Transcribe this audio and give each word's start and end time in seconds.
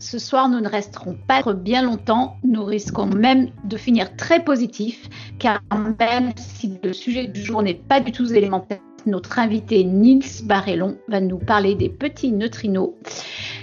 Ce 0.00 0.18
soir, 0.18 0.48
nous 0.48 0.58
ne 0.58 0.68
resterons 0.68 1.16
pas 1.28 1.44
bien 1.52 1.82
longtemps. 1.82 2.38
Nous 2.42 2.64
risquons 2.64 3.06
même 3.06 3.50
de 3.62 3.76
finir 3.76 4.16
très 4.16 4.42
positif, 4.42 5.08
car 5.38 5.60
même 6.00 6.32
si 6.36 6.76
le 6.82 6.92
sujet 6.92 7.28
du 7.28 7.40
jour 7.40 7.62
n'est 7.62 7.74
pas 7.74 8.00
du 8.00 8.10
tout 8.10 8.32
élémentaire, 8.32 8.80
notre 9.06 9.38
invité 9.38 9.84
Nils 9.84 10.44
Barrellon 10.44 10.98
va 11.06 11.20
nous 11.20 11.38
parler 11.38 11.76
des 11.76 11.88
petits 11.88 12.32
neutrinos, 12.32 12.94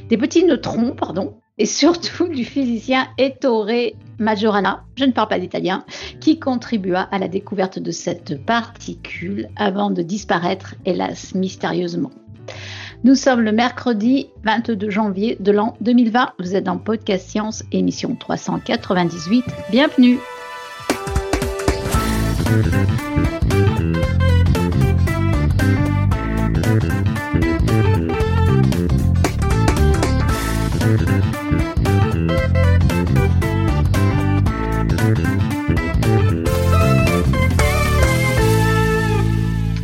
des 0.08 0.16
petits 0.16 0.46
neutrons, 0.46 0.96
pardon, 0.96 1.34
et 1.58 1.66
surtout 1.66 2.30
du 2.30 2.46
physicien 2.46 3.10
Ettore 3.18 3.92
Majorana, 4.18 4.86
je 4.96 5.04
ne 5.04 5.12
parle 5.12 5.28
pas 5.28 5.40
d'italien, 5.40 5.84
qui 6.22 6.40
contribua 6.40 7.02
à 7.02 7.20
la 7.20 7.28
découverte 7.28 7.80
de 7.80 7.92
cette 7.92 8.46
particule 8.46 9.50
avant 9.58 9.92
de 9.92 10.04
disparaître, 10.04 10.76
hélas, 10.86 11.36
mystérieusement. 11.36 12.12
Nous 13.06 13.14
sommes 13.14 13.42
le 13.42 13.52
mercredi 13.52 14.32
22 14.46 14.90
janvier 14.90 15.38
de 15.40 15.52
l'an 15.52 15.78
2020. 15.82 16.34
Vous 16.40 16.56
êtes 16.56 16.64
dans 16.64 16.80
Podcast 16.80 17.30
Science, 17.30 17.64
émission 17.72 18.16
398. 18.16 19.46
Bienvenue. 19.70 20.18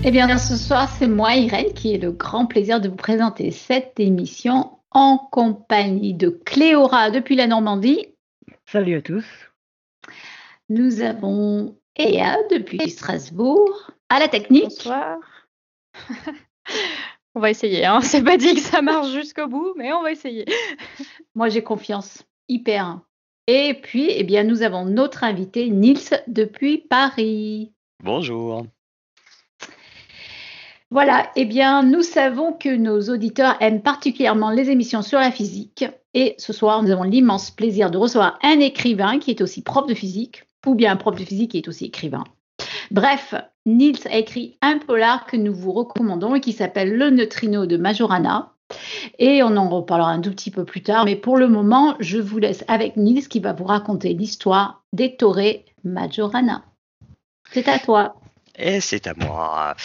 Eh 0.03 0.09
bien, 0.09 0.35
ce 0.39 0.57
soir, 0.57 0.89
c'est 0.89 1.07
moi, 1.07 1.35
Irène, 1.35 1.73
qui 1.73 1.93
ai 1.93 1.99
le 1.99 2.11
grand 2.11 2.47
plaisir 2.47 2.81
de 2.81 2.89
vous 2.89 2.95
présenter 2.95 3.51
cette 3.51 3.99
émission 3.99 4.79
en 4.89 5.19
compagnie 5.19 6.15
de 6.15 6.29
Cléora 6.29 7.11
depuis 7.11 7.35
la 7.35 7.45
Normandie. 7.45 8.07
Salut 8.65 8.95
à 8.95 9.01
tous. 9.03 9.25
Nous 10.69 11.01
avons 11.01 11.77
Ea 11.95 12.35
depuis 12.49 12.89
Strasbourg. 12.89 13.91
À 14.09 14.19
la 14.19 14.27
technique. 14.27 14.63
Bonsoir. 14.63 15.19
on 17.35 17.39
va 17.39 17.51
essayer. 17.51 17.85
Hein. 17.85 18.01
C'est 18.01 18.23
pas 18.23 18.37
dit 18.37 18.55
que 18.55 18.59
ça 18.59 18.81
marche 18.81 19.11
jusqu'au 19.11 19.47
bout, 19.47 19.75
mais 19.77 19.93
on 19.93 20.01
va 20.01 20.11
essayer. 20.11 20.45
Moi, 21.35 21.49
j'ai 21.49 21.61
confiance. 21.61 22.23
Hyper. 22.49 23.01
Et 23.45 23.75
puis, 23.75 24.07
eh 24.09 24.23
bien, 24.23 24.45
nous 24.45 24.63
avons 24.63 24.83
notre 24.83 25.23
invité 25.23 25.69
Nils 25.69 26.23
depuis 26.27 26.79
Paris. 26.79 27.71
Bonjour. 28.03 28.65
Voilà, 30.91 31.31
eh 31.37 31.45
bien, 31.45 31.83
nous 31.83 32.01
savons 32.01 32.51
que 32.51 32.75
nos 32.75 32.99
auditeurs 33.09 33.55
aiment 33.61 33.81
particulièrement 33.81 34.51
les 34.51 34.69
émissions 34.69 35.01
sur 35.01 35.19
la 35.19 35.31
physique. 35.31 35.85
Et 36.13 36.35
ce 36.37 36.51
soir, 36.51 36.83
nous 36.83 36.91
avons 36.91 37.03
l'immense 37.03 37.49
plaisir 37.49 37.91
de 37.91 37.97
recevoir 37.97 38.37
un 38.43 38.59
écrivain 38.59 39.17
qui 39.17 39.31
est 39.31 39.39
aussi 39.39 39.61
prof 39.61 39.87
de 39.87 39.93
physique, 39.93 40.43
ou 40.67 40.75
bien 40.75 40.91
un 40.91 40.97
prof 40.97 41.15
de 41.15 41.23
physique 41.23 41.51
qui 41.51 41.59
est 41.59 41.67
aussi 41.69 41.85
écrivain. 41.85 42.25
Bref, 42.91 43.33
Niels 43.65 44.05
a 44.11 44.17
écrit 44.17 44.57
un 44.61 44.79
polar 44.79 45.25
que 45.27 45.37
nous 45.37 45.53
vous 45.53 45.71
recommandons 45.71 46.35
et 46.35 46.41
qui 46.41 46.51
s'appelle 46.51 46.97
Le 46.97 47.09
neutrino 47.09 47.65
de 47.65 47.77
Majorana. 47.77 48.51
Et 49.17 49.43
on 49.43 49.55
en 49.55 49.69
reparlera 49.69 50.11
un 50.11 50.19
tout 50.19 50.31
petit 50.31 50.51
peu 50.51 50.65
plus 50.65 50.83
tard. 50.83 51.05
Mais 51.05 51.15
pour 51.15 51.37
le 51.37 51.47
moment, 51.47 51.95
je 52.01 52.17
vous 52.17 52.37
laisse 52.37 52.65
avec 52.67 52.97
Niels 52.97 53.29
qui 53.29 53.39
va 53.39 53.53
vous 53.53 53.63
raconter 53.63 54.13
l'histoire 54.13 54.83
d'Ettore 54.91 55.39
Majorana. 55.85 56.65
C'est 57.53 57.69
à 57.69 57.79
toi. 57.79 58.20
Et 58.57 58.81
c'est 58.81 59.07
à 59.07 59.13
moi. 59.15 59.75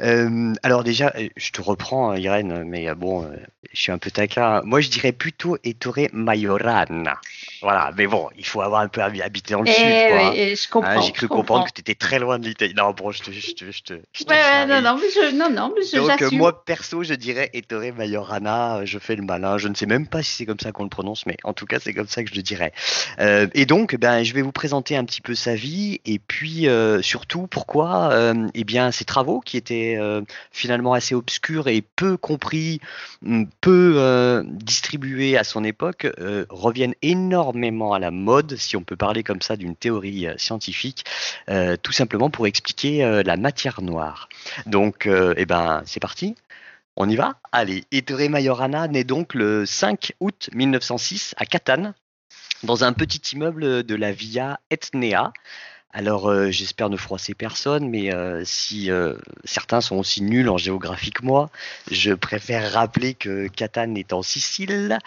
Euh, 0.00 0.52
alors 0.62 0.82
déjà, 0.84 1.12
je 1.36 1.50
te 1.50 1.60
reprends, 1.60 2.14
Irène, 2.14 2.64
mais 2.64 2.92
bon, 2.94 3.30
je 3.72 3.80
suis 3.80 3.92
un 3.92 3.98
peu 3.98 4.10
taquin. 4.10 4.62
Moi, 4.64 4.80
je 4.80 4.88
dirais 4.88 5.12
plutôt 5.12 5.56
Ettore 5.64 5.98
Majorana. 6.12 7.18
Voilà, 7.62 7.92
mais 7.96 8.06
bon, 8.06 8.28
il 8.36 8.44
faut 8.44 8.60
avoir 8.60 8.80
un 8.82 8.88
peu 8.88 9.00
habité 9.02 9.54
dans 9.54 9.62
le 9.62 9.68
Eh 9.68 9.72
sud, 9.72 10.08
quoi. 10.08 10.30
oui, 10.30 10.56
je 10.56 10.68
comprends. 10.68 10.90
Hein, 10.90 11.00
J'ai 11.00 11.12
cru 11.12 11.28
comprendre 11.28 11.60
comprends. 11.64 11.70
que 11.70 11.74
tu 11.74 11.80
étais 11.80 11.94
très 11.94 12.18
loin 12.18 12.38
de 12.38 12.46
l'Italie. 12.46 12.74
Non, 12.76 12.92
bon, 12.92 13.10
je 13.10 13.22
te. 13.22 13.30
Je 13.30 13.52
te, 13.54 13.70
je 13.70 13.82
te, 13.82 13.94
je 14.12 14.24
te 14.24 14.30
Ouais, 14.30 14.36
ouais, 14.36 14.42
charrie. 14.42 14.68
non, 14.70 14.80
non, 14.82 14.98
mais 15.00 15.08
je, 15.10 15.34
non, 15.36 15.50
non, 15.50 15.72
mais 15.76 15.82
je- 15.84 15.96
Donc, 15.96 16.20
euh, 16.22 16.30
moi, 16.30 16.64
perso, 16.64 17.02
je 17.02 17.14
dirais 17.14 17.50
Ettore 17.54 17.92
Majorana. 17.96 18.76
euh, 18.78 18.86
Je 18.86 18.98
fais 18.98 19.16
le 19.16 19.22
malin. 19.22 19.58
Je 19.58 19.68
ne 19.68 19.74
sais 19.74 19.86
même 19.86 20.06
pas 20.06 20.22
si 20.22 20.32
c'est 20.32 20.46
comme 20.46 20.60
ça 20.60 20.72
qu'on 20.72 20.82
le 20.84 20.88
prononce, 20.88 21.24
mais 21.26 21.36
en 21.44 21.52
tout 21.52 21.66
cas, 21.66 21.78
c'est 21.80 21.94
comme 21.94 22.08
ça 22.08 22.22
que 22.22 22.30
je 22.30 22.34
le 22.34 22.42
dirais. 22.42 22.72
Euh, 23.20 23.46
et 23.54 23.64
donc, 23.66 23.96
ben, 23.96 24.22
je 24.24 24.34
vais 24.34 24.42
vous 24.42 24.52
présenter 24.52 24.96
un 24.96 25.04
petit 25.04 25.20
peu 25.20 25.34
sa 25.34 25.54
vie 25.54 26.00
et 26.04 26.18
puis 26.18 26.68
euh, 26.68 27.00
surtout 27.02 27.46
pourquoi 27.46 28.10
euh, 28.14 28.48
eh 28.54 28.64
bien, 28.64 28.90
ses 28.90 29.04
travaux 29.04 29.40
qui 29.40 29.56
étaient 29.56 29.96
euh, 29.98 30.22
finalement 30.52 30.92
assez 30.92 31.14
obscurs 31.14 31.68
et 31.68 31.82
peu 31.82 32.16
compris, 32.16 32.80
hum, 33.24 33.48
peu 33.60 33.94
euh, 33.96 34.42
distribués 34.46 35.36
à 35.36 35.44
son 35.44 35.64
époque, 35.64 36.06
reviennent 36.48 36.94
énormément 37.02 37.92
à 37.92 37.98
la 37.98 38.10
mode, 38.10 38.56
si 38.56 38.76
on 38.76 38.82
peut 38.82 38.96
parler 38.96 39.22
comme 39.22 39.42
ça 39.42 39.56
d'une 39.56 39.76
théorie 39.76 40.26
scientifique, 40.36 41.04
tout 41.82 41.92
simplement 41.92 42.30
pour 42.30 42.46
expliquer 42.46 43.22
la 43.24 43.36
matière 43.36 43.82
noire. 43.82 44.28
Donc, 44.66 45.06
eh 45.08 45.46
ben, 45.46 45.82
c'est 45.86 46.00
parti. 46.00 46.34
On 46.96 47.08
y 47.08 47.16
va 47.16 47.38
Allez, 47.52 47.84
Ettore 47.90 48.30
Majorana 48.30 48.88
naît 48.88 49.04
donc 49.04 49.34
le 49.34 49.66
5 49.66 50.12
août 50.20 50.48
1906 50.52 51.34
à 51.36 51.46
Catane, 51.46 51.94
dans 52.62 52.84
un 52.84 52.92
petit 52.92 53.34
immeuble 53.34 53.82
de 53.82 53.94
la 53.94 54.12
Via 54.12 54.60
Etnea. 54.70 55.32
Alors, 55.96 56.28
euh, 56.28 56.50
j'espère 56.50 56.90
ne 56.90 56.96
froisser 56.96 57.34
personne, 57.34 57.88
mais 57.88 58.12
euh, 58.12 58.42
si 58.44 58.90
euh, 58.90 59.14
certains 59.44 59.80
sont 59.80 59.94
aussi 59.94 60.22
nuls 60.22 60.48
en 60.48 60.56
géographie 60.56 61.12
que 61.12 61.24
moi, 61.24 61.50
je 61.88 62.12
préfère 62.12 62.72
rappeler 62.72 63.14
que 63.14 63.46
Catane 63.46 63.96
est 63.96 64.12
en 64.12 64.22
Sicile, 64.22 64.98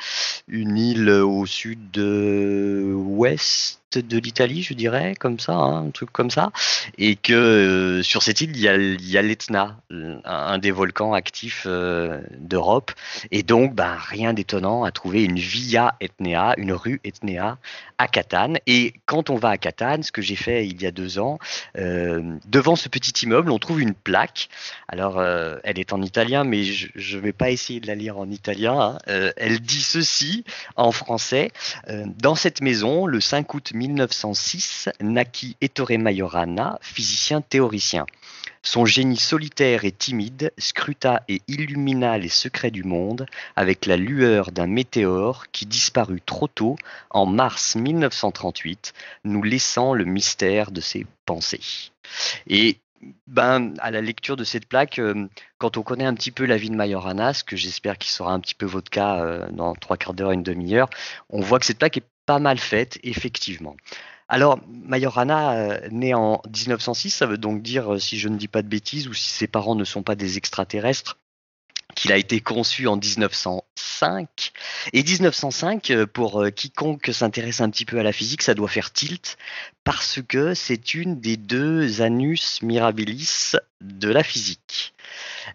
une 0.47 0.77
île 0.77 1.09
au 1.09 1.45
sud-ouest 1.45 1.91
de 3.95 4.17
l'Italie, 4.17 4.63
je 4.63 4.73
dirais, 4.73 5.13
comme 5.19 5.39
ça, 5.39 5.53
hein, 5.53 5.87
un 5.87 5.89
truc 5.91 6.11
comme 6.11 6.29
ça, 6.29 6.51
et 6.97 7.15
que 7.15 7.33
euh, 7.33 8.03
sur 8.03 8.21
cette 8.23 8.41
île, 8.41 8.51
il 8.55 9.09
y 9.09 9.17
a, 9.17 9.21
l'Etna, 9.21 9.77
un, 9.91 10.19
un 10.25 10.57
des 10.57 10.71
volcans 10.71 11.13
actifs 11.13 11.63
euh, 11.65 12.21
d'Europe, 12.37 12.91
et 13.31 13.43
donc, 13.43 13.73
ben, 13.73 13.95
rien 13.97 14.33
d'étonnant 14.33 14.83
à 14.83 14.91
trouver 14.91 15.23
une 15.23 15.39
via 15.39 15.95
Etnea, 15.99 16.53
une 16.57 16.73
rue 16.73 16.99
Etnea 17.03 17.57
à 17.97 18.07
Catane. 18.07 18.57
Et 18.67 18.93
quand 19.05 19.29
on 19.29 19.35
va 19.35 19.49
à 19.49 19.57
Catane, 19.57 20.03
ce 20.03 20.11
que 20.11 20.21
j'ai 20.21 20.35
fait 20.35 20.67
il 20.67 20.81
y 20.81 20.85
a 20.85 20.91
deux 20.91 21.19
ans, 21.19 21.39
euh, 21.77 22.37
devant 22.45 22.75
ce 22.75 22.89
petit 22.89 23.25
immeuble, 23.25 23.51
on 23.51 23.59
trouve 23.59 23.81
une 23.81 23.93
plaque. 23.93 24.49
Alors, 24.87 25.17
euh, 25.17 25.57
elle 25.63 25.79
est 25.79 25.93
en 25.93 26.01
italien, 26.01 26.43
mais 26.43 26.63
je 26.63 27.17
ne 27.17 27.21
vais 27.21 27.33
pas 27.33 27.49
essayer 27.49 27.79
de 27.79 27.87
la 27.87 27.95
lire 27.95 28.17
en 28.17 28.29
italien. 28.29 28.79
hein. 28.79 28.97
Euh, 29.07 29.31
elle 29.37 29.59
dit 29.59 29.81
ceci 29.81 30.43
en 30.75 30.91
français. 30.91 31.51
Euh, 31.89 32.05
dans 32.21 32.35
cette 32.35 32.61
maison, 32.61 33.05
le 33.05 33.19
5 33.19 33.53
août 33.53 33.71
1906, 33.77 34.89
naquit 34.99 35.55
Ettore 35.61 35.97
Majorana, 35.99 36.79
physicien 36.81 37.41
théoricien. 37.41 38.05
Son 38.63 38.85
génie 38.85 39.17
solitaire 39.17 39.85
et 39.85 39.91
timide 39.91 40.51
scruta 40.57 41.23
et 41.29 41.41
illumina 41.47 42.17
les 42.17 42.27
secrets 42.27 42.71
du 42.71 42.83
monde 42.83 43.25
avec 43.55 43.85
la 43.85 43.95
lueur 43.95 44.51
d'un 44.51 44.67
météore 44.67 45.45
qui 45.51 45.65
disparut 45.65 46.21
trop 46.21 46.47
tôt 46.47 46.75
en 47.09 47.25
mars 47.25 47.75
1938, 47.75 48.93
nous 49.23 49.43
laissant 49.43 49.93
le 49.93 50.03
mystère 50.03 50.71
de 50.71 50.81
ses 50.81 51.05
pensées. 51.25 51.91
Et 52.47 52.79
ben, 53.27 53.73
à 53.79 53.91
la 53.91 54.01
lecture 54.01 54.35
de 54.35 54.43
cette 54.43 54.67
plaque, 54.67 54.99
euh, 54.99 55.27
quand 55.59 55.77
on 55.77 55.83
connaît 55.83 56.05
un 56.05 56.13
petit 56.13 56.31
peu 56.31 56.45
la 56.45 56.57
vie 56.57 56.69
de 56.69 56.75
Majorana, 56.75 57.33
ce 57.33 57.43
que 57.43 57.55
j'espère 57.55 57.97
qu'il 57.97 58.11
sera 58.11 58.33
un 58.33 58.39
petit 58.39 58.55
peu 58.55 58.65
votre 58.65 58.89
cas 58.89 59.23
euh, 59.23 59.47
dans 59.51 59.75
trois 59.75 59.97
quarts 59.97 60.13
d'heure, 60.13 60.31
une 60.31 60.43
demi-heure, 60.43 60.89
on 61.29 61.41
voit 61.41 61.59
que 61.59 61.65
cette 61.65 61.79
plaque 61.79 61.97
est 61.97 62.07
pas 62.27 62.37
mal 62.39 62.59
faite, 62.59 62.99
effectivement. 63.01 63.75
Alors, 64.27 64.59
Majorana, 64.67 65.53
euh, 65.53 65.89
né 65.89 66.13
en 66.13 66.41
1906, 66.45 67.09
ça 67.09 67.25
veut 67.25 67.37
donc 67.37 67.63
dire, 67.63 67.93
euh, 67.93 67.99
si 67.99 68.19
je 68.19 68.27
ne 68.27 68.37
dis 68.37 68.49
pas 68.49 68.61
de 68.61 68.67
bêtises, 68.67 69.07
ou 69.07 69.13
si 69.13 69.29
ses 69.29 69.47
parents 69.47 69.75
ne 69.75 69.85
sont 69.85 70.03
pas 70.03 70.15
des 70.15 70.37
extraterrestres, 70.37 71.17
qu'il 71.97 72.13
a 72.13 72.17
été 72.17 72.39
conçu 72.41 72.87
en 72.87 72.95
1905. 72.95 74.51
Et 74.93 75.03
1905, 75.03 75.89
euh, 75.89 76.05
pour 76.05 76.43
euh, 76.43 76.51
quiconque 76.51 77.09
s'intéresse 77.11 77.59
un 77.59 77.71
petit 77.71 77.85
peu 77.85 77.97
à 77.99 78.03
la 78.03 78.11
physique, 78.11 78.43
ça 78.43 78.53
doit 78.53 78.67
faire 78.67 78.93
tilt 78.93 79.35
parce 79.83 80.19
que 80.21 80.53
c'est 80.53 80.93
une 80.93 81.19
des 81.19 81.37
deux 81.37 82.03
annus 82.03 82.61
mirabilis 82.61 83.53
de 83.81 84.09
la 84.09 84.21
physique. 84.21 84.93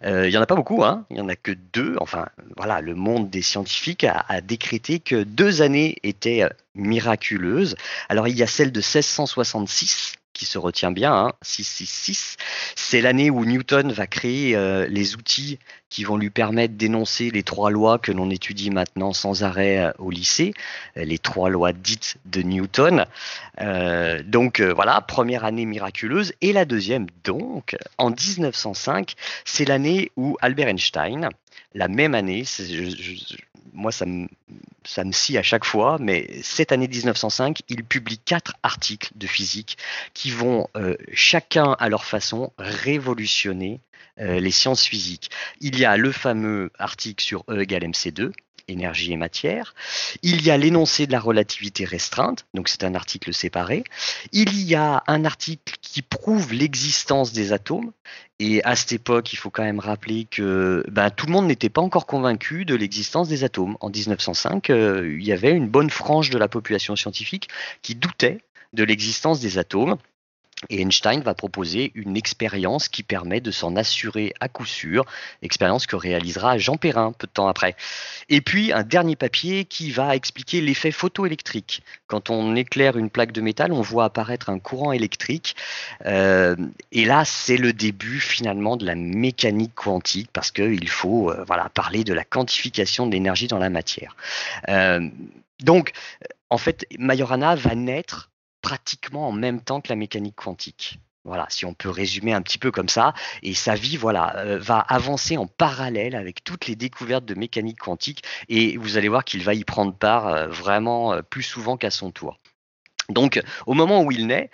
Euh, 0.03 0.27
il 0.27 0.31
n'y 0.31 0.37
en 0.37 0.41
a 0.41 0.45
pas 0.45 0.55
beaucoup, 0.55 0.83
hein 0.83 1.05
il 1.09 1.15
n'y 1.15 1.21
en 1.21 1.29
a 1.29 1.37
que 1.37 1.53
deux. 1.53 1.95
Enfin, 2.01 2.27
voilà, 2.57 2.81
le 2.81 2.93
monde 2.93 3.29
des 3.29 3.41
scientifiques 3.41 4.03
a, 4.03 4.41
décrété 4.41 4.99
que 4.99 5.23
deux 5.23 5.61
années 5.61 5.95
étaient 6.03 6.43
miraculeuses. 6.75 7.77
Alors, 8.09 8.27
il 8.27 8.35
y 8.35 8.43
a 8.43 8.47
celle 8.47 8.73
de 8.73 8.79
1666 8.79 10.15
qui 10.33 10.45
se 10.45 10.57
retient 10.57 10.91
bien, 10.91 11.13
hein, 11.13 11.33
666, 11.41 12.37
c'est 12.75 13.01
l'année 13.01 13.29
où 13.29 13.45
Newton 13.45 13.91
va 13.91 14.07
créer 14.07 14.55
euh, 14.55 14.87
les 14.89 15.15
outils 15.15 15.59
qui 15.89 16.03
vont 16.03 16.17
lui 16.17 16.31
permettre 16.31 16.73
d'énoncer 16.73 17.29
les 17.29 17.43
trois 17.43 17.69
lois 17.69 17.99
que 17.99 18.11
l'on 18.11 18.31
étudie 18.31 18.71
maintenant 18.71 19.13
sans 19.13 19.43
arrêt 19.43 19.77
euh, 19.77 19.91
au 19.99 20.09
lycée, 20.09 20.53
euh, 20.97 21.05
les 21.05 21.19
trois 21.19 21.49
lois 21.49 21.71
dites 21.71 22.17
de 22.25 22.41
Newton. 22.41 23.05
donc 24.25 24.59
voilà, 24.61 25.01
première 25.01 25.45
année 25.45 25.65
miraculeuse. 25.65 26.33
Et 26.41 26.51
la 26.53 26.65
deuxième, 26.65 27.07
donc, 27.23 27.75
en 27.97 28.09
1905, 28.09 29.13
c'est 29.45 29.65
l'année 29.65 30.11
où 30.17 30.35
Albert 30.41 30.67
Einstein, 30.67 31.29
la 31.73 31.87
même 31.87 32.15
année, 32.15 32.43
moi 33.73 33.91
ça 33.91 34.05
me, 34.05 34.27
ça 34.85 35.03
me 35.03 35.11
scie 35.11 35.37
à 35.37 35.43
chaque 35.43 35.65
fois, 35.65 35.97
mais 35.99 36.29
cette 36.41 36.71
année 36.71 36.87
1905, 36.87 37.61
il 37.69 37.83
publie 37.83 38.19
quatre 38.19 38.55
articles 38.63 39.11
de 39.15 39.27
physique 39.27 39.77
qui 40.13 40.31
vont 40.31 40.67
euh, 40.75 40.95
chacun 41.13 41.75
à 41.79 41.89
leur 41.89 42.05
façon 42.05 42.51
révolutionner 42.57 43.81
euh, 44.19 44.39
les 44.39 44.51
sciences 44.51 44.85
physiques. 44.85 45.31
Il 45.59 45.79
y 45.79 45.85
a 45.85 45.97
le 45.97 46.11
fameux 46.11 46.71
article 46.77 47.23
sur 47.23 47.43
E 47.49 47.61
égale 47.61 47.83
MC2, 47.83 48.31
énergie 48.67 49.13
et 49.13 49.17
matière. 49.17 49.73
Il 50.21 50.43
y 50.43 50.51
a 50.51 50.57
l'énoncé 50.57 51.07
de 51.07 51.11
la 51.11 51.19
relativité 51.19 51.85
restreinte, 51.85 52.45
donc 52.53 52.69
c'est 52.69 52.83
un 52.83 52.95
article 52.95 53.33
séparé. 53.33 53.83
Il 54.31 54.61
y 54.61 54.75
a 54.75 55.03
un 55.07 55.25
article 55.25 55.75
qui 55.81 56.01
prouve 56.01 56.53
l'existence 56.53 57.33
des 57.33 57.53
atomes. 57.53 57.91
Et 58.39 58.63
à 58.63 58.75
cette 58.75 58.91
époque, 58.91 59.31
il 59.31 59.37
faut 59.37 59.51
quand 59.51 59.63
même 59.63 59.79
rappeler 59.79 60.25
que 60.25 60.83
ben, 60.89 61.09
tout 61.09 61.27
le 61.27 61.31
monde 61.31 61.47
n'était 61.47 61.69
pas 61.69 61.81
encore 61.81 62.05
convaincu 62.05 62.65
de 62.65 62.75
l'existence 62.75 63.29
des 63.29 63.43
atomes. 63.43 63.77
En 63.79 63.89
1905, 63.89 64.69
euh, 64.69 65.15
il 65.17 65.25
y 65.25 65.31
avait 65.31 65.51
une 65.51 65.69
bonne 65.69 65.89
frange 65.89 66.29
de 66.29 66.37
la 66.37 66.47
population 66.47 66.95
scientifique 66.95 67.47
qui 67.81 67.95
doutait 67.95 68.39
de 68.73 68.83
l'existence 68.83 69.39
des 69.39 69.57
atomes. 69.57 69.97
Et 70.69 70.81
Einstein 70.81 71.21
va 71.21 71.33
proposer 71.33 71.91
une 71.95 72.17
expérience 72.17 72.89
qui 72.89 73.03
permet 73.03 73.41
de 73.41 73.51
s'en 73.51 73.75
assurer 73.75 74.33
à 74.39 74.47
coup 74.47 74.65
sûr, 74.65 75.05
expérience 75.41 75.85
que 75.87 75.95
réalisera 75.95 76.57
Jean 76.57 76.77
Perrin 76.77 77.11
peu 77.11 77.27
de 77.27 77.31
temps 77.31 77.47
après. 77.47 77.75
Et 78.29 78.41
puis 78.41 78.71
un 78.71 78.83
dernier 78.83 79.15
papier 79.15 79.65
qui 79.65 79.91
va 79.91 80.15
expliquer 80.15 80.61
l'effet 80.61 80.91
photoélectrique. 80.91 81.83
Quand 82.07 82.29
on 82.29 82.55
éclaire 82.55 82.97
une 82.97 83.09
plaque 83.09 83.31
de 83.31 83.41
métal, 83.41 83.71
on 83.71 83.81
voit 83.81 84.05
apparaître 84.05 84.49
un 84.49 84.59
courant 84.59 84.91
électrique. 84.91 85.55
Euh, 86.05 86.55
et 86.91 87.05
là, 87.05 87.25
c'est 87.25 87.57
le 87.57 87.73
début 87.73 88.19
finalement 88.19 88.77
de 88.77 88.85
la 88.85 88.95
mécanique 88.95 89.75
quantique 89.75 90.29
parce 90.31 90.51
qu'il 90.51 90.89
faut 90.89 91.31
euh, 91.31 91.43
voilà, 91.47 91.69
parler 91.69 92.03
de 92.03 92.13
la 92.13 92.23
quantification 92.23 93.07
de 93.07 93.11
l'énergie 93.11 93.47
dans 93.47 93.59
la 93.59 93.69
matière. 93.69 94.15
Euh, 94.69 95.09
donc, 95.61 95.91
en 96.49 96.57
fait, 96.57 96.85
Majorana 96.99 97.55
va 97.55 97.75
naître 97.75 98.29
pratiquement 98.63 99.27
en 99.27 99.31
même 99.31 99.61
temps 99.61 99.81
que 99.81 99.89
la 99.89 99.95
mécanique 99.95 100.35
quantique. 100.35 100.97
Voilà, 101.25 101.45
si 101.49 101.65
on 101.65 101.73
peut 101.73 101.89
résumer 101.89 102.33
un 102.33 102.41
petit 102.41 102.57
peu 102.57 102.71
comme 102.71 102.89
ça. 102.89 103.13
Et 103.43 103.53
sa 103.53 103.75
vie, 103.75 103.95
voilà, 103.95 104.35
euh, 104.37 104.57
va 104.59 104.79
avancer 104.79 105.37
en 105.37 105.47
parallèle 105.47 106.15
avec 106.15 106.43
toutes 106.43 106.67
les 106.67 106.75
découvertes 106.75 107.23
de 107.23 107.35
mécanique 107.35 107.79
quantique. 107.79 108.23
Et 108.49 108.75
vous 108.77 108.97
allez 108.97 109.07
voir 109.07 109.23
qu'il 109.23 109.43
va 109.43 109.53
y 109.53 109.63
prendre 109.63 109.93
part 109.93 110.27
euh, 110.27 110.47
vraiment 110.47 111.13
euh, 111.13 111.21
plus 111.21 111.43
souvent 111.43 111.77
qu'à 111.77 111.91
son 111.91 112.11
tour. 112.11 112.39
Donc, 113.09 113.41
au 113.67 113.73
moment 113.73 114.01
où 114.01 114.11
il 114.11 114.27
naît, 114.27 114.49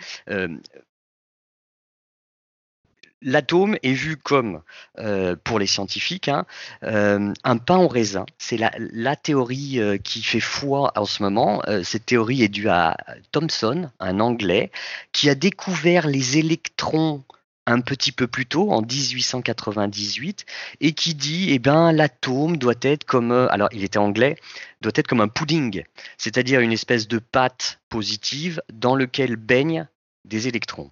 l'atome 3.21 3.77
est 3.83 3.93
vu 3.93 4.17
comme, 4.17 4.61
euh, 4.97 5.35
pour 5.43 5.59
les 5.59 5.67
scientifiques, 5.67 6.27
hein, 6.27 6.45
euh, 6.83 7.33
un 7.43 7.57
pain 7.57 7.77
au 7.77 7.87
raisin. 7.87 8.25
C'est 8.37 8.57
la, 8.57 9.15
théorie 9.15 9.79
euh, 9.79 9.97
qui 9.97 10.23
fait 10.23 10.39
foi 10.39 10.91
en 10.95 11.05
ce 11.05 11.23
moment. 11.23 11.61
cette 11.83 12.05
théorie 12.05 12.43
est 12.43 12.49
due 12.49 12.69
à 12.69 12.95
Thomson, 13.31 13.89
un 13.99 14.19
Anglais, 14.19 14.71
qui 15.11 15.29
a 15.29 15.35
découvert 15.35 16.07
les 16.07 16.37
électrons 16.37 17.23
un 17.65 17.81
petit 17.81 18.11
peu 18.11 18.25
plus 18.25 18.47
tôt, 18.47 18.71
en 18.71 18.81
1898, 18.81 20.45
et 20.81 20.93
qui 20.93 21.13
dit, 21.13 21.51
eh 21.51 21.59
ben, 21.59 21.91
l'atome 21.91 22.57
doit 22.57 22.73
être 22.81 23.03
comme, 23.03 23.31
alors 23.31 23.69
il 23.71 23.83
était 23.83 23.99
anglais, 23.99 24.37
doit 24.81 24.91
être 24.95 25.07
comme 25.07 25.21
un 25.21 25.27
pudding, 25.27 25.83
c'est-à-dire 26.17 26.61
une 26.61 26.71
espèce 26.71 27.07
de 27.07 27.19
pâte 27.19 27.79
positive 27.89 28.61
dans 28.73 28.95
lequel 28.95 29.35
baignent 29.35 29.87
des 30.25 30.47
électrons. 30.47 30.91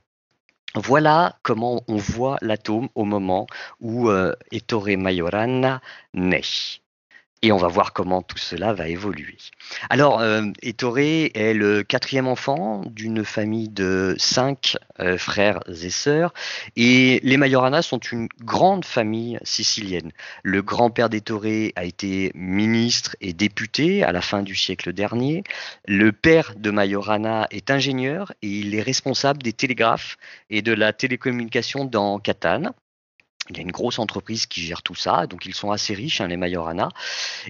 Voilà 0.75 1.39
comment 1.43 1.81
on 1.87 1.97
voit 1.97 2.37
l'atome 2.41 2.89
au 2.95 3.03
moment 3.05 3.47
où 3.79 4.09
euh, 4.09 4.33
Ettore 4.51 4.97
Majorana 4.97 5.81
naît. 6.13 6.41
Et 7.43 7.51
on 7.51 7.57
va 7.57 7.67
voir 7.67 7.93
comment 7.93 8.23
tout 8.23 8.37
cela 8.37 8.73
va 8.73 8.87
évoluer. 8.87 9.37
Alors, 9.89 10.21
euh, 10.21 10.41
Ettore 10.63 10.97
est 10.99 11.53
le 11.53 11.83
quatrième 11.83 12.27
enfant 12.27 12.81
d'une 12.87 13.23
famille 13.23 13.69
de 13.69 14.15
cinq 14.17 14.75
euh, 14.99 15.17
frères 15.19 15.59
et 15.67 15.91
sœurs. 15.91 16.33
Et 16.75 17.19
les 17.21 17.37
Majorana 17.37 17.83
sont 17.83 17.99
une 17.99 18.27
grande 18.41 18.85
famille 18.85 19.37
sicilienne. 19.43 20.11
Le 20.41 20.63
grand-père 20.63 21.09
d'Ettore 21.09 21.45
a 21.75 21.83
été 21.83 22.31
ministre 22.33 23.15
et 23.21 23.33
député 23.33 24.03
à 24.03 24.11
la 24.11 24.21
fin 24.21 24.41
du 24.41 24.55
siècle 24.55 24.91
dernier. 24.91 25.43
Le 25.87 26.11
père 26.11 26.53
de 26.57 26.71
Majorana 26.71 27.47
est 27.51 27.69
ingénieur 27.69 28.33
et 28.41 28.47
il 28.47 28.73
est 28.73 28.81
responsable 28.81 29.43
des 29.43 29.53
télégraphes 29.53 30.17
et 30.49 30.63
de 30.63 30.73
la 30.73 30.91
télécommunication 30.91 31.85
dans 31.85 32.17
Catane. 32.17 32.73
Il 33.49 33.57
y 33.57 33.59
a 33.59 33.63
une 33.63 33.71
grosse 33.71 33.99
entreprise 33.99 34.45
qui 34.45 34.61
gère 34.61 34.81
tout 34.81 34.95
ça, 34.95 35.27
donc 35.27 35.45
ils 35.45 35.53
sont 35.53 35.71
assez 35.71 35.93
riches, 35.93 36.21
hein, 36.21 36.27
les 36.27 36.37
Majorana. 36.37 36.89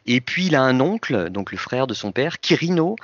Et 0.06 0.22
puis 0.22 0.48
il 0.48 0.56
a 0.56 0.62
un 0.62 0.80
oncle, 0.80 1.30
donc 1.30 1.52
le 1.52 1.58
frère 1.58 1.88
de 1.88 1.94
son 1.94 2.12
père, 2.12 2.40
Quirino, 2.40 2.96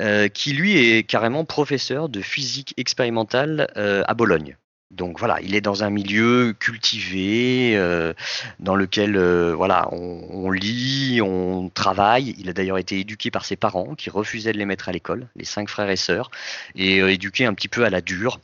euh, 0.00 0.28
qui 0.28 0.52
lui 0.52 0.76
est 0.76 1.02
carrément 1.04 1.44
professeur 1.44 2.08
de 2.08 2.20
physique 2.20 2.74
expérimentale 2.76 3.70
euh, 3.76 4.02
à 4.06 4.14
Bologne. 4.14 4.56
Donc 4.90 5.20
voilà, 5.20 5.40
il 5.40 5.54
est 5.54 5.60
dans 5.60 5.84
un 5.84 5.90
milieu 5.90 6.52
cultivé, 6.58 7.76
euh, 7.76 8.12
dans 8.58 8.74
lequel 8.74 9.16
voilà, 9.52 9.88
on, 9.92 10.26
on, 10.30 10.50
lit, 10.50 11.20
on 11.22 11.68
travaille. 11.68 12.34
Il 12.38 12.48
a 12.48 12.52
d'ailleurs 12.52 12.78
été 12.78 12.98
éduqué 12.98 13.30
par 13.30 13.44
ses 13.44 13.54
parents, 13.54 13.94
qui 13.94 14.10
refusaient 14.10 14.52
de 14.52 14.58
les 14.58 14.66
mettre 14.66 14.88
à 14.88 14.92
l'école, 14.92 15.28
les 15.36 15.44
cinq 15.44 15.68
frères 15.68 15.90
et 15.90 15.96
sœurs, 15.96 16.32
et 16.74 16.96
éduqué 16.98 17.46
un 17.46 17.54
petit 17.54 17.68
peu 17.68 17.84
à 17.84 17.90
la 17.90 18.00
dure. 18.00 18.40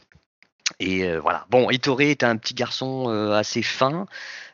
Et 0.78 1.04
euh, 1.04 1.20
voilà. 1.20 1.46
Bon, 1.50 1.70
Ettore 1.70 2.02
est 2.02 2.22
un 2.22 2.36
petit 2.36 2.54
garçon 2.54 3.08
euh, 3.08 3.32
assez 3.32 3.62
fin, 3.62 4.06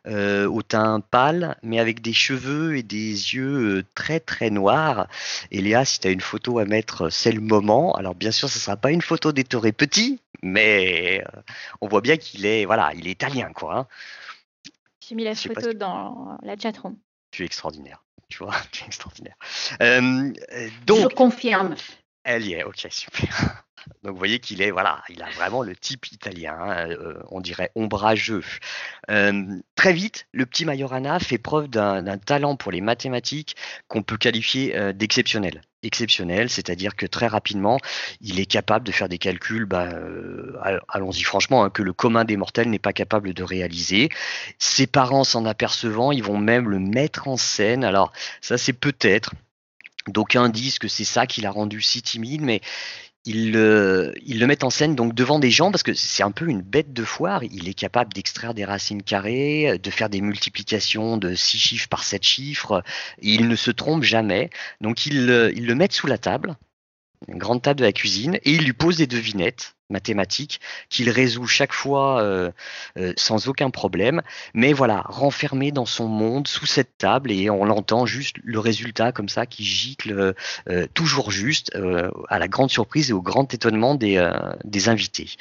euh, 0.06 0.46
au 0.46 0.62
teint 0.62 1.00
pâle, 1.00 1.56
mais 1.62 1.80
avec 1.80 2.00
des 2.00 2.12
cheveux 2.12 2.76
et 2.76 2.82
des 2.82 3.34
yeux 3.34 3.84
très 3.94 4.20
très 4.20 4.50
noirs. 4.50 5.08
Et 5.50 5.60
Léa, 5.60 5.84
si 5.84 5.98
tu 5.98 6.08
as 6.08 6.10
une 6.10 6.20
photo 6.20 6.58
à 6.58 6.64
mettre, 6.64 7.10
c'est 7.10 7.32
le 7.32 7.40
moment. 7.40 7.94
Alors 7.94 8.14
bien 8.14 8.30
sûr, 8.30 8.48
ce 8.48 8.58
ne 8.58 8.60
sera 8.60 8.76
pas 8.76 8.92
une 8.92 9.02
photo 9.02 9.32
d'Ettore 9.32 9.66
petit, 9.76 10.20
mais 10.42 11.24
on 11.80 11.88
voit 11.88 12.00
bien 12.00 12.16
qu'il 12.16 12.46
est, 12.46 12.64
voilà, 12.66 12.92
il 12.94 13.08
est 13.08 13.12
italien, 13.12 13.52
quoi. 13.52 13.78
Hein. 13.78 13.86
J'ai 15.06 15.16
mis 15.16 15.24
la 15.24 15.34
photo 15.34 15.72
dans 15.72 16.38
la 16.42 16.56
chatroom. 16.56 16.96
Tu 17.32 17.42
es 17.42 17.46
extraordinaire. 17.46 18.04
Tu 18.28 18.38
vois, 18.38 18.54
tu 18.70 18.84
es 18.84 18.86
extraordinaire. 18.86 19.36
donc, 20.86 21.10
Je 21.10 21.14
confirme. 21.14 21.74
Elle 22.22 22.46
y 22.46 22.52
est, 22.52 22.62
ok, 22.62 22.86
super. 22.90 23.64
Donc 24.02 24.12
vous 24.12 24.18
voyez 24.18 24.38
qu'il 24.38 24.62
est, 24.62 24.70
voilà, 24.70 25.02
il 25.08 25.22
a 25.22 25.30
vraiment 25.30 25.62
le 25.62 25.76
type 25.76 26.10
italien, 26.12 26.56
hein, 26.58 26.90
euh, 26.90 27.20
on 27.30 27.40
dirait 27.40 27.70
ombrageux. 27.74 28.44
Euh, 29.10 29.60
très 29.74 29.92
vite, 29.92 30.26
le 30.32 30.46
petit 30.46 30.64
Majorana 30.64 31.18
fait 31.18 31.38
preuve 31.38 31.68
d'un 31.68 32.18
talent 32.18 32.56
pour 32.56 32.72
les 32.72 32.80
mathématiques 32.80 33.56
qu'on 33.88 34.02
peut 34.02 34.16
qualifier 34.16 34.76
euh, 34.76 34.92
d'exceptionnel. 34.92 35.62
Exceptionnel, 35.84 36.48
c'est-à-dire 36.48 36.94
que 36.94 37.06
très 37.06 37.26
rapidement, 37.26 37.78
il 38.20 38.38
est 38.38 38.46
capable 38.46 38.86
de 38.86 38.92
faire 38.92 39.08
des 39.08 39.18
calculs, 39.18 39.64
bah, 39.64 39.88
allons-y 40.88 41.22
franchement, 41.22 41.64
hein, 41.64 41.70
que 41.70 41.82
le 41.82 41.92
commun 41.92 42.24
des 42.24 42.36
mortels 42.36 42.70
n'est 42.70 42.78
pas 42.78 42.92
capable 42.92 43.34
de 43.34 43.42
réaliser. 43.42 44.08
Ses 44.58 44.86
parents 44.86 45.24
s'en 45.24 45.44
apercevant, 45.44 46.12
ils 46.12 46.22
vont 46.22 46.38
même 46.38 46.68
le 46.68 46.78
mettre 46.78 47.26
en 47.26 47.36
scène. 47.36 47.82
Alors 47.82 48.12
ça, 48.40 48.58
c'est 48.58 48.72
peut-être 48.72 49.32
D'aucuns 50.08 50.48
disent 50.48 50.78
que 50.78 50.88
c'est 50.88 51.04
ça 51.04 51.26
qui 51.26 51.40
l'a 51.42 51.50
rendu 51.50 51.80
si 51.80 52.02
timide, 52.02 52.42
mais 52.42 52.60
il, 53.24 53.54
il, 54.24 54.40
le 54.40 54.46
met 54.46 54.64
en 54.64 54.70
scène 54.70 54.94
donc 54.94 55.14
devant 55.14 55.38
des 55.38 55.50
gens 55.50 55.70
parce 55.70 55.82
que 55.82 55.94
c'est 55.94 56.22
un 56.22 56.30
peu 56.30 56.48
une 56.48 56.62
bête 56.62 56.92
de 56.92 57.04
foire. 57.04 57.44
Il 57.44 57.68
est 57.68 57.74
capable 57.74 58.12
d'extraire 58.12 58.54
des 58.54 58.64
racines 58.64 59.02
carrées, 59.02 59.78
de 59.78 59.90
faire 59.90 60.08
des 60.08 60.20
multiplications 60.20 61.16
de 61.16 61.34
6 61.34 61.58
chiffres 61.58 61.88
par 61.88 62.04
7 62.04 62.22
chiffres. 62.22 62.82
il 63.20 63.48
ne 63.48 63.56
se 63.56 63.70
trompe 63.70 64.02
jamais. 64.02 64.50
Donc 64.80 65.06
il, 65.06 65.52
il 65.54 65.66
le 65.66 65.74
met 65.74 65.88
sous 65.90 66.06
la 66.06 66.18
table, 66.18 66.56
une 67.28 67.38
grande 67.38 67.62
table 67.62 67.80
de 67.80 67.84
la 67.84 67.92
cuisine, 67.92 68.36
et 68.42 68.52
il 68.52 68.64
lui 68.64 68.72
pose 68.72 68.96
des 68.96 69.06
devinettes 69.06 69.74
mathématiques 69.92 70.60
qu'il 70.90 71.10
résout 71.10 71.46
chaque 71.46 71.72
fois 71.72 72.20
euh, 72.20 72.50
euh, 72.98 73.12
sans 73.16 73.48
aucun 73.48 73.70
problème. 73.70 74.22
Mais 74.54 74.72
voilà, 74.72 75.02
renfermé 75.06 75.70
dans 75.70 75.86
son 75.86 76.08
monde, 76.08 76.48
sous 76.48 76.66
cette 76.66 76.98
table, 76.98 77.30
et 77.30 77.50
on 77.50 77.64
l'entend 77.64 78.06
juste 78.06 78.36
le 78.42 78.58
résultat 78.58 79.12
comme 79.12 79.28
ça 79.28 79.46
qui 79.46 79.64
gicle 79.64 80.34
euh, 80.68 80.86
toujours 80.94 81.30
juste, 81.30 81.72
à 82.28 82.38
la 82.38 82.48
grande 82.48 82.70
surprise 82.70 83.10
et 83.10 83.12
au 83.12 83.20
grand 83.20 83.52
étonnement 83.52 83.94
des, 83.94 84.30
des 84.64 84.88
invités. 84.88 85.36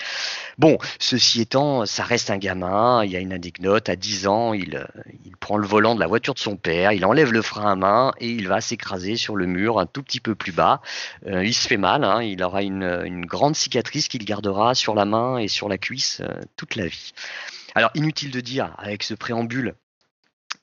Bon, 0.58 0.77
ceci 1.00 1.41
étant, 1.41 1.86
ça 1.86 2.03
reste 2.03 2.29
un 2.29 2.38
gamin, 2.38 3.03
il 3.03 3.12
y 3.12 3.15
a 3.15 3.20
une 3.20 3.34
anecdote, 3.34 3.89
à 3.89 3.96
10 3.96 4.27
ans, 4.27 4.53
il, 4.53 4.86
il 5.25 5.38
prend 5.38 5.58
le 5.58 5.65
volant 5.65 5.96
de 5.96 6.00
la 6.00 6.08
voiture 6.08 6.34
de 6.34 6.39
son 6.39 6.58
père, 6.58 6.91
il 6.91 7.05
enlève 7.05 7.31
le 7.31 7.41
frein 7.41 7.72
à 7.72 7.75
main 7.75 8.12
et 8.20 8.29
il 8.29 8.48
va 8.48 8.60
s'écraser 8.62 9.15
sur 9.15 9.36
le 9.36 9.46
mur 9.46 9.79
un 9.79 9.86
tout 9.86 10.03
petit 10.03 10.20
peu 10.20 10.36
plus 10.36 10.51
bas. 10.51 10.81
il 11.25 11.53
se 11.53 11.67
fait 11.67 11.77
mal, 11.77 12.03
hein, 12.03 12.22
il 12.22 12.43
aura 12.43 12.63
une, 12.63 12.84
une 13.05 13.25
grande 13.25 13.55
cicatrice 13.55 14.08
qu'il 14.08 14.25
garde 14.25 14.41
sur 14.74 14.96
la 14.96 15.06
main 15.06 15.38
et 15.38 15.48
sur 15.48 15.70
la 15.70 15.78
cuisse 15.78 16.22
euh, 16.22 16.42
toute 16.56 16.76
la 16.76 16.88
vie. 16.88 17.14
Alors 17.76 17.92
inutile 17.96 18.32
de 18.32 18.42
dire, 18.42 18.74
avec 18.78 19.04
ce 19.04 19.14
préambule, 19.14 19.76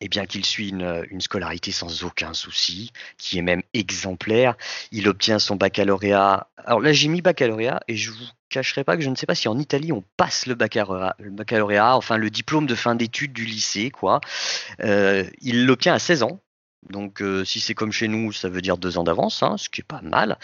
eh 0.00 0.08
bien 0.08 0.26
qu'il 0.26 0.44
suit 0.44 0.68
une, 0.68 1.04
une, 1.10 1.20
scolarité 1.20 1.72
sans 1.72 2.04
aucun 2.04 2.34
souci, 2.34 2.92
qui 3.16 3.38
est 3.38 3.42
même 3.42 3.62
exemplaire. 3.74 4.54
Il 4.92 5.08
obtient 5.08 5.38
son 5.38 5.56
baccalauréat. 5.56 6.48
Alors 6.64 6.80
là, 6.80 6.92
j'ai 6.92 7.08
mis 7.08 7.20
baccalauréat 7.20 7.80
et 7.88 7.96
je 7.96 8.10
vous 8.10 8.24
cacherai 8.48 8.84
pas 8.84 8.96
que 8.96 9.02
je 9.02 9.10
ne 9.10 9.16
sais 9.16 9.26
pas 9.26 9.34
si 9.34 9.48
en 9.48 9.58
Italie 9.58 9.92
on 9.92 10.04
passe 10.16 10.46
le 10.46 10.54
baccalauréat, 10.54 11.16
le 11.18 11.30
baccalauréat 11.30 11.96
enfin 11.96 12.16
le 12.16 12.30
diplôme 12.30 12.66
de 12.66 12.74
fin 12.74 12.94
d'études 12.94 13.32
du 13.32 13.44
lycée, 13.44 13.90
quoi. 13.90 14.20
Euh, 14.82 15.24
il 15.40 15.66
l'obtient 15.66 15.94
à 15.94 15.98
16 15.98 16.22
ans. 16.22 16.40
Donc, 16.90 17.20
euh, 17.20 17.44
si 17.44 17.60
c'est 17.60 17.74
comme 17.74 17.92
chez 17.92 18.08
nous, 18.08 18.32
ça 18.32 18.48
veut 18.48 18.62
dire 18.62 18.78
deux 18.78 18.98
ans 18.98 19.04
d'avance, 19.04 19.42
hein, 19.42 19.56
ce 19.58 19.68
qui 19.68 19.80
est 19.80 19.84
pas 19.86 20.00
mal. 20.02 20.38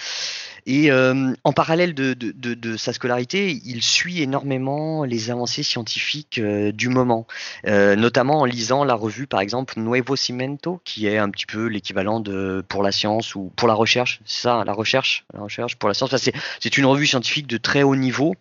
Et 0.67 0.91
euh, 0.91 1.33
en 1.45 1.53
parallèle 1.53 1.95
de, 1.95 2.77
sa 2.77 2.93
scolarité, 2.93 3.61
il 3.65 3.83
suit 3.83 4.21
énormément 4.21 5.05
les 5.05 5.31
avancées 5.31 5.63
scientifiques 5.63 6.39
euh, 6.39 6.73
du 6.73 6.89
moment, 6.89 7.27
notamment 7.65 8.41
en 8.41 8.45
lisant 8.45 8.85
la 8.85 8.95
revue, 8.95 9.27
par 9.27 9.41
exemple, 9.41 9.79
Nuevo 9.79 10.17
Cimento, 10.17 10.81
qui 10.85 11.07
est 11.07 11.19
un 11.19 11.31
petit 11.31 11.47
peu 11.47 11.67
l'équivalent 11.67 12.21
de 12.21 12.65
pour 12.69 12.83
la 12.83 12.93
science 12.93 13.35
ou 13.35 13.53
pour 13.57 13.69
la 13.69 13.75
recherche. 13.75 14.21
C'est 14.25 14.43
ça, 14.43 14.65
la 14.65 14.73
recherche, 14.73 15.25
la 15.33 15.41
recherche 15.41 15.77
pour 15.77 15.89
la 15.89 15.95
science. 15.95 16.15
c'est 16.61 16.77
une 16.77 16.87
revue 16.87 17.07
scientifique 17.07 17.47
de 17.47 17.57
très 17.57 17.83
haut 17.83 17.97
niveau 17.97 18.35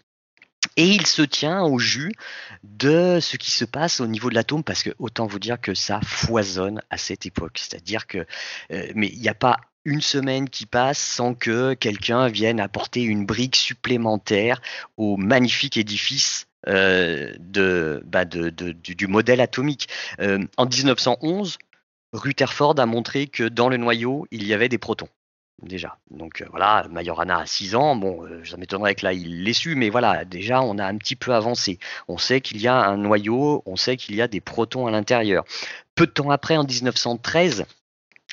et 0.77 0.87
il 0.87 1.05
se 1.05 1.21
tient 1.21 1.63
au 1.63 1.79
jus 1.79 2.13
de 2.63 3.19
ce 3.21 3.37
qui 3.37 3.51
se 3.51 3.65
passe 3.65 3.99
au 3.99 4.07
niveau 4.07 4.29
de 4.29 4.35
l'atome, 4.35 4.63
parce 4.63 4.83
que 4.83 4.91
autant 4.99 5.25
vous 5.25 5.39
dire 5.39 5.59
que 5.59 5.73
ça 5.73 5.99
foisonne 6.01 6.81
à 6.89 6.97
cette 6.97 7.25
époque. 7.25 7.57
C'est-à-dire 7.57 8.07
que, 8.07 8.25
euh, 8.71 8.91
mais 8.95 9.07
il 9.07 9.19
n'y 9.19 9.29
a 9.29 9.35
pas 9.35 9.57
une 9.85 10.01
semaine 10.01 10.49
qui 10.49 10.65
passe 10.65 10.99
sans 10.99 11.33
que 11.33 11.73
quelqu'un 11.73 12.27
vienne 12.29 12.59
apporter 12.59 13.03
une 13.03 13.25
brique 13.25 13.55
supplémentaire 13.55 14.61
au 14.97 15.17
magnifique 15.17 15.77
édifice 15.77 16.47
euh, 16.67 17.33
bah, 18.05 18.25
du, 18.25 19.07
modèle 19.07 19.41
atomique. 19.41 19.89
Euh, 20.19 20.45
en 20.57 20.65
1911, 20.65 21.57
Rutherford 22.13 22.79
a 22.79 22.85
montré 22.85 23.27
que 23.27 23.43
dans 23.43 23.67
le 23.67 23.77
noyau, 23.77 24.25
il 24.31 24.47
y 24.47 24.53
avait 24.53 24.69
des 24.69 24.77
protons 24.77 25.09
déjà. 25.61 25.97
Donc 26.11 26.41
euh, 26.41 26.45
voilà, 26.49 26.85
Majorana 26.89 27.39
a 27.39 27.45
6 27.45 27.75
ans, 27.75 27.95
bon, 27.95 28.25
euh, 28.25 28.43
ça 28.45 28.57
m'étonnerait 28.57 28.95
que 28.95 29.05
là 29.05 29.13
il 29.13 29.43
l'ait 29.43 29.53
su, 29.53 29.75
mais 29.75 29.89
voilà, 29.89 30.25
déjà 30.25 30.61
on 30.61 30.77
a 30.77 30.85
un 30.85 30.97
petit 30.97 31.15
peu 31.15 31.33
avancé. 31.33 31.79
On 32.07 32.17
sait 32.17 32.41
qu'il 32.41 32.61
y 32.61 32.67
a 32.67 32.75
un 32.75 32.97
noyau, 32.97 33.63
on 33.65 33.75
sait 33.75 33.97
qu'il 33.97 34.15
y 34.15 34.21
a 34.21 34.27
des 34.27 34.41
protons 34.41 34.87
à 34.87 34.91
l'intérieur. 34.91 35.45
Peu 35.95 36.05
de 36.05 36.11
temps 36.11 36.31
après, 36.31 36.57
en 36.57 36.63
1913, 36.63 37.65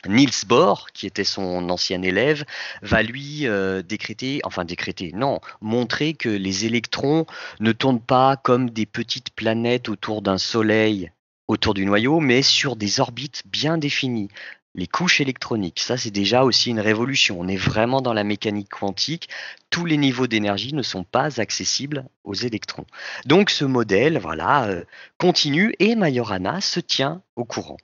Niels 0.06 0.46
Bohr, 0.46 0.88
qui 0.92 1.06
était 1.06 1.24
son 1.24 1.68
ancien 1.68 2.02
élève, 2.02 2.44
va 2.82 3.02
lui 3.02 3.46
euh, 3.46 3.82
décréter, 3.82 4.40
enfin 4.44 4.64
décréter, 4.64 5.12
non, 5.14 5.40
montrer 5.60 6.14
que 6.14 6.30
les 6.30 6.64
électrons 6.64 7.26
ne 7.60 7.72
tournent 7.72 8.00
pas 8.00 8.36
comme 8.36 8.70
des 8.70 8.86
petites 8.86 9.30
planètes 9.30 9.88
autour 9.88 10.22
d'un 10.22 10.38
soleil 10.38 11.12
autour 11.48 11.74
du 11.74 11.84
noyau, 11.84 12.20
mais 12.20 12.42
sur 12.42 12.76
des 12.76 13.00
orbites 13.00 13.42
bien 13.44 13.76
définies 13.76 14.28
les 14.74 14.86
couches 14.86 15.20
électroniques. 15.20 15.80
Ça, 15.80 15.96
c'est 15.96 16.10
déjà 16.10 16.44
aussi 16.44 16.70
une 16.70 16.80
révolution. 16.80 17.38
On 17.40 17.48
est 17.48 17.56
vraiment 17.56 18.00
dans 18.00 18.12
la 18.12 18.24
mécanique 18.24 18.68
quantique. 18.70 19.28
Tous 19.70 19.84
les 19.84 19.96
niveaux 19.96 20.26
d'énergie 20.26 20.74
ne 20.74 20.82
sont 20.82 21.04
pas 21.04 21.40
accessibles 21.40 22.06
aux 22.24 22.34
électrons. 22.34 22.86
Donc, 23.26 23.50
ce 23.50 23.64
modèle, 23.64 24.18
voilà, 24.18 24.64
euh, 24.66 24.84
continue 25.18 25.74
et 25.78 25.96
Majorana 25.96 26.60
se 26.60 26.80
tient 26.80 27.22
au 27.36 27.44
courant. 27.44 27.78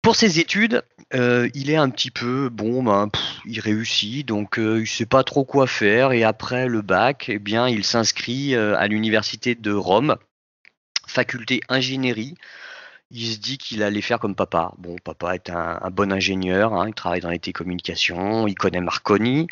Pour 0.00 0.16
ses 0.16 0.40
études, 0.40 0.82
euh, 1.14 1.48
il 1.54 1.70
est 1.70 1.76
un 1.76 1.88
petit 1.88 2.10
peu 2.10 2.48
bon, 2.48 2.82
ben, 2.82 3.08
il 3.44 3.60
réussit, 3.60 4.26
donc 4.26 4.58
euh, 4.58 4.78
il 4.78 4.82
ne 4.82 4.86
sait 4.86 5.06
pas 5.06 5.22
trop 5.22 5.44
quoi 5.44 5.66
faire. 5.68 6.10
Et 6.12 6.24
après 6.24 6.66
le 6.66 6.82
bac, 6.82 7.26
eh 7.28 7.38
bien, 7.38 7.68
il 7.68 7.84
s'inscrit 7.84 8.56
à 8.56 8.88
l'université 8.88 9.54
de 9.54 9.72
Rome, 9.72 10.16
faculté 11.06 11.60
ingénierie 11.68 12.34
il 13.12 13.32
se 13.32 13.38
dit 13.38 13.58
qu'il 13.58 13.82
allait 13.82 14.00
faire 14.00 14.18
comme 14.18 14.34
papa. 14.34 14.72
Bon, 14.78 14.96
papa 15.04 15.34
est 15.34 15.50
un, 15.50 15.78
bon 15.90 16.12
ingénieur, 16.12 16.72
hein, 16.72 16.88
il 16.88 16.94
travaille 16.94 17.20
dans 17.20 17.30
les 17.30 17.38
télécommunications, 17.38 18.46
il 18.46 18.54
connaît 18.54 18.80
Marconi, 18.80 19.46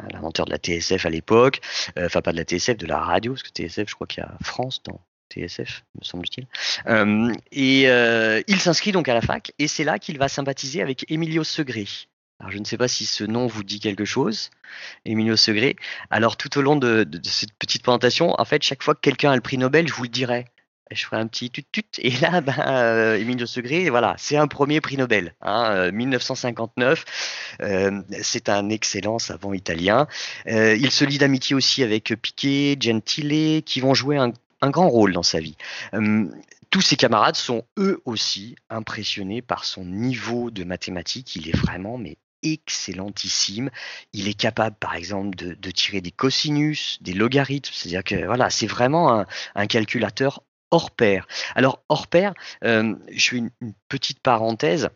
euh, 0.00 0.06
l'inventeur 0.12 0.46
de 0.46 0.50
la 0.50 0.58
TSF 0.58 1.04
à 1.04 1.10
l'époque, 1.10 1.60
euh, 1.98 2.06
enfin 2.06 2.22
pas 2.22 2.32
de 2.32 2.38
la 2.38 2.44
TSF, 2.44 2.76
de 2.78 2.86
la 2.86 2.98
radio, 2.98 3.32
parce 3.32 3.42
que 3.42 3.50
TSF, 3.50 3.88
je 3.88 3.94
crois 3.94 4.06
qu'il 4.06 4.22
y 4.22 4.26
a 4.26 4.32
France 4.42 4.82
dans 4.82 5.00
TSF, 5.30 5.84
me 5.98 6.04
semble-t-il. 6.04 6.46
Euh, 6.86 7.32
et 7.52 7.82
il 8.48 8.60
s'inscrit 8.60 8.92
donc 8.92 9.08
à 9.08 9.14
la 9.14 9.20
fac, 9.20 9.52
et 9.58 9.68
c'est 9.68 9.84
là 9.84 9.98
qu'il 9.98 10.18
va 10.18 10.28
sympathiser 10.28 10.80
avec 10.80 11.04
Emilio 11.10 11.44
Segré. 11.44 11.86
Alors, 12.40 12.50
je 12.50 12.58
ne 12.58 12.64
sais 12.64 12.76
pas 12.76 12.88
si 12.88 13.06
ce 13.06 13.22
nom 13.22 13.46
vous 13.46 13.62
dit 13.62 13.78
quelque 13.78 14.04
chose, 14.04 14.50
Emilio 15.04 15.36
Segré. 15.36 15.76
Alors, 16.10 16.36
tout 16.36 16.58
au 16.58 16.62
long 16.62 16.74
de, 16.74 17.04
de 17.04 17.28
cette 17.28 17.52
petite 17.52 17.84
présentation, 17.84 18.34
en 18.36 18.44
fait, 18.44 18.64
chaque 18.64 18.82
fois 18.82 18.96
que 18.96 19.00
quelqu'un 19.00 19.30
a 19.30 19.36
le 19.36 19.40
prix 19.40 19.58
Nobel, 19.58 19.86
je 19.86 19.94
vous 19.94 20.02
le 20.02 20.08
dirai 20.08 20.46
je 20.94 21.04
ferai 21.04 21.16
un 21.18 21.26
petit 21.26 21.50
tut-tut. 21.50 21.84
Et 21.98 22.10
là, 22.10 22.40
ben, 22.40 22.54
euh, 22.58 23.46
Segré, 23.46 23.90
voilà, 23.90 24.14
c'est 24.18 24.36
un 24.36 24.46
premier 24.46 24.80
prix 24.80 24.96
Nobel, 24.96 25.34
1959. 25.44 27.04
Hein, 27.60 27.64
euh, 27.64 28.02
c'est 28.22 28.48
un 28.48 28.68
excellent 28.70 29.18
savant 29.18 29.52
italien. 29.52 30.06
Euh, 30.46 30.76
il 30.76 30.90
se 30.90 31.04
lie 31.04 31.18
d'amitié 31.18 31.56
aussi 31.56 31.82
avec 31.82 32.14
Piquet, 32.20 32.76
Gentile, 32.80 33.62
qui 33.64 33.80
vont 33.80 33.94
jouer 33.94 34.16
un, 34.16 34.32
grand 34.70 34.88
rôle 34.88 35.12
dans 35.12 35.24
sa 35.24 35.40
vie. 35.40 35.56
tous 36.70 36.80
ses 36.80 36.96
camarades 36.96 37.34
sont 37.34 37.64
eux 37.78 38.00
aussi 38.04 38.54
impressionnés 38.70 39.42
par 39.42 39.64
son 39.64 39.84
niveau 39.84 40.50
de 40.50 40.62
mathématiques. 40.62 41.34
Il 41.34 41.48
est 41.48 41.56
vraiment 41.56 41.98
mais 41.98 42.16
excellentissime. 42.42 43.70
Il 44.12 44.28
est 44.28 44.34
capable, 44.34 44.76
par 44.76 44.94
exemple, 44.94 45.34
de, 45.36 45.70
tirer 45.70 46.00
des 46.00 46.10
cosinus, 46.10 46.98
des 47.00 47.14
logarithmes. 47.14 47.72
C'est-à-dire 47.72 48.04
que 48.04 48.26
voilà, 48.26 48.50
c'est 48.50 48.66
vraiment 48.66 49.24
un, 49.54 49.66
calculateur 49.66 50.42
hors 50.72 50.90
pair. 50.90 51.28
Alors, 51.54 51.84
hors 51.88 52.08
pair, 52.08 52.34
euh, 52.64 52.96
je 53.12 53.28
fais 53.28 53.36
une, 53.36 53.50
petite 53.88 54.20
parenthèse. 54.20 54.88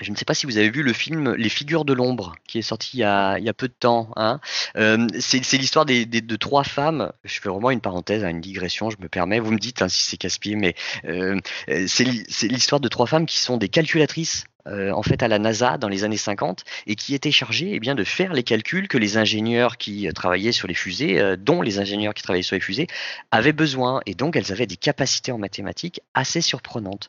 Je 0.00 0.10
ne 0.10 0.16
sais 0.16 0.24
pas 0.24 0.34
si 0.34 0.46
vous 0.46 0.56
avez 0.56 0.70
vu 0.70 0.82
le 0.82 0.92
film 0.92 1.34
Les 1.34 1.48
figures 1.48 1.84
de 1.84 1.92
l'ombre 1.92 2.34
qui 2.48 2.58
est 2.58 2.62
sorti 2.62 2.96
il 2.96 3.00
y 3.00 3.04
a, 3.04 3.38
peu 3.56 3.68
de 3.68 3.74
temps. 3.78 4.10
Hein. 4.16 4.40
Euh, 4.76 5.06
c'est 5.20 5.56
l'histoire 5.56 5.86
de 5.86 6.36
trois 6.36 6.64
femmes. 6.64 7.12
Je 7.22 7.40
fais 7.40 7.48
vraiment 7.48 7.70
une 7.70 7.80
parenthèse, 7.80 8.24
une 8.24 8.40
digression, 8.40 8.90
je 8.90 8.96
me 8.98 9.08
permets. 9.08 9.38
Vous 9.38 9.52
me 9.52 9.58
dites 9.58 9.82
hein, 9.82 9.88
si 9.88 10.02
c'est 10.02 10.16
casse-pied, 10.16 10.56
mais 10.56 10.74
euh, 11.04 11.38
c'est 11.86 12.04
l'histoire 12.04 12.80
de 12.80 12.88
trois 12.88 13.06
femmes 13.06 13.26
qui 13.26 13.38
sont 13.38 13.56
des 13.56 13.68
calculatrices 13.68 14.46
euh, 14.66 14.92
en 14.92 15.02
fait 15.02 15.22
à 15.22 15.28
la 15.28 15.38
NASA 15.38 15.76
dans 15.76 15.88
les 15.88 16.04
années 16.04 16.16
50 16.16 16.64
et 16.86 16.94
qui 16.94 17.14
était 17.14 17.30
chargé 17.30 17.72
eh 17.74 17.94
de 17.94 18.04
faire 18.04 18.32
les 18.32 18.42
calculs 18.42 18.88
que 18.88 18.96
les 18.96 19.18
ingénieurs 19.18 19.76
qui 19.76 20.08
euh, 20.08 20.12
travaillaient 20.12 20.52
sur 20.52 20.66
les 20.66 20.74
fusées, 20.74 21.20
euh, 21.20 21.36
dont 21.36 21.60
les 21.60 21.78
ingénieurs 21.78 22.14
qui 22.14 22.22
travaillaient 22.22 22.42
sur 22.42 22.56
les 22.56 22.60
fusées 22.60 22.86
avaient 23.30 23.52
besoin 23.52 24.00
et 24.06 24.14
donc 24.14 24.36
elles 24.36 24.52
avaient 24.52 24.66
des 24.66 24.76
capacités 24.76 25.32
en 25.32 25.38
mathématiques 25.38 26.00
assez 26.14 26.40
surprenantes. 26.40 27.08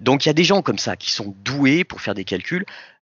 donc 0.00 0.24
il 0.24 0.28
y 0.28 0.30
a 0.30 0.34
des 0.34 0.44
gens 0.44 0.62
comme 0.62 0.78
ça 0.78 0.96
qui 0.96 1.10
sont 1.10 1.34
doués 1.44 1.82
pour 1.82 2.00
faire 2.00 2.14
des 2.14 2.24
calculs 2.24 2.64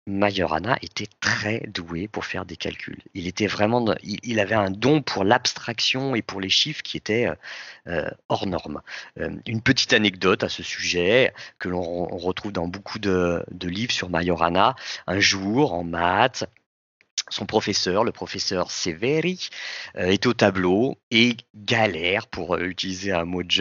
Majorana 0.08 0.78
était 0.80 1.08
très 1.20 1.60
doué 1.68 2.08
pour 2.08 2.24
faire 2.24 2.46
des 2.46 2.56
calculs. 2.56 2.98
Il 3.12 3.26
était 3.26 3.46
vraiment, 3.46 3.94
il, 4.02 4.40
avait 4.40 4.54
un 4.54 4.70
don 4.70 5.02
pour 5.02 5.22
l'abstraction 5.22 6.14
et 6.14 6.22
pour 6.22 6.40
les 6.40 6.48
chiffres 6.48 6.82
qui 6.82 6.96
était 6.96 7.26
euh, 7.26 7.34
euh, 7.88 8.10
hors 8.30 8.46
norme. 8.46 8.80
Euh, 9.20 9.30
une 9.46 9.60
petite 9.60 9.92
anecdote 9.92 10.42
à 10.44 10.48
ce 10.48 10.62
sujet 10.62 11.34
que 11.58 11.68
l'on 11.68 12.06
retrouve 12.06 12.52
dans 12.52 12.68
beaucoup 12.68 12.98
de, 12.98 13.44
de 13.50 13.68
livres 13.68 13.92
sur 13.92 14.08
Majorana. 14.08 14.76
Un 15.06 15.20
jour, 15.20 15.74
en 15.74 15.84
maths, 15.84 16.46
son 17.30 17.46
professeur, 17.46 18.04
le 18.04 18.12
professeur 18.12 18.70
Severi, 18.70 19.48
euh, 19.96 20.06
est 20.06 20.26
au 20.26 20.32
tableau 20.32 20.98
et 21.10 21.36
galère, 21.54 22.26
pour 22.26 22.56
euh, 22.56 22.64
utiliser 22.64 23.12
un 23.12 23.24
mot 23.24 23.42
de 23.42 23.58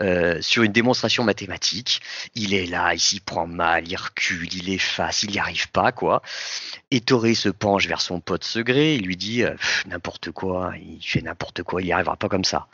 euh, 0.00 0.40
sur 0.40 0.62
une 0.62 0.72
démonstration 0.72 1.22
mathématique. 1.24 2.00
Il 2.34 2.54
est 2.54 2.66
là, 2.66 2.94
il 2.94 3.00
s'y 3.00 3.20
prend 3.20 3.46
mal, 3.46 3.86
il 3.86 3.96
recule, 3.96 4.52
il 4.54 4.70
efface, 4.70 5.22
il 5.22 5.30
n'y 5.30 5.38
arrive 5.38 5.70
pas, 5.70 5.92
quoi. 5.92 6.22
Et 6.90 7.00
Toré 7.00 7.34
se 7.34 7.48
penche 7.48 7.86
vers 7.86 8.00
son 8.00 8.20
pote 8.20 8.44
Segré, 8.44 8.94
il 8.94 9.04
lui 9.04 9.16
dit 9.16 9.42
n'importe 9.86 10.30
quoi, 10.30 10.72
il 10.80 11.04
fait 11.04 11.20
n'importe 11.20 11.62
quoi, 11.62 11.82
il 11.82 11.86
n'y 11.86 11.92
arrivera 11.92 12.16
pas 12.16 12.28
comme 12.28 12.44
ça. 12.44 12.68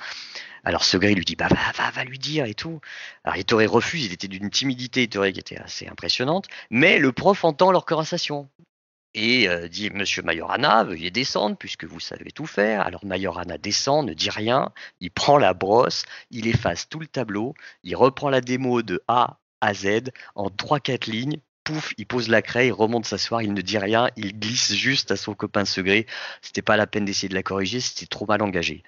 Alors 0.64 0.84
Segré 0.84 1.14
lui 1.14 1.24
dit 1.24 1.36
bah 1.36 1.48
va, 1.48 1.90
va, 1.90 2.04
lui 2.04 2.18
dire 2.18 2.46
et 2.46 2.54
tout. 2.54 2.80
Alors 3.24 3.42
Toré 3.44 3.66
refuse, 3.66 4.06
il 4.06 4.12
était 4.12 4.28
d'une 4.28 4.50
timidité 4.50 5.06
Toré 5.08 5.32
qui 5.32 5.40
était 5.40 5.58
assez 5.58 5.88
impressionnante, 5.88 6.46
mais 6.70 6.98
le 6.98 7.12
prof 7.12 7.44
entend 7.44 7.72
leur 7.72 7.84
conversation 7.84 8.48
et 9.14 9.48
euh, 9.48 9.68
dit 9.68 9.90
Monsieur 9.90 10.22
Majorana, 10.22 10.84
veuillez 10.84 11.10
descendre 11.10 11.56
puisque 11.56 11.84
vous 11.84 12.00
savez 12.00 12.30
tout 12.32 12.46
faire. 12.46 12.82
Alors 12.82 13.04
Majorana 13.04 13.58
descend, 13.58 14.06
ne 14.06 14.14
dit 14.14 14.30
rien, 14.30 14.72
il 15.00 15.10
prend 15.10 15.38
la 15.38 15.54
brosse, 15.54 16.04
il 16.30 16.46
efface 16.46 16.88
tout 16.88 17.00
le 17.00 17.06
tableau, 17.06 17.54
il 17.82 17.96
reprend 17.96 18.30
la 18.30 18.40
démo 18.40 18.82
de 18.82 19.02
A 19.08 19.38
à 19.60 19.74
Z 19.74 20.10
en 20.34 20.48
3-4 20.48 21.10
lignes. 21.10 21.38
Pouf, 21.62 21.94
il 21.96 22.06
pose 22.06 22.28
la 22.28 22.42
craie, 22.42 22.66
il 22.66 22.72
remonte 22.72 23.06
s'asseoir, 23.06 23.40
il 23.40 23.54
ne 23.54 23.62
dit 23.62 23.78
rien, 23.78 24.10
il 24.16 24.38
glisse 24.38 24.74
juste 24.74 25.10
à 25.10 25.16
son 25.16 25.34
copain 25.34 25.64
Segré. 25.64 26.06
C'était 26.42 26.60
pas 26.60 26.76
la 26.76 26.86
peine 26.86 27.06
d'essayer 27.06 27.30
de 27.30 27.34
la 27.34 27.42
corriger, 27.42 27.80
c'était 27.80 28.04
trop 28.04 28.26
mal 28.26 28.42
engagé. 28.42 28.82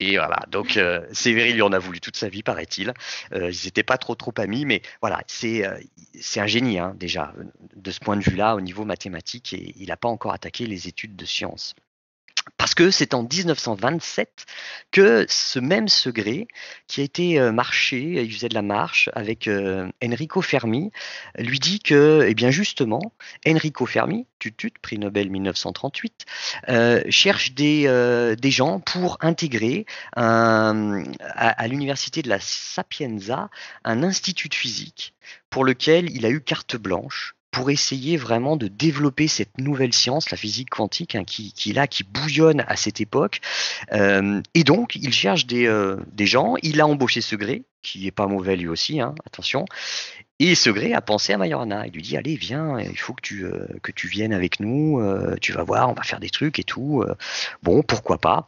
Et 0.00 0.16
voilà, 0.16 0.44
donc 0.48 0.76
euh, 0.76 1.04
Séverine 1.12 1.54
lui 1.54 1.62
en 1.62 1.72
a 1.72 1.78
voulu 1.78 2.00
toute 2.00 2.16
sa 2.16 2.28
vie, 2.28 2.42
paraît-il. 2.42 2.92
Euh, 3.32 3.50
ils 3.50 3.64
n'étaient 3.64 3.82
pas 3.82 3.98
trop 3.98 4.14
trop 4.14 4.32
amis, 4.36 4.64
mais 4.64 4.82
voilà, 5.00 5.22
c'est 5.26 5.66
euh, 5.66 5.78
c'est 6.20 6.40
un 6.40 6.46
génie 6.46 6.78
hein, 6.78 6.94
déjà 6.96 7.34
de 7.74 7.90
ce 7.90 7.98
point 7.98 8.16
de 8.16 8.22
vue-là 8.22 8.54
au 8.54 8.60
niveau 8.60 8.84
mathématique 8.84 9.52
et 9.52 9.74
il 9.76 9.88
n'a 9.88 9.96
pas 9.96 10.08
encore 10.08 10.32
attaqué 10.32 10.66
les 10.66 10.86
études 10.88 11.16
de 11.16 11.24
sciences. 11.24 11.74
Parce 12.56 12.74
que 12.74 12.90
c'est 12.90 13.14
en 13.14 13.22
1927 13.22 14.46
que 14.90 15.26
ce 15.28 15.58
même 15.58 15.88
Segré, 15.88 16.48
qui 16.86 17.00
a 17.00 17.04
été 17.04 17.38
euh, 17.38 17.52
marché, 17.52 18.22
il 18.22 18.32
faisait 18.32 18.48
de 18.48 18.54
la 18.54 18.62
marche 18.62 19.10
avec 19.14 19.48
euh, 19.48 19.88
Enrico 20.04 20.40
Fermi, 20.42 20.90
lui 21.38 21.58
dit 21.58 21.80
que, 21.80 22.24
eh 22.26 22.34
bien 22.34 22.50
justement, 22.50 23.12
Enrico 23.46 23.86
Fermi, 23.86 24.26
tutut, 24.38 24.72
prix 24.80 24.98
Nobel 24.98 25.30
1938, 25.30 26.24
euh, 26.68 27.02
cherche 27.10 27.54
des, 27.54 28.38
gens 28.44 28.80
pour 28.80 29.18
intégrer 29.20 29.84
à 30.14 30.72
l'université 31.68 32.22
de 32.22 32.28
la 32.28 32.40
Sapienza 32.40 33.50
un 33.84 34.02
institut 34.02 34.48
de 34.48 34.54
physique 34.54 35.14
pour 35.50 35.64
lequel 35.64 36.10
il 36.10 36.24
a 36.24 36.30
eu 36.30 36.40
carte 36.40 36.76
blanche 36.76 37.34
pour 37.50 37.70
essayer 37.70 38.16
vraiment 38.16 38.56
de 38.56 38.68
développer 38.68 39.28
cette 39.28 39.58
nouvelle 39.58 39.92
science, 39.92 40.30
la 40.30 40.36
physique 40.36 40.70
quantique, 40.70 41.14
hein, 41.14 41.24
qui, 41.24 41.52
qui, 41.52 41.72
là, 41.72 41.86
qui 41.86 42.04
bouillonne 42.04 42.64
à 42.66 42.76
cette 42.76 43.00
époque. 43.00 43.40
Euh, 43.92 44.42
et 44.54 44.64
donc, 44.64 44.96
il 44.96 45.12
cherche 45.12 45.46
des, 45.46 45.66
euh, 45.66 45.96
gens. 46.20 46.56
Il 46.62 46.80
a 46.80 46.86
embauché 46.86 47.20
Segré, 47.20 47.64
qui 47.82 48.06
est 48.06 48.12
pas 48.12 48.26
mauvais 48.26 48.56
lui 48.56 48.68
aussi, 48.68 49.00
hein, 49.00 49.14
attention. 49.26 49.64
Et 50.40 50.54
Segré 50.54 50.92
a 50.92 51.00
pensé 51.00 51.32
à 51.32 51.38
Majorana. 51.38 51.86
Il 51.86 51.94
lui 51.94 52.02
dit 52.02 52.16
Allez, 52.16 52.36
viens, 52.36 52.78
il 52.78 52.98
faut 52.98 53.14
que 53.14 53.22
tu, 53.22 53.44
euh, 53.44 53.66
que 53.82 53.92
tu 53.92 54.08
viennes 54.08 54.32
avec 54.32 54.60
nous. 54.60 55.00
Euh, 55.00 55.34
tu 55.40 55.52
vas 55.52 55.64
voir, 55.64 55.88
on 55.90 55.94
va 55.94 56.02
faire 56.02 56.20
des 56.20 56.30
trucs 56.30 56.58
et 56.58 56.64
tout. 56.64 57.02
Euh. 57.02 57.14
bon, 57.62 57.82
pourquoi 57.82 58.18
pas 58.18 58.46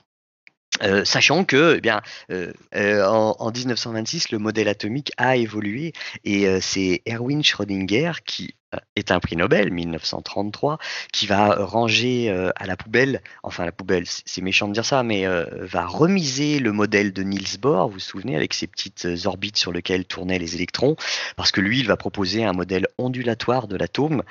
euh, 0.82 1.04
sachant 1.04 1.44
que, 1.44 1.76
eh 1.76 1.80
bien, 1.80 2.00
euh, 2.30 2.52
euh, 2.74 3.04
en, 3.04 3.36
en, 3.38 3.50
1926, 3.50 4.30
le 4.30 4.38
modèle 4.38 4.68
atomique 4.68 5.12
a 5.16 5.36
évolué 5.36 5.92
et 6.24 6.60
c'est 6.60 7.02
Erwin 7.06 7.42
Schrödinger 7.42 8.12
qui 8.24 8.54
est 8.96 9.10
un 9.10 9.20
prix 9.20 9.36
Nobel 9.36 9.70
1933 9.72 10.78
qui 11.12 11.26
va 11.26 11.54
ranger 11.64 12.30
à 12.56 12.66
la 12.66 12.76
poubelle, 12.76 13.22
enfin 13.42 13.64
la 13.64 13.72
poubelle, 13.72 14.04
c'est 14.06 14.42
méchant 14.42 14.68
de 14.68 14.72
dire 14.72 14.84
ça, 14.84 15.02
mais 15.02 15.24
va 15.26 15.86
remiser 15.86 16.58
le 16.58 16.72
modèle 16.72 17.12
de 17.12 17.22
Niels 17.22 17.58
Bohr, 17.60 17.88
vous 17.88 17.94
vous 17.94 18.00
souvenez, 18.00 18.36
avec 18.36 18.54
ces 18.54 18.66
petites 18.66 19.06
orbites 19.24 19.56
sur 19.56 19.72
lesquelles 19.72 20.04
tournaient 20.04 20.38
les 20.38 20.54
électrons, 20.54 20.96
parce 21.36 21.52
que 21.52 21.60
lui, 21.60 21.80
il 21.80 21.86
va 21.86 21.96
proposer 21.96 22.44
un 22.44 22.52
modèle 22.52 22.86
ondulatoire 22.98 23.66
de 23.66 23.76
l'atome 23.76 24.22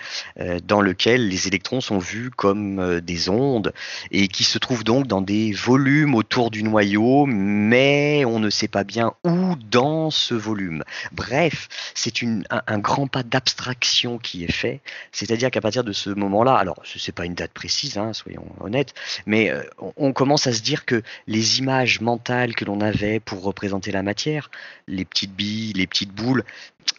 dans 0.63 0.81
lequel 0.81 1.27
les 1.27 1.47
électrons 1.47 1.81
sont 1.81 1.99
vus 1.99 2.29
comme 2.29 3.01
des 3.01 3.29
ondes 3.29 3.73
et 4.11 4.27
qui 4.27 4.43
se 4.43 4.57
trouvent 4.57 4.83
donc 4.83 5.07
dans 5.07 5.21
des 5.21 5.51
volumes 5.51 6.15
autour 6.15 6.51
du 6.51 6.63
noyau, 6.63 7.25
mais 7.25 8.23
on 8.25 8.39
ne 8.39 8.49
sait 8.49 8.67
pas 8.67 8.83
bien 8.83 9.13
où 9.23 9.55
dans 9.69 10.09
ce 10.09 10.33
volume. 10.33 10.83
Bref, 11.11 11.67
c'est 11.93 12.23
un, 12.23 12.41
un, 12.49 12.79
grand 12.79 13.07
pas 13.07 13.23
d'abstraction 13.23 14.17
est 14.37 14.51
fait, 14.51 14.81
c'est-à-dire 15.11 15.51
qu'à 15.51 15.61
partir 15.61 15.83
de 15.83 15.91
ce 15.91 16.09
moment-là, 16.09 16.55
alors 16.55 16.79
ce 16.83 16.97
n'est 16.97 17.13
pas 17.13 17.25
une 17.25 17.33
date 17.33 17.51
précise, 17.51 17.97
hein, 17.97 18.13
soyons 18.13 18.45
honnêtes, 18.59 18.93
mais 19.25 19.49
euh, 19.49 19.63
on 19.97 20.13
commence 20.13 20.47
à 20.47 20.53
se 20.53 20.61
dire 20.61 20.85
que 20.85 21.01
les 21.27 21.59
images 21.59 22.01
mentales 22.01 22.55
que 22.55 22.65
l'on 22.65 22.81
avait 22.81 23.19
pour 23.19 23.43
représenter 23.43 23.91
la 23.91 24.03
matière, 24.03 24.49
les 24.87 25.05
petites 25.05 25.33
billes, 25.33 25.73
les 25.73 25.87
petites 25.87 26.13
boules, 26.13 26.43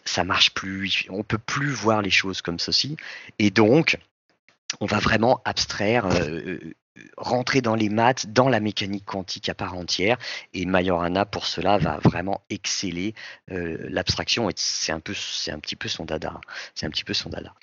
ça 0.05 0.23
marche 0.23 0.53
plus, 0.53 1.05
on 1.09 1.23
peut 1.23 1.37
plus 1.37 1.71
voir 1.71 2.01
les 2.01 2.09
choses 2.09 2.41
comme 2.41 2.59
ceci, 2.59 2.97
et 3.39 3.51
donc 3.51 3.97
on 4.79 4.85
va 4.85 4.99
vraiment 4.99 5.41
abstraire 5.45 6.05
euh, 6.05 6.57
rentrer 7.17 7.61
dans 7.61 7.75
les 7.75 7.89
maths, 7.89 8.27
dans 8.27 8.49
la 8.49 8.59
mécanique 8.59 9.05
quantique 9.05 9.49
à 9.49 9.53
part 9.53 9.75
entière. 9.75 10.17
Et 10.53 10.65
Majorana, 10.65 11.25
pour 11.25 11.45
cela, 11.45 11.77
va 11.77 11.99
vraiment 12.03 12.41
exceller 12.49 13.13
euh, 13.51 13.77
l'abstraction. 13.89 14.49
C'est 14.55 14.91
un 14.91 14.99
peu, 14.99 15.13
c'est 15.13 15.51
un 15.51 15.59
petit 15.59 15.75
peu 15.75 15.87
son 15.87 16.05
dada. 16.05 16.39
C'est 16.75 16.85
un 16.85 16.89
petit 16.89 17.03
peu 17.03 17.13
son 17.13 17.29
dada. 17.29 17.53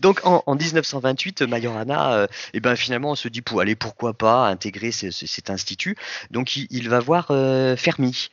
Donc 0.00 0.20
en, 0.24 0.42
en 0.46 0.56
1928, 0.56 1.42
Majorana, 1.42 2.12
euh, 2.12 2.26
eh 2.52 2.58
ben 2.58 2.74
finalement, 2.74 3.12
on 3.12 3.14
se 3.14 3.28
dit 3.28 3.42
pour 3.42 3.60
aller 3.60 3.76
pourquoi 3.76 4.12
pas 4.12 4.48
intégrer 4.48 4.90
ce, 4.90 5.12
ce, 5.12 5.24
cet 5.24 5.50
institut. 5.50 5.96
Donc 6.32 6.56
il, 6.56 6.88
va 6.88 6.98
voir 6.98 7.28
euh, 7.30 7.76
Fermi 7.76 8.28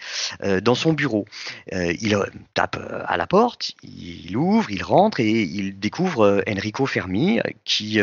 dans 0.63 0.73
son 0.73 0.93
bureau. 0.93 1.25
Il 1.71 2.17
tape 2.56 2.77
à 3.06 3.15
la 3.15 3.27
porte, 3.27 3.73
il, 3.84 4.36
ouvre, 4.36 4.71
il 4.71 4.82
rentre 4.82 5.19
et 5.19 5.43
il 5.43 5.80
découvre 5.80 6.43
Enrico 6.47 6.88
Fermi 6.88 7.39
qui 7.63 8.01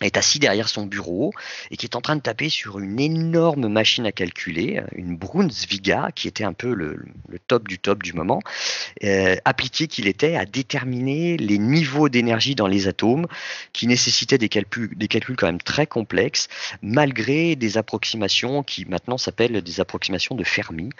est 0.00 0.16
assis 0.16 0.38
derrière 0.38 0.68
son 0.68 0.86
bureau 0.86 1.32
et 1.70 1.76
qui 1.76 1.86
est 1.86 1.96
en 1.96 2.00
train 2.00 2.16
de 2.16 2.22
taper 2.22 2.48
sur 2.48 2.78
une 2.78 2.98
énorme 2.98 3.68
machine 3.68 4.06
à 4.06 4.12
calculer, 4.12 4.82
une 4.92 5.16
Brunsviga, 5.16 6.10
qui 6.14 6.28
était 6.28 6.44
un 6.44 6.52
peu 6.52 6.72
le, 6.74 7.04
top 7.46 7.68
du 7.68 7.78
top 7.78 8.02
du 8.02 8.12
moment, 8.12 8.40
euh, 9.04 9.36
appliqué 9.44 9.86
qu'il 9.86 10.06
était 10.06 10.36
à 10.36 10.46
déterminer 10.46 11.36
les 11.36 11.58
niveaux 11.58 12.08
d'énergie 12.08 12.54
dans 12.54 12.66
les 12.66 12.88
atomes, 12.88 13.26
qui 13.72 13.86
nécessitaient 13.86 14.38
des 14.38 14.48
calculs, 14.48 14.96
des 14.96 15.08
calculs 15.08 15.36
quand 15.36 15.46
même 15.46 15.60
très 15.60 15.86
complexes, 15.86 16.48
malgré 16.82 17.56
des 17.56 17.76
approximations 17.76 18.62
qui 18.62 18.84
maintenant 18.86 19.18
s'appellent 19.18 19.60
des 19.62 19.80
approximations 19.80 20.34
de 20.34 20.44
Fermi. 20.44 20.90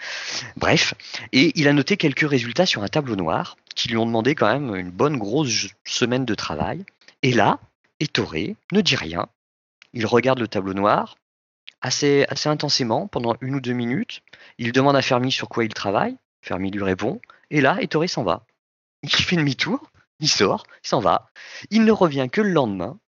Bref, 0.57 0.93
et 1.31 1.51
il 1.55 1.67
a 1.67 1.73
noté 1.73 1.97
quelques 1.97 2.29
résultats 2.29 2.65
sur 2.65 2.83
un 2.83 2.87
tableau 2.87 3.15
noir 3.15 3.57
qui 3.75 3.87
lui 3.87 3.97
ont 3.97 4.05
demandé 4.05 4.35
quand 4.35 4.51
même 4.51 4.75
une 4.75 4.91
bonne 4.91 5.17
grosse 5.17 5.67
semaine 5.85 6.25
de 6.25 6.35
travail. 6.35 6.85
Et 7.23 7.31
là, 7.31 7.59
étoré, 8.01 8.55
ne 8.71 8.81
dit 8.81 8.95
rien. 8.95 9.27
Il 9.93 10.05
regarde 10.05 10.39
le 10.39 10.47
tableau 10.47 10.73
noir 10.73 11.15
assez, 11.81 12.25
assez 12.29 12.49
intensément 12.49 13.07
pendant 13.07 13.35
une 13.41 13.55
ou 13.55 13.61
deux 13.61 13.73
minutes. 13.73 14.21
Il 14.57 14.71
demande 14.71 14.95
à 14.95 15.01
Fermi 15.01 15.31
sur 15.31 15.49
quoi 15.49 15.65
il 15.65 15.73
travaille. 15.73 16.15
Fermi 16.41 16.71
lui 16.71 16.83
répond. 16.83 17.19
Et 17.49 17.61
là, 17.61 17.77
Ettore 17.81 18.09
s'en 18.09 18.23
va. 18.23 18.45
Il 19.03 19.11
fait 19.11 19.35
demi-tour, 19.35 19.91
il 20.19 20.29
sort, 20.29 20.63
il 20.83 20.87
s'en 20.87 20.99
va. 20.99 21.29
Il 21.69 21.85
ne 21.85 21.91
revient 21.91 22.27
que 22.31 22.41
le 22.41 22.51
lendemain 22.51 22.99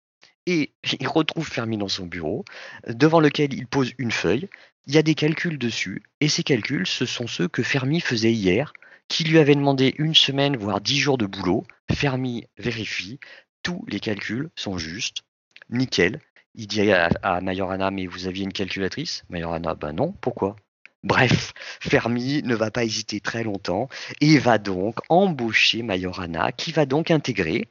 et 0.47 0.73
il 1.01 1.07
retrouve 1.07 1.49
Fermi 1.49 1.77
dans 1.77 1.89
son 1.89 2.07
bureau, 2.07 2.45
devant 2.89 3.21
lequel 3.21 3.55
il 3.55 3.67
pose 3.67 3.93
une 3.99 4.11
feuille. 4.11 4.49
Il 4.87 4.95
y 4.95 4.99
a 4.99 5.03
des 5.03 5.15
calculs 5.15 5.59
dessus, 5.59 6.03
et 6.21 6.29
ces 6.29 6.43
calculs, 6.43 6.87
ce 6.87 7.07
sont 7.07 7.29
ceux 7.29 7.47
que 7.47 7.63
Fermi 7.63 8.01
faisait 8.01 8.33
hier, 8.33 8.73
qui 9.07 9.23
lui 9.23 9.39
avait 9.39 9.55
demandé 9.55 9.95
une 9.99 10.15
semaine, 10.15 10.57
voire 10.57 10.81
dix 10.81 10.99
jours 10.99 11.19
de 11.19 11.27
boulot. 11.27 11.65
Fermi 11.93 12.47
vérifie, 12.57 13.21
tous 13.63 13.85
les 13.89 14.01
calculs 14.01 14.51
sont 14.57 14.79
justes, 14.79 15.23
nickel. 15.71 16.21
Il 16.55 16.67
dit 16.67 16.93
à, 16.93 17.41
Majorana, 17.41 17.91
mais 17.91 18.07
vous 18.07 18.27
aviez 18.27 18.45
une 18.45 18.53
calculatrice? 18.53 19.25
Majorana, 19.31 19.75
ben 19.75 19.93
non, 19.93 20.13
pourquoi? 20.21 20.57
Bref, 21.03 21.53
Fermi 21.81 22.43
ne 22.43 22.55
va 22.55 22.71
pas 22.71 22.85
hésiter 22.85 23.21
très 23.21 23.43
longtemps 23.43 23.89
et 24.21 24.39
va 24.39 24.59
donc 24.59 24.99
embaucher 25.09 25.83
Majorana, 25.83 26.53
qui 26.53 26.73
va 26.73 26.85
donc 26.87 27.11
intégrer 27.11 27.69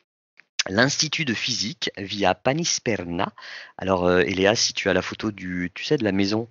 l'Institut 0.70 1.26
de 1.26 1.34
physique 1.34 1.92
via 1.98 2.36
Panisperna. 2.36 3.34
Alors, 3.78 4.06
euh, 4.06 4.22
Eléa, 4.22 4.56
si 4.56 4.74
tu 4.74 4.90
as 4.90 4.94
la 4.94 5.02
photo 5.02 5.32
du, 5.32 5.72
tu 5.74 5.96
de 5.96 6.04
la 6.04 6.12
maison? 6.12 6.48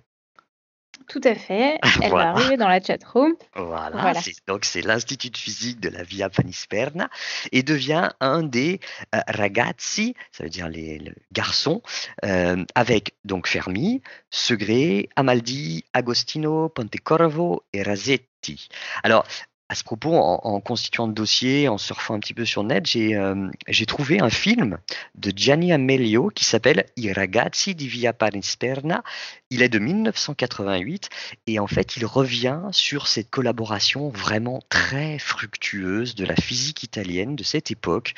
Tout 1.07 1.21
à 1.23 1.35
fait. 1.35 1.79
Elle 2.01 2.09
voilà. 2.09 2.33
va 2.33 2.39
arriver 2.39 2.57
dans 2.57 2.67
la 2.67 2.81
chat 2.81 3.03
room. 3.03 3.33
Voilà. 3.55 3.97
voilà. 3.97 4.19
Donc 4.47 4.65
c'est 4.65 4.81
l'Institut 4.81 5.29
de 5.29 5.37
physique 5.37 5.79
de 5.79 5.89
la 5.89 6.03
Via 6.03 6.29
Panisperna 6.29 7.09
et 7.51 7.63
devient 7.63 8.09
un 8.19 8.43
des 8.43 8.79
euh, 9.15 9.19
ragazzi, 9.27 10.15
ça 10.31 10.43
veut 10.43 10.49
dire 10.49 10.69
les, 10.69 10.99
les 10.99 11.13
garçons, 11.31 11.81
euh, 12.25 12.63
avec 12.75 13.15
donc 13.25 13.47
Fermi, 13.47 14.01
Segré, 14.29 15.09
Amaldi, 15.15 15.85
Agostino, 15.93 16.69
Pontecorvo 16.69 17.63
et 17.73 17.83
Rasetti. 17.83 18.69
Alors 19.03 19.25
à 19.71 19.73
ce 19.73 19.85
propos, 19.85 20.13
en, 20.13 20.59
constituant 20.59 21.07
le 21.07 21.13
dossier, 21.13 21.69
en 21.69 21.77
surfant 21.77 22.13
un 22.13 22.19
petit 22.19 22.33
peu 22.33 22.43
sur 22.43 22.61
net, 22.65 22.85
j'ai 22.85 23.15
euh, 23.15 23.47
trouvé 23.87 24.19
un 24.19 24.29
film 24.29 24.77
de 25.15 25.31
Gianni 25.33 25.71
Amelio 25.71 26.27
qui 26.27 26.43
s'appelle 26.43 26.87
I 26.97 27.13
ragazzi 27.13 27.73
di 27.73 27.87
Via 27.87 28.11
Panisperna. 28.11 29.01
Il 29.49 29.61
est 29.61 29.69
de 29.69 29.79
1988 29.79 31.07
et 31.47 31.59
en 31.59 31.67
fait, 31.67 31.95
il 31.95 32.05
revient 32.05 32.59
sur 32.71 33.07
cette 33.07 33.29
collaboration 33.29 34.09
vraiment 34.09 34.61
très 34.67 35.17
fructueuse 35.19 36.15
de 36.15 36.25
la 36.25 36.35
physique 36.35 36.83
italienne 36.83 37.37
de 37.37 37.43
cette 37.43 37.71
époque. 37.71 38.13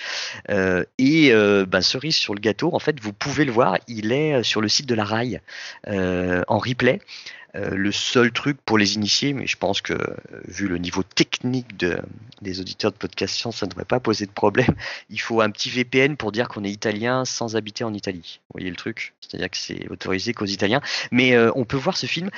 Euh, 0.50 0.84
et 0.98 1.32
euh, 1.34 1.68
ben, 1.68 1.82
cerise 1.82 2.16
sur 2.16 2.34
le 2.34 2.40
gâteau, 2.40 2.74
en 2.74 2.80
fait, 2.80 3.00
vous 3.00 3.14
pouvez 3.14 3.46
le 3.46 3.52
voir, 3.52 3.78
il 3.88 4.12
est 4.12 4.42
sur 4.42 4.60
le 4.60 4.70
site 4.70 4.88
de 4.88 4.96
la 4.96 5.04
RAI 5.06 5.40
en 5.86 6.58
replay. 6.58 7.00
Le 7.54 7.92
seul 7.92 8.32
truc 8.32 8.58
pour 8.66 8.78
les 8.78 8.96
initiés, 8.96 9.34
mais 9.34 9.48
je 9.48 9.58
pense 9.58 9.82
que 9.82 9.94
vu 10.48 10.68
le 10.68 10.78
niveau 10.78 11.04
technique 11.04 11.78
de, 11.78 12.00
des 12.42 12.60
auditeurs 12.60 12.92
de 12.92 12.98
podcast 12.98 13.36
science, 13.36 13.58
ça 13.58 13.66
ne 13.66 13.72
devrait 13.72 13.86
pas 13.86 14.00
poser 14.00 14.26
de 14.26 14.32
problème. 14.32 14.76
Il 15.10 15.20
faut 15.20 15.42
un 15.42 15.50
petit 15.50 15.70
VPN 15.70 16.18
pour 16.18 16.32
dire 16.32 16.48
qu'on 16.48 16.64
est 16.64 16.72
italien 16.72 17.26
sans 17.26 17.56
habiter 17.56 17.84
en 17.84 17.94
Italie. 17.94 18.40
Vous 18.50 18.54
voyez 18.60 18.70
le 18.70 18.76
truc? 18.76 19.14
C'est-à-dire 19.22 19.50
que 19.50 19.58
c'est 19.58 19.90
autorisé 19.90 20.34
qu'aux 20.34 20.46
Italiens. 20.46 20.82
Mais 21.12 21.38
on 21.56 21.66
peut 21.66 21.78
voir 21.78 21.98
ce 21.98 22.06
film. 22.06 22.30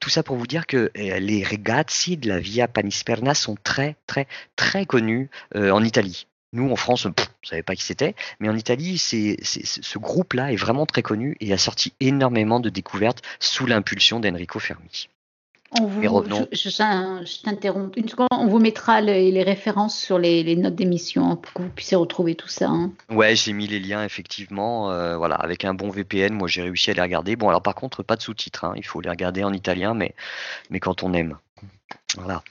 tout 0.00 0.10
ça 0.10 0.22
pour 0.22 0.36
vous 0.36 0.46
dire 0.46 0.66
que 0.66 0.90
les 0.94 1.44
ragazzi 1.44 2.16
de 2.16 2.28
la 2.28 2.38
Via 2.38 2.68
Panisperna 2.68 3.34
sont 3.34 3.56
très, 3.62 3.96
très, 4.06 4.26
très 4.56 4.86
connus 4.86 5.30
en 5.54 5.82
Italie. 5.82 6.26
Nous, 6.52 6.70
en 6.70 6.76
France, 6.76 7.04
on 7.04 7.10
ne 7.10 7.14
savait 7.42 7.62
pas 7.62 7.74
qui 7.74 7.82
c'était, 7.82 8.14
mais 8.40 8.48
en 8.48 8.56
Italie, 8.56 8.96
c'est, 8.96 9.36
ce 9.42 9.98
groupe-là 9.98 10.52
est 10.52 10.56
vraiment 10.56 10.86
très 10.86 11.02
connu 11.02 11.36
et 11.40 11.52
a 11.52 11.58
sorti 11.58 11.92
énormément 12.00 12.58
de 12.60 12.70
découvertes 12.70 13.22
sous 13.38 13.66
l'impulsion 13.66 14.18
d'Enrico 14.18 14.58
Fermi. 14.58 15.08
On 15.78 15.84
vous, 15.84 16.00
je, 16.00 17.42
t'interromps 17.42 17.94
une 17.98 18.08
seconde. 18.08 18.28
On 18.30 18.46
vous 18.46 18.58
mettra 18.58 19.02
les, 19.02 19.42
références 19.42 19.98
sur 19.98 20.18
les, 20.18 20.56
notes 20.56 20.74
d'émission 20.74 21.36
pour 21.36 21.52
que 21.52 21.62
vous 21.62 21.68
puissiez 21.68 21.96
retrouver 21.96 22.34
tout 22.34 22.48
ça. 22.48 22.68
Hein. 22.68 22.92
Ouais, 23.10 23.36
j'ai 23.36 23.52
mis 23.52 23.66
les 23.66 23.78
liens 23.78 24.02
effectivement. 24.02 24.90
Euh, 24.90 25.18
voilà, 25.18 25.34
avec 25.34 25.66
un 25.66 25.74
bon 25.74 25.90
VPN, 25.90 26.32
moi 26.32 26.48
j'ai 26.48 26.62
réussi 26.62 26.90
à 26.90 26.94
les 26.94 27.02
regarder. 27.02 27.36
Bon, 27.36 27.50
alors 27.50 27.62
par 27.62 27.74
contre, 27.74 28.02
pas 28.02 28.16
de 28.16 28.22
sous-titres. 28.22 28.64
Hein. 28.64 28.72
Il 28.76 28.86
faut 28.86 29.02
les 29.02 29.10
regarder 29.10 29.44
en 29.44 29.52
italien, 29.52 29.92
mais, 29.92 30.14
mais 30.70 30.80
quand 30.80 31.02
on 31.02 31.12
aime. 31.12 31.36
Voilà. 32.16 32.42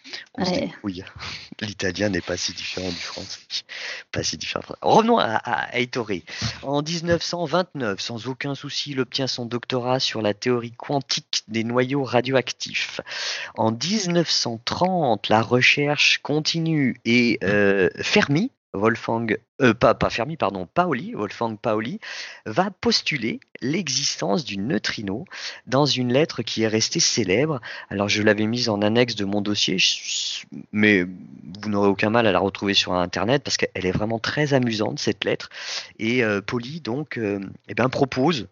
Oui, 0.83 1.03
l'italien 1.61 2.09
n'est 2.09 2.21
pas 2.21 2.37
si 2.37 2.53
différent 2.53 2.89
du 2.89 2.95
français. 2.95 3.39
Pas 4.11 4.21
si 4.21 4.37
différent. 4.37 4.63
Revenons 4.81 5.17
à, 5.17 5.35
à 5.35 5.79
Ettore. 5.79 6.11
En 6.61 6.83
1929, 6.83 7.99
sans 7.99 8.27
aucun 8.27 8.53
souci, 8.53 8.91
il 8.91 8.99
obtient 8.99 9.25
son 9.25 9.45
doctorat 9.45 9.99
sur 9.99 10.21
la 10.21 10.35
théorie 10.35 10.73
quantique 10.73 11.43
des 11.47 11.63
noyaux 11.63 12.03
radioactifs. 12.03 13.01
En 13.55 13.71
1930, 13.71 15.27
la 15.29 15.41
recherche 15.41 16.19
continue 16.21 17.01
et 17.03 17.39
euh, 17.43 17.89
Fermi, 18.01 18.51
Wolfgang, 18.73 19.37
euh, 19.61 19.73
pas, 19.73 19.95
Fermi, 20.09 20.37
pardon, 20.37 20.67
Paoli, 20.71 21.13
Wolfgang 21.13 21.57
Paoli, 21.57 21.99
va 22.45 22.69
postuler 22.69 23.39
l'existence 23.61 24.45
du 24.45 24.57
neutrino 24.57 25.25
dans 25.65 25.85
une 25.85 26.13
lettre 26.13 26.41
qui 26.43 26.63
est 26.63 26.67
restée 26.67 26.99
célèbre. 26.99 27.59
Alors 27.89 28.09
je 28.09 28.21
l'avais 28.21 28.45
mise 28.45 28.69
en 28.69 28.81
annexe 28.81 29.15
de 29.15 29.25
mon 29.25 29.41
dossier, 29.41 29.77
mais 30.71 31.03
vous 31.03 31.69
n'aurez 31.69 31.89
aucun 31.89 32.09
mal 32.09 32.27
à 32.27 32.31
la 32.31 32.39
retrouver 32.39 32.73
sur 32.73 32.93
Internet 32.93 33.43
parce 33.43 33.57
qu'elle 33.57 33.85
est 33.85 33.91
vraiment 33.91 34.19
très 34.19 34.53
amusante 34.53 34.99
cette 34.99 35.23
lettre. 35.23 35.49
Et 35.99 36.23
euh, 36.23 36.41
Pauli 36.41 36.81
donc 36.81 37.17
euh, 37.17 37.39
eh 37.67 37.73
ben, 37.73 37.89
propose 37.89 38.47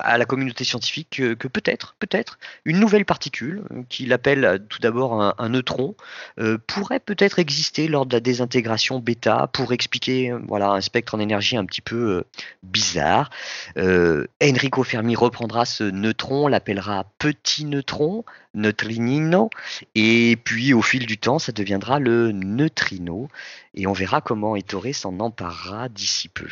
à 0.00 0.18
la 0.18 0.26
communauté 0.26 0.62
scientifique 0.64 1.22
que, 1.38 1.48
peut-être, 1.48 1.94
peut-être, 1.98 2.38
une 2.64 2.78
nouvelle 2.78 3.06
particule, 3.06 3.62
euh, 3.72 3.82
qu'il 3.88 4.12
appelle 4.12 4.44
euh, 4.44 4.58
tout 4.58 4.78
d'abord 4.80 5.34
un, 5.38 5.48
neutron, 5.48 5.94
euh, 6.38 6.58
pourrait 6.66 7.00
peut-être 7.00 7.38
exister 7.38 7.88
lors 7.88 8.04
de 8.04 8.14
la 8.14 8.20
désintégration 8.20 8.98
bêta 8.98 9.48
pour 9.52 9.72
expliquer 9.72 10.34
voilà, 10.46 10.70
un 10.70 10.80
spectre 10.80 11.14
en 11.14 11.20
énergie 11.20 11.56
un 11.56 11.64
petit 11.64 11.80
peu 11.80 12.24
bizarre. 12.62 13.30
Enrico 13.76 14.82
Fermi 14.82 15.16
reprendra 15.16 15.64
ce 15.64 15.84
neutron, 15.84 16.48
l'appellera 16.48 17.06
petit 17.18 17.64
neutron, 17.64 18.24
neutrinino, 18.54 19.50
et 19.94 20.36
puis 20.44 20.72
au 20.74 20.82
fil 20.82 21.06
du 21.06 21.18
temps, 21.18 21.38
ça 21.38 21.52
deviendra 21.52 21.98
le 21.98 22.32
neutrino, 22.32 23.28
et 23.74 23.86
on 23.86 23.92
verra 23.92 24.20
comment 24.20 24.56
Ettore 24.56 24.94
s'en 24.94 25.18
emparera 25.20 25.88
d'ici 25.88 26.28
peu. 26.28 26.48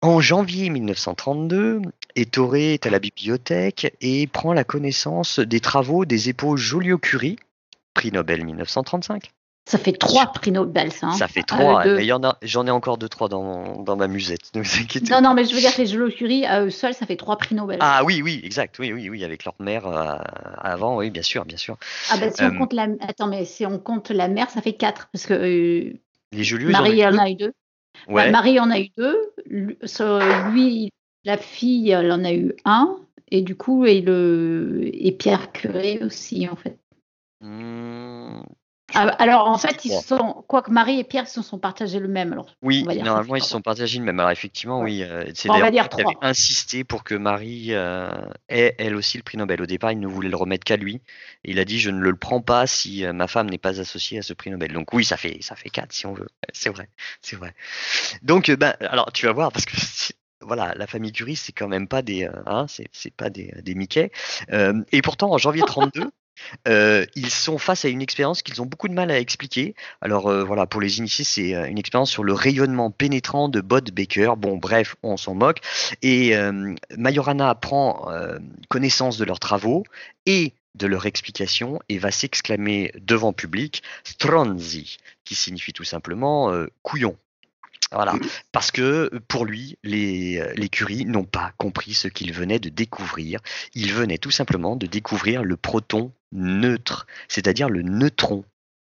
En 0.00 0.20
janvier 0.20 0.70
1932, 0.70 1.82
Ettore 2.14 2.56
est 2.56 2.86
à 2.86 2.90
la 2.90 3.00
bibliothèque 3.00 3.96
et 4.00 4.28
prend 4.28 4.52
la 4.52 4.62
connaissance 4.62 5.40
des 5.40 5.58
travaux 5.58 6.04
des 6.04 6.28
épaules 6.28 6.56
Joliot-Curie, 6.56 7.36
prix 7.94 8.12
Nobel 8.12 8.44
1935. 8.44 9.32
Ça 9.68 9.76
fait 9.76 9.92
trois 9.92 10.28
prix 10.28 10.52
Nobel, 10.52 10.92
ça. 10.92 11.08
Hein. 11.08 11.12
Ça 11.12 11.26
fait 11.28 11.42
trois. 11.42 11.84
J'en 12.42 12.66
ai 12.66 12.70
encore 12.70 12.96
deux, 12.96 13.08
trois 13.08 13.28
dans, 13.28 13.82
dans 13.82 13.96
ma 13.96 14.06
musette. 14.06 14.52
Non, 15.10 15.20
non, 15.20 15.34
mais 15.34 15.44
je 15.44 15.54
veux 15.54 15.60
dire 15.60 15.74
que 15.74 15.82
les 15.82 15.88
Joliot-Curie, 15.88 16.46
à 16.46 16.62
eux 16.62 16.70
seuls, 16.70 16.94
ça 16.94 17.04
fait 17.04 17.16
trois 17.16 17.36
prix 17.36 17.56
Nobel. 17.56 17.78
Ah 17.80 18.02
oui, 18.04 18.22
oui, 18.22 18.40
exact. 18.44 18.78
Oui, 18.78 18.92
oui, 18.92 19.10
oui, 19.10 19.24
avec 19.24 19.44
leur 19.44 19.54
mère 19.58 19.86
euh, 19.86 20.16
avant, 20.58 20.96
oui, 20.96 21.10
bien 21.10 21.22
sûr, 21.22 21.44
bien 21.44 21.58
sûr. 21.58 21.76
Ah 22.10 22.16
ben, 22.18 22.32
si 22.32 22.42
on 22.42 22.46
euh, 22.46 22.58
compte 22.58 22.72
la, 22.72 22.86
attends, 23.06 23.26
mais 23.26 23.44
si 23.44 23.66
on 23.66 23.78
compte 23.78 24.10
la 24.10 24.28
mère, 24.28 24.48
ça 24.48 24.62
fait 24.62 24.72
quatre, 24.72 25.08
parce 25.12 25.26
que 25.26 25.34
euh, 25.34 25.92
les 26.32 26.44
Joliot, 26.44 26.70
Marie 26.70 27.04
en 27.04 27.18
a 27.18 27.28
eu 27.28 27.34
deux. 27.34 27.52
Bah, 28.06 28.30
Marie 28.30 28.60
en 28.60 28.70
a 28.70 28.80
eu 28.80 28.88
deux. 28.96 29.32
Lui, 29.46 30.90
la 31.24 31.36
fille, 31.36 31.90
elle 31.90 32.12
en 32.12 32.24
a 32.24 32.32
eu 32.32 32.54
un. 32.64 32.98
Et 33.30 33.42
du 33.42 33.56
coup, 33.56 33.84
et, 33.84 34.00
le, 34.00 34.90
et 34.92 35.12
Pierre 35.12 35.52
Curé 35.52 36.00
aussi, 36.02 36.48
en 36.48 36.56
fait. 36.56 36.78
Mmh, 37.40 38.40
ah, 38.40 38.42
alors, 38.94 39.46
en 39.46 39.58
fait, 39.58 39.84
ils 39.84 39.92
sont, 39.92 40.44
quoique 40.48 40.70
Marie 40.70 41.00
et 41.00 41.04
Pierre 41.04 41.28
se 41.28 41.42
sont 41.42 41.58
partagés 41.58 41.98
le 41.98 42.08
même. 42.08 42.32
Alors, 42.32 42.54
oui, 42.62 42.84
normalement, 42.84 43.36
ils 43.36 43.42
se 43.42 43.50
sont 43.50 43.60
partagés 43.60 43.98
le 43.98 44.04
même. 44.04 44.18
Alors, 44.18 44.30
effectivement, 44.30 44.80
oui, 44.80 45.02
euh, 45.02 45.24
c'est 45.34 45.48
d'ailleurs 45.48 45.88
qui 45.88 46.00
avait 46.00 46.16
insisté 46.22 46.84
pour 46.84 47.04
que 47.04 47.14
Marie 47.14 47.68
euh, 47.70 48.10
ait, 48.48 48.74
elle 48.78 48.96
aussi, 48.96 49.18
le 49.18 49.22
prix 49.22 49.36
Nobel. 49.36 49.60
Au 49.60 49.66
départ, 49.66 49.92
il 49.92 50.00
ne 50.00 50.06
voulait 50.06 50.30
le 50.30 50.36
remettre 50.36 50.64
qu'à 50.64 50.76
lui. 50.76 51.02
il 51.44 51.58
a 51.58 51.64
dit 51.64 51.78
Je 51.78 51.90
ne 51.90 52.00
le 52.00 52.16
prends 52.16 52.40
pas 52.40 52.66
si 52.66 53.04
euh, 53.04 53.12
ma 53.12 53.26
femme 53.26 53.50
n'est 53.50 53.58
pas 53.58 53.80
associée 53.80 54.18
à 54.18 54.22
ce 54.22 54.32
prix 54.32 54.50
Nobel. 54.50 54.72
Donc, 54.72 54.92
oui, 54.94 55.04
ça 55.04 55.16
fait, 55.16 55.38
ça 55.42 55.54
fait 55.54 55.70
quatre 55.70 55.92
si 55.92 56.06
on 56.06 56.14
veut. 56.14 56.28
C'est 56.52 56.70
vrai, 56.70 56.88
c'est 57.20 57.36
vrai. 57.36 57.54
Donc, 58.22 58.50
ben, 58.50 58.74
alors, 58.80 59.12
tu 59.12 59.26
vas 59.26 59.32
voir, 59.32 59.52
parce 59.52 59.64
que 59.64 59.76
voilà, 60.40 60.74
la 60.76 60.86
famille 60.86 61.12
Curie, 61.12 61.36
c'est 61.36 61.52
quand 61.52 61.68
même 61.68 61.88
pas 61.88 62.02
des, 62.02 62.28
hein, 62.46 62.66
c'est 62.68 63.14
pas 63.14 63.28
des, 63.28 63.54
des 63.62 63.74
Mickey. 63.74 64.10
et 64.50 65.02
pourtant, 65.02 65.30
en 65.32 65.38
janvier 65.38 65.62
32, 65.64 66.10
euh, 66.66 67.04
ils 67.14 67.30
sont 67.30 67.58
face 67.58 67.84
à 67.84 67.88
une 67.88 68.02
expérience 68.02 68.42
qu'ils 68.42 68.60
ont 68.62 68.66
beaucoup 68.66 68.88
de 68.88 68.94
mal 68.94 69.10
à 69.10 69.18
expliquer. 69.18 69.74
Alors 70.00 70.28
euh, 70.28 70.44
voilà, 70.44 70.66
pour 70.66 70.80
les 70.80 70.98
initiés, 70.98 71.24
c'est 71.24 71.54
euh, 71.54 71.68
une 71.68 71.78
expérience 71.78 72.10
sur 72.10 72.24
le 72.24 72.32
rayonnement 72.32 72.90
pénétrant 72.90 73.48
de 73.48 73.60
Bode 73.60 73.90
Baker. 73.90 74.34
Bon, 74.36 74.56
bref, 74.56 74.96
on 75.02 75.16
s'en 75.16 75.34
moque. 75.34 75.60
Et 76.02 76.34
Majorana 76.96 77.54
prend 77.54 78.08
connaissance 78.68 79.18
de 79.18 79.24
leurs 79.24 79.40
travaux 79.40 79.84
et 80.26 80.52
de 80.74 80.86
leur 80.86 81.06
explication 81.06 81.80
et 81.88 81.98
va 81.98 82.10
s'exclamer 82.10 82.92
devant 83.00 83.32
public 83.32 83.82
Stronzi, 84.04 84.98
qui 85.24 85.34
signifie 85.34 85.72
tout 85.72 85.84
simplement 85.84 86.52
couillon. 86.82 87.16
Voilà, 87.92 88.14
parce 88.52 88.70
que 88.70 89.10
pour 89.28 89.46
lui, 89.46 89.78
les, 89.82 90.42
les 90.54 90.68
Curie 90.68 91.06
n'ont 91.06 91.24
pas 91.24 91.52
compris 91.56 91.94
ce 91.94 92.08
qu'ils 92.08 92.32
venaient 92.32 92.58
de 92.58 92.68
découvrir. 92.68 93.40
Ils 93.74 93.92
venaient 93.92 94.18
tout 94.18 94.30
simplement 94.30 94.76
de 94.76 94.86
découvrir 94.86 95.42
le 95.42 95.56
proton 95.56 96.12
neutre, 96.32 97.06
c'est-à-dire 97.28 97.68
le 97.68 97.82
neutron. 97.82 98.44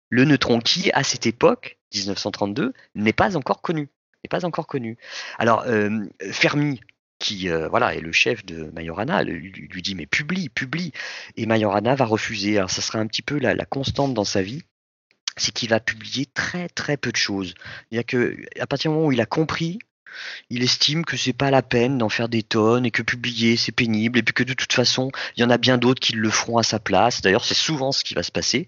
Le 0.08 0.24
neutron 0.24 0.60
qui, 0.60 0.92
à 0.92 1.02
cette 1.02 1.26
époque, 1.26 1.78
1932, 1.94 2.72
n'est 2.94 3.12
pas 3.12 3.36
encore 3.36 3.60
connu. 3.60 3.88
N'est 4.22 4.28
pas 4.28 4.44
encore 4.44 4.66
connu. 4.66 4.98
Alors, 5.38 5.64
euh, 5.66 6.04
Fermi, 6.30 6.80
qui 7.18 7.48
euh, 7.48 7.68
voilà 7.68 7.94
est 7.94 8.00
le 8.00 8.12
chef 8.12 8.44
de 8.44 8.70
Majorana, 8.72 9.22
lui, 9.22 9.50
lui, 9.50 9.82
dit 9.82 9.94
mais 9.94 10.06
publie, 10.06 10.48
publie. 10.48 10.92
Et 11.36 11.46
Majorana 11.46 11.94
va 11.94 12.04
refuser. 12.04 12.58
Alors, 12.58 12.70
ça 12.70 12.82
sera 12.82 12.98
un 12.98 13.06
petit 13.06 13.22
peu 13.22 13.38
la, 13.38 13.54
la 13.54 13.64
constante 13.64 14.14
dans 14.14 14.24
sa 14.24 14.42
vie 14.42 14.62
c'est 15.36 15.52
qu'il 15.52 15.70
va 15.70 15.80
publier 15.80 16.26
très 16.26 16.68
très 16.68 16.96
peu 16.96 17.12
de 17.12 17.16
choses. 17.16 17.54
Il 17.90 17.96
y 17.96 17.98
a 17.98 18.04
que 18.04 18.36
à 18.60 18.66
partir 18.66 18.90
du 18.90 18.96
moment 18.96 19.08
où 19.08 19.12
il 19.12 19.20
a 19.20 19.26
compris, 19.26 19.78
il 20.50 20.62
estime 20.62 21.04
que 21.04 21.16
c'est 21.16 21.32
pas 21.32 21.50
la 21.50 21.62
peine 21.62 21.98
d'en 21.98 22.08
faire 22.08 22.28
des 22.28 22.42
tonnes 22.42 22.86
et 22.86 22.90
que 22.90 23.02
publier 23.02 23.56
c'est 23.56 23.72
pénible 23.72 24.18
et 24.18 24.22
puis 24.22 24.34
que 24.34 24.42
de 24.42 24.54
toute 24.54 24.72
façon 24.72 25.10
il 25.36 25.40
y 25.40 25.44
en 25.44 25.50
a 25.50 25.58
bien 25.58 25.78
d'autres 25.78 26.00
qui 26.00 26.12
le 26.12 26.30
feront 26.30 26.58
à 26.58 26.62
sa 26.62 26.78
place. 26.78 27.22
D'ailleurs 27.22 27.44
c'est 27.44 27.54
souvent 27.54 27.92
ce 27.92 28.04
qui 28.04 28.14
va 28.14 28.22
se 28.22 28.32
passer. 28.32 28.66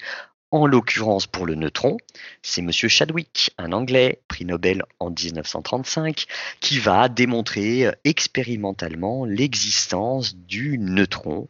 En 0.51 0.67
l'occurrence 0.67 1.27
pour 1.27 1.47
le 1.47 1.57
neutron, 1.57 1.97
c'est 2.41 2.63
Monsieur 2.63 2.89
Chadwick, 2.89 3.51
un 3.59 3.73
Anglais, 3.73 4.21
prix 4.29 4.45
Nobel 4.45 4.85
en 5.01 5.11
1935, 5.11 6.27
qui 6.61 6.79
va 6.79 7.09
démontrer 7.09 7.91
expérimentalement 8.05 9.25
l'existence 9.25 10.37
du 10.37 10.79
neutron. 10.79 11.49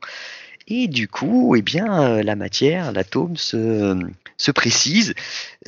Et 0.67 0.89
du 0.89 1.09
coup, 1.09 1.55
eh 1.57 1.63
bien, 1.63 2.23
la 2.23 2.37
matière, 2.37 2.93
l'atome 2.93 3.37
se, 3.37 3.99
se 4.37 4.51
précise. 4.51 5.15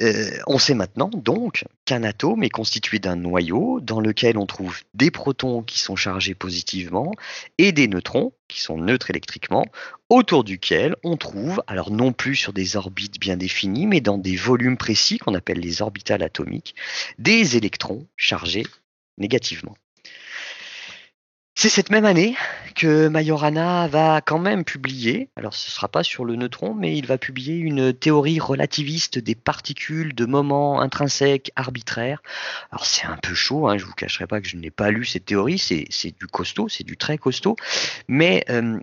Euh, 0.01 0.31
on 0.47 0.59
sait 0.59 0.75
maintenant 0.75 1.11
donc 1.13 1.65
qu'un 1.85 2.03
atome 2.03 2.43
est 2.43 2.51
constitué 2.51 2.99
d'un 2.99 3.17
noyau 3.17 3.81
dans 3.81 4.01
lequel 4.01 4.39
on 4.39 4.47
trouve 4.47 4.81
des 4.95 5.11
protons 5.11 5.63
qui 5.63 5.79
sont 5.79 5.97
chargés 5.97 6.35
positivement 6.35 7.13
et 7.59 7.73
des 7.73 7.89
neutrons 7.89 8.33
qui 8.49 8.61
sont 8.61 8.79
neutres 8.79 9.11
électriquement, 9.11 9.67
autour 10.09 10.45
duquel 10.45 10.95
on 11.03 11.17
trouve, 11.17 11.63
alors 11.67 11.91
non 11.91 12.13
plus 12.13 12.37
sur 12.37 12.53
des 12.53 12.77
orbites 12.77 13.19
bien 13.19 13.37
définies, 13.37 13.87
mais 13.87 14.01
dans 14.01 14.19
des 14.19 14.37
volumes 14.37 14.77
précis 14.77 15.19
qu'on 15.19 15.35
appelle 15.35 15.59
les 15.59 15.83
orbitales 15.83 16.23
atomiques, 16.23 16.77
des 17.19 17.57
électrons 17.57 18.07
chargés 18.17 18.67
négativement. 19.19 19.77
C'est 21.59 21.71
cette 21.71 21.89
même 21.89 22.05
année 22.05 22.37
que 22.75 23.09
Majorana 23.09 23.89
va 23.89 24.21
quand 24.21 24.39
même 24.39 24.63
publier, 24.63 25.31
alors 25.37 25.55
ce 25.55 25.71
ne 25.71 25.73
sera 25.73 25.89
pas 25.89 26.03
sur 26.03 26.27
le 26.27 26.37
neutron, 26.37 26.75
mais 26.75 26.95
il 26.99 27.07
va 27.07 27.17
publier 27.17 27.57
une 27.57 27.95
théorie 27.95 28.39
relativiste 28.39 29.19
des 29.19 29.35
particules 29.35 30.15
de 30.15 30.27
moments 30.27 30.83
intrinsèques 30.83 31.53
arbitraires. 31.57 32.23
Alors 32.73 32.85
c'est 32.85 33.07
un 33.07 33.17
peu 33.17 33.33
chaud, 33.33 33.69
hein, 33.69 33.79
je 33.79 33.85
ne 33.85 33.89
vous 33.89 33.95
cacherai 33.95 34.27
pas 34.27 34.43
que 34.43 34.49
je 34.49 34.59
n'ai 34.59 34.71
pas 34.71 34.91
lu 34.91 35.07
cette 35.07 35.25
théorie, 35.25 35.59
c'est 35.59 36.19
du 36.19 36.27
costaud, 36.27 36.69
c'est 36.69 36.85
du 36.85 36.99
très 36.99 37.17
costaud, 37.17 37.57
mais 38.07 38.45
euh, 38.51 38.79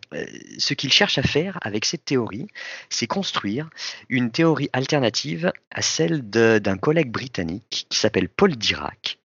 ce 0.57 0.73
qu'il 0.73 0.91
cherche 0.91 1.19
à 1.19 1.23
faire 1.23 1.59
avec 1.61 1.85
cette 1.85 2.05
théorie, 2.05 2.47
c'est 2.89 3.05
construire 3.05 3.69
une 4.09 4.31
théorie 4.31 4.71
alternative 4.73 5.53
à 5.69 5.83
celle 5.83 6.27
d'un 6.27 6.77
collègue 6.77 7.11
britannique 7.11 7.85
qui 7.87 7.99
s'appelle 7.99 8.29
Paul 8.29 8.55
Dirac, 8.55 9.19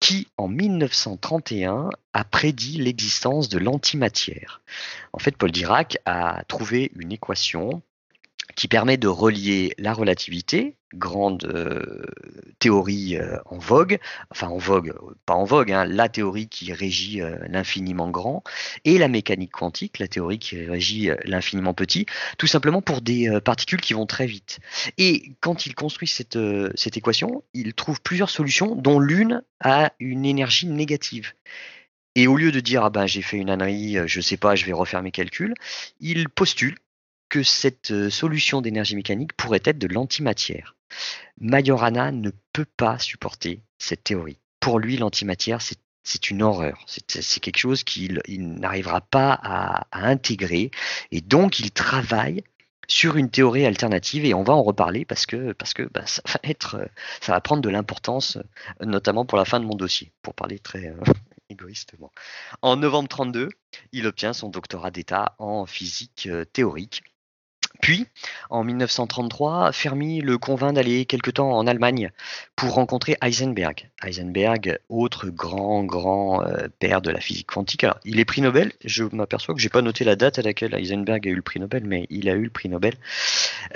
qui, 0.00 0.28
en 0.36 0.48
1931, 0.48 1.90
a 2.12 2.24
prédit 2.24 2.78
l'existence 2.78 3.48
de 3.48 3.58
l'antimatière. 3.58 4.62
En 5.12 5.18
fait, 5.18 5.36
Paul 5.36 5.52
Dirac 5.52 5.98
a 6.04 6.42
trouvé 6.48 6.90
une 6.96 7.12
équation 7.12 7.82
qui 8.56 8.68
permet 8.68 8.96
de 8.96 9.08
relier 9.08 9.74
la 9.78 9.92
relativité, 9.92 10.76
grande 10.94 11.44
euh, 11.44 12.04
théorie 12.58 13.16
euh, 13.16 13.38
en 13.46 13.58
vogue, 13.58 13.98
enfin 14.30 14.48
en 14.48 14.58
vogue, 14.58 14.94
pas 15.26 15.34
en 15.34 15.44
vogue, 15.44 15.72
hein, 15.72 15.84
la 15.84 16.08
théorie 16.08 16.48
qui 16.48 16.72
régit 16.72 17.22
euh, 17.22 17.36
l'infiniment 17.48 18.10
grand, 18.10 18.42
et 18.84 18.98
la 18.98 19.08
mécanique 19.08 19.52
quantique, 19.52 19.98
la 19.98 20.08
théorie 20.08 20.38
qui 20.38 20.64
régit 20.64 21.10
l'infiniment 21.24 21.74
petit, 21.74 22.06
tout 22.38 22.46
simplement 22.46 22.82
pour 22.82 23.00
des 23.00 23.40
particules 23.44 23.80
qui 23.80 23.94
vont 23.94 24.06
très 24.06 24.26
vite. 24.26 24.58
Et 24.98 25.32
quand 25.40 25.66
il 25.66 25.74
construit 25.74 26.08
cette, 26.08 26.36
équation, 26.96 27.44
il 27.54 27.74
trouve 27.74 28.00
plusieurs 28.00 28.30
solutions, 28.30 28.74
dont 28.74 28.98
l'une 28.98 29.42
a 29.60 29.92
une 30.00 30.24
énergie 30.24 30.66
négative. 30.66 31.32
Et 32.16 32.26
au 32.26 32.36
lieu 32.36 32.50
de 32.50 32.60
dire 32.60 32.84
ah 32.84 32.90
ben 32.90 33.06
j'ai 33.06 33.22
fait 33.22 33.36
une 33.36 33.50
ânerie, 33.50 33.98
je 34.06 34.20
sais 34.20 34.36
pas, 34.36 34.56
je 34.56 34.66
vais 34.66 34.72
refaire 34.72 35.02
mes 35.02 35.12
calculs, 35.12 35.54
il 36.00 36.28
postule 36.28 36.76
que 37.30 37.42
cette 37.42 37.92
euh, 37.92 38.10
solution 38.10 38.60
d'énergie 38.60 38.96
mécanique 38.96 39.32
pourrait 39.32 39.62
être 39.64 39.78
de 39.78 39.86
l'antimatière. 39.86 40.76
Majorana 41.40 42.12
ne 42.12 42.30
peut 42.52 42.66
pas 42.76 42.98
supporter 42.98 43.62
cette 43.78 44.04
théorie. 44.04 44.38
Pour 44.60 44.78
lui, 44.78 44.96
l'antimatière, 44.96 45.60
c'est 45.62 46.30
une 46.30 46.42
horreur. 46.42 46.84
C'est 46.86 47.40
quelque 47.40 47.58
chose 47.58 47.84
qu'il 47.84 48.20
n'arrivera 48.28 49.00
pas 49.00 49.38
à, 49.42 49.86
intégrer. 49.92 50.70
Et 51.10 51.20
donc, 51.20 51.60
il 51.60 51.70
travaille 51.70 52.44
sur 52.88 53.16
une 53.16 53.30
théorie 53.30 53.64
alternative 53.64 54.24
et 54.24 54.34
on 54.34 54.42
va 54.42 54.52
en 54.52 54.62
reparler 54.62 55.04
parce 55.04 55.24
que, 55.24 55.54
bah, 55.92 56.06
ça, 56.06 56.22
va 56.42 57.36
euh, 57.36 57.40
prendre 57.40 57.62
de 57.62 57.68
l'importance, 57.68 58.36
euh, 58.36 58.84
notamment 58.84 59.24
pour 59.24 59.38
la 59.38 59.44
fin 59.44 59.60
de 59.60 59.64
mon 59.64 59.76
dossier, 59.76 60.12
pour 60.22 60.34
parler 60.34 60.58
très 60.58 60.92
égoïstement. 61.48 62.10
En 62.62 62.76
novembre 62.76 63.08
32, 63.08 63.48
il 63.92 64.06
obtient 64.06 64.32
son 64.32 64.48
doctorat 64.48 64.90
d'État 64.90 65.36
en 65.38 65.66
physique 65.66 66.28
théorique 66.52 67.02
puis, 67.80 68.06
en 68.50 68.62
1933, 68.62 69.72
Fermi 69.72 70.20
le 70.20 70.38
convainc 70.38 70.74
d'aller 70.74 71.06
quelque 71.06 71.30
temps 71.30 71.52
en 71.52 71.66
Allemagne 71.66 72.10
pour 72.54 72.74
rencontrer 72.74 73.16
Heisenberg. 73.22 73.88
Heisenberg, 74.04 74.78
autre 74.88 75.28
grand, 75.28 75.84
grand 75.84 76.42
euh, 76.42 76.68
père 76.78 77.00
de 77.00 77.10
la 77.10 77.20
physique 77.20 77.46
quantique. 77.46 77.84
Alors, 77.84 77.98
il 78.04 78.20
est 78.20 78.24
prix 78.24 78.42
Nobel. 78.42 78.72
Je 78.84 79.04
m'aperçois 79.12 79.54
que 79.54 79.60
j'ai 79.60 79.68
pas 79.70 79.82
noté 79.82 80.04
la 80.04 80.16
date 80.16 80.38
à 80.38 80.42
laquelle 80.42 80.74
Heisenberg 80.74 81.26
a 81.26 81.30
eu 81.30 81.34
le 81.34 81.42
prix 81.42 81.58
Nobel, 81.60 81.84
mais 81.86 82.06
il 82.10 82.28
a 82.28 82.34
eu 82.34 82.44
le 82.44 82.50
prix 82.50 82.68
Nobel. 82.68 82.94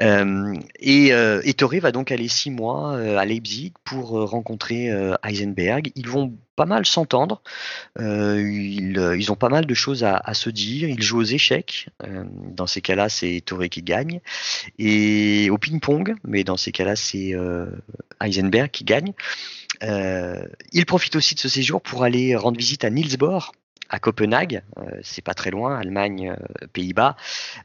Euh, 0.01 0.55
et, 0.81 1.13
euh, 1.13 1.43
va 1.81 1.93
donc 1.93 2.13
aller 2.13 2.29
six 2.29 2.51
mois 2.51 2.95
euh, 2.95 3.17
à 3.17 3.25
Leipzig 3.25 3.73
pour 3.85 4.11
rencontrer 4.29 4.91
Heisenberg. 5.23 5.91
Ils 5.95 6.09
vont 6.09 6.33
pas 6.55 6.67
mal 6.67 6.87
s'entendre. 6.87 7.43
Euh, 7.99 8.35
euh, 8.97 9.17
ils, 9.17 9.33
ont 9.33 9.37
pas 9.37 9.49
mal 9.49 9.67
de 9.67 9.75
choses 9.75 10.05
à, 10.05 10.35
se 10.35 10.51
dire. 10.51 10.89
Ils 10.89 11.03
jouent 11.03 11.21
aux 11.21 11.25
échecs. 11.25 11.89
Euh, 12.03 12.25
dans 12.31 12.67
ces 12.67 12.81
cas-là, 12.81 13.09
c'est 13.09 13.43
Torre 13.45 13.69
qui 13.69 13.83
gagne. 13.83 14.21
Et 14.79 15.51
au 15.51 15.59
ping-pong, 15.59 16.15
mais 16.25 16.45
dans 16.45 16.57
ces 16.57 16.73
cas-là, 16.73 16.97
c'est 16.97 17.35
Heisenberg 18.21 18.71
qui 18.71 18.85
gagne. 18.85 19.13
il 19.83 20.87
profite 20.87 21.17
aussi 21.17 21.35
de 21.35 21.41
ce 21.41 21.49
séjour 21.49 21.83
pour 21.83 22.05
aller 22.05 22.37
rendre 22.37 22.59
visite 22.59 22.85
à 22.85 22.91
Niels 22.91 23.17
Bohr, 23.17 23.53
à 23.89 23.99
Copenhague, 23.99 24.63
euh, 24.79 24.83
c'est 25.03 25.23
pas 25.23 25.35
très 25.35 25.51
loin, 25.51 25.79
Allemagne, 25.79 26.31
euh, 26.31 26.67
Pays-Bas, 26.73 27.17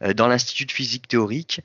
euh, 0.03 0.13
dans 0.13 0.27
l'Institut 0.27 0.65
de 0.65 0.71
physique 0.71 1.07
théorique. 1.07 1.61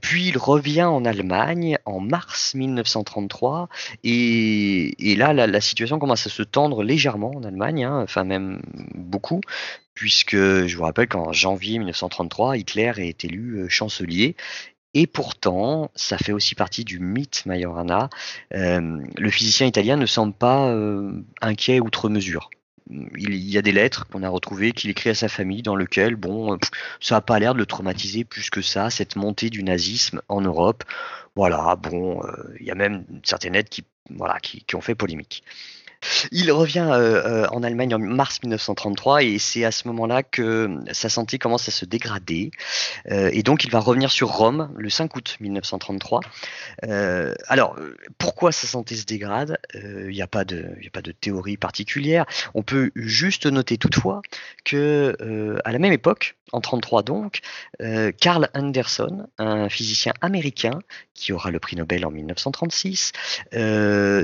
puis 0.00 0.28
il 0.28 0.38
revient 0.38 0.84
en 0.84 1.04
Allemagne 1.04 1.78
en 1.84 2.00
mars 2.00 2.54
1933 2.54 3.68
et, 4.04 4.94
là 5.16 5.32
la, 5.32 5.60
situation 5.60 5.98
commence 5.98 6.26
à 6.26 6.30
se 6.30 6.42
tendre 6.42 6.82
légèrement 6.82 7.32
en 7.34 7.44
Allemagne, 7.44 7.84
hein, 7.84 8.00
enfin 8.02 8.24
même 8.24 8.62
beaucoup, 8.94 9.40
puisque 9.94 10.36
je 10.36 10.76
vous 10.76 10.82
rappelle 10.82 11.08
qu'en 11.08 11.32
janvier 11.32 11.78
1933, 11.78 12.56
Hitler 12.56 12.92
est 12.98 13.24
élu 13.24 13.66
chancelier 13.68 14.36
et 14.94 15.06
pourtant, 15.06 15.90
ça 15.94 16.18
fait 16.18 16.32
aussi 16.32 16.54
partie 16.54 16.84
du 16.84 16.98
mythe 16.98 17.46
Majorana. 17.46 18.10
le 18.50 19.30
physicien 19.30 19.66
italien 19.66 19.96
ne 19.96 20.06
semble 20.06 20.34
pas 20.34 20.74
inquiet 21.40 21.80
outre 21.80 22.08
mesure 22.08 22.50
il 22.90 23.34
y 23.34 23.58
a 23.58 23.62
des 23.62 23.72
lettres 23.72 24.06
qu'on 24.08 24.22
a 24.22 24.28
retrouvées 24.28 24.72
qu'il 24.72 24.90
écrit 24.90 25.10
à 25.10 25.14
sa 25.14 25.28
famille 25.28 25.62
dans 25.62 25.76
lesquelles, 25.76 26.16
bon, 26.16 26.58
ça 27.00 27.16
n'a 27.16 27.20
pas 27.20 27.38
l'air 27.38 27.54
de 27.54 27.58
le 27.58 27.66
traumatiser 27.66 28.24
plus 28.24 28.50
que 28.50 28.62
ça, 28.62 28.90
cette 28.90 29.16
montée 29.16 29.50
du 29.50 29.62
nazisme 29.62 30.20
en 30.28 30.40
Europe. 30.40 30.84
Voilà, 31.36 31.76
bon, 31.76 32.22
euh, 32.24 32.54
il 32.60 32.66
y 32.66 32.70
a 32.70 32.74
même 32.74 33.04
certaines 33.24 33.54
lettres 33.54 33.70
qui, 33.70 33.84
voilà, 34.10 34.38
qui 34.40 34.64
ont 34.74 34.80
fait 34.80 34.94
polémique. 34.94 35.44
Il 36.30 36.50
revient 36.52 36.88
euh, 36.90 37.22
euh, 37.24 37.46
en 37.50 37.62
Allemagne 37.62 37.94
en 37.94 37.98
mars 37.98 38.40
1933 38.42 39.22
et 39.22 39.38
c'est 39.38 39.64
à 39.64 39.70
ce 39.70 39.86
moment-là 39.88 40.22
que 40.22 40.70
sa 40.92 41.08
santé 41.08 41.38
commence 41.38 41.68
à 41.68 41.72
se 41.72 41.84
dégrader. 41.84 42.50
Euh, 43.10 43.30
et 43.32 43.42
donc 43.42 43.64
il 43.64 43.70
va 43.70 43.80
revenir 43.80 44.10
sur 44.10 44.28
Rome 44.28 44.72
le 44.76 44.90
5 44.90 45.14
août 45.16 45.36
1933. 45.40 46.20
alors, 47.48 47.76
pourquoi 48.18 48.52
sa 48.52 48.66
santé 48.66 48.96
se 48.96 49.04
dégrade? 49.04 49.58
Il 49.74 50.08
n'y 50.08 50.22
a, 50.22 50.24
a 50.24 50.26
pas 50.26 50.44
de 50.44 51.12
théorie 51.20 51.56
particulière. 51.56 52.26
On 52.54 52.62
peut 52.62 52.90
juste 52.94 53.46
noter 53.46 53.78
toutefois 53.78 54.22
que 54.64 55.16
à 55.64 55.72
la 55.72 55.78
même 55.78 55.92
époque, 55.92 56.36
en 56.52 56.58
1933 56.58 57.02
donc, 57.02 57.40
Carl 58.18 58.48
Anderson, 58.54 59.26
un 59.38 59.68
physicien 59.68 60.12
américain 60.20 60.78
qui 61.14 61.32
aura 61.32 61.50
le 61.50 61.58
prix 61.58 61.76
Nobel 61.76 62.04
en 62.06 62.10
1936, 62.10 63.12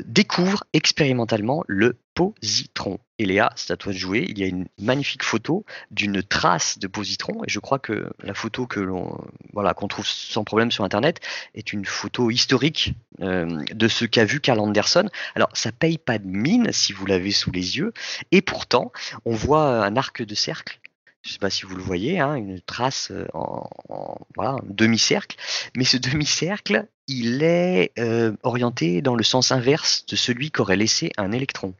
découvre 0.07 0.65
expérimentalement 0.73 1.65
le 1.67 1.99
positron. 2.19 2.99
Et 3.21 3.27
Léa, 3.27 3.53
c'est 3.55 3.73
à 3.73 3.77
toi 3.77 3.93
de 3.93 3.99
jouer. 3.99 4.27
Il 4.29 4.41
y 4.41 4.43
a 4.43 4.49
une 4.49 4.67
magnifique 4.81 5.23
photo 5.23 5.65
d'une 5.93 6.21
trace 6.21 6.81
de 6.81 6.89
positron, 6.89 7.45
et 7.45 7.49
je 7.49 7.61
crois 7.61 7.79
que 7.79 8.11
la 8.25 8.35
photo 8.35 8.67
que 8.67 8.81
l'on 8.81 9.17
voilà 9.53 9.73
qu'on 9.73 9.87
trouve 9.87 10.05
sans 10.05 10.43
problème 10.43 10.73
sur 10.73 10.83
Internet 10.83 11.21
est 11.55 11.73
une 11.73 11.85
photo 11.85 12.31
historique 12.31 12.95
euh, 13.21 13.63
de 13.73 13.87
ce 13.87 14.05
qu'a 14.05 14.25
vu 14.25 14.41
Carl 14.41 14.59
Anderson. 14.59 15.09
Alors 15.37 15.51
ça 15.53 15.71
paye 15.71 15.97
pas 15.97 16.19
de 16.19 16.27
mine 16.27 16.73
si 16.73 16.93
vous 16.93 17.07
l'avez 17.07 17.31
sous 17.31 17.53
les 17.53 17.79
yeux, 17.79 17.93
et 18.33 18.43
pourtant 18.43 18.91
on 19.25 19.35
voit 19.35 19.85
un 19.85 19.97
arc 19.97 20.21
de 20.21 20.35
cercle 20.35 20.81
je 21.29 21.33
ne 21.33 21.35
sais 21.35 21.41
pas 21.41 21.51
si 21.51 21.67
vous 21.67 21.77
le 21.77 21.83
voyez, 21.83 22.21
hein, 22.21 22.37
une 22.37 22.59
trace 22.59 23.11
euh, 23.11 23.27
en, 23.35 24.17
demi-cercle. 24.65 25.37
Mais 25.77 25.85
ce 25.85 25.99
demi-cercle, 25.99 26.87
il 27.07 27.43
est 27.43 27.93
euh, 27.99 28.33
orienté 28.43 29.03
dans 29.03 29.15
le 29.15 29.23
sens 29.23 29.53
inverse 29.53 30.07
de 30.07 30.17
celui 30.17 30.51
qu'aurait 30.51 30.77
laissé 30.77 31.13
un 31.19 31.33
électron. 31.33 31.75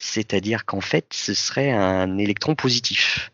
C'est-à-dire 0.00 0.64
qu'en 0.64 0.80
fait, 0.80 1.06
ce 1.12 1.32
serait 1.32 1.70
un 1.70 2.18
électron 2.18 2.56
positif. 2.56 3.30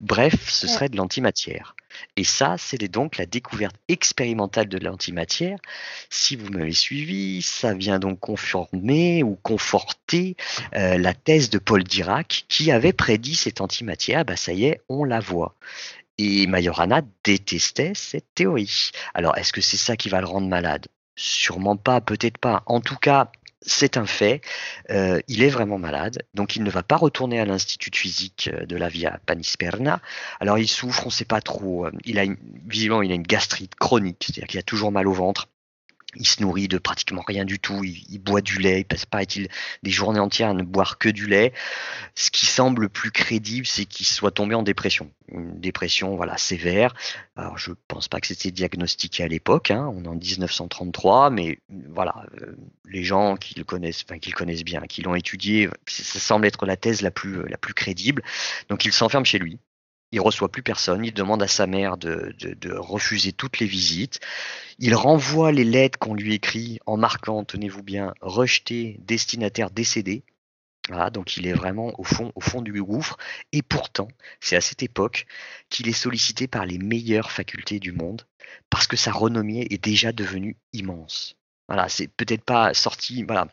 Bref, 0.00 0.50
ce 0.50 0.66
serait 0.66 0.90
de 0.90 0.96
l'antimatière. 0.96 1.74
Et 2.16 2.24
ça, 2.24 2.56
c'est 2.58 2.76
donc 2.88 3.16
la 3.16 3.24
découverte 3.24 3.76
expérimentale 3.88 4.68
de 4.68 4.78
l'antimatière. 4.78 5.58
Si 6.10 6.36
vous 6.36 6.50
m'avez 6.50 6.72
suivi, 6.72 7.40
ça 7.40 7.72
vient 7.72 7.98
donc 7.98 8.20
conformer 8.20 9.22
ou 9.22 9.36
conforter 9.42 10.36
euh, 10.74 10.98
la 10.98 11.14
thèse 11.14 11.48
de 11.48 11.58
Paul 11.58 11.82
Dirac 11.82 12.44
qui 12.48 12.70
avait 12.70 12.92
prédit 12.92 13.36
cette 13.36 13.62
antimatière. 13.62 14.26
Bah, 14.26 14.36
ça 14.36 14.52
y 14.52 14.66
est, 14.66 14.82
on 14.90 15.04
la 15.04 15.20
voit. 15.20 15.54
Et 16.18 16.46
Majorana 16.46 17.02
détestait 17.24 17.92
cette 17.94 18.34
théorie. 18.34 18.90
Alors, 19.14 19.36
est-ce 19.38 19.52
que 19.52 19.60
c'est 19.62 19.76
ça 19.78 19.96
qui 19.96 20.10
va 20.10 20.20
le 20.20 20.26
rendre 20.26 20.48
malade? 20.48 20.86
Sûrement 21.14 21.76
pas, 21.76 22.02
peut-être 22.02 22.38
pas. 22.38 22.62
En 22.66 22.80
tout 22.80 22.96
cas, 22.96 23.30
c'est 23.66 23.96
un 23.96 24.06
fait. 24.06 24.40
Euh, 24.90 25.20
il 25.28 25.42
est 25.42 25.48
vraiment 25.48 25.78
malade, 25.78 26.22
donc 26.34 26.56
il 26.56 26.62
ne 26.62 26.70
va 26.70 26.82
pas 26.82 26.96
retourner 26.96 27.40
à 27.40 27.44
l'institut 27.44 27.90
physique 27.92 28.48
euh, 28.52 28.64
de 28.64 28.76
la 28.76 28.88
Via 28.88 29.18
Panisperna. 29.26 30.00
Alors 30.40 30.58
il 30.58 30.68
souffre, 30.68 31.02
on 31.04 31.08
ne 31.08 31.12
sait 31.12 31.24
pas 31.24 31.40
trop. 31.40 31.86
Euh, 31.86 31.92
il 32.04 32.18
a 32.18 32.24
visiblement 32.66 33.02
il 33.02 33.12
a 33.12 33.14
une 33.14 33.22
gastrite 33.22 33.74
chronique, 33.74 34.24
c'est-à-dire 34.24 34.46
qu'il 34.46 34.60
a 34.60 34.62
toujours 34.62 34.92
mal 34.92 35.08
au 35.08 35.12
ventre 35.12 35.48
il 36.18 36.26
se 36.26 36.42
nourrit 36.42 36.68
de 36.68 36.78
pratiquement 36.78 37.22
rien 37.26 37.44
du 37.44 37.58
tout, 37.58 37.84
il, 37.84 38.18
boit 38.18 38.40
du 38.40 38.58
lait, 38.58 38.80
il 38.80 38.84
passe 38.84 39.06
paraît-il 39.06 39.48
des 39.82 39.90
journées 39.90 40.20
entières 40.20 40.50
à 40.50 40.54
ne 40.54 40.62
boire 40.62 40.98
que 40.98 41.08
du 41.08 41.26
lait. 41.26 41.52
Ce 42.14 42.30
qui 42.30 42.46
semble 42.46 42.88
plus 42.88 43.10
crédible, 43.10 43.66
c'est 43.66 43.84
qu'il 43.84 44.06
soit 44.06 44.30
tombé 44.30 44.54
en 44.54 44.62
dépression, 44.62 45.10
une 45.28 45.60
dépression 45.60 46.16
voilà 46.16 46.36
sévère. 46.36 46.94
Alors 47.36 47.58
je 47.58 47.72
pense 47.88 48.08
pas 48.08 48.20
que 48.20 48.26
c'était 48.26 48.50
diagnostiqué 48.50 49.24
à 49.24 49.28
l'époque, 49.28 49.70
hein. 49.70 49.90
on 49.94 50.04
est 50.04 50.08
en 50.08 50.14
1933, 50.14 51.30
mais 51.30 51.58
voilà, 51.88 52.26
euh, 52.40 52.56
les 52.86 53.04
gens 53.04 53.36
qui 53.36 53.54
le 53.54 53.64
connaissent, 53.64 54.04
enfin 54.08 54.18
qui 54.18 54.30
le 54.30 54.36
connaissent 54.36 54.64
bien, 54.64 54.82
qui 54.82 55.02
l'ont 55.02 55.14
étudié, 55.14 55.68
ça 55.86 56.18
semble 56.18 56.46
être 56.46 56.66
la 56.66 56.76
thèse 56.76 57.02
la 57.02 57.10
plus 57.10 57.46
la 57.48 57.58
plus 57.58 57.74
crédible. 57.74 58.22
Donc 58.68 58.84
il 58.84 58.92
s'enferme 58.92 59.24
chez 59.24 59.38
lui 59.38 59.58
Il 60.12 60.20
reçoit 60.20 60.50
plus 60.50 60.62
personne. 60.62 61.04
Il 61.04 61.12
demande 61.12 61.42
à 61.42 61.48
sa 61.48 61.66
mère 61.66 61.96
de, 61.96 62.34
refuser 62.76 63.32
toutes 63.32 63.58
les 63.58 63.66
visites. 63.66 64.20
Il 64.78 64.94
renvoie 64.94 65.52
les 65.52 65.64
lettres 65.64 65.98
qu'on 65.98 66.14
lui 66.14 66.34
écrit 66.34 66.78
en 66.86 66.96
marquant, 66.96 67.44
tenez-vous 67.44 67.82
bien, 67.82 68.14
rejeté, 68.20 68.96
destinataire 69.00 69.70
décédé. 69.70 70.24
Voilà, 70.88 71.10
donc 71.10 71.36
il 71.36 71.48
est 71.48 71.52
vraiment 71.52 71.98
au 71.98 72.04
fond, 72.04 72.30
au 72.36 72.40
fond 72.40 72.62
du 72.62 72.80
gouffre. 72.82 73.16
Et 73.52 73.62
pourtant, 73.62 74.08
c'est 74.40 74.56
à 74.56 74.60
cette 74.60 74.82
époque 74.82 75.26
qu'il 75.68 75.88
est 75.88 75.92
sollicité 75.92 76.46
par 76.46 76.64
les 76.64 76.78
meilleures 76.78 77.32
facultés 77.32 77.80
du 77.80 77.90
monde 77.90 78.22
parce 78.70 78.86
que 78.86 78.96
sa 78.96 79.10
renommée 79.10 79.66
est 79.70 79.82
déjà 79.82 80.12
devenue 80.12 80.56
immense. 80.72 81.36
Voilà, 81.68 81.88
c'est 81.88 82.06
peut-être 82.08 82.44
pas 82.44 82.74
sorti, 82.74 83.24
voilà, 83.24 83.48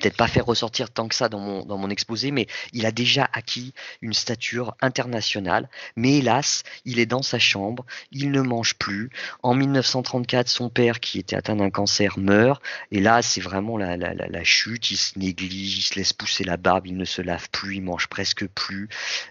peut-être 0.00 0.16
pas 0.16 0.28
faire 0.28 0.46
ressortir 0.46 0.90
tant 0.90 1.08
que 1.08 1.14
ça 1.14 1.28
dans 1.28 1.38
mon, 1.38 1.64
dans 1.64 1.78
mon 1.78 1.90
exposé, 1.90 2.30
mais 2.30 2.46
il 2.72 2.86
a 2.86 2.92
déjà 2.92 3.28
acquis 3.32 3.74
une 4.00 4.14
stature 4.14 4.74
internationale. 4.80 5.68
Mais 5.96 6.18
hélas, 6.18 6.62
il 6.84 6.98
est 6.98 7.06
dans 7.06 7.22
sa 7.22 7.38
chambre, 7.38 7.84
il 8.10 8.30
ne 8.30 8.40
mange 8.40 8.74
plus. 8.74 9.10
En 9.42 9.54
1934, 9.54 10.48
son 10.48 10.70
père, 10.70 11.00
qui 11.00 11.18
était 11.18 11.36
atteint 11.36 11.56
d'un 11.56 11.70
cancer, 11.70 12.18
meurt. 12.18 12.62
Et 12.90 13.00
là, 13.00 13.22
c'est 13.22 13.40
vraiment 13.40 13.76
la, 13.76 13.96
la, 13.96 14.44
chute. 14.44 14.90
Il 14.90 14.96
se 14.96 15.18
néglige, 15.18 15.78
il 15.78 15.82
se 15.82 15.94
laisse 15.94 16.12
pousser 16.12 16.44
la 16.44 16.56
barbe, 16.56 16.86
il 16.86 16.96
ne 16.96 17.04
se 17.04 17.22
lave 17.22 17.48
plus, 17.50 17.76
il 17.76 17.82
mange 17.82 18.08
presque 18.08 18.46
plus. 18.46 18.88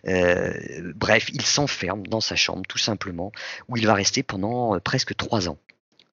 Euh, 0.08 0.54
bref, 0.96 1.30
il 1.34 1.42
s'enferme 1.42 2.06
dans 2.08 2.22
sa 2.22 2.36
chambre, 2.36 2.64
tout 2.68 2.78
simplement, 2.78 3.32
où 3.68 3.78
il 3.78 3.86
va 3.88 3.94
rester 3.94 4.24
pendant 4.24 4.76
euh, 4.76 4.80
presque 4.80 5.16
trois 5.16 5.50
ans 5.50 5.58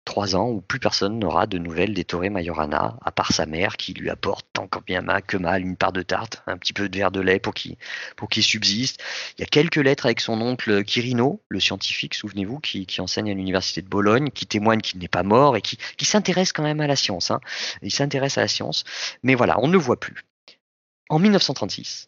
trois 0.08 0.38
ans 0.38 0.48
où 0.48 0.62
plus 0.62 0.80
personne 0.80 1.20
n'aura 1.20 1.48
de 1.48 1.58
nouvelles 1.58 1.94
des 1.94 2.06
Torre 2.06 2.32
Majorana, 2.32 2.98
à 3.04 3.12
part 3.12 3.34
sa 3.34 3.46
mère 3.46 3.76
qui 3.76 3.94
lui 3.94 4.10
apporte 4.10 4.48
tant 4.54 4.70
bien 4.86 5.04
que 5.20 5.36
mal 5.36 5.62
une 5.62 5.76
part 5.76 5.92
de 5.92 6.02
tarte, 6.02 6.44
un 6.48 6.58
petit 6.58 6.72
peu 6.72 6.88
de 6.88 6.98
verre 6.98 7.12
de 7.12 7.20
lait 7.20 7.40
pour 7.40 7.54
qu'il 7.54 7.76
pour 8.16 8.30
qu'il 8.30 8.42
subsiste. 8.42 9.04
Il 9.38 9.42
y 9.42 9.44
a 9.44 9.48
quelques 9.48 9.76
lettres 9.76 10.06
avec 10.06 10.22
son 10.22 10.40
oncle 10.40 10.86
Quirino, 10.86 11.42
le 11.50 11.60
scientifique, 11.60 12.16
souvenez-vous, 12.16 12.60
qui, 12.60 12.86
qui, 12.86 13.02
enseigne 13.02 13.30
à 13.30 13.34
l'université 13.34 13.82
de 13.82 13.90
Bologne, 13.90 14.32
qui 14.32 14.48
témoigne 14.48 14.80
qu'il 14.80 15.00
n'est 15.00 15.10
pas 15.10 15.24
mort 15.24 15.58
et 15.58 15.62
qui, 15.62 15.78
qui 15.98 16.06
s'intéresse 16.06 16.54
quand 16.54 16.64
même 16.64 16.80
à 16.80 16.88
la 16.88 16.96
science. 16.96 17.30
Hein. 17.30 17.42
Il 17.82 17.92
s'intéresse 17.92 18.38
à 18.38 18.42
la 18.42 18.48
science, 18.48 18.86
mais 19.24 19.36
voilà, 19.36 19.60
on 19.60 19.68
ne 19.68 19.74
le 19.74 19.78
voit 19.78 20.00
plus. 20.00 20.24
En 21.10 21.20
1936, 21.20 22.08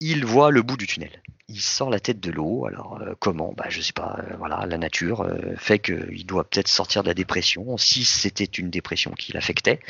il 0.00 0.24
voit 0.24 0.50
le 0.50 0.62
bout 0.62 0.76
du 0.76 0.86
tunnel. 0.86 1.22
Il 1.48 1.60
sort 1.60 1.90
la 1.90 2.00
tête 2.00 2.20
de 2.20 2.30
l'eau. 2.30 2.66
Alors 2.66 3.00
euh, 3.00 3.14
comment? 3.18 3.54
Bah 3.56 3.66
je 3.68 3.80
sais 3.80 3.92
pas. 3.92 4.18
Euh, 4.18 4.36
voilà, 4.38 4.66
la 4.66 4.78
nature 4.78 5.22
euh, 5.22 5.54
fait 5.56 5.78
qu'il 5.78 6.26
doit 6.26 6.44
peut-être 6.44 6.68
sortir 6.68 7.02
de 7.02 7.08
la 7.08 7.14
dépression, 7.14 7.76
si 7.76 8.04
c'était 8.04 8.44
une 8.44 8.70
dépression 8.70 9.12
qui 9.12 9.32
l'affectait. 9.32 9.80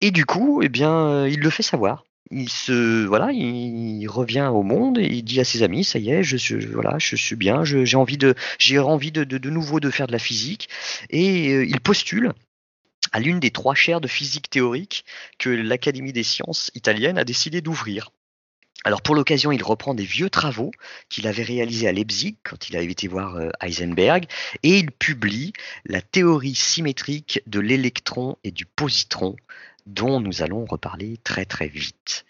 Et 0.00 0.10
du 0.10 0.26
coup, 0.26 0.60
eh 0.62 0.68
bien, 0.68 1.26
il 1.26 1.40
le 1.40 1.50
fait 1.50 1.62
savoir. 1.62 2.04
Il 2.30 2.48
se 2.50 3.06
voilà, 3.06 3.30
il 3.32 4.06
revient 4.08 4.50
au 4.52 4.62
monde 4.64 4.98
et 4.98 5.06
il 5.06 5.22
dit 5.22 5.40
à 5.40 5.44
ses 5.44 5.62
amis 5.62 5.84
ça 5.84 6.00
y 6.00 6.10
est, 6.10 6.24
je 6.24 6.36
suis 6.36 6.66
voilà, 6.66 6.98
je 6.98 7.14
suis 7.14 7.36
bien, 7.36 7.62
j'ai 7.62 7.96
envie 7.96 8.18
de 8.18 8.34
j'ai 8.58 8.80
envie 8.80 9.12
de, 9.12 9.22
de, 9.22 9.38
de, 9.38 9.50
nouveau 9.50 9.78
de 9.78 9.90
faire 9.90 10.08
de 10.08 10.12
la 10.12 10.18
physique 10.18 10.68
et 11.08 11.62
il 11.62 11.80
postule 11.80 12.32
à 13.12 13.20
l'une 13.20 13.38
des 13.38 13.52
trois 13.52 13.76
chaires 13.76 14.00
de 14.00 14.08
physique 14.08 14.50
théorique 14.50 15.04
que 15.38 15.50
l'Académie 15.50 16.12
des 16.12 16.24
sciences 16.24 16.72
italienne 16.74 17.16
a 17.16 17.24
décidé 17.24 17.60
d'ouvrir. 17.60 18.10
Alors 18.86 19.02
pour 19.02 19.16
l'occasion, 19.16 19.50
il 19.50 19.64
reprend 19.64 19.94
des 19.94 20.04
vieux 20.04 20.30
travaux 20.30 20.70
qu'il 21.08 21.26
avait 21.26 21.42
réalisés 21.42 21.88
à 21.88 21.92
Leipzig 21.92 22.36
quand 22.44 22.68
il 22.68 22.76
avait 22.76 22.86
été 22.86 23.08
voir 23.08 23.34
euh, 23.34 23.48
Heisenberg 23.60 24.26
et 24.62 24.78
il 24.78 24.92
publie 24.92 25.52
la 25.86 26.00
théorie 26.00 26.54
symétrique 26.54 27.42
de 27.48 27.58
l'électron 27.58 28.36
et 28.44 28.52
du 28.52 28.64
positron 28.64 29.34
dont 29.86 30.20
nous 30.20 30.42
allons 30.42 30.64
reparler 30.64 31.18
très 31.24 31.44
très 31.44 31.68
vite. 31.68 32.24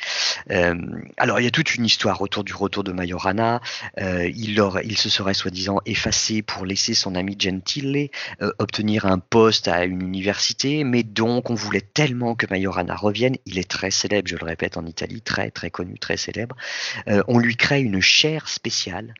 Euh, 0.50 0.74
alors 1.16 1.40
il 1.40 1.44
y 1.44 1.46
a 1.46 1.50
toute 1.50 1.74
une 1.74 1.84
histoire 1.84 2.20
autour 2.20 2.44
du 2.44 2.54
retour 2.54 2.84
de 2.84 2.92
Majorana. 2.92 3.60
Euh, 3.98 4.28
il, 4.28 4.98
se 4.98 5.08
serait 5.08 5.34
soi-disant 5.34 5.80
effacé 5.86 6.42
pour 6.42 6.66
laisser 6.66 6.94
son 6.94 7.14
ami 7.14 7.36
Gentile 7.38 8.10
euh, 8.42 8.52
obtenir 8.58 9.06
un 9.06 9.18
poste 9.18 9.68
à 9.68 9.84
une 9.84 10.02
université, 10.02 10.84
mais 10.84 11.02
donc 11.02 11.50
on 11.50 11.54
voulait 11.54 11.80
tellement 11.80 12.34
que 12.34 12.46
Majorana 12.48 12.94
revienne. 12.94 13.36
Il 13.46 13.58
est 13.58 13.68
très 13.68 13.90
célèbre, 13.90 14.28
je 14.28 14.36
le 14.36 14.44
répète, 14.44 14.76
en 14.76 14.86
Italie, 14.86 15.20
très 15.20 15.50
très 15.50 15.70
connu, 15.70 15.98
très 15.98 16.16
célèbre. 16.16 16.56
on 17.06 17.38
lui 17.38 17.56
crée 17.56 17.80
une 17.80 18.00
chaire 18.00 18.48
spéciale 18.48 19.14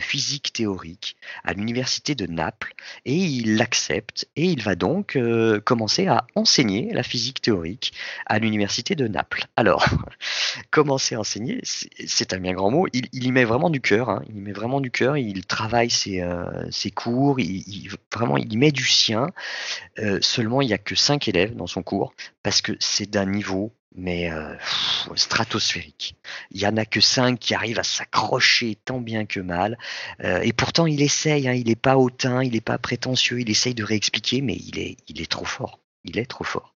physique 0.00 0.52
théorique 0.52 1.16
à 1.44 1.52
l'université 1.52 2.14
de 2.14 2.26
Naples 2.26 2.74
et 3.04 3.14
il 3.14 3.56
l'accepte 3.56 4.28
et 4.36 4.44
il 4.44 4.62
va 4.62 4.74
donc 4.74 5.16
euh, 5.16 5.60
commencer 5.60 6.06
à 6.06 6.26
enseigner 6.34 6.92
la 6.92 7.02
physique 7.02 7.40
théorique 7.40 7.92
à 8.26 8.38
l'université 8.38 8.94
de 8.94 9.08
Naples. 9.08 9.44
Alors, 9.56 9.84
commencer 10.70 11.14
à 11.14 11.20
enseigner, 11.20 11.60
c'est 11.62 12.32
un 12.32 12.38
bien 12.38 12.52
grand 12.52 12.70
mot, 12.70 12.86
il, 12.92 13.08
y 13.12 13.32
met 13.32 13.44
vraiment 13.44 13.70
du 13.70 13.80
cœur, 13.80 14.10
hein. 14.10 14.22
il 14.28 14.36
y 14.36 14.40
met 14.40 14.52
vraiment 14.52 14.80
du 14.80 14.90
cœur, 14.90 15.16
il 15.16 15.44
travaille 15.46 15.90
ses, 15.90 16.20
euh, 16.20 16.70
cours, 16.94 17.40
il, 17.40 17.90
vraiment 18.12 18.36
il 18.36 18.52
y 18.52 18.56
met 18.56 18.72
du 18.72 18.84
sien, 18.84 19.28
euh, 19.98 20.18
seulement 20.20 20.62
il 20.62 20.68
n'y 20.68 20.74
a 20.74 20.78
que 20.78 20.94
cinq 20.94 21.28
élèves 21.28 21.54
dans 21.54 21.66
son 21.66 21.82
cours 21.82 22.14
parce 22.42 22.62
que 22.62 22.72
c'est 22.80 23.10
d'un 23.10 23.26
niveau 23.26 23.72
mais 23.96 24.30
euh, 24.30 24.54
stratosphérique. 25.14 26.16
Il 26.50 26.60
y 26.60 26.66
en 26.66 26.76
a 26.76 26.84
que 26.84 27.00
cinq 27.00 27.38
qui 27.38 27.54
arrivent 27.54 27.78
à 27.78 27.84
s'accrocher 27.84 28.76
tant 28.84 29.00
bien 29.00 29.26
que 29.26 29.40
mal, 29.40 29.78
euh, 30.22 30.40
et 30.42 30.52
pourtant 30.52 30.86
il 30.86 31.02
essaye. 31.02 31.48
Hein, 31.48 31.54
il 31.54 31.66
n'est 31.66 31.76
pas 31.76 31.96
hautain, 31.96 32.42
il 32.42 32.52
n'est 32.52 32.60
pas 32.60 32.78
prétentieux, 32.78 33.40
il 33.40 33.50
essaye 33.50 33.74
de 33.74 33.84
réexpliquer, 33.84 34.40
mais 34.42 34.56
il 34.56 34.78
est, 34.78 34.96
il 35.08 35.20
est 35.20 35.30
trop 35.30 35.44
fort 35.44 35.80
il 36.06 36.18
est 36.18 36.26
trop 36.26 36.44
fort. 36.44 36.72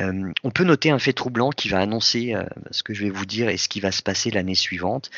Euh, 0.00 0.30
on 0.44 0.50
peut 0.50 0.64
noter 0.64 0.90
un 0.90 0.98
fait 0.98 1.12
troublant 1.12 1.50
qui 1.50 1.68
va 1.68 1.78
annoncer 1.78 2.34
euh, 2.34 2.44
ce 2.70 2.82
que 2.82 2.94
je 2.94 3.04
vais 3.04 3.10
vous 3.10 3.26
dire 3.26 3.48
et 3.48 3.56
ce 3.56 3.68
qui 3.68 3.80
va 3.80 3.92
se 3.92 4.02
passer 4.02 4.30
l'année 4.30 4.54
suivante. 4.54 5.10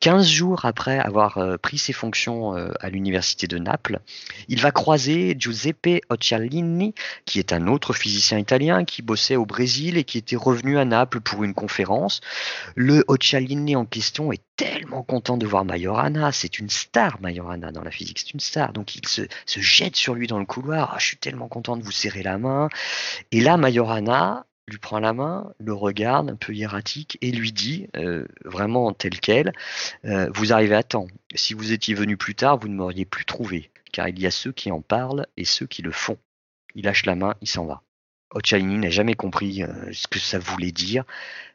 15 0.00 0.26
jours 0.26 0.64
après 0.64 0.98
avoir 0.98 1.38
euh, 1.38 1.56
pris 1.56 1.78
ses 1.78 1.92
fonctions 1.92 2.54
à 2.80 2.90
l'université 2.90 3.46
de 3.46 3.58
Naples, 3.58 4.00
il 4.48 4.60
va 4.60 4.70
croiser 4.70 5.36
Giuseppe 5.38 6.00
Occhialini, 6.08 6.94
qui 7.24 7.38
est 7.38 7.52
un 7.52 7.66
autre 7.66 7.92
physicien 7.92 8.38
italien 8.38 8.84
qui 8.84 9.02
bossait 9.02 9.36
au 9.36 9.46
Brésil 9.46 9.96
et 9.96 10.04
qui 10.04 10.18
était 10.18 10.36
revenu 10.36 10.78
à 10.78 10.84
Naples 10.84 11.20
pour 11.20 11.44
une 11.44 11.54
conférence. 11.54 12.20
Le 12.74 13.04
Occhialini 13.08 13.76
en 13.76 13.84
question 13.84 14.32
est 14.32 14.42
tellement 14.58 15.04
content 15.04 15.38
de 15.38 15.46
voir 15.46 15.64
Majorana. 15.64 16.32
C'est 16.32 16.58
une 16.58 16.68
star, 16.68 17.18
Majorana, 17.22 17.72
dans 17.72 17.82
la 17.82 17.90
physique. 17.90 18.18
C'est 18.18 18.34
une 18.34 18.40
star. 18.40 18.74
Donc 18.74 18.96
il 18.96 19.06
se, 19.08 19.22
jette 19.46 19.96
sur 19.96 20.14
lui 20.14 20.26
dans 20.26 20.38
le 20.38 20.44
couloir. 20.44 20.92
Ah, 20.92 20.98
je 20.98 21.06
suis 21.06 21.16
tellement 21.16 21.48
content 21.48 21.78
de 21.78 21.82
vous 21.82 21.92
serrer 21.92 22.22
la 22.22 22.36
main. 22.36 22.68
Et 23.32 23.40
là, 23.40 23.56
Majorana 23.56 24.44
lui 24.66 24.78
prend 24.78 24.98
la 24.98 25.14
main, 25.14 25.54
le 25.58 25.72
regarde 25.72 26.28
un 26.28 26.36
peu 26.36 26.52
hiératique 26.52 27.16
et 27.22 27.30
lui 27.30 27.52
dit, 27.52 27.88
euh, 27.96 28.26
vraiment 28.44 28.92
tel 28.92 29.18
quel, 29.18 29.54
euh, 30.04 30.28
vous 30.34 30.52
arrivez 30.52 30.74
à 30.74 30.82
temps. 30.82 31.06
Si 31.34 31.54
vous 31.54 31.72
étiez 31.72 31.94
venu 31.94 32.18
plus 32.18 32.34
tard, 32.34 32.58
vous 32.58 32.68
ne 32.68 32.74
m'auriez 32.74 33.06
plus 33.06 33.24
trouvé, 33.24 33.70
car 33.92 34.08
il 34.08 34.18
y 34.18 34.26
a 34.26 34.30
ceux 34.30 34.52
qui 34.52 34.70
en 34.70 34.82
parlent 34.82 35.26
et 35.38 35.46
ceux 35.46 35.66
qui 35.66 35.80
le 35.80 35.92
font. 35.92 36.18
Il 36.74 36.84
lâche 36.84 37.06
la 37.06 37.14
main, 37.14 37.34
il 37.40 37.48
s'en 37.48 37.64
va. 37.64 37.82
Occhialini 38.30 38.78
n'a 38.78 38.90
jamais 38.90 39.14
compris 39.14 39.62
euh, 39.62 39.92
ce 39.92 40.06
que 40.06 40.18
ça 40.18 40.38
voulait 40.38 40.72
dire. 40.72 41.04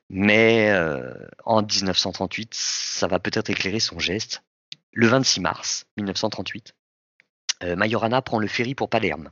Mais 0.10 0.70
euh, 0.72 1.14
en 1.46 1.62
1938, 1.62 2.54
ça 2.54 3.08
va 3.08 3.20
peut-être 3.20 3.50
éclairer 3.50 3.80
son 3.80 4.00
geste. 4.00 4.44
Le 4.92 5.08
26 5.08 5.42
mars 5.42 5.86
1938, 5.98 6.70
euh, 6.70 6.83
Majorana 7.62 8.22
prend 8.22 8.40
le 8.40 8.48
ferry 8.48 8.76
pour 8.76 8.90
Palerme. 8.90 9.30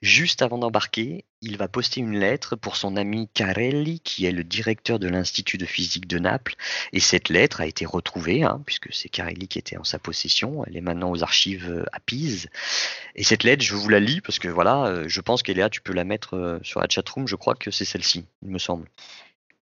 Juste 0.00 0.42
avant 0.42 0.58
d'embarquer, 0.58 1.24
il 1.42 1.56
va 1.56 1.66
poster 1.66 2.00
une 2.00 2.18
lettre 2.18 2.54
pour 2.54 2.76
son 2.76 2.96
ami 2.96 3.28
Carelli, 3.34 4.00
qui 4.00 4.26
est 4.26 4.32
le 4.32 4.44
directeur 4.44 4.98
de 4.98 5.08
l'Institut 5.08 5.58
de 5.58 5.66
physique 5.66 6.06
de 6.06 6.18
Naples. 6.18 6.54
Et 6.92 7.00
cette 7.00 7.28
lettre 7.28 7.60
a 7.60 7.66
été 7.66 7.84
retrouvée, 7.84 8.44
hein, 8.44 8.62
puisque 8.64 8.92
c'est 8.94 9.08
Carelli 9.08 9.48
qui 9.48 9.58
était 9.58 9.76
en 9.76 9.84
sa 9.84 9.98
possession. 9.98 10.64
Elle 10.66 10.76
est 10.76 10.82
maintenant 10.82 11.10
aux 11.10 11.22
archives 11.22 11.68
euh, 11.68 11.84
à 11.92 12.00
Pise. 12.00 12.48
Et 13.16 13.24
cette 13.24 13.42
lettre, 13.42 13.64
je 13.64 13.74
vous 13.74 13.88
la 13.88 14.00
lis, 14.00 14.20
parce 14.20 14.38
que 14.38 14.48
voilà, 14.48 15.02
je 15.06 15.20
pense 15.20 15.42
là, 15.46 15.68
tu 15.68 15.80
peux 15.80 15.92
la 15.92 16.04
mettre 16.04 16.60
sur 16.62 16.80
la 16.80 16.88
chatroom. 16.88 17.26
Je 17.26 17.36
crois 17.36 17.54
que 17.54 17.70
c'est 17.70 17.84
celle-ci, 17.84 18.26
il 18.42 18.50
me 18.50 18.58
semble. 18.58 18.88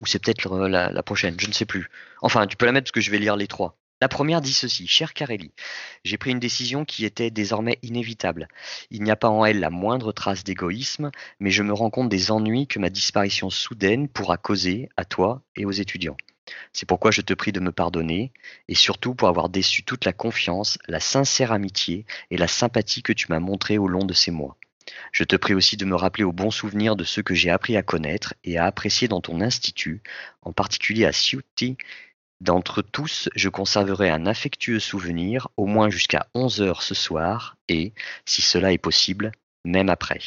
Ou 0.01 0.05
c'est 0.05 0.19
peut-être 0.19 0.57
la, 0.67 1.03
prochaine, 1.03 1.35
je 1.39 1.47
ne 1.47 1.53
sais 1.53 1.65
plus. 1.65 1.89
Enfin, 2.21 2.47
tu 2.47 2.55
peux 2.57 2.65
la 2.65 2.71
mettre 2.71 2.85
parce 2.85 2.91
que 2.91 3.01
je 3.01 3.11
vais 3.11 3.19
lire 3.19 3.35
les 3.35 3.47
trois. 3.47 3.77
La 4.01 4.07
première 4.07 4.39
dit 4.39 4.53
ceci, 4.53 4.87
cher 4.87 5.13
Carelli, 5.13 5.51
j'ai 6.05 6.17
pris 6.17 6.31
une 6.31 6.39
décision 6.39 6.85
qui 6.85 7.03
était 7.03 7.31
désormais 7.31 7.79
inévitable. 7.81 8.47
Il 8.91 9.03
n'y 9.03 9.11
a 9.11 9.17
pas 9.17 9.27
en 9.27 9.43
elle 9.43 9.59
la 9.59 9.69
moindre 9.69 10.13
trace 10.13 10.45
d'égoïsme, 10.45 11.11
mais 11.41 11.51
je 11.51 11.63
me 11.63 11.73
rends 11.73 11.89
compte 11.89 12.07
des 12.07 12.31
ennuis 12.31 12.65
que 12.65 12.79
ma 12.79 12.89
disparition 12.89 13.49
soudaine 13.49 14.07
pourra 14.07 14.37
causer 14.37 14.87
à 14.95 15.03
toi 15.03 15.41
et 15.57 15.65
aux 15.65 15.71
étudiants. 15.71 16.15
C'est 16.71 16.87
pourquoi 16.87 17.11
je 17.11 17.21
te 17.21 17.33
prie 17.33 17.51
de 17.51 17.59
me 17.59 17.73
pardonner, 17.73 18.31
et 18.69 18.75
surtout 18.75 19.15
pour 19.15 19.27
avoir 19.27 19.49
déçu 19.49 19.83
toute 19.83 20.05
la 20.05 20.13
confiance, 20.13 20.79
la 20.87 21.01
sincère 21.01 21.51
amitié 21.51 22.05
et 22.31 22.37
la 22.37 22.47
sympathie 22.47 23.03
que 23.03 23.13
tu 23.13 23.27
m'as 23.29 23.41
montrées 23.41 23.77
au 23.77 23.89
long 23.89 24.05
de 24.05 24.13
ces 24.13 24.31
mois. 24.31 24.55
Je 25.11 25.23
te 25.23 25.35
prie 25.35 25.53
aussi 25.53 25.77
de 25.77 25.85
me 25.85 25.95
rappeler 25.95 26.23
au 26.23 26.31
bon 26.31 26.51
souvenir 26.51 26.95
de 26.95 27.03
ceux 27.03 27.21
que 27.21 27.35
j'ai 27.35 27.49
appris 27.49 27.77
à 27.77 27.83
connaître 27.83 28.33
et 28.43 28.57
à 28.57 28.65
apprécier 28.65 29.07
dans 29.07 29.21
ton 29.21 29.41
institut, 29.41 30.01
en 30.41 30.53
particulier 30.53 31.05
à 31.05 31.11
Ciuti. 31.11 31.77
D'entre 32.41 32.81
tous, 32.81 33.29
je 33.35 33.49
conserverai 33.49 34.09
un 34.09 34.25
affectueux 34.25 34.79
souvenir, 34.79 35.49
au 35.57 35.65
moins 35.65 35.89
jusqu'à 35.89 36.27
11 36.35 36.61
heures 36.61 36.83
ce 36.83 36.95
soir, 36.95 37.57
et, 37.67 37.93
si 38.25 38.41
cela 38.41 38.71
est 38.71 38.77
possible, 38.77 39.31
même 39.65 39.89
après. 39.89 40.19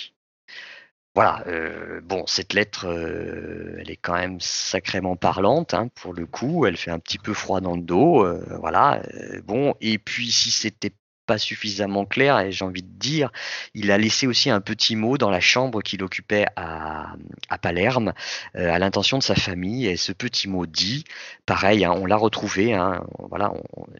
voilà, 1.14 1.42
euh, 1.46 2.00
bon, 2.02 2.24
cette 2.26 2.52
lettre, 2.54 2.86
euh, 2.86 3.76
elle 3.80 3.90
est 3.90 3.96
quand 3.96 4.14
même 4.14 4.40
sacrément 4.40 5.16
parlante, 5.16 5.74
hein, 5.74 5.88
pour 5.94 6.14
le 6.14 6.26
coup. 6.26 6.66
Elle 6.66 6.76
fait 6.76 6.90
un 6.90 6.98
petit 6.98 7.18
peu 7.18 7.34
froid 7.34 7.60
dans 7.60 7.76
le 7.76 7.82
dos, 7.82 8.24
euh, 8.24 8.44
voilà. 8.60 9.02
bon, 9.44 9.74
et 9.80 9.98
puis 9.98 10.30
si 10.30 10.50
c'était 10.50 10.92
pas 11.26 11.38
suffisamment 11.38 12.04
clair, 12.04 12.40
et 12.40 12.52
j'ai 12.52 12.64
envie 12.64 12.82
de 12.82 12.98
dire, 12.98 13.30
il 13.74 13.90
a 13.90 13.98
laissé 13.98 14.26
aussi 14.26 14.50
un 14.50 14.60
petit 14.60 14.96
mot 14.96 15.18
dans 15.18 15.30
la 15.30 15.40
chambre 15.40 15.82
qu'il 15.82 16.02
occupait 16.02 16.46
à, 16.56 17.16
Palerme, 17.60 18.12
à 18.54 18.78
l'intention 18.78 19.18
de 19.18 19.22
sa 19.22 19.34
famille. 19.34 19.86
Et 19.86 19.96
ce 19.96 20.12
petit 20.12 20.48
mot 20.48 20.66
dit, 20.66 21.04
pareil, 21.46 21.84
hein, 21.84 21.92
on 21.92 22.06
l'a 22.06 22.16
retrouvé, 22.16 22.74
hein, 22.74 23.04
voilà, 23.30 23.52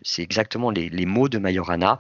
c'est 0.03 0.23
exactement 0.23 0.71
les, 0.71 0.89
les 0.89 1.07
mots 1.07 1.29
de 1.29 1.39
Majorana. 1.39 1.97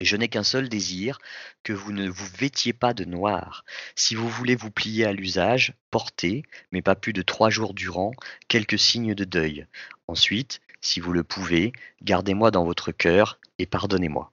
Je 0.00 0.16
n'ai 0.16 0.28
qu'un 0.28 0.44
seul 0.44 0.70
désir, 0.70 1.18
que 1.62 1.74
vous 1.74 1.92
ne 1.92 2.08
vous 2.08 2.26
vêtiez 2.38 2.72
pas 2.72 2.94
de 2.94 3.04
noir. 3.04 3.64
Si 3.96 4.14
vous 4.14 4.30
voulez 4.30 4.56
vous 4.56 4.70
plier 4.70 5.04
à 5.04 5.12
l'usage, 5.12 5.74
portez, 5.90 6.42
mais 6.72 6.80
pas 6.80 6.94
plus 6.94 7.12
de 7.12 7.20
trois 7.20 7.50
jours 7.50 7.74
durant, 7.74 8.12
quelques 8.48 8.78
signes 8.78 9.14
de 9.14 9.24
deuil. 9.24 9.66
Ensuite, 10.06 10.60
si 10.80 11.00
vous 11.00 11.12
le 11.12 11.24
pouvez, 11.24 11.72
gardez-moi 12.02 12.50
dans 12.50 12.64
votre 12.64 12.92
cœur 12.92 13.38
et 13.58 13.66
pardonnez-moi. 13.66 14.32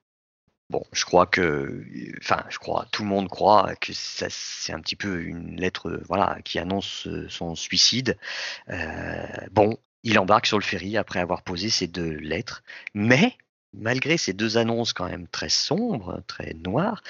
Bon, 0.69 0.83
je 0.91 1.05
crois 1.05 1.25
que, 1.25 1.85
enfin, 2.19 2.43
je 2.49 2.57
crois, 2.57 2.87
tout 2.91 3.03
le 3.03 3.07
monde 3.07 3.29
croit 3.29 3.73
que 3.79 3.93
c'est 3.93 4.73
un 4.73 4.81
petit 4.81 4.97
peu 4.97 5.21
une 5.23 5.55
lettre, 5.55 6.01
voilà, 6.07 6.39
qui 6.43 6.59
annonce 6.59 7.07
son 7.29 7.55
suicide. 7.55 8.17
Euh, 8.69 9.25
bon, 9.51 9.77
il 10.03 10.19
embarque 10.19 10.45
sur 10.45 10.59
le 10.59 10.63
ferry 10.63 10.97
après 10.97 11.19
avoir 11.19 11.43
posé 11.43 11.69
ces 11.69 11.87
deux 11.87 12.11
lettres, 12.11 12.63
mais 12.93 13.37
malgré 13.73 14.17
ces 14.17 14.33
deux 14.33 14.57
annonces 14.57 14.91
quand 14.91 15.07
même 15.07 15.27
très 15.27 15.49
sombres, 15.49 16.21
très 16.27 16.53
noires, 16.53 17.01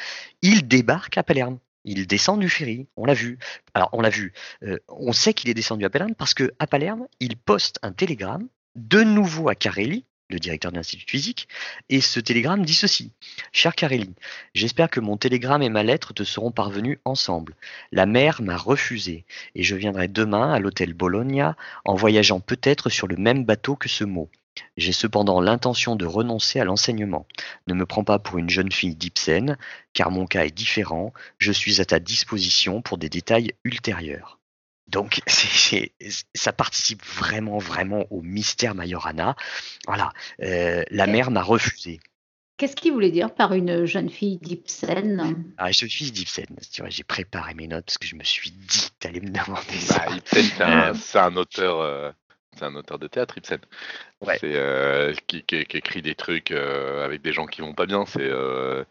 il 0.41 0.67
débarque 0.67 1.17
à 1.17 1.23
Palerme. 1.23 1.57
Il 1.83 2.05
descend 2.05 2.39
du 2.39 2.49
ferry, 2.49 2.87
on 2.97 3.05
l'a 3.05 3.13
vu. 3.13 3.39
Alors 3.73 3.89
on 3.93 4.01
l'a 4.01 4.09
vu, 4.09 4.33
euh, 4.63 4.77
on 4.89 5.13
sait 5.13 5.33
qu'il 5.33 5.49
est 5.49 5.53
descendu 5.53 5.85
à 5.85 5.89
Palerme 5.89 6.15
parce 6.15 6.33
que 6.33 6.53
à 6.59 6.67
Palerme, 6.67 7.07
il 7.19 7.37
poste 7.37 7.79
un 7.81 7.93
télégramme 7.93 8.49
de 8.77 9.01
nouveau 9.01 9.49
à 9.49 9.55
Carelli, 9.55 10.05
le 10.29 10.39
directeur 10.39 10.71
de 10.71 10.77
l'Institut 10.77 11.09
physique, 11.09 11.47
et 11.89 11.99
ce 11.99 12.19
télégramme 12.19 12.63
dit 12.63 12.75
ceci. 12.75 13.11
Cher 13.51 13.73
Carelli, 13.73 14.13
j'espère 14.53 14.91
que 14.91 14.99
mon 14.99 15.17
télégramme 15.17 15.63
et 15.63 15.69
ma 15.69 15.81
lettre 15.81 16.13
te 16.13 16.23
seront 16.23 16.51
parvenus 16.51 16.99
ensemble. 17.03 17.55
La 17.91 18.05
mer 18.05 18.41
m'a 18.43 18.55
refusé, 18.55 19.25
et 19.55 19.63
je 19.63 19.75
viendrai 19.75 20.07
demain 20.07 20.53
à 20.53 20.59
l'hôtel 20.59 20.93
Bologna 20.93 21.55
en 21.85 21.95
voyageant 21.95 22.39
peut-être 22.39 22.89
sur 22.89 23.07
le 23.07 23.15
même 23.15 23.45
bateau 23.45 23.75
que 23.75 23.89
ce 23.89 24.03
mot. 24.03 24.29
J'ai 24.75 24.91
cependant 24.91 25.41
l'intention 25.41 25.95
de 25.95 26.05
renoncer 26.05 26.59
à 26.59 26.65
l'enseignement. 26.65 27.25
Ne 27.65 27.73
me 27.73 27.85
prends 27.87 28.03
pas 28.03 28.19
pour 28.19 28.37
une 28.37 28.49
jeune 28.49 28.71
fille 28.71 28.95
d'Ibsen, 28.95 29.57
car 29.93 30.11
mon 30.11 30.27
cas 30.27 30.45
est 30.45 30.51
différent. 30.55 31.13
Je 31.39 31.51
suis 31.51 31.81
à 31.81 31.85
ta 31.85 31.99
disposition 31.99 32.81
pour 32.83 32.99
des 32.99 33.09
détails 33.09 33.53
ultérieurs. 33.63 34.36
Donc, 34.87 35.21
ça 36.35 36.53
participe 36.53 37.03
vraiment, 37.05 37.57
vraiment 37.57 38.05
au 38.09 38.21
mystère 38.21 38.75
Majorana. 38.75 39.35
Voilà, 39.85 40.11
euh, 40.41 40.83
la 40.89 41.07
mère 41.07 41.31
m'a 41.31 41.43
refusé. 41.43 41.99
Qu'est-ce 42.57 42.75
qu'il 42.75 42.91
voulait 42.91 43.11
dire 43.11 43.35
par 43.35 43.53
une 43.53 43.85
jeune 43.85 44.09
fille 44.09 44.37
d'Ibsen 44.37 45.53
Ah, 45.57 45.71
jeune 45.71 45.89
fille 45.89 46.11
d'Ibsen. 46.11 46.47
J'ai 46.87 47.03
préparé 47.03 47.53
mes 47.53 47.67
notes 47.67 47.85
parce 47.85 47.99
que 47.99 48.07
je 48.07 48.15
me 48.15 48.23
suis 48.23 48.49
dit 48.49 48.89
que 48.89 48.95
tu 48.99 49.07
allais 49.07 49.19
me 49.19 49.29
demander 49.45 49.77
ça. 49.79 50.05
Bah, 50.07 50.15
Ibsen, 50.15 50.93
c'est 50.95 51.19
un, 51.19 51.35
auteur 51.35 51.81
euh, 51.81 52.11
c'est 52.57 52.65
un 52.65 52.75
auteur 52.75 52.99
de 52.99 53.07
théâtre, 53.07 53.37
Ibsen. 53.37 53.59
C'est 54.39 54.39
euh, 54.43 55.13
qui, 55.27 55.43
écrit 55.49 56.01
des 56.01 56.15
trucs 56.15 56.51
euh, 56.51 57.05
avec 57.05 57.21
des 57.21 57.31
gens 57.31 57.45
qui 57.45 57.61
vont 57.61 57.73
pas 57.73 57.85
bien. 57.85 58.05
C'est 58.05 58.21
euh, 58.21 58.83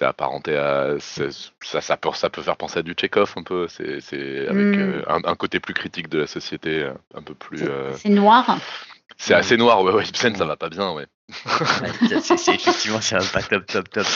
apparenté 0.00 0.56
à 0.56 0.96
ça, 0.98 1.80
ça 1.80 1.96
peut 1.96 2.10
ça 2.12 2.30
peut 2.30 2.42
faire 2.42 2.56
penser 2.56 2.78
à 2.78 2.82
du 2.82 2.92
Tchekhov 2.92 3.34
un 3.36 3.42
peu. 3.42 3.68
C'est 3.68 4.48
avec 4.48 4.76
hmm. 4.76 5.02
un, 5.06 5.34
côté 5.34 5.60
plus 5.60 5.74
critique 5.74 6.08
de 6.08 6.20
la 6.20 6.26
société, 6.26 6.88
un 7.14 7.22
peu 7.22 7.34
plus. 7.34 7.64
C'est 7.96 8.08
noir. 8.08 8.58
C'est 9.16 9.34
assez 9.34 9.56
noir. 9.56 9.82
Ouais, 9.82 9.92
ouais, 9.92 10.04
Ibsen 10.04 10.34
ça 10.34 10.46
va 10.46 10.56
pas 10.56 10.70
bien. 10.70 10.92
Ouais 10.92 11.06
c'est 12.22 12.54
effectivement 12.54 13.00
c'est 13.00 13.16
un 13.16 13.24
pas 13.24 13.42
top 13.42 13.66
top 13.66 13.90
top. 13.90 14.06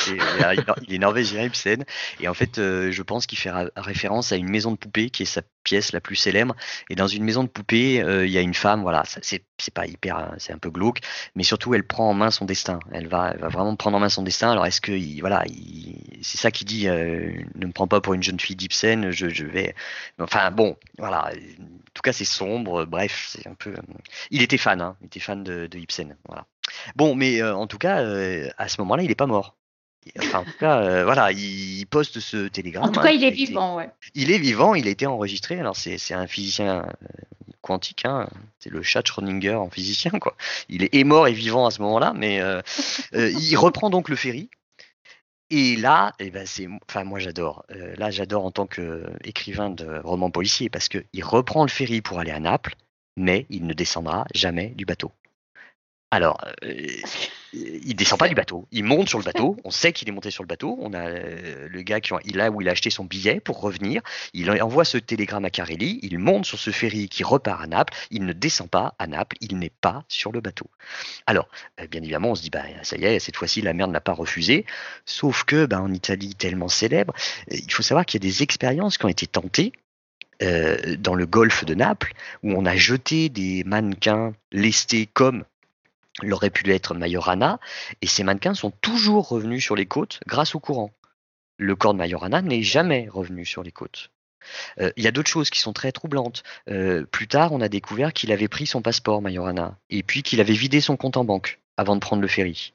il 0.89 0.95
est 0.95 0.99
norvégien 0.99 1.43
Ibsen 1.45 1.85
et 2.21 2.29
en 2.29 2.35
fait 2.35 2.59
euh, 2.59 2.91
je 2.91 3.03
pense 3.03 3.27
qu'il 3.27 3.39
fait 3.39 3.51
référence 3.77 4.33
à 4.33 4.37
une 4.37 4.49
maison 4.49 4.73
de 4.73 4.77
poupée 4.77 5.11
qui 5.11 5.23
est 5.23 5.27
sa 5.27 5.43
pièce 5.63 5.93
la 5.93 6.01
plus 6.01 6.17
célèbre. 6.17 6.55
Et 6.91 6.95
dans 6.95 7.07
une 7.07 7.25
maison 7.25 7.43
de 7.43 7.49
poupée 7.49 8.03
euh, 8.03 8.27
il 8.27 8.33
y 8.33 8.39
a 8.39 8.41
une 8.41 8.55
femme 8.55 8.83
voilà 8.83 9.03
c'est 9.07 9.45
c'est 9.59 9.75
pas 9.75 9.87
hyper 9.87 10.17
hein, 10.17 10.35
c'est 10.39 10.53
un 10.53 10.59
peu 10.59 10.71
glauque 10.71 11.01
mais 11.35 11.43
surtout 11.43 11.75
elle 11.75 11.87
prend 11.87 12.11
en 12.11 12.15
main 12.15 12.31
son 12.31 12.45
destin. 12.45 12.79
Elle 12.93 13.09
va 13.09 13.33
elle 13.35 13.41
va 13.41 13.49
vraiment 13.49 13.77
prendre 13.77 13.97
en 13.97 14.01
main 14.01 14.09
son 14.09 14.23
destin. 14.23 14.51
Alors 14.51 14.67
est-ce 14.67 14.81
que 14.81 15.21
voilà 15.21 15.45
c'est 16.23 16.39
ça 16.39 16.51
qui 16.51 16.65
dit 16.65 16.89
euh, 16.89 17.33
ne 17.55 17.67
me 17.67 17.73
prends 17.73 17.89
pas 17.89 18.01
pour 18.01 18.15
une 18.15 18.23
jeune 18.23 18.41
fille 18.41 18.57
d'Ibsen 18.57 19.11
je, 19.11 19.29
je 19.29 19.47
vais 19.47 19.75
enfin 20.19 20.51
bon 20.51 20.77
voilà. 20.99 21.31
En 21.31 21.95
tout 21.95 22.03
cas 22.03 22.13
c'est 22.13 22.25
sombre. 22.25 22.85
Bref 22.85 23.27
c'est 23.31 23.47
un 23.47 23.55
peu 23.55 23.75
il 24.31 24.43
était 24.43 24.59
fan 24.59 24.81
hein, 24.81 24.97
il 25.01 25.07
était 25.07 25.21
fan 25.21 25.43
de, 25.43 25.67
de 25.67 25.79
Ibsen 25.79 26.17
voilà 26.27 26.47
Bon, 26.97 27.15
mais 27.15 27.43
euh, 27.43 27.55
en 27.55 27.67
tout 27.67 27.79
cas, 27.79 28.01
euh, 28.03 28.49
à 28.59 28.69
ce 28.69 28.81
moment-là, 28.81 29.03
il 29.03 29.09
n'est 29.09 29.15
pas 29.15 29.27
mort. 29.27 29.57
Enfin, 30.19 30.41
en 30.41 30.45
tout 30.45 30.59
cas, 30.59 30.83
euh, 30.83 31.05
voilà, 31.05 31.33
il 31.33 31.87
poste 31.87 32.21
ce 32.21 32.49
télégramme. 32.49 32.91
En 32.91 32.93
tout 32.93 33.01
cas, 33.01 33.13
il 33.13 33.25
est 33.25 33.31
vivant, 33.31 33.77
ouais. 33.77 33.89
Il 34.15 34.31
est 34.31 34.39
vivant, 34.39 34.75
il 34.75 34.87
a 34.87 34.91
été 34.91 35.07
enregistré. 35.07 35.59
Alors, 35.59 35.77
c'est 35.77 36.15
un 36.15 36.27
physicien 36.27 36.87
quantique, 37.63 38.05
hein. 38.05 38.29
c'est 38.59 38.69
le 38.69 38.83
chat 38.83 39.03
Schrödinger 39.07 39.55
en 39.55 39.71
physicien, 39.71 40.11
quoi. 40.21 40.37
Il 40.69 40.89
est 40.93 41.05
mort 41.05 41.27
et 41.27 41.33
vivant 41.33 41.65
à 41.65 41.71
ce 41.71 41.81
moment-là, 41.83 42.13
mais 42.15 42.43
il 43.15 43.57
reprend 43.57 43.89
donc 43.89 44.11
le 44.11 44.17
ferry. 44.17 44.51
Et 45.51 45.77
là, 45.77 46.13
eh 46.19 46.31
ben 46.31 46.47
c'est, 46.47 46.67
enfin 46.89 47.05
moi 47.05 47.19
j'adore. 47.19 47.65
là, 47.69 48.11
j'adore 48.11 48.45
en 48.45 48.51
tant 48.51 48.67
qu'écrivain 48.67 49.71
de 49.71 50.01
romans 50.03 50.31
policiers 50.31 50.69
parce 50.69 50.89
qu'il 50.89 51.25
reprend 51.25 51.63
le 51.63 51.71
ferry 51.71 52.01
pour 52.03 52.19
aller 52.19 52.33
à 52.33 52.41
Naples, 52.41 52.75
mais 53.17 53.47
il 53.49 53.67
ne 53.67 53.73
descendra 53.73 54.27
jamais 54.35 54.69
du 54.71 54.85
bateau. 54.85 55.13
Alors, 56.15 56.39
euh, 56.63 56.87
il 57.53 57.97
descend 57.97 58.21
pas 58.21 58.29
du 58.29 58.37
bateau, 58.37 58.69
il 58.71 58.85
monte 58.85 59.09
sur 59.09 59.19
le 59.19 59.25
bateau. 59.25 59.57
On 59.65 59.73
sait 59.73 59.93
qu'il 59.93 60.09
est 60.09 60.13
monté 60.13 60.31
sur 60.31 60.45
le 60.45 60.47
bateau. 60.47 60.79
On 60.81 60.93
a 60.93 61.09
euh, 61.09 61.67
le 61.69 61.83
gars 61.83 62.01
qui 62.01 62.13
il 62.25 62.41
a 62.41 62.53
où 62.53 62.61
il 62.61 62.69
a 62.69 62.71
acheté 62.73 62.89
son 62.89 63.05
billet 63.05 63.41
pour 63.41 63.61
revenir. 63.61 64.01
Il 64.33 64.49
envoie 64.63 64.85
ce 64.85 64.97
télégramme 64.97 65.45
à 65.45 65.51
Carelli. 65.51 65.99
Il 66.03 66.21
monte 66.21 66.47
sur 66.47 66.61
ce 66.61 66.71
ferry 66.71 67.09
qui 67.09 67.25
repart 67.25 67.61
à 67.61 67.67
Naples. 67.67 67.95
Il 68.13 68.27
ne 68.27 68.33
descend 68.33 68.71
pas 68.71 68.95
à 69.01 69.09
Naples. 69.09 69.37
Il 69.41 69.59
n'est 69.59 69.73
pas 69.81 70.05
sur 70.07 70.31
le 70.31 70.41
bateau. 70.41 70.67
Alors, 71.27 71.49
euh, 71.81 71.89
bien 71.89 72.01
évidemment, 72.01 72.31
on 72.31 72.35
se 72.37 72.43
dit 72.43 72.51
bah 72.51 72.63
ça 72.85 72.97
y 72.97 73.05
est, 73.07 73.19
cette 73.19 73.37
fois-ci 73.37 73.61
la 73.61 73.73
mer 73.73 73.89
ne 73.89 73.93
l'a 73.93 74.01
pas 74.01 74.13
refusé. 74.13 74.67
Sauf 75.07 75.43
que, 75.43 75.67
bah, 75.67 75.83
en 75.83 75.93
Italie 75.93 76.37
tellement 76.37 76.69
célèbre, 76.69 77.13
il 77.51 77.73
faut 77.73 77.83
savoir 77.83 78.07
qu'il 78.07 78.23
y 78.23 78.25
a 78.25 78.31
des 78.31 78.45
expériences 78.45 78.99
qui 78.99 79.05
ont 79.05 79.09
été 79.09 79.27
tentées 79.27 79.73
dans 80.41 81.15
le 81.15 81.27
golfe 81.27 81.65
de 81.65 81.75
Naples, 81.75 82.13
où 82.43 82.53
on 82.53 82.67
a 82.67 82.77
jeté 82.77 83.31
des 83.31 83.65
mannequins 83.65 84.35
lestés 84.53 85.07
comme 85.07 85.45
l'aurait 86.23 86.51
pu 86.51 86.71
être 86.73 86.95
Majorana, 86.95 87.59
et 88.03 88.07
ces 88.07 88.25
mannequins 88.25 88.55
sont 88.55 88.71
toujours 88.71 89.29
revenus 89.29 89.63
sur 89.63 89.77
les 89.77 89.87
côtes 89.87 90.21
grâce 90.27 90.55
au 90.55 90.61
courant. 90.61 90.91
Le 91.57 91.77
corps 91.77 91.95
de 91.95 91.99
Majorana 91.99 92.43
n'est 92.43 92.63
jamais 92.63 93.09
revenu 93.11 93.45
sur 93.45 93.63
les 93.63 93.73
côtes. 93.73 94.11
Euh, 94.81 94.91
il 94.97 95.05
y 95.05 95.07
a 95.07 95.11
d'autres 95.11 95.31
choses 95.31 95.51
qui 95.51 95.61
sont 95.61 95.73
très 95.73 95.93
troublantes. 95.93 96.43
Euh, 96.69 97.05
plus 97.07 97.29
tard, 97.29 97.53
on 97.53 97.61
a 97.61 97.69
découvert 97.69 98.13
qu'il 98.13 98.33
avait 98.33 98.49
pris 98.49 98.67
son 98.67 98.83
passeport, 98.83 99.23
Majorana, 99.23 99.79
et 99.91 100.03
puis 100.03 100.23
qu'il 100.23 100.41
avait 100.41 100.53
vidé 100.53 100.81
son 100.81 100.97
compte 100.97 101.17
en 101.17 101.25
banque 101.25 101.61
avant 101.77 101.95
de 101.95 102.01
prendre 102.01 102.23
le 102.23 102.29
ferry. 102.29 102.75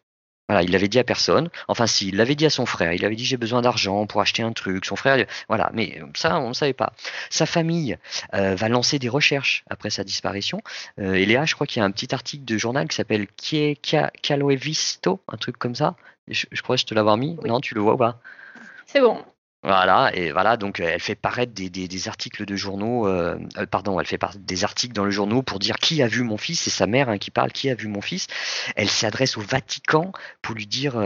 Voilà, 0.50 0.64
il 0.64 0.72
l'avait 0.72 0.88
dit 0.88 0.98
à 0.98 1.04
personne. 1.04 1.50
Enfin, 1.68 1.86
si, 1.86 2.08
il 2.08 2.16
l'avait 2.16 2.34
dit 2.34 2.48
à 2.48 2.50
son 2.50 2.66
frère. 2.66 2.92
Il 2.92 3.06
avait 3.06 3.16
dit 3.16 3.24
j'ai 3.24 3.38
besoin 3.38 3.62
d'argent 3.62 4.08
pour 4.08 4.20
acheter 4.20 4.42
un 4.42 4.52
truc. 4.52 4.84
Son 4.84 4.96
frère, 4.96 5.24
voilà, 5.48 5.70
mais 5.76 6.02
ça, 6.16 6.40
on 6.40 6.50
ne 6.50 6.54
savait 6.54 6.74
pas. 6.74 6.94
Sa 7.30 7.46
famille 7.46 8.00
euh, 8.34 8.56
va 8.56 8.68
lancer 8.68 8.98
des 8.98 9.10
recherches 9.10 9.64
après 9.70 9.92
sa 9.92 10.04
disparition. 10.04 10.60
Euh, 11.00 11.14
et 11.14 11.28
Léa, 11.28 11.46
je 11.46 11.54
crois 11.54 11.68
qu'il 11.68 11.82
y 11.82 11.84
a 11.84 11.86
un 11.86 11.92
petit 11.92 12.16
article 12.16 12.46
de 12.46 12.58
journal 12.58 12.88
qui 12.88 12.96
s'appelle 12.96 13.28
Caloe 13.28 14.56
Visto, 14.56 15.22
un 15.28 15.38
truc 15.38 15.58
comme 15.58 15.76
ça. 15.76 15.96
Je, 16.28 16.62
crois 16.64 16.78
que 16.78 16.82
je 16.82 16.88
te 16.88 16.96
l'avoir 16.96 17.18
mis. 17.18 17.38
Non, 17.46 17.60
tu 17.60 17.76
le 17.76 17.82
vois 17.82 17.94
ou 17.94 17.98
pas? 17.98 18.20
C'est 18.88 19.02
bon. 19.02 19.24
Voilà, 19.62 20.10
et 20.16 20.32
voilà, 20.32 20.56
donc 20.56 20.80
euh, 20.80 20.90
elle 20.90 21.02
fait 21.02 21.16
paraître 21.16 21.52
des, 21.52 21.70
des, 21.70 22.08
articles 22.08 22.46
de 22.46 22.56
journaux, 22.56 23.10
euh, 23.10 23.38
euh, 23.58 23.66
pardon, 23.66 24.00
elle 24.00 24.06
fait 24.06 24.18
des 24.38 24.64
articles 24.64 24.94
dans 24.94 25.04
le 25.04 25.12
journaux 25.12 25.42
pour 25.42 25.60
dire 25.60 25.76
qui 25.80 26.02
a 26.02 26.08
vu 26.08 26.24
mon 26.24 26.38
fils, 26.38 26.62
c'est 26.62 26.70
sa 26.70 26.88
mère 26.88 27.10
hein, 27.10 27.18
qui 27.18 27.30
parle, 27.30 27.52
qui 27.52 27.70
a 27.70 27.76
vu 27.76 27.90
mon 27.90 28.00
fils. 28.00 28.28
Elle 28.78 28.90
s'adresse 28.90 29.36
au 29.36 29.42
Vatican 29.42 30.14
pour 30.42 30.56
lui 30.56 30.66
dire 30.66 30.98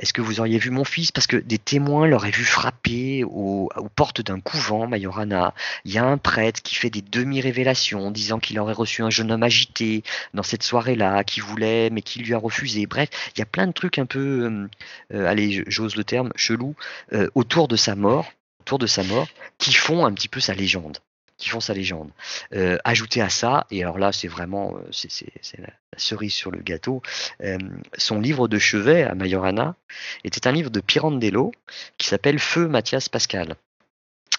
est-ce 0.00 0.12
que 0.12 0.20
vous 0.20 0.40
auriez 0.40 0.58
vu 0.58 0.70
mon 0.70 0.82
fils? 0.82 1.12
Parce 1.12 1.28
que 1.28 1.36
des 1.36 1.58
témoins 1.58 2.08
l'auraient 2.08 2.32
vu 2.32 2.44
frapper 2.44 3.22
aux, 3.22 3.70
portes 3.94 4.20
d'un 4.20 4.40
couvent, 4.40 4.88
Majorana. 4.88 5.54
Il 5.84 5.92
y 5.92 5.98
a 5.98 6.04
un 6.04 6.18
prêtre 6.18 6.62
qui 6.62 6.74
fait 6.74 6.90
des 6.90 7.02
demi-révélations 7.02 8.10
disant 8.10 8.40
qu'il 8.40 8.58
aurait 8.58 8.72
reçu 8.72 9.02
un 9.02 9.10
jeune 9.10 9.30
homme 9.30 9.44
agité 9.44 10.02
dans 10.34 10.42
cette 10.42 10.64
soirée-là, 10.64 11.22
qui 11.22 11.38
voulait, 11.38 11.90
mais 11.90 12.02
qui 12.02 12.18
lui 12.18 12.34
a 12.34 12.38
refusé. 12.38 12.86
Bref, 12.86 13.10
il 13.36 13.38
y 13.38 13.42
a 13.42 13.46
plein 13.46 13.68
de 13.68 13.72
trucs 13.72 13.98
un 13.98 14.06
peu, 14.06 14.68
allez, 15.12 15.62
j'ose 15.68 15.94
le 15.94 16.02
terme, 16.02 16.32
chelou, 16.34 16.74
autour 17.34 17.68
de 17.68 17.75
sa 17.76 17.94
mort, 17.94 18.32
autour 18.60 18.78
de 18.78 18.86
sa 18.86 19.02
mort, 19.04 19.28
qui 19.58 19.72
font 19.72 20.04
un 20.04 20.12
petit 20.12 20.28
peu 20.28 20.40
sa 20.40 20.54
légende 20.54 20.98
qui 21.38 21.48
font 21.48 21.60
sa 21.60 21.74
légende. 21.74 22.10
Euh, 22.54 22.78
ajouté 22.84 23.20
à 23.20 23.28
ça, 23.28 23.66
et 23.70 23.82
alors 23.82 23.98
là 23.98 24.12
c'est 24.12 24.28
vraiment 24.28 24.76
euh, 24.76 24.88
c'est, 24.90 25.30
la, 25.58 25.68
cerise 25.96 26.32
sur 26.32 26.50
le 26.50 26.60
gâteau, 26.60 27.02
euh, 27.42 27.58
son 27.96 28.20
livre 28.20 28.48
de 28.48 28.58
chevet 28.58 29.02
à 29.02 29.14
Majorana 29.14 29.74
était 30.24 30.46
un 30.46 30.52
livre 30.52 30.70
de 30.70 30.80
Pirandello 30.80 31.52
qui 31.98 32.06
s'appelle 32.06 32.38
Feu 32.38 32.68
Mathias 32.68 33.08
Pascal. 33.08 33.56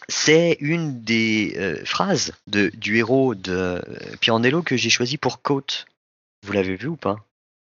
c'est 0.07 0.57
une 0.59 1.03
des 1.03 1.81
phrases 1.85 2.33
de, 2.47 2.69
du 2.75 2.97
héros 2.97 3.35
de 3.35 3.81
Pirandello 4.19 4.61
que 4.61 4.77
j'ai 4.77 4.89
choisi 4.89 5.17
pour 5.17 5.41
Côte. 5.41 5.85
Vous 6.45 6.53
l'avez 6.53 6.75
vu 6.75 6.87
ou 6.87 6.95
pas? 6.95 7.17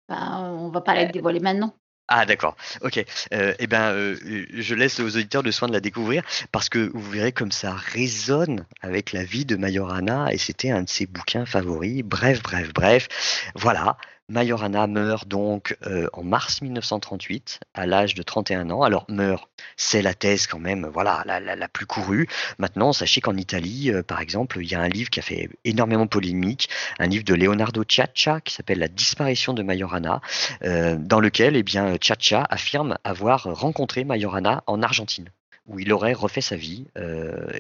Bah, 0.09 0.41
On 0.41 0.69
va 0.69 0.81
pas 0.81 0.95
la 0.95 1.07
dévoiler 1.07 1.41
maintenant. 1.41 1.75
Ah 2.11 2.25
d'accord, 2.25 2.57
ok. 2.81 3.05
Euh, 3.35 3.55
eh 3.59 3.67
ben, 3.67 3.93
euh, 3.93 4.17
je 4.55 4.75
laisse 4.75 4.99
aux 4.99 5.17
auditeurs 5.17 5.43
le 5.43 5.53
soin 5.53 5.69
de 5.69 5.75
la 5.75 5.81
découvrir 5.81 6.23
parce 6.53 6.71
que 6.71 6.91
vous 6.95 7.11
verrez 7.11 7.33
comme 7.33 7.53
ça 7.53 7.75
résonne 7.75 8.65
avec 8.81 9.13
la 9.13 9.25
vie 9.25 9.45
de 9.45 9.57
Majorana 9.57 10.33
et 10.33 10.39
c'était 10.39 10.71
un 10.71 10.83
de 10.83 10.89
ses 10.89 11.05
bouquins 11.05 11.45
favoris. 11.45 12.03
Bref, 12.03 12.43
bref, 12.43 12.73
bref. 12.73 13.09
Voilà, 13.55 13.99
Majorana 14.31 14.87
meurt 14.87 15.27
donc 15.27 15.79
euh, 15.87 16.07
en 16.13 16.23
mars 16.23 16.61
1938 16.61 17.61
à 17.73 17.87
l'âge 17.87 18.15
de 18.15 18.23
31 18.23 18.69
ans. 18.69 18.83
Alors 18.83 19.07
meurt, 19.09 19.49
c'est 19.77 20.03
la 20.03 20.13
thèse 20.13 20.47
quand 20.47 20.59
même, 20.59 20.87
voilà, 20.93 21.25
la, 21.25 21.69
plus 21.69 21.87
courue. 21.87 22.29
Maintenant, 22.59 22.93
sachez 22.93 23.23
qu'en 23.23 23.37
Italie, 23.37 23.91
euh, 23.91 24.03
par 24.03 24.21
exemple, 24.21 24.59
il 24.61 24.71
y 24.71 24.75
a 24.75 24.81
un 24.81 24.89
livre 24.89 25.09
qui 25.09 25.19
a 25.19 25.23
fait 25.23 25.49
énormément 25.65 26.07
polémique, 26.07 26.69
un 26.99 27.07
livre 27.07 27.25
de 27.25 27.33
Leonardo 27.33 27.85
Ciaccia 27.89 28.43
qui 28.43 28.53
s'appelle 28.53 28.81
La 28.81 28.89
disparition 28.89 29.55
de 29.55 29.63
Majorana, 29.63 30.21
euh, 30.63 30.97
dans 30.99 31.21
lequel, 31.21 31.57
eh 31.57 31.63
bien, 31.63 31.97
Ciaccia 31.99 32.47
affirme 32.51 32.99
avoir 33.05 33.45
rencontré 33.45 34.05
Majorana 34.05 34.63
en 34.67 34.83
Argentine 34.83 35.31
où 35.67 35.79
il 35.79 35.93
aurait 35.93 36.15
refait 36.15 36.41
sa 36.41 36.57
vie, 36.57 36.87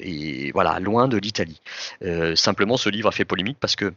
et 0.00 0.50
voilà, 0.52 0.80
loin 0.80 1.08
de 1.08 1.18
l'Italie. 1.18 1.60
simplement, 2.36 2.78
ce 2.78 2.88
livre 2.88 3.10
a 3.10 3.12
fait 3.12 3.26
polémique 3.26 3.58
parce 3.60 3.76
que 3.76 3.92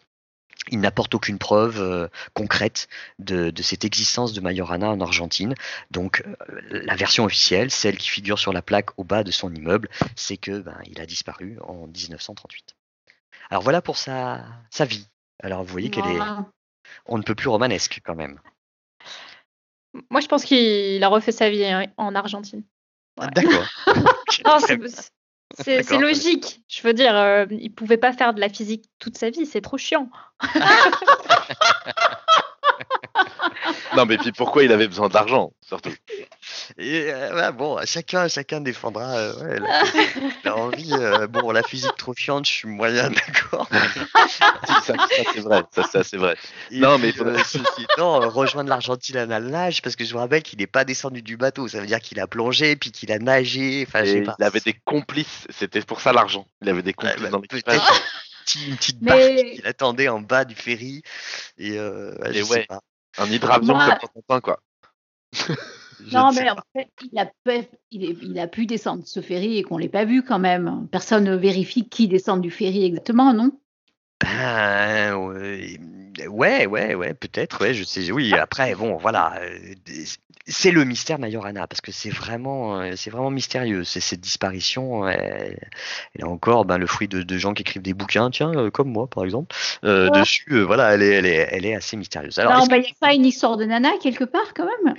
il 0.70 0.80
n'apporte 0.80 1.16
aucune 1.16 1.38
preuve 1.38 1.80
euh, 1.80 2.08
concrète 2.34 2.88
de, 3.20 3.52
cette 3.62 3.86
existence 3.86 4.34
de 4.34 4.42
Majorana 4.42 4.90
en 4.90 5.02
Argentine. 5.02 5.56
Donc 5.90 6.24
euh, 6.26 6.62
la 6.70 6.96
version 6.96 7.26
officielle, 7.26 7.72
celle 7.72 7.98
qui 7.98 8.10
figure 8.10 8.40
sur 8.40 8.54
la 8.54 8.62
plaque 8.62 8.98
au 8.98 9.04
bas 9.04 9.24
de 9.24 9.32
son 9.32 9.54
immeuble, 9.54 9.90
c'est 10.16 10.38
que 10.38 10.60
ben, 10.60 10.78
il 10.86 11.02
a 11.02 11.06
disparu 11.06 11.58
en 11.62 11.88
1938. 11.88 12.76
Alors 13.50 13.64
voilà 13.64 13.82
pour 13.82 13.98
sa, 13.98 14.46
sa 14.70 14.86
vie. 14.86 15.08
Alors 15.42 15.64
vous 15.64 15.72
voyez 15.72 15.90
qu'elle 15.90 16.06
est, 16.06 16.20
on 17.06 17.18
ne 17.18 17.24
peut 17.24 17.36
plus 17.36 17.50
romanesque 17.50 18.00
quand 18.04 18.16
même. 18.16 18.40
Moi 20.10 20.22
je 20.22 20.28
pense 20.28 20.46
qu'il 20.46 21.04
a 21.04 21.08
refait 21.08 21.32
sa 21.32 21.50
vie 21.50 21.66
en 21.98 22.16
Argentine. 22.16 22.64
D'accord. 23.18 23.68
C'est 25.60 25.98
logique. 25.98 26.62
Je 26.68 26.82
veux 26.84 26.94
dire, 26.94 27.16
euh, 27.16 27.46
il 27.50 27.74
pouvait 27.74 27.98
pas 27.98 28.14
faire 28.14 28.34
de 28.34 28.40
la 28.40 28.50
physique 28.50 28.86
toute 29.00 29.18
sa 29.18 29.30
vie, 29.30 29.46
c'est 29.46 29.62
trop 29.62 29.78
chiant. 29.78 30.10
non, 33.96 34.06
mais 34.06 34.18
puis 34.18 34.32
pourquoi 34.32 34.64
il 34.64 34.72
avait 34.72 34.88
besoin 34.88 35.10
d'argent, 35.10 35.52
surtout? 35.62 35.94
Et, 36.78 37.06
euh, 37.12 37.52
bon, 37.52 37.78
chacun, 37.86 38.28
chacun 38.28 38.62
défendra 38.62 39.16
euh, 39.18 39.60
la, 40.44 40.56
envie. 40.56 40.94
bon, 41.30 41.52
la 41.52 41.64
physique 41.64 41.96
trop 41.98 42.14
chiante, 42.14 42.46
je 42.46 42.52
suis 42.52 42.68
moyen 42.68 43.10
d'accord. 43.50 43.68
ça, 44.86 44.96
c'est 45.34 45.40
vrai, 45.42 45.64
ça, 45.72 46.04
c'est 46.04 46.18
vrai. 46.18 46.36
non, 46.72 46.98
mais 46.98 47.14
non, 47.98 48.20
rejoindre 48.30 48.70
l'Argentine 48.70 49.18
à 49.18 49.26
nage, 49.26 49.82
parce 49.82 49.96
que 49.96 50.06
je 50.06 50.14
vous 50.14 50.20
rappelle 50.20 50.44
qu'il 50.44 50.60
n'est 50.60 50.68
pas 50.68 50.86
descendu 50.86 51.22
du 51.22 51.38
bateau. 51.38 51.68
Ça 51.68 51.80
veut 51.80 51.88
dire 51.88 52.00
qu'il 52.00 52.20
a 52.20 52.28
plongé, 52.28 52.76
puis 52.76 52.92
qu'il 52.92 53.12
a 53.12 53.20
nagé. 53.20 53.86
Enfin, 53.88 54.04
il 54.04 54.34
avait 54.40 54.60
des 54.60 54.76
complices. 54.86 55.48
C'était 55.50 55.82
pour 55.82 56.02
ça 56.02 56.14
l'argent. 56.14 56.46
Il 56.62 56.70
avait 56.70 56.82
des 56.82 56.94
complices 56.94 57.22
bah, 57.22 57.30
dans 57.30 57.40
l'équipage 57.40 57.82
une 58.56 58.76
petite 58.76 59.00
barque 59.00 59.36
qui 59.56 59.62
l'attendait 59.64 60.08
en 60.08 60.20
bas 60.20 60.46
du 60.46 60.56
ferry. 60.56 61.02
Et, 61.58 61.78
euh, 61.78 62.14
je 62.32 62.44
ouais, 62.44 62.66
pas. 62.66 62.82
Un 63.18 63.26
hydravion 63.26 63.78
comme 64.28 64.42
quoi. 64.42 64.60
non, 66.12 66.32
mais 66.34 66.50
en 66.50 66.58
fait, 66.76 66.90
il 67.12 67.20
a, 67.20 67.32
il, 67.92 68.04
il 68.24 68.40
a, 68.40 68.48
pu 68.48 68.66
descendre 68.66 69.04
ce 69.06 69.22
ferry 69.22 69.58
et 69.58 69.64
qu'on 69.64 69.78
ne 69.78 69.82
l'ait 69.82 69.90
pas 69.90 70.06
vu 70.06 70.24
quand 70.24 70.40
même. 70.40 70.88
Personne 70.92 71.24
ne 71.24 71.36
vérifie 71.36 71.88
qui 71.88 72.08
descend 72.08 72.42
du 72.42 72.52
ferry 72.52 72.84
exactement, 72.84 73.34
non? 73.34 73.52
Ben 74.22 75.16
ouais, 76.28 76.66
ouais, 76.66 76.96
ouais, 76.96 77.14
peut-être, 77.14 77.62
ouais, 77.62 77.74
je 77.74 77.84
sais. 77.84 78.12
Oui, 78.12 78.34
après, 78.34 78.76
bon, 78.76 78.98
voilà, 78.98 79.34
euh, 79.42 79.74
c'est 80.48 80.72
le 80.72 80.84
mystère 80.84 81.20
Majorana 81.20 81.68
parce 81.68 81.82
que 81.82 81.92
c'est 81.92 82.10
vraiment, 82.10 82.80
euh, 82.80 82.94
c'est 82.96 83.10
vraiment 83.10 83.30
mystérieux. 83.30 83.84
C'est 83.84 84.00
cette 84.00 84.20
disparition. 84.20 85.08
Elle, 85.08 85.58
est 86.18 86.24
encore 86.24 86.66
ben, 86.66 86.78
le 86.78 86.88
fruit 86.88 87.08
de, 87.08 87.38
gens 87.38 87.54
qui 87.54 87.62
écrivent 87.62 87.82
des 87.82 87.94
bouquins, 87.94 88.30
tiens, 88.30 88.52
euh, 88.56 88.70
comme 88.70 88.90
moi 88.90 89.08
par 89.08 89.24
exemple. 89.24 89.56
Dessus, 89.84 90.62
voilà, 90.62 90.94
elle 90.94 91.04
est, 91.04 91.12
elle 91.12 91.26
est, 91.26 91.48
elle 91.52 91.66
est 91.66 91.76
assez 91.76 91.98
mystérieuse. 91.98 92.40
Alors, 92.40 92.66
il 92.70 92.80
n'y 92.80 92.88
a 92.88 92.94
pas 93.00 93.14
une 93.14 93.26
histoire 93.26 93.58
de 93.58 93.66
nana 93.66 93.92
quelque 94.02 94.24
part 94.24 94.54
quand 94.56 94.66
même? 94.66 94.96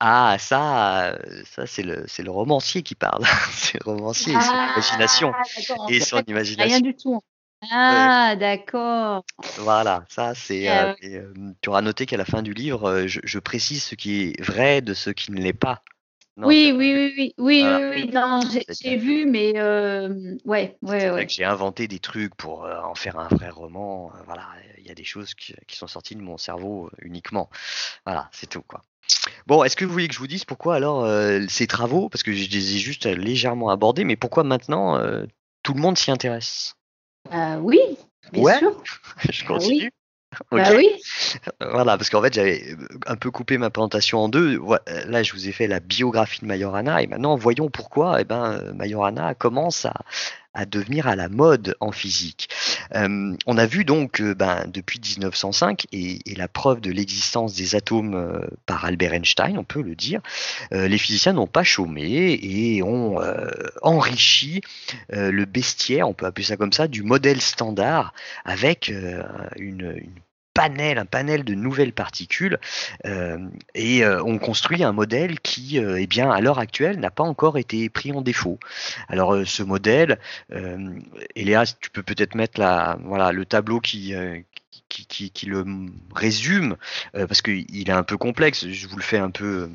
Ah, 0.00 0.36
ça, 0.38 1.18
ça 1.44 1.66
c'est 1.66 1.82
le, 1.82 2.04
c'est 2.06 2.22
le 2.22 2.30
romancier 2.30 2.82
qui 2.82 2.94
parle. 2.94 3.24
c'est 3.52 3.84
le 3.84 3.92
romancier, 3.92 4.32
et 4.32 4.40
son 4.40 4.52
ah, 4.52 4.72
imagination 4.74 5.32
et 5.88 6.00
son 6.00 6.22
imagination. 6.26 6.76
Rien 6.76 6.80
du 6.80 6.94
tout. 6.94 7.20
Ah, 7.70 8.36
d'accord. 8.36 9.24
Voilà, 9.58 10.04
ça 10.08 10.34
c'est. 10.34 10.68
Ah 10.68 10.96
euh, 11.02 11.34
euh, 11.36 11.52
tu 11.60 11.68
auras 11.68 11.82
noté 11.82 12.06
qu'à 12.06 12.16
la 12.16 12.24
fin 12.24 12.42
du 12.42 12.54
livre, 12.54 12.88
euh, 12.88 13.06
je, 13.06 13.38
précise 13.38 13.84
ce 13.84 13.94
qui 13.94 14.22
est 14.22 14.42
vrai 14.42 14.80
de 14.80 14.94
ce 14.94 15.10
qui 15.10 15.30
ne 15.32 15.40
l'est 15.40 15.52
pas. 15.52 15.82
oui, 16.38 16.72
oui, 16.74 16.94
oui, 16.94 17.14
oui, 17.16 17.34
oui, 17.38 17.84
oui, 17.90 18.10
non, 18.12 18.40
j'ai 18.80 18.96
vu, 18.96 19.26
mais 19.26 19.60
ouais, 19.60 20.78
ouais, 20.82 21.10
ouais. 21.10 21.28
J'ai 21.28 21.44
inventé 21.44 21.86
des 21.86 21.98
trucs 21.98 22.34
pour 22.34 22.64
en 22.64 22.94
faire 22.94 23.18
un 23.18 23.28
vrai 23.28 23.50
roman. 23.50 24.10
voilà, 24.24 24.48
il 24.78 24.86
y 24.86 24.90
a 24.90 24.94
des 24.94 25.04
choses 25.04 25.34
qui, 25.34 25.54
sont 25.72 25.86
sorties 25.86 26.16
de 26.16 26.22
mon 26.22 26.38
cerveau 26.38 26.90
uniquement. 27.02 27.50
Voilà, 28.06 28.30
c'est 28.32 28.48
tout 28.48 28.62
quoi. 28.62 28.82
Bon, 29.46 29.64
est-ce 29.64 29.76
que 29.76 29.84
vous 29.84 29.92
voulez 29.92 30.08
que 30.08 30.14
je 30.14 30.18
vous 30.18 30.26
dise 30.26 30.46
pourquoi 30.46 30.76
alors 30.76 31.06
ces 31.50 31.66
travaux, 31.66 32.08
parce 32.08 32.22
que 32.22 32.32
je 32.32 32.48
les 32.48 32.76
ai 32.76 32.78
juste 32.78 33.04
légèrement 33.04 33.68
abordés, 33.68 34.04
mais 34.04 34.16
pourquoi 34.16 34.44
maintenant 34.44 34.98
tout 35.62 35.74
le 35.74 35.80
monde 35.80 35.98
s'y 35.98 36.10
intéresse? 36.10 36.79
Euh, 37.32 37.56
oui, 37.56 37.80
bien 38.32 38.42
ouais? 38.42 38.58
sûr. 38.58 38.82
je 39.30 39.44
continue? 39.44 39.90
Bah 40.52 40.70
oui. 40.76 40.88
Voilà, 41.60 41.98
parce 41.98 42.08
qu'en 42.08 42.22
fait, 42.22 42.32
j'avais 42.32 42.76
un 43.06 43.16
peu 43.16 43.30
coupé 43.30 43.58
ma 43.58 43.70
présentation 43.70 44.20
en 44.20 44.28
deux. 44.28 44.60
Là, 45.06 45.22
je 45.22 45.32
vous 45.32 45.48
ai 45.48 45.52
fait 45.52 45.66
la 45.66 45.80
biographie 45.80 46.40
de 46.40 46.46
Majorana, 46.46 47.02
et 47.02 47.06
maintenant, 47.06 47.36
voyons 47.36 47.68
pourquoi 47.68 48.20
eh 48.20 48.24
ben, 48.24 48.72
Majorana 48.74 49.34
commence 49.34 49.84
à, 49.86 49.94
à 50.54 50.66
devenir 50.66 51.06
à 51.06 51.16
la 51.16 51.28
mode 51.28 51.76
en 51.80 51.92
physique. 51.92 52.48
Euh, 52.94 53.36
on 53.46 53.58
a 53.58 53.66
vu 53.66 53.84
donc 53.84 54.20
euh, 54.20 54.34
ben, 54.34 54.64
depuis 54.66 55.00
1905, 55.00 55.86
et, 55.92 56.18
la 56.36 56.48
preuve 56.48 56.80
de 56.80 56.90
l'existence 56.90 57.54
des 57.54 57.74
atomes 57.74 58.14
euh, 58.14 58.40
par 58.66 58.84
Albert 58.84 59.14
Einstein, 59.14 59.58
on 59.58 59.64
peut 59.64 59.82
le 59.82 59.94
dire, 59.94 60.20
les 60.70 60.98
physiciens 60.98 61.32
n'ont 61.34 61.46
pas 61.46 61.64
chômé 61.64 62.38
et 62.42 62.82
ont 62.82 63.18
enrichi 63.82 64.60
le 65.10 65.44
bestiaire, 65.44 66.08
on 66.08 66.14
peut 66.14 66.26
appeler 66.26 66.46
ça 66.46 66.56
comme 66.56 66.72
ça, 66.72 66.88
du 66.88 67.02
modèle 67.02 67.40
standard 67.40 68.14
avec 68.44 68.88
une, 68.88 69.24
une 69.96 70.20
panel, 70.54 70.98
un 70.98 71.06
panel 71.06 71.44
de 71.44 71.54
nouvelles 71.54 71.92
particules, 71.92 72.58
euh, 73.06 73.38
et 73.74 74.04
euh, 74.04 74.22
on 74.24 74.38
construit 74.38 74.82
un 74.82 74.92
modèle 74.92 75.40
qui, 75.40 75.78
euh, 75.78 76.00
eh 76.00 76.06
bien, 76.06 76.30
à 76.30 76.40
l'heure 76.40 76.58
actuelle, 76.58 76.98
n'a 76.98 77.10
pas 77.10 77.24
encore 77.24 77.58
été 77.58 77.88
pris 77.88 78.12
en 78.12 78.22
défaut. 78.22 78.58
Alors, 79.08 79.46
ce 79.46 79.62
modèle, 79.62 80.18
Eléa, 81.36 81.64
tu 81.80 81.90
peux 81.90 82.02
peut-être 82.02 82.34
mettre 82.34 82.60
voilà, 83.04 83.32
le 83.32 83.44
tableau 83.44 83.80
qui, 83.80 84.14
qui, 84.88 85.30
qui, 85.30 85.46
le 85.46 85.64
résume, 86.14 86.76
parce 87.12 87.42
qu'il 87.42 87.88
est 87.88 87.92
un 87.92 88.02
peu 88.02 88.16
complexe, 88.16 88.68
je 88.68 88.88
vous 88.88 88.96
le 88.96 89.02
fais 89.02 89.18
un 89.18 89.30
peu 89.30 89.70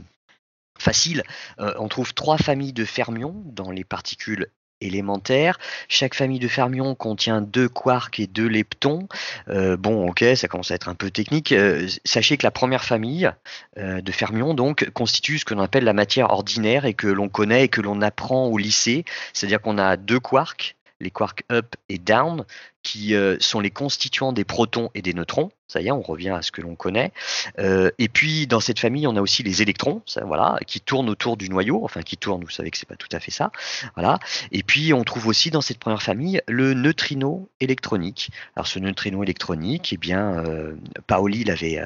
facile. 0.77 1.23
on 1.57 1.87
trouve 1.87 2.13
trois 2.13 2.37
familles 2.37 2.73
de 2.73 2.85
fermions 2.85 3.41
dans 3.45 3.71
les 3.71 3.83
particules 3.83 4.47
élémentaire. 4.81 5.57
Chaque 5.87 6.15
famille 6.15 6.39
de 6.39 6.47
fermions 6.47 6.95
contient 6.95 7.41
deux 7.41 7.69
quarks 7.69 8.19
et 8.19 8.27
deux 8.27 8.47
leptons. 8.47 9.07
Euh, 9.49 9.77
bon, 9.77 10.07
ok, 10.09 10.23
ça 10.35 10.47
commence 10.47 10.71
à 10.71 10.75
être 10.75 10.89
un 10.89 10.95
peu 10.95 11.11
technique. 11.11 11.51
Euh, 11.51 11.87
sachez 12.03 12.37
que 12.37 12.45
la 12.45 12.51
première 12.51 12.83
famille 12.83 13.31
euh, 13.77 14.01
de 14.01 14.11
fermions 14.11 14.53
donc 14.53 14.89
constitue 14.91 15.39
ce 15.39 15.45
que 15.45 15.53
l'on 15.53 15.61
appelle 15.61 15.83
la 15.83 15.93
matière 15.93 16.31
ordinaire 16.31 16.85
et 16.85 16.93
que 16.93 17.07
l'on 17.07 17.29
connaît 17.29 17.65
et 17.65 17.69
que 17.69 17.81
l'on 17.81 18.01
apprend 18.01 18.47
au 18.47 18.57
lycée. 18.57 19.05
C'est-à-dire 19.33 19.61
qu'on 19.61 19.77
a 19.77 19.97
deux 19.97 20.19
quarks 20.19 20.75
les 21.01 21.11
quarks 21.11 21.43
up 21.51 21.75
et 21.89 21.97
down, 21.97 22.45
qui 22.85 23.15
euh, 23.15 23.35
sont 23.39 23.59
les 23.59 23.71
constituants 23.71 24.31
des 24.31 24.45
protons 24.45 24.91
et 24.93 25.01
des 25.01 25.13
neutrons. 25.13 25.49
Ça 25.67 25.81
y 25.81 25.87
est, 25.87 25.91
on 25.91 26.03
revient 26.03 26.29
à 26.29 26.43
ce 26.43 26.51
que 26.51 26.61
l'on 26.61 26.75
connaît. 26.75 27.11
Euh, 27.57 27.89
et 27.97 28.07
puis 28.07 28.45
dans 28.45 28.59
cette 28.59 28.79
famille, 28.79 29.07
on 29.07 29.15
a 29.15 29.21
aussi 29.21 29.41
les 29.41 29.63
électrons, 29.63 30.03
voilà, 30.23 30.59
qui 30.67 30.79
tournent 30.79 31.09
autour 31.09 31.35
du 31.35 31.49
noyau, 31.49 31.83
enfin 31.83 32.03
qui 32.03 32.15
tournent. 32.15 32.43
Vous 32.43 32.51
savez 32.51 32.69
que 32.69 32.77
c'est 32.77 32.87
pas 32.87 32.95
tout 32.95 33.09
à 33.11 33.19
fait 33.19 33.31
ça, 33.31 33.51
voilà. 33.95 34.19
Et 34.51 34.61
puis 34.61 34.93
on 34.93 35.03
trouve 35.03 35.25
aussi 35.25 35.49
dans 35.49 35.61
cette 35.61 35.79
première 35.79 36.03
famille 36.03 36.41
le 36.47 36.75
neutrino 36.75 37.49
électronique. 37.59 38.29
Alors 38.55 38.67
ce 38.67 38.77
neutrino 38.77 39.23
électronique, 39.23 39.91
eh 39.91 39.97
bien, 39.97 40.45
euh, 40.45 40.75
Paoli 41.07 41.43
l'avait 41.43 41.81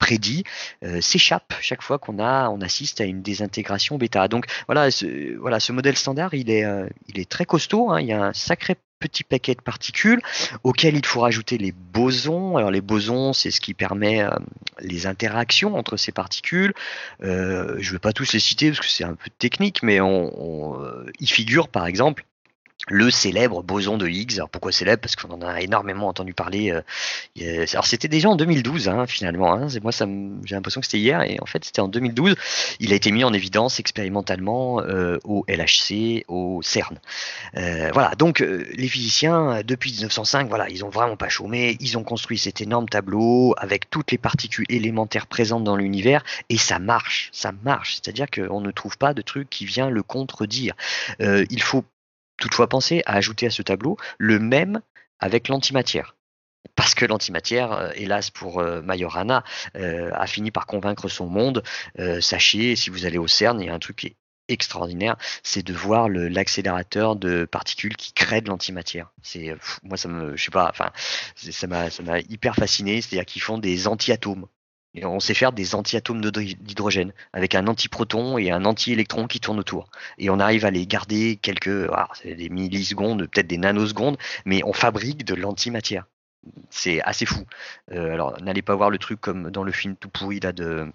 prédit 0.00 0.44
s'échappe 1.00 1.54
chaque 1.60 1.82
fois 1.82 1.98
qu'on 1.98 2.18
a 2.18 2.48
on 2.48 2.62
assiste 2.62 3.00
à 3.00 3.04
une 3.04 3.22
désintégration 3.22 3.98
bêta. 3.98 4.26
Donc 4.26 4.46
voilà, 4.66 4.90
ce, 4.90 5.36
voilà, 5.38 5.60
ce 5.60 5.70
modèle 5.70 5.96
standard, 5.96 6.34
il 6.34 6.50
est, 6.50 6.66
il 7.06 7.20
est 7.20 7.30
très 7.30 7.44
costaud. 7.44 7.90
Hein. 7.90 8.00
il 8.00 8.08
y 8.08 8.12
a 8.12 8.24
un 8.24 8.32
sacré 8.32 8.76
petit 9.00 9.24
paquet 9.24 9.54
de 9.54 9.62
particules 9.62 10.20
auquel 10.62 10.96
il 10.96 11.04
faut 11.04 11.20
rajouter 11.20 11.58
les 11.58 11.72
bosons. 11.72 12.56
Alors 12.56 12.70
les 12.70 12.80
bosons, 12.80 13.32
c'est 13.32 13.50
ce 13.50 13.60
qui 13.60 13.74
permet 13.74 14.22
euh, 14.22 14.30
les 14.80 15.06
interactions 15.06 15.74
entre 15.76 15.96
ces 15.96 16.12
particules. 16.12 16.74
je 17.20 17.26
ne 17.26 17.92
vais 17.92 17.98
pas 17.98 18.12
tous 18.12 18.32
les 18.32 18.38
citer 18.38 18.70
parce 18.70 18.80
que 18.80 18.86
c'est 18.86 19.04
un 19.04 19.14
peu 19.14 19.30
technique, 19.38 19.82
mais 19.82 20.00
on, 20.00 20.30
on, 20.38 20.78
il 21.18 21.28
figure 21.28 21.68
par 21.68 21.86
exemple 21.86 22.24
le 22.88 23.10
célèbre 23.10 23.62
boson 23.62 23.98
de 23.98 24.08
Higgs. 24.08 24.34
Alors 24.36 24.48
pourquoi 24.48 24.72
célèbre? 24.72 25.00
Parce 25.00 25.16
qu'on 25.16 25.30
en 25.30 25.42
a 25.42 25.60
énormément 25.60 26.08
entendu 26.08 26.34
parler. 26.34 26.70
Euh, 26.70 27.66
alors 27.72 27.86
c'était 27.86 28.08
déjà 28.08 28.28
en 28.28 28.36
2012 28.36 28.88
hein, 28.88 29.06
finalement. 29.06 29.52
Hein. 29.52 29.68
Moi 29.82 29.92
j'ai 30.44 30.54
l'impression 30.54 30.80
que 30.80 30.86
c'était 30.86 30.98
hier 30.98 31.22
et 31.22 31.38
en 31.40 31.46
fait 31.46 31.64
c'était 31.64 31.80
en 31.80 31.88
2012. 31.88 32.34
Il 32.80 32.92
a 32.92 32.96
été 32.96 33.12
mis 33.12 33.24
en 33.24 33.32
évidence 33.32 33.80
expérimentalement 33.80 34.80
euh, 34.80 35.18
au 35.24 35.44
LHC, 35.48 36.24
au 36.28 36.60
CERN. 36.62 36.98
Euh, 37.56 37.90
voilà. 37.92 38.12
Donc 38.16 38.40
les 38.40 38.88
physiciens 38.88 39.62
depuis 39.64 39.92
1905, 39.92 40.48
voilà, 40.48 40.68
ils 40.70 40.84
ont 40.84 40.90
vraiment 40.90 41.16
pas 41.16 41.28
chômé. 41.28 41.76
Ils 41.80 41.98
ont 41.98 42.04
construit 42.04 42.38
cet 42.38 42.60
énorme 42.60 42.88
tableau 42.88 43.54
avec 43.58 43.90
toutes 43.90 44.10
les 44.10 44.18
particules 44.18 44.66
élémentaires 44.68 45.26
présentes 45.26 45.64
dans 45.64 45.76
l'univers 45.76 46.24
et 46.48 46.56
ça 46.56 46.78
marche, 46.78 47.28
ça 47.32 47.52
marche. 47.62 47.96
C'est-à-dire 47.96 48.26
qu'on 48.30 48.60
ne 48.60 48.70
trouve 48.70 48.96
pas 48.96 49.14
de 49.14 49.22
truc 49.22 49.50
qui 49.50 49.66
vient 49.66 49.90
le 49.90 50.02
contredire. 50.02 50.74
il 51.20 51.62
faut 51.62 51.84
toutefois 52.40 52.68
penser 52.68 53.02
à 53.06 53.14
ajouter 53.14 53.46
à 53.46 53.50
ce 53.50 53.62
tableau 53.62 53.96
le 54.18 54.40
même 54.40 54.80
avec 55.20 55.46
l'antimatière. 55.46 56.16
Parce 56.74 56.94
que 56.94 57.06
l'antimatière, 57.06 57.72
euh, 57.72 57.90
hélas 57.94 58.30
pour 58.30 58.60
euh, 58.60 58.82
Majorana, 58.82 59.44
euh, 59.76 60.10
a 60.14 60.26
fini 60.26 60.50
par 60.50 60.66
convaincre 60.66 61.08
son 61.08 61.26
monde. 61.26 61.62
sachez, 62.20 62.76
si 62.76 62.90
vous 62.90 63.06
allez 63.06 63.18
au 63.18 63.28
CERN, 63.28 63.60
il 63.60 63.66
y 63.66 63.70
a 63.70 63.74
un 63.74 63.78
truc 63.78 63.96
qui 63.96 64.06
est 64.08 64.16
extraordinaire, 64.48 65.16
c'est 65.44 65.62
de 65.62 65.72
voir 65.72 66.08
l'accélérateur 66.08 67.14
de 67.14 67.44
particules 67.44 67.96
qui 67.96 68.12
crée 68.12 68.40
de 68.40 68.48
l'antimatière. 68.48 69.12
C'est 69.22 69.54
moi 69.84 69.96
ça 69.96 70.08
me, 70.08 70.36
je 70.36 70.42
sais 70.42 70.50
pas, 70.50 70.68
enfin 70.70 70.90
ça 71.36 71.66
m'a 71.68 72.18
hyper 72.28 72.56
fasciné. 72.56 73.00
C'est-à-dire 73.00 73.26
qu'ils 73.26 73.42
font 73.42 73.58
des 73.58 73.86
anti-atomes 73.86 74.46
on 75.02 75.20
sait 75.20 75.34
faire 75.34 75.52
des 75.52 75.74
anti-atomes 75.74 76.20
d'hydrogène 76.20 77.12
avec 77.32 77.54
un 77.54 77.66
antiproton 77.66 78.38
et 78.38 78.50
un 78.50 78.64
anti-électron 78.64 79.26
qui 79.26 79.40
tournent 79.40 79.60
autour. 79.60 79.88
Et 80.18 80.30
on 80.30 80.40
arrive 80.40 80.64
à 80.64 80.70
les 80.70 80.86
garder 80.86 81.38
quelques, 81.40 81.88
ah, 81.92 82.08
des 82.24 82.48
millisecondes, 82.48 83.26
peut-être 83.28 83.46
des 83.46 83.58
nanosecondes, 83.58 84.18
mais 84.44 84.62
on 84.64 84.72
fabrique 84.72 85.24
de 85.24 85.34
l'antimatière. 85.34 86.06
C'est 86.70 87.02
assez 87.02 87.26
fou. 87.26 87.44
Euh, 87.92 88.14
alors, 88.14 88.40
n'allez 88.40 88.62
pas 88.62 88.74
voir 88.74 88.90
le 88.90 88.98
truc 88.98 89.20
comme 89.20 89.50
dans 89.50 89.62
le 89.62 89.72
film 89.72 89.94
tout 89.96 90.08
pourri 90.08 90.40
là 90.40 90.52
de, 90.52 90.90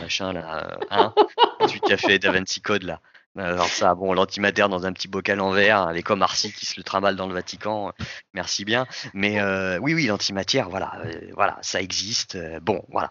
machin 0.00 0.32
là, 0.32 0.78
hein, 0.90 1.14
celui 1.66 1.80
qui 1.80 1.92
a 1.92 1.96
fait 1.96 2.18
Da 2.18 2.32
Code 2.62 2.84
là. 2.84 3.00
Alors 3.38 3.68
ça, 3.68 3.94
bon, 3.94 4.12
l'antimatière 4.12 4.68
dans 4.68 4.86
un 4.86 4.92
petit 4.92 5.06
bocal 5.06 5.40
en 5.40 5.52
verre, 5.52 5.82
avec 5.82 6.04
comme 6.04 6.22
Arcy 6.22 6.52
qui 6.52 6.66
se 6.66 6.74
le 6.76 6.82
trimballe 6.82 7.14
dans 7.14 7.28
le 7.28 7.34
Vatican, 7.34 7.92
merci 8.34 8.64
bien. 8.64 8.86
Mais 9.14 9.40
euh, 9.40 9.78
oui, 9.78 9.94
oui, 9.94 10.06
l'antimatière, 10.06 10.68
voilà, 10.68 11.00
euh, 11.04 11.30
voilà, 11.34 11.56
ça 11.62 11.80
existe. 11.80 12.34
Euh, 12.34 12.58
bon, 12.60 12.84
voilà. 12.90 13.10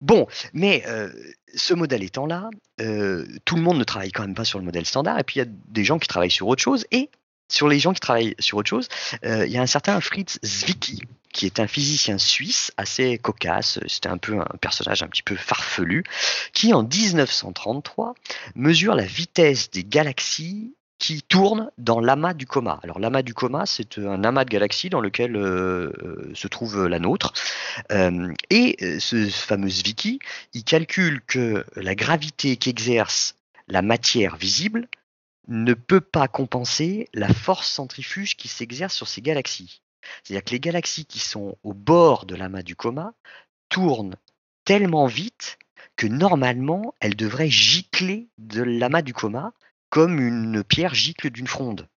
bon, 0.00 0.26
mais 0.52 0.84
ce 1.54 1.74
modèle 1.74 2.02
étant 2.02 2.26
là, 2.26 2.50
tout 2.78 3.56
le 3.56 3.62
monde 3.62 3.78
ne 3.78 3.84
travaille 3.84 4.10
quand 4.10 4.22
même 4.22 4.34
pas 4.34 4.44
sur 4.44 4.58
le 4.58 4.64
modèle 4.64 4.84
standard, 4.84 5.18
et 5.18 5.24
puis 5.24 5.36
il 5.36 5.44
y 5.44 5.46
a 5.46 5.50
des 5.68 5.84
gens 5.84 5.98
qui 5.98 6.08
travaillent 6.08 6.30
sur 6.30 6.48
autre 6.48 6.62
chose, 6.62 6.84
et 6.90 7.08
sur 7.48 7.68
les 7.68 7.78
gens 7.78 7.92
qui 7.92 8.00
travaillent 8.00 8.34
sur 8.40 8.58
autre 8.58 8.68
chose, 8.68 8.88
il 9.22 9.48
y 9.48 9.58
a 9.58 9.62
un 9.62 9.66
certain 9.66 10.00
Fritz 10.00 10.40
Zwicky, 10.44 11.02
qui 11.32 11.46
est 11.46 11.60
un 11.60 11.66
physicien 11.66 12.18
suisse 12.18 12.72
assez 12.76 13.18
cocasse, 13.18 13.80
c'était 13.86 14.08
un 14.08 14.18
peu 14.18 14.38
un 14.38 14.56
personnage 14.60 15.02
un 15.02 15.08
petit 15.08 15.22
peu 15.22 15.36
farfelu, 15.36 16.04
qui 16.52 16.72
en 16.72 16.82
1933 16.82 18.14
mesure 18.54 18.94
la 18.94 19.04
vitesse 19.04 19.70
des 19.70 19.84
galaxies 19.84 20.74
qui 21.02 21.20
tournent 21.20 21.68
dans 21.78 21.98
l'amas 21.98 22.32
du 22.32 22.46
coma. 22.46 22.78
Alors 22.84 23.00
l'amas 23.00 23.22
du 23.22 23.34
coma, 23.34 23.66
c'est 23.66 23.98
un 23.98 24.22
amas 24.22 24.44
de 24.44 24.50
galaxies 24.50 24.88
dans 24.88 25.00
lequel 25.00 25.34
euh, 25.34 25.92
euh, 26.04 26.30
se 26.32 26.46
trouve 26.46 26.86
la 26.86 27.00
nôtre. 27.00 27.32
Euh, 27.90 28.32
et 28.50 29.00
ce 29.00 29.28
fameux 29.28 29.68
Zwicky, 29.68 30.20
il 30.54 30.62
calcule 30.62 31.20
que 31.26 31.64
la 31.74 31.96
gravité 31.96 32.56
qu'exerce 32.56 33.34
la 33.66 33.82
matière 33.82 34.36
visible 34.36 34.86
ne 35.48 35.74
peut 35.74 36.00
pas 36.00 36.28
compenser 36.28 37.08
la 37.14 37.34
force 37.34 37.68
centrifuge 37.68 38.36
qui 38.36 38.46
s'exerce 38.46 38.94
sur 38.94 39.08
ces 39.08 39.22
galaxies. 39.22 39.81
C'est-à-dire 40.22 40.44
que 40.44 40.50
les 40.50 40.60
galaxies 40.60 41.06
qui 41.06 41.18
sont 41.18 41.56
au 41.62 41.72
bord 41.72 42.26
de 42.26 42.34
l'amas 42.34 42.62
du 42.62 42.76
coma 42.76 43.14
tournent 43.68 44.16
tellement 44.64 45.06
vite 45.06 45.58
que 45.96 46.06
normalement 46.06 46.94
elles 47.00 47.16
devraient 47.16 47.50
gicler 47.50 48.28
de 48.38 48.62
l'amas 48.62 49.02
du 49.02 49.12
coma 49.12 49.52
comme 49.90 50.20
une 50.20 50.64
pierre 50.64 50.94
gicle 50.94 51.30
d'une 51.30 51.46
fronde. 51.46 51.88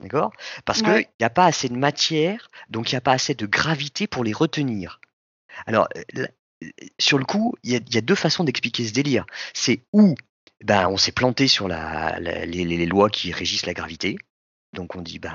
D'accord? 0.00 0.32
Parce 0.64 0.82
qu'il 0.82 1.06
n'y 1.20 1.26
a 1.26 1.30
pas 1.30 1.46
assez 1.46 1.68
de 1.68 1.76
matière, 1.76 2.50
donc 2.68 2.90
il 2.90 2.94
n'y 2.94 2.98
a 2.98 3.02
pas 3.02 3.12
assez 3.12 3.34
de 3.34 3.46
gravité 3.46 4.06
pour 4.06 4.24
les 4.24 4.32
retenir. 4.32 5.00
Alors, 5.66 5.88
euh, 6.18 6.26
sur 6.98 7.18
le 7.18 7.24
coup, 7.24 7.54
il 7.62 7.72
y, 7.72 7.98
a 7.98 8.00
deux 8.00 8.14
façons 8.14 8.44
d'expliquer 8.44 8.86
ce 8.86 8.92
délire. 8.92 9.24
C'est 9.54 9.82
où 9.92 10.14
ben, 10.64 10.88
on 10.88 10.96
s'est 10.96 11.12
planté 11.12 11.48
sur 11.48 11.68
les, 11.68 12.86
lois 12.86 13.10
qui 13.10 13.32
régissent 13.32 13.66
la 13.66 13.74
gravité, 13.74 14.18
donc 14.76 14.94
on 14.94 15.02
dit, 15.02 15.18
ben 15.18 15.32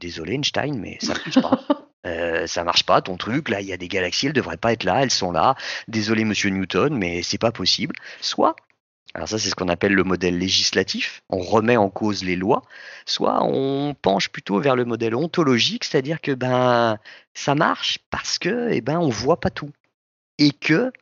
désolé 0.00 0.34
Einstein, 0.34 0.76
mais 0.78 0.98
ça 1.00 1.14
marche 1.14 1.40
pas. 1.40 1.60
Euh, 2.06 2.46
ça 2.46 2.64
marche 2.64 2.84
pas 2.84 3.02
ton 3.02 3.18
truc. 3.18 3.50
Là, 3.50 3.60
il 3.60 3.66
y 3.66 3.74
a 3.74 3.76
des 3.76 3.86
galaxies, 3.86 4.24
elles 4.24 4.32
devraient 4.32 4.56
pas 4.56 4.72
être 4.72 4.84
là, 4.84 5.02
elles 5.02 5.10
sont 5.10 5.32
là. 5.32 5.54
Désolé 5.86 6.24
Monsieur 6.24 6.48
Newton, 6.48 6.96
mais 6.96 7.22
c'est 7.22 7.36
pas 7.36 7.52
possible. 7.52 7.94
Soit, 8.22 8.56
alors 9.12 9.28
ça 9.28 9.38
c'est 9.38 9.50
ce 9.50 9.54
qu'on 9.54 9.68
appelle 9.68 9.92
le 9.92 10.02
modèle 10.02 10.38
législatif, 10.38 11.22
on 11.28 11.40
remet 11.40 11.76
en 11.76 11.90
cause 11.90 12.24
les 12.24 12.36
lois. 12.36 12.62
Soit 13.04 13.42
on 13.42 13.94
penche 14.00 14.30
plutôt 14.30 14.60
vers 14.60 14.76
le 14.76 14.86
modèle 14.86 15.14
ontologique, 15.14 15.84
c'est-à-dire 15.84 16.22
que 16.22 16.32
ben 16.32 16.98
ça 17.34 17.54
marche 17.54 17.98
parce 18.08 18.38
que 18.38 18.70
eh 18.70 18.80
ben 18.80 18.98
on 18.98 19.10
voit 19.10 19.38
pas 19.38 19.50
tout 19.50 19.70
et 20.38 20.52
que 20.52 20.92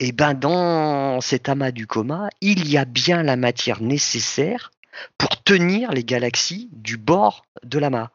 eh 0.00 0.12
ben 0.12 0.32
dans 0.32 1.20
cet 1.20 1.50
amas 1.50 1.72
du 1.72 1.86
coma, 1.86 2.30
il 2.40 2.68
y 2.68 2.78
a 2.78 2.86
bien 2.86 3.22
la 3.22 3.36
matière 3.36 3.82
nécessaire 3.82 4.70
pour 5.16 5.42
tenir 5.42 5.92
les 5.92 6.04
galaxies 6.04 6.68
du 6.72 6.96
bord 6.96 7.44
de 7.62 7.78
l'amas 7.78 8.10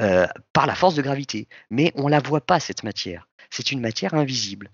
euh, 0.00 0.26
par 0.52 0.66
la 0.66 0.74
force 0.74 0.94
de 0.94 1.02
gravité. 1.02 1.48
Mais 1.70 1.92
on 1.96 2.04
ne 2.04 2.10
la 2.10 2.20
voit 2.20 2.40
pas, 2.40 2.60
cette 2.60 2.84
matière. 2.84 3.26
C'est 3.50 3.72
une 3.72 3.80
matière 3.80 4.14
invisible. 4.14 4.70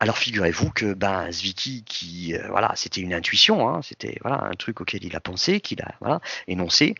Alors 0.00 0.16
figurez-vous 0.16 0.70
que 0.70 0.94
ben, 0.94 1.30
Zwicky, 1.30 1.84
qui, 1.84 2.34
euh, 2.34 2.46
voilà, 2.48 2.72
c'était 2.76 3.00
une 3.00 3.12
intuition, 3.12 3.68
hein, 3.68 3.82
c'était 3.82 4.16
voilà, 4.22 4.44
un 4.44 4.54
truc 4.54 4.80
auquel 4.80 5.04
il 5.04 5.14
a 5.16 5.20
pensé, 5.20 5.60
qu'il 5.60 5.82
a 5.82 6.20
énoncé. 6.46 6.94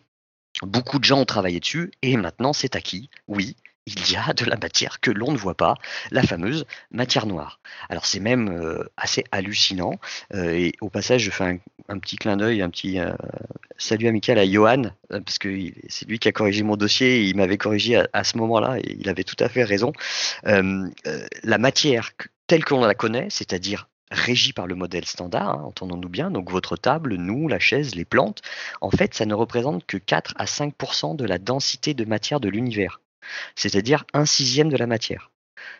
Beaucoup 0.61 0.99
de 0.99 1.05
gens 1.05 1.19
ont 1.19 1.25
travaillé 1.25 1.59
dessus 1.59 1.91
et 2.01 2.17
maintenant 2.17 2.53
c'est 2.53 2.75
acquis. 2.75 3.09
Oui, 3.27 3.55
il 3.85 4.11
y 4.11 4.15
a 4.15 4.33
de 4.33 4.45
la 4.45 4.57
matière 4.57 4.99
que 4.99 5.11
l'on 5.11 5.31
ne 5.31 5.37
voit 5.37 5.55
pas, 5.55 5.75
la 6.11 6.23
fameuse 6.23 6.65
matière 6.91 7.25
noire. 7.25 7.61
Alors 7.89 8.05
c'est 8.05 8.19
même 8.19 8.49
euh, 8.49 8.83
assez 8.97 9.23
hallucinant. 9.31 9.93
Euh, 10.33 10.51
et 10.51 10.73
au 10.81 10.89
passage, 10.89 11.23
je 11.23 11.31
fais 11.31 11.61
un, 11.87 11.99
petit 11.99 12.17
clin 12.17 12.37
d'œil, 12.37 12.61
un 12.61 12.69
petit 12.69 12.99
salut 13.79 14.07
amical 14.07 14.37
à 14.37 14.45
Johan, 14.45 14.91
parce 15.09 15.39
que 15.39 15.49
c'est 15.87 16.07
lui 16.07 16.19
qui 16.19 16.27
a 16.27 16.31
corrigé 16.31 16.61
mon 16.63 16.75
dossier. 16.75 17.21
Et 17.21 17.23
il 17.23 17.35
m'avait 17.35 17.57
corrigé 17.57 18.03
à, 18.13 18.23
ce 18.23 18.37
moment-là 18.37 18.77
et 18.79 18.95
il 18.99 19.09
avait 19.09 19.23
tout 19.23 19.35
à 19.39 19.49
fait 19.49 19.63
raison. 19.63 19.91
la 20.43 21.57
matière 21.57 22.11
telle 22.47 22.63
qu'on 22.63 22.85
la 22.85 22.95
connaît, 22.95 23.27
c'est-à-dire 23.29 23.89
régie 24.11 24.53
par 24.53 24.67
le 24.67 24.75
modèle 24.75 25.05
standard, 25.05 25.49
hein, 25.49 25.63
entendons-nous 25.65 26.09
bien, 26.09 26.31
donc 26.31 26.49
votre 26.49 26.75
table, 26.75 27.15
nous, 27.15 27.47
la 27.47 27.59
chaise, 27.59 27.93
les 27.93 28.05
plantes, 28.05 28.41
en 28.81 28.89
fait, 28.89 29.13
ça 29.13 29.27
ne 29.27 29.35
représente 29.35 29.85
que 29.85 29.97
4 29.97 30.33
à 30.35 30.45
5% 30.45 31.15
de 31.15 31.25
la 31.25 31.37
densité 31.37 31.93
de 31.93 32.05
matière 32.05 32.39
de 32.39 32.49
l'univers 32.49 33.01
c'est-à-dire 33.55 34.05
un 34.13 34.25
sixième 34.25 34.69
de 34.69 34.77
la 34.77 34.87
matière. 34.87 35.31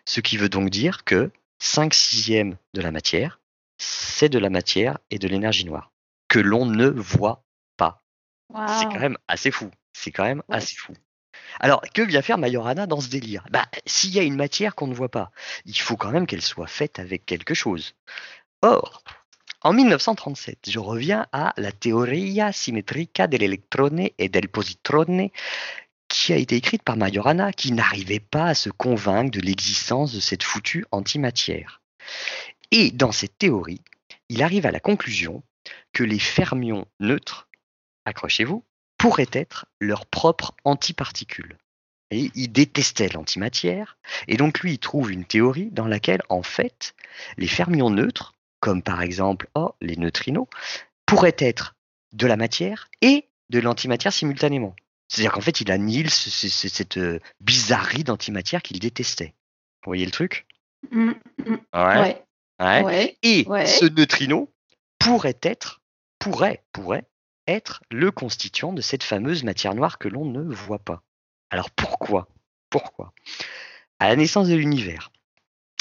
Ce 0.06 0.22
qui 0.22 0.38
veut 0.38 0.50
donc 0.50 0.70
dire 0.70 1.04
que 1.04 1.32
5 1.60 1.94
sixièmes 1.94 2.58
de 2.74 2.82
la 2.82 2.92
matière, 2.92 3.40
c'est 3.78 4.30
de 4.30 4.40
la 4.40 4.50
matière 4.50 5.00
et 5.10 5.20
de 5.20 5.28
l'énergie 5.28 5.66
noire, 5.66 5.92
que 6.28 6.40
l'on 6.40 6.66
ne 6.66 6.88
voit 6.88 7.44
C'est 8.50 8.86
quand 8.86 9.00
même 9.00 9.18
assez 9.28 9.52
fou. 9.52 9.70
C'est 9.94 10.12
quand 10.12 10.24
même 10.24 10.44
assez 10.50 10.76
fou. 10.76 10.94
Alors, 11.60 11.82
que 11.94 12.02
vient 12.02 12.22
faire 12.22 12.38
Majorana 12.38 12.88
dans 12.88 13.02
ce 13.02 13.10
délire? 13.10 13.46
Bah, 13.52 13.66
S'il 13.86 14.14
y 14.14 14.20
a 14.20 14.24
une 14.24 14.36
matière 14.36 14.76
qu'on 14.76 14.88
ne 14.88 14.94
voit 14.94 15.10
pas, 15.10 15.32
il 15.66 15.78
faut 15.78 15.98
quand 15.98 16.12
même 16.12 16.28
qu'elle 16.28 16.42
soit 16.42 16.68
faite 16.68 17.00
avec 17.00 17.26
quelque 17.26 17.54
chose. 17.54 17.96
Or, 18.62 19.04
en 19.62 19.74
1937, 19.74 20.70
je 20.70 20.80
reviens 20.80 21.28
à 21.32 21.54
la 21.58 21.72
Teoria 21.72 22.54
simmetrica 22.54 23.28
dell'elettrone 23.28 24.10
e 24.20 24.28
del 24.28 24.48
positrone 24.48 25.30
qui 26.08 26.34
a 26.34 26.38
été 26.38 26.56
écrite 26.56 26.84
par 26.84 26.96
Majorana, 26.96 27.52
qui 27.52 27.72
n'arrivait 27.74 28.22
pas 28.22 28.46
à 28.46 28.56
se 28.56 28.70
convaincre 28.70 29.32
de 29.32 29.42
l'existence 29.42 30.14
de 30.14 30.20
cette 30.20 30.44
foutue 30.44 30.86
antimatière. 30.92 31.82
Et 32.72 32.92
dans 32.92 33.12
cette 33.12 33.38
théorie, 33.38 33.82
il 34.30 34.44
arrive 34.44 34.66
à 34.66 34.72
la 34.72 34.80
conclusion 34.80 35.44
que 35.92 36.04
les 36.04 36.20
fermions 36.20 36.86
neutres, 37.00 37.49
accrochez-vous, 38.10 38.64
pourraient 38.98 39.30
être 39.32 39.66
leurs 39.80 40.06
propres 40.06 40.54
antiparticules. 40.66 41.58
Et 42.12 42.32
il 42.36 42.52
détestait 42.52 43.10
l'antimatière, 43.10 43.98
et 44.28 44.36
donc 44.36 44.60
lui, 44.60 44.74
il 44.74 44.80
trouve 44.80 45.12
une 45.12 45.26
théorie 45.26 45.70
dans 45.72 45.88
laquelle, 45.88 46.22
en 46.30 46.44
fait, 46.44 46.96
les 47.38 47.48
fermions 47.48 47.92
neutres, 47.92 48.34
comme 48.60 48.82
par 48.82 49.02
exemple 49.02 49.48
oh, 49.56 49.74
les 49.80 49.96
neutrinos, 49.96 50.48
pourraient 51.06 51.36
être 51.38 51.76
de 52.14 52.28
la 52.28 52.36
matière 52.36 52.90
et 53.02 53.26
de 53.50 53.60
l'antimatière 53.60 54.12
simultanément. 54.12 54.76
C'est-à-dire 55.08 55.32
qu'en 55.32 55.42
fait, 55.42 55.62
il 55.62 55.72
annihile 55.72 56.10
cette 56.10 56.98
euh, 56.98 57.20
bizarrerie 57.42 58.04
d'antimatière 58.04 58.62
qu'il 58.62 58.80
détestait. 58.80 59.34
Vous 59.84 59.90
voyez 59.90 60.06
le 60.06 60.12
truc? 60.12 60.46
Mmh, 60.92 61.12
mmh. 61.46 61.56
ouais. 61.74 62.24
Ouais. 62.60 63.18
Et 63.24 63.46
ce 63.46 63.86
neutrino 63.86 64.52
pourrait 65.00 65.40
être, 65.42 65.82
pourrait, 66.20 66.64
pourrait 66.74 67.09
être 67.50 67.82
le 67.92 68.12
constituant 68.12 68.74
de 68.74 68.82
cette 68.82 69.04
fameuse 69.04 69.44
matière 69.44 69.76
noire 69.76 69.98
que 69.98 70.08
l'on 70.08 70.26
ne 70.26 70.42
voit 70.42 70.80
pas. 70.80 71.02
Alors 71.50 71.70
pourquoi? 71.72 72.28
Pourquoi? 72.70 73.14
À 74.00 74.08
la 74.08 74.16
naissance 74.16 74.48
de 74.48 74.56
l'univers, 74.56 75.12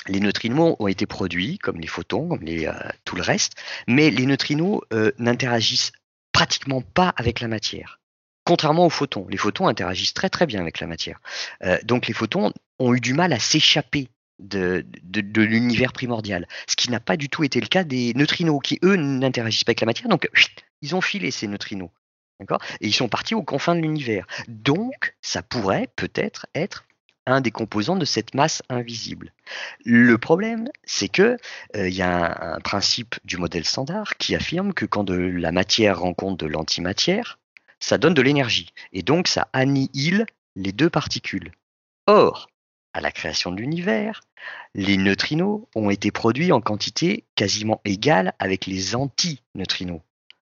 les 0.08 0.20
neutrinos 0.20 0.76
ont 0.78 0.88
été 0.88 1.06
produits 1.06 1.58
comme 1.58 1.80
les 1.80 1.86
photons, 1.86 2.28
comme 2.28 2.48
euh, 2.48 2.72
tout 3.04 3.16
le 3.16 3.22
reste, 3.22 3.54
mais 3.86 4.10
les 4.10 4.26
neutrinos 4.26 4.80
euh, 4.92 5.12
n'interagissent 5.18 5.92
pratiquement 6.32 6.82
pas 6.82 7.12
avec 7.16 7.40
la 7.40 7.48
matière. 7.48 8.00
Contrairement 8.44 8.86
aux 8.86 8.90
photons, 8.90 9.26
les 9.28 9.36
photons 9.36 9.68
interagissent 9.68 10.14
très 10.14 10.30
très 10.30 10.46
bien 10.46 10.60
avec 10.60 10.80
la 10.80 10.86
matière. 10.86 11.20
Euh, 11.62 11.78
donc 11.84 12.06
les 12.06 12.14
photons 12.14 12.52
ont 12.78 12.94
eu 12.94 13.00
du 13.00 13.12
mal 13.12 13.32
à 13.32 13.38
s'échapper 13.38 14.08
de, 14.38 14.86
de, 15.02 15.42
l'univers 15.42 15.92
primordial, 15.92 16.46
ce 16.68 16.76
qui 16.76 16.90
n'a 16.90 17.00
pas 17.00 17.16
du 17.16 17.28
tout 17.28 17.42
été 17.42 17.60
le 17.60 17.66
cas 17.66 17.82
des 17.82 18.14
neutrinos, 18.14 18.60
qui 18.62 18.78
eux 18.84 18.94
n'interagissent 18.94 19.64
pas 19.64 19.70
avec 19.70 19.80
la 19.80 19.86
matière, 19.86 20.08
donc 20.08 20.28
ils 20.82 20.94
ont 20.94 21.00
filé 21.00 21.30
ces 21.30 21.48
neutrinos. 21.48 21.90
D'accord 22.40 22.62
Et 22.80 22.86
ils 22.86 22.94
sont 22.94 23.08
partis 23.08 23.34
aux 23.34 23.42
confins 23.42 23.74
de 23.74 23.80
l'univers. 23.80 24.26
Donc, 24.46 25.16
ça 25.20 25.42
pourrait 25.42 25.88
peut-être 25.96 26.46
être 26.54 26.84
un 27.26 27.40
des 27.40 27.50
composants 27.50 27.96
de 27.96 28.04
cette 28.04 28.34
masse 28.34 28.62
invisible. 28.68 29.32
Le 29.84 30.16
problème, 30.18 30.68
c'est 30.84 31.08
que 31.08 31.36
euh, 31.76 31.88
il 31.88 31.94
y 31.94 32.02
a 32.02 32.54
un, 32.54 32.60
principe 32.60 33.16
du 33.24 33.36
modèle 33.36 33.64
standard 33.64 34.16
qui 34.16 34.34
affirme 34.34 34.72
que 34.72 34.86
quand 34.86 35.10
la 35.10 35.52
matière 35.52 36.00
rencontre 36.00 36.38
de 36.38 36.50
l'antimatière, 36.50 37.38
ça 37.80 37.98
donne 37.98 38.14
de 38.14 38.22
l'énergie 38.22 38.72
et 38.92 39.02
donc 39.02 39.28
ça 39.28 39.48
annihile 39.52 40.26
les 40.56 40.72
deux 40.72 40.90
particules. 40.90 41.52
Or, 42.06 42.48
à 42.94 43.00
la 43.00 43.12
création 43.12 43.52
de 43.52 43.60
l'univers, 43.60 44.22
les 44.74 44.96
neutrinos 44.96 45.66
ont 45.74 45.90
été 45.90 46.10
produits 46.10 46.52
en 46.52 46.60
quantité 46.60 47.24
quasiment 47.34 47.80
égale 47.84 48.32
avec 48.38 48.66
les 48.66 48.96
antineutrinos. 48.96 50.00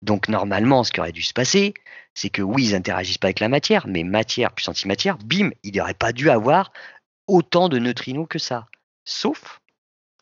Donc 0.01 0.29
normalement, 0.29 0.83
ce 0.83 0.91
qui 0.91 0.99
aurait 0.99 1.11
dû 1.11 1.21
se 1.21 1.33
passer, 1.33 1.73
c'est 2.13 2.29
que 2.29 2.41
oui, 2.41 2.67
ils 2.67 2.75
interagissent 2.75 3.17
pas 3.17 3.27
avec 3.27 3.39
la 3.39 3.49
matière, 3.49 3.87
mais 3.87 4.03
matière 4.03 4.51
plus 4.51 4.67
antimatière, 4.69 5.17
bim, 5.17 5.51
il 5.63 5.75
n'aurait 5.75 5.93
pas 5.93 6.13
dû 6.13 6.29
avoir 6.29 6.71
autant 7.27 7.69
de 7.69 7.79
neutrinos 7.79 8.27
que 8.27 8.39
ça. 8.39 8.67
Sauf 9.03 9.61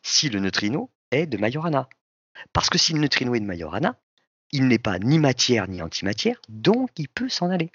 si 0.02 0.28
le 0.28 0.40
neutrino 0.40 0.90
est 1.10 1.26
de 1.26 1.38
Majorana. 1.38 1.88
Parce 2.52 2.70
que 2.70 2.78
si 2.78 2.92
le 2.92 3.00
neutrino 3.00 3.34
est 3.34 3.40
de 3.40 3.46
Majorana, 3.46 3.96
il 4.52 4.66
n'est 4.66 4.78
pas 4.78 4.98
ni 4.98 5.18
matière 5.18 5.68
ni 5.68 5.82
antimatière, 5.82 6.40
donc 6.48 6.90
il 6.96 7.08
peut 7.08 7.28
s'en 7.28 7.50
aller. 7.50 7.70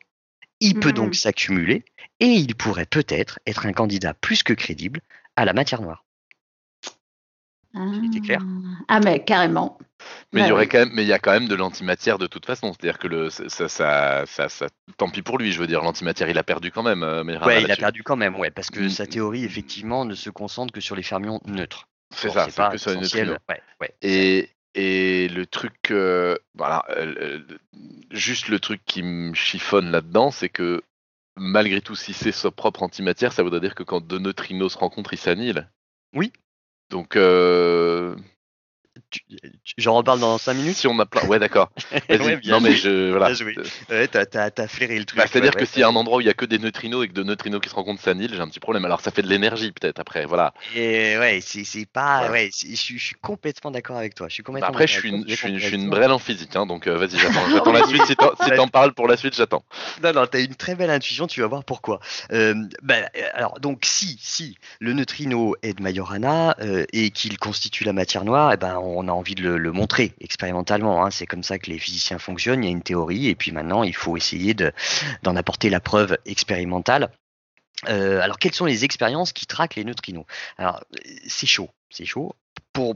Il 0.59 0.79
peut 0.79 0.93
donc 0.93 1.09
mmh. 1.09 1.13
s'accumuler 1.13 1.85
et 2.19 2.27
il 2.27 2.55
pourrait 2.55 2.85
peut-être 2.85 3.39
être 3.45 3.65
un 3.65 3.73
candidat 3.73 4.13
plus 4.13 4.43
que 4.43 4.53
crédible 4.53 5.01
à 5.35 5.45
la 5.45 5.53
matière 5.53 5.81
noire. 5.81 6.02
C'était 7.74 8.19
clair 8.19 8.41
Ah, 8.88 8.99
mais 8.99 9.24
carrément. 9.24 9.78
Mais 10.32 10.41
il 10.41 10.47
y 10.47 10.51
aurait 10.51 10.67
quand 10.67 10.80
même, 10.80 10.91
mais 10.93 11.03
il 11.03 11.07
y 11.07 11.13
a 11.13 11.19
quand 11.19 11.32
même 11.32 11.47
de 11.47 11.55
l'antimatière 11.55 12.17
de 12.17 12.28
toute 12.28 12.45
façon. 12.45 12.74
C'est-à-dire 12.74 12.99
que 12.99 13.07
le, 13.07 13.30
ça, 13.30 13.69
ça, 13.69 14.26
ça, 14.26 14.67
tant 14.97 15.09
pis 15.09 15.21
pour 15.21 15.38
lui. 15.38 15.51
Je 15.51 15.59
veux 15.59 15.67
dire, 15.67 15.82
l'antimatière, 15.82 16.30
il 16.30 16.38
a 16.38 16.43
perdu 16.43 16.71
quand 16.71 16.84
même. 16.84 17.03
Euh, 17.03 17.24
mais 17.24 17.38
ouais, 17.43 17.63
il 17.63 17.71
a 17.71 17.76
perdu 17.76 18.03
quand 18.03 18.15
même, 18.15 18.36
ouais, 18.36 18.51
parce 18.51 18.69
que 18.69 18.89
sa 18.89 19.07
théorie 19.07 19.43
effectivement 19.43 20.05
ne 20.05 20.15
se 20.15 20.30
concentre 20.30 20.74
que 20.74 20.82
sur 20.82 20.95
les 20.95 21.03
fermions 21.03 21.39
neutres. 21.45 21.88
C'est 22.15 22.30
ça, 22.30 22.47
c'est 22.49 22.69
que 22.71 22.78
sur 22.78 22.91
les 22.91 22.97
neutrinos. 22.97 23.38
et, 24.01 24.49
et 24.76 25.28
le 25.30 25.45
truc, 25.45 25.91
euh, 25.91 26.36
voilà, 26.55 26.84
euh, 26.89 27.39
juste 28.11 28.49
le 28.49 28.59
truc 28.59 28.82
qui 28.86 29.03
me 29.03 29.34
chiffonne 29.34 29.89
là-dedans, 29.89 30.32
c'est 30.32 30.49
que 30.49 30.84
malgré 31.36 31.82
tout, 31.82 31.95
si 31.95 32.13
c'est 32.13 32.32
sa 32.32 32.51
propre 32.51 32.84
antimatière, 32.84 33.34
ça 33.34 33.41
voudrait 33.43 33.61
dire 33.61 33.76
que 33.76 33.84
quand 33.84 34.01
deux 34.01 34.19
neutrinos 34.19 34.74
se 34.74 34.78
rencontrent, 34.78 35.13
ils 35.13 35.17
s'annihilent. 35.17 35.69
Oui, 36.15 36.32
donc, 36.93 37.15
euh, 37.15 38.15
J'en 39.77 39.95
reparle 39.95 40.19
dans 40.19 40.37
5 40.37 40.53
minutes 40.53 40.75
Si 40.75 40.87
on 40.87 40.97
a 40.99 41.05
plein. 41.05 41.25
Ouais, 41.27 41.39
d'accord. 41.39 41.71
non, 42.45 42.59
mais 42.61 42.75
je. 42.75 43.11
Voilà. 43.11 43.31
Ouais, 43.89 44.07
t'as, 44.07 44.67
flairé 44.67 44.99
le 44.99 45.05
truc. 45.05 45.19
Bah, 45.19 45.25
c'est-à-dire 45.27 45.55
que 45.55 45.65
s'il 45.65 45.79
y 45.79 45.83
a 45.83 45.87
un 45.87 45.95
endroit 45.95 46.17
où 46.17 46.21
il 46.21 46.27
y 46.27 46.29
a 46.29 46.33
que 46.33 46.45
des 46.45 46.59
neutrinos 46.59 47.03
et 47.03 47.07
que 47.07 47.13
deux 47.13 47.23
neutrinos 47.23 47.61
qui 47.61 47.69
se 47.69 47.75
rencontrent 47.75 48.01
s'annihilent, 48.01 48.33
j'ai 48.33 48.41
un 48.41 48.47
petit 48.47 48.59
problème. 48.59 48.85
Alors, 48.85 49.01
ça 49.01 49.11
fait 49.11 49.21
de 49.21 49.27
l'énergie, 49.27 49.71
peut-être, 49.71 49.99
après. 49.99 50.25
Voilà. 50.25 50.53
Et 50.75 51.17
ouais, 51.17 51.39
c'est, 51.41 51.85
pas. 51.85 52.29
Ouais, 52.29 52.49
je 52.53 52.75
suis 52.75 53.15
complètement 53.21 53.71
d'accord 53.71 53.97
avec 53.97 54.15
toi. 54.15 54.27
Je 54.29 54.33
suis 54.33 54.43
complètement 54.43 54.69
après, 54.69 54.87
je 54.87 54.93
suis, 54.93 55.09
une, 55.09 55.27
je, 55.27 55.35
suis, 55.35 55.59
je 55.59 55.67
suis 55.67 55.75
une 55.75 55.89
brêle 55.89 56.11
en 56.11 56.19
physique, 56.19 56.55
hein, 56.55 56.65
donc 56.65 56.87
euh, 56.87 56.97
vas-y, 56.97 57.17
j'attends. 57.17 57.49
j'attends 57.51 57.71
la 57.71 57.85
suite. 57.85 58.03
Si 58.05 58.15
t'en, 58.15 58.67
parles 58.67 58.93
pour 58.93 59.07
la 59.07 59.17
suite, 59.17 59.35
j'attends. 59.35 59.63
Non, 60.03 60.13
non, 60.13 60.25
t'as 60.27 60.41
une 60.41 60.55
très 60.55 60.75
belle 60.75 60.89
intuition, 60.89 61.27
tu 61.27 61.41
vas 61.41 61.47
voir 61.47 61.63
pourquoi. 61.63 61.99
Euh, 62.31 62.55
bah, 62.81 62.95
alors, 63.33 63.59
donc, 63.59 63.81
si, 63.83 64.17
si 64.21 64.57
le 64.79 64.93
neutrino 64.93 65.55
est 65.61 65.73
de 65.77 65.83
Majorana 65.83 66.55
euh, 66.61 66.85
et 66.93 67.11
qu'il 67.11 67.37
constitue 67.37 67.83
la 67.83 67.93
matière 67.93 68.25
noire, 68.25 68.51
et 68.51 68.55
eh 68.55 68.57
ben, 68.57 68.77
on 68.84 69.07
a 69.07 69.11
envie 69.11 69.36
de 69.36 69.49
le 69.49 69.71
montrer 69.71 70.13
expérimentalement. 70.19 71.05
Hein. 71.05 71.11
C'est 71.11 71.25
comme 71.25 71.43
ça 71.43 71.59
que 71.59 71.69
les 71.69 71.79
physiciens 71.79 72.19
fonctionnent. 72.19 72.63
Il 72.63 72.67
y 72.67 72.69
a 72.69 72.71
une 72.71 72.84
théorie 72.84 73.27
et 73.27 73.36
puis 73.36 73.51
maintenant 73.51 73.84
il 73.84 73.95
faut 73.95 74.17
essayer 74.17 74.55
d'en 75.23 75.36
apporter 75.36 75.69
la 75.69 75.79
preuve 75.79 76.17
expérimentale. 76.25 77.09
Euh, 77.89 78.21
alors 78.21 78.39
quelles 78.39 78.53
sont 78.53 78.65
les 78.65 78.86
expériences 78.86 79.34
qui 79.34 79.45
traquent 79.45 79.75
les 79.75 79.84
neutrinos? 79.84 80.25
Alors 80.57 80.84
c'est 81.27 81.47
chaud, 81.47 81.69
c'est 81.89 82.05
chaud 82.05 82.36
pour 82.71 82.95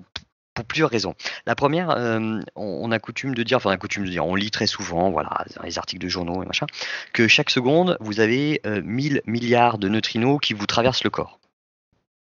plusieurs 0.67 0.89
raisons. 0.89 1.15
La 1.45 1.55
première, 1.55 1.91
euh, 1.91 2.39
on, 2.55 2.91
a 2.91 2.99
coutume 2.99 3.35
de 3.35 3.43
dire, 3.43 3.57
enfin 3.57 3.69
on 3.69 3.73
a 3.73 3.77
coutume 3.77 4.05
de 4.05 4.09
dire, 4.09 4.25
on 4.25 4.35
lit 4.35 4.51
très 4.51 4.67
souvent, 4.67 5.11
voilà, 5.11 5.45
dans 5.55 5.63
les 5.63 5.77
articles 5.77 6.01
de 6.01 6.09
journaux 6.09 6.41
et 6.41 6.45
machin, 6.45 6.65
que 7.13 7.27
chaque 7.27 7.49
seconde, 7.49 7.97
vous 7.99 8.19
avez 8.19 8.61
1000 8.65 9.17
euh, 9.17 9.21
milliards 9.25 9.77
de 9.77 9.87
neutrinos 9.87 10.39
qui 10.41 10.53
vous 10.53 10.65
traversent 10.65 11.03
le 11.03 11.09
corps. 11.09 11.39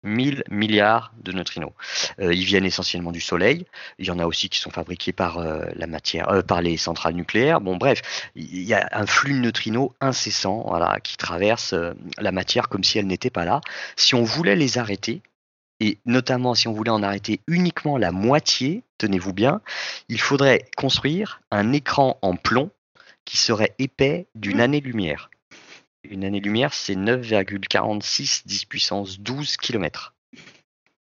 1000 0.04 0.44
milliards 0.50 1.12
de 1.22 1.32
neutrinos. 1.32 1.72
Euh, 2.20 2.32
ils 2.32 2.44
viennent 2.44 2.64
essentiellement 2.64 3.12
du 3.12 3.20
Soleil. 3.20 3.66
Il 3.98 4.06
y 4.06 4.10
en 4.10 4.18
a 4.18 4.26
aussi 4.26 4.48
qui 4.48 4.58
sont 4.58 4.70
fabriqués 4.70 5.12
par 5.12 5.38
euh, 5.38 5.64
la 5.74 5.86
matière, 5.86 6.28
euh, 6.28 6.42
par 6.42 6.62
les 6.62 6.76
centrales 6.76 7.14
nucléaires. 7.14 7.60
Bon, 7.60 7.76
bref, 7.76 8.30
il 8.36 8.62
y 8.62 8.74
a 8.74 8.88
un 8.92 9.06
flux 9.06 9.34
de 9.34 9.38
neutrinos 9.38 9.90
incessant, 10.00 10.64
voilà, 10.68 11.00
qui 11.00 11.16
traverse 11.16 11.74
la 12.18 12.32
matière 12.32 12.68
comme 12.68 12.84
si 12.84 12.98
elle 12.98 13.06
n'était 13.06 13.30
pas 13.30 13.44
là. 13.44 13.60
Si 13.96 14.14
on 14.14 14.22
voulait 14.22 14.56
les 14.56 14.78
arrêter, 14.78 15.22
et 15.80 15.98
notamment 16.06 16.54
si 16.54 16.68
on 16.68 16.72
voulait 16.72 16.90
en 16.90 17.02
arrêter 17.02 17.40
uniquement 17.48 17.98
la 17.98 18.12
moitié, 18.12 18.82
tenez-vous 18.98 19.32
bien, 19.32 19.60
il 20.08 20.20
faudrait 20.20 20.66
construire 20.76 21.40
un 21.50 21.72
écran 21.72 22.18
en 22.22 22.36
plomb 22.36 22.70
qui 23.24 23.36
serait 23.36 23.74
épais 23.78 24.26
d'une 24.34 24.58
mmh. 24.58 24.60
année-lumière. 24.60 25.30
Une 26.04 26.24
année-lumière, 26.24 26.74
c'est 26.74 26.94
9,46 26.94 28.42
10 28.46 28.64
puissance 28.66 29.20
12 29.20 29.56
km 29.56 30.14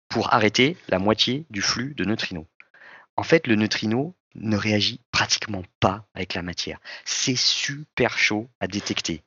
pour 0.08 0.32
arrêter 0.32 0.76
la 0.88 0.98
moitié 0.98 1.44
du 1.50 1.60
flux 1.60 1.94
de 1.94 2.04
neutrinos. 2.04 2.46
En 3.16 3.22
fait, 3.22 3.46
le 3.46 3.54
neutrino 3.54 4.14
ne 4.34 4.56
réagit 4.56 5.00
pratiquement 5.12 5.62
pas 5.80 6.06
avec 6.14 6.34
la 6.34 6.42
matière. 6.42 6.78
C'est 7.04 7.36
super 7.36 8.18
chaud 8.18 8.48
à 8.60 8.66
détecter. 8.66 9.22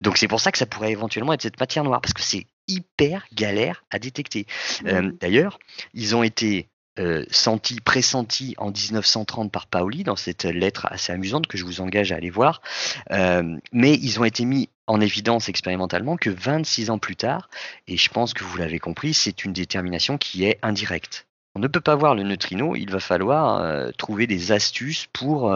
Donc 0.00 0.16
c'est 0.16 0.28
pour 0.28 0.40
ça 0.40 0.52
que 0.52 0.58
ça 0.58 0.66
pourrait 0.66 0.92
éventuellement 0.92 1.32
être 1.32 1.42
cette 1.42 1.60
matière 1.60 1.84
noire, 1.84 2.00
parce 2.00 2.14
que 2.14 2.22
c'est 2.22 2.46
hyper 2.68 3.26
galère 3.32 3.84
à 3.90 3.98
détecter. 3.98 4.46
Euh, 4.86 5.12
d'ailleurs, 5.20 5.58
ils 5.94 6.14
ont 6.14 6.22
été 6.22 6.68
euh, 6.98 7.24
senti, 7.30 7.80
pressenti 7.80 8.54
en 8.56 8.70
1930 8.70 9.52
par 9.52 9.66
Paoli 9.66 10.02
dans 10.02 10.16
cette 10.16 10.44
lettre 10.44 10.86
assez 10.90 11.12
amusante 11.12 11.46
que 11.46 11.58
je 11.58 11.64
vous 11.64 11.82
engage 11.82 12.10
à 12.10 12.16
aller 12.16 12.30
voir. 12.30 12.62
Euh, 13.10 13.56
mais 13.72 13.94
ils 13.94 14.18
ont 14.18 14.24
été 14.24 14.46
mis 14.46 14.70
en 14.86 15.00
évidence 15.02 15.50
expérimentalement 15.50 16.16
que 16.16 16.30
26 16.30 16.88
ans 16.90 16.98
plus 16.98 17.16
tard, 17.16 17.50
et 17.86 17.98
je 17.98 18.08
pense 18.08 18.32
que 18.32 18.44
vous 18.44 18.56
l'avez 18.56 18.78
compris, 18.78 19.12
c'est 19.12 19.44
une 19.44 19.52
détermination 19.52 20.16
qui 20.16 20.44
est 20.44 20.58
indirecte. 20.62 21.26
On 21.54 21.58
ne 21.58 21.68
peut 21.68 21.80
pas 21.80 21.96
voir 21.96 22.14
le 22.14 22.22
neutrino, 22.22 22.76
il 22.76 22.90
va 22.90 23.00
falloir 23.00 23.60
euh, 23.60 23.90
trouver 23.98 24.26
des 24.26 24.52
astuces 24.52 25.06
pour 25.12 25.54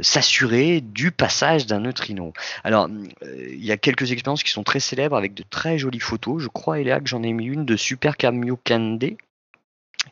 s'assurer 0.00 0.80
du 0.80 1.10
passage 1.12 1.66
d'un 1.66 1.80
neutrino. 1.80 2.32
Alors, 2.64 2.88
il 3.22 3.64
y 3.64 3.70
a 3.72 3.76
quelques 3.76 4.10
expériences 4.10 4.42
qui 4.42 4.50
sont 4.50 4.62
très 4.64 4.80
célèbres 4.80 5.16
avec 5.16 5.34
de 5.34 5.44
très 5.48 5.78
jolies 5.78 6.00
photos. 6.00 6.42
Je 6.42 6.48
crois, 6.48 6.80
Eléa, 6.80 7.00
que 7.00 7.08
j'en 7.08 7.22
ai 7.22 7.32
mis 7.32 7.46
une 7.46 7.64
de 7.64 7.76
Super 7.76 8.16
Kamiokande, 8.16 9.16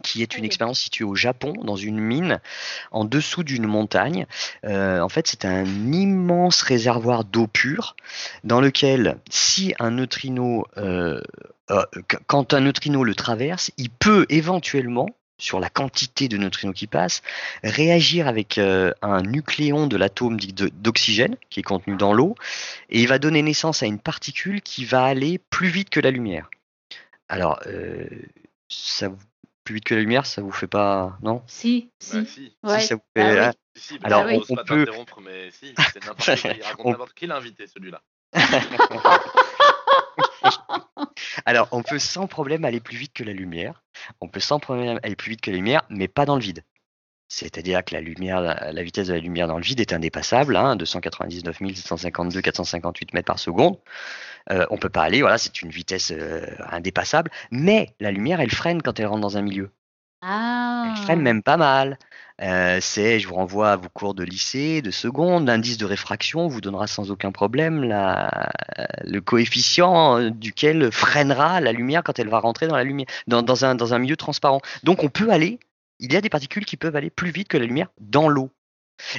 qui 0.03 0.23
est 0.23 0.37
une 0.37 0.45
expérience 0.45 0.81
située 0.81 1.05
au 1.05 1.15
Japon, 1.15 1.53
dans 1.65 1.77
une 1.77 1.99
mine, 1.99 2.41
en 2.91 3.05
dessous 3.05 3.43
d'une 3.43 3.67
montagne. 3.67 4.27
Euh, 4.65 5.01
en 5.01 5.09
fait, 5.09 5.27
c'est 5.27 5.45
un 5.45 5.65
immense 5.93 6.63
réservoir 6.63 7.25
d'eau 7.25 7.47
pure, 7.47 7.97
dans 8.45 8.61
lequel, 8.61 9.19
si 9.31 9.75
un 9.79 9.91
neutrino, 9.93 10.67
euh, 10.77 11.21
euh, 11.71 11.85
quand 12.27 12.55
un 12.55 12.61
neutrino 12.61 13.05
le 13.05 13.15
traverse, 13.15 13.71
il 13.77 13.91
peut 13.91 14.27
éventuellement 14.29 15.09
sur 15.39 15.59
la 15.59 15.71
quantité 15.71 16.29
de 16.29 16.37
neutrinos 16.37 16.75
qui 16.75 16.87
passent, 16.87 17.23
réagir 17.65 18.29
avec 18.29 18.59
un 18.59 19.23
nucléon 19.23 19.87
de 19.87 19.97
l'atome 19.97 20.37
d'oxygène 20.39 21.37
qui 21.49 21.61
est 21.61 21.63
contenu 21.63 21.97
dans 21.97 22.13
l'eau, 22.13 22.35
et 22.91 23.01
il 23.01 23.09
va 23.09 23.19
donner 23.19 23.41
naissance 23.41 23.83
à 23.83 23.87
une 23.87 23.99
particule 23.99 24.61
qui 24.61 24.85
va 24.85 25.03
aller 25.03 25.39
plus 25.39 25.69
vite 25.69 25.89
que 25.89 25.99
la 25.99 26.11
lumière. 26.11 26.51
Alors, 27.31 27.59
ça 28.69 29.09
vous 29.09 29.30
plus 29.65 29.77
vite 29.77 29.85
que 29.85 29.95
la 29.95 30.01
lumière, 30.01 30.27
ça 30.27 30.43
vous 30.43 30.53
fait 30.53 30.67
pas. 30.67 31.19
Non? 31.23 31.43
Si, 31.47 31.91
si. 31.99 32.17
Bah, 32.17 32.25
si. 32.25 32.57
Ouais. 32.63 32.81
ça 32.81 32.95
vous 32.97 33.03
fait... 33.17 33.39
Ah, 33.39 33.49
oui. 33.51 33.81
si, 33.81 33.99
Alors, 34.03 34.25
on, 34.27 34.43
on 34.49 34.57
peut. 34.65 34.87
Mais 35.23 35.51
si, 35.51 35.75
c'est 35.93 36.05
n'importe 36.05 36.41
quoi. 36.41 36.53
Il 36.55 36.63
raconte 36.63 36.87
on... 36.87 36.91
n'importe 36.91 37.15
qui 37.15 37.27
l'a 37.27 37.37
invité, 37.37 37.67
celui-là. 37.67 38.03
Alors, 41.45 41.69
on 41.73 41.83
peut 41.83 41.99
sans 41.99 42.27
problème 42.27 42.65
aller 42.65 42.81
plus 42.81 42.97
vite 42.97 43.13
que 43.13 43.25
la 43.25 43.33
lumière. 43.33 43.83
On 44.21 44.29
peut 44.29 44.41
sans 44.41 44.61
problème 44.61 44.99
aller 45.03 45.17
plus 45.17 45.31
vite 45.31 45.41
que 45.41 45.51
la 45.51 45.57
lumière, 45.57 45.83
mais 45.89 46.09
pas 46.09 46.25
dans 46.25 46.37
le 46.37 46.43
vide. 46.43 46.65
C'est-à-dire 47.31 47.85
que 47.85 47.95
la 47.95 48.01
lumière, 48.01 48.41
la 48.41 48.83
vitesse 48.83 49.07
de 49.07 49.15
la 49.15 49.21
lumière 49.21 49.47
dans 49.47 49.57
le 49.57 49.63
vide 49.63 49.79
est 49.79 49.93
indépassable, 49.93 50.57
hein, 50.57 50.75
299 50.75 51.59
752 51.77 52.41
458 52.41 53.15
mètres 53.15 53.27
par 53.27 53.39
seconde. 53.39 53.79
Euh, 54.51 54.67
on 54.71 54.79
peut 54.79 54.89
pas 54.89 55.03
aller, 55.03 55.21
voilà, 55.21 55.39
c'est 55.39 55.63
une 55.63 55.71
vitesse 55.71 56.13
euh, 56.13 56.45
indépassable. 56.73 57.31
Mais 57.53 57.95
la 58.01 58.11
lumière, 58.11 58.41
elle 58.41 58.51
freine 58.51 58.83
quand 58.83 58.99
elle 58.99 59.07
rentre 59.07 59.21
dans 59.21 59.37
un 59.37 59.43
milieu. 59.43 59.71
Ah. 60.23 60.89
Elle 60.91 61.03
freine 61.05 61.21
même 61.21 61.45
pas 61.45 61.57
mal. 61.57 61.99
Euh, 62.43 62.79
c'est, 62.81 63.21
je 63.21 63.29
vous 63.29 63.35
renvoie 63.35 63.71
à 63.73 63.77
vos 63.77 63.89
cours 63.91 64.15
de 64.15 64.25
lycée, 64.25 64.83
de 64.83 64.91
seconde, 64.91 65.47
l'indice 65.47 65.79
de 65.79 65.85
réfraction 65.85 66.49
vous 66.49 66.61
donnera 66.61 66.89
sans 66.89 67.13
aucun 67.13 67.31
problème 67.31 67.85
la, 67.85 68.51
le 69.05 69.21
coefficient 69.21 70.31
duquel 70.31 70.91
freinera 70.91 71.61
la 71.61 71.73
lumière 71.73 72.03
quand 72.03 72.19
elle 72.19 72.29
va 72.29 72.41
rentrer 72.41 72.67
dans 72.67 72.77
la 72.77 72.85
lumière, 72.85 73.07
dans, 73.29 73.65
un, 73.65 73.75
dans 73.77 73.95
un 73.95 73.99
milieu 73.99 74.17
transparent. 74.17 74.63
Donc 74.83 75.05
on 75.05 75.11
peut 75.11 75.31
aller, 75.31 75.61
il 76.01 76.13
y 76.13 76.17
a 76.17 76.21
des 76.21 76.31
particules 76.31 76.65
qui 76.65 76.77
peuvent 76.77 76.97
aller 76.97 77.11
plus 77.11 77.31
vite 77.31 77.49
que 77.49 77.59
la 77.59 77.67
lumière 77.67 77.91
dans 78.01 78.29
l'eau. 78.29 78.51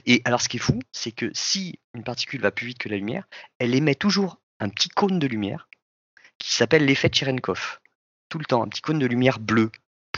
Et 0.06 0.22
alors 0.26 0.42
ce 0.42 0.50
qui 0.50 0.58
est 0.58 0.60
fou, 0.60 0.80
c'est 0.92 1.12
que 1.12 1.32
si 1.34 1.80
une 1.94 2.04
particule 2.04 2.42
va 2.42 2.52
plus 2.52 2.68
vite 2.68 2.78
que 2.78 2.90
la 2.90 2.98
lumière, 2.98 3.28
elle 3.60 3.74
émet 3.74 3.96
toujours 3.96 4.40
un 4.60 4.70
petit 4.70 4.90
cône 4.90 5.20
de 5.20 5.28
lumière 5.28 5.68
qui 6.38 6.54
s'appelle 6.54 6.86
l'effet 6.86 7.10
Cherenkov. 7.12 7.80
Tout 8.30 8.40
le 8.40 8.46
temps, 8.46 8.64
un 8.64 8.68
petit 8.68 8.82
cône 8.82 9.00
de 9.00 9.06
lumière 9.06 9.40
bleue. 9.40 9.72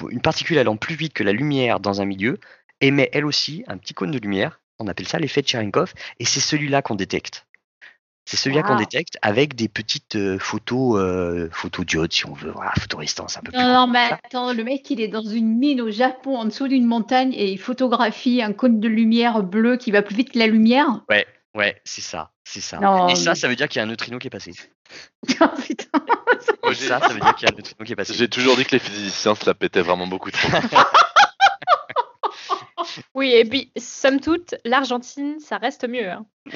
Une 0.09 0.21
particule 0.21 0.57
allant 0.57 0.77
plus 0.77 0.95
vite 0.95 1.13
que 1.13 1.23
la 1.23 1.31
lumière 1.31 1.79
dans 1.79 2.01
un 2.01 2.05
milieu 2.05 2.39
émet 2.81 3.09
elle 3.13 3.25
aussi 3.25 3.63
un 3.67 3.77
petit 3.77 3.93
cône 3.93 4.11
de 4.11 4.19
lumière. 4.19 4.59
On 4.79 4.87
appelle 4.87 5.07
ça 5.07 5.19
l'effet 5.19 5.43
Cherenkov 5.45 5.93
et 6.19 6.25
c'est 6.25 6.39
celui-là 6.39 6.81
qu'on 6.81 6.95
détecte. 6.95 7.45
C'est 8.25 8.37
celui-là 8.37 8.63
qu'on 8.63 8.77
détecte 8.77 9.17
avec 9.21 9.55
des 9.55 9.67
petites 9.67 10.15
euh, 10.15 10.39
photos, 10.39 10.97
euh, 10.97 11.49
photodiodes 11.51 12.13
si 12.13 12.25
on 12.25 12.33
veut, 12.33 12.51
voilà, 12.51 12.71
photorestance 12.79 13.37
un 13.37 13.41
peu 13.41 13.51
plus. 13.51 13.59
Non, 13.59 13.73
non, 13.73 13.87
mais 13.87 14.11
attends, 14.11 14.53
le 14.53 14.63
mec 14.63 14.89
il 14.89 15.01
est 15.01 15.09
dans 15.09 15.23
une 15.23 15.57
mine 15.57 15.81
au 15.81 15.91
Japon, 15.91 16.37
en 16.37 16.45
dessous 16.45 16.69
d'une 16.69 16.85
montagne 16.85 17.33
et 17.33 17.51
il 17.51 17.59
photographie 17.59 18.41
un 18.41 18.53
cône 18.53 18.79
de 18.79 18.87
lumière 18.87 19.43
bleu 19.43 19.75
qui 19.75 19.91
va 19.91 20.01
plus 20.01 20.15
vite 20.15 20.31
que 20.31 20.39
la 20.39 20.47
lumière. 20.47 21.01
Ouais, 21.09 21.27
ouais, 21.53 21.81
c'est 21.83 22.01
ça. 22.01 22.31
C'est 22.45 22.61
ça. 22.61 22.79
et 23.09 23.15
ça, 23.15 23.35
ça 23.35 23.47
veut 23.47 23.55
dire 23.55 23.67
qu'il 23.67 23.79
y 23.79 23.81
a 23.81 23.83
un 23.83 23.87
neutrino 23.87 24.19
qui 24.19 24.27
est 24.27 24.29
passé. 24.29 24.51
oh 25.41 25.45
putain. 25.65 26.05
ça, 26.73 26.99
ça 26.99 27.07
veut 27.09 27.19
dire 27.19 27.35
qu'il 27.35 27.47
y 27.47 27.51
a 27.51 27.53
un 27.53 27.57
neutrino 27.57 27.85
qui 27.85 27.93
est 27.93 27.95
passé. 27.95 28.13
J'ai 28.13 28.29
toujours 28.29 28.55
dit 28.55 28.63
que 28.63 28.71
les 28.71 28.79
physiciens 28.79 29.35
se 29.35 29.45
la 29.45 29.53
pétaient 29.53 29.81
vraiment 29.81 30.07
beaucoup 30.07 30.31
trop. 30.31 30.49
oui, 33.15 33.33
et 33.33 33.45
puis, 33.45 33.71
somme 33.77 34.19
toute, 34.19 34.55
l'Argentine, 34.65 35.39
ça 35.39 35.57
reste 35.57 35.87
mieux. 35.87 36.09
Hein. 36.09 36.25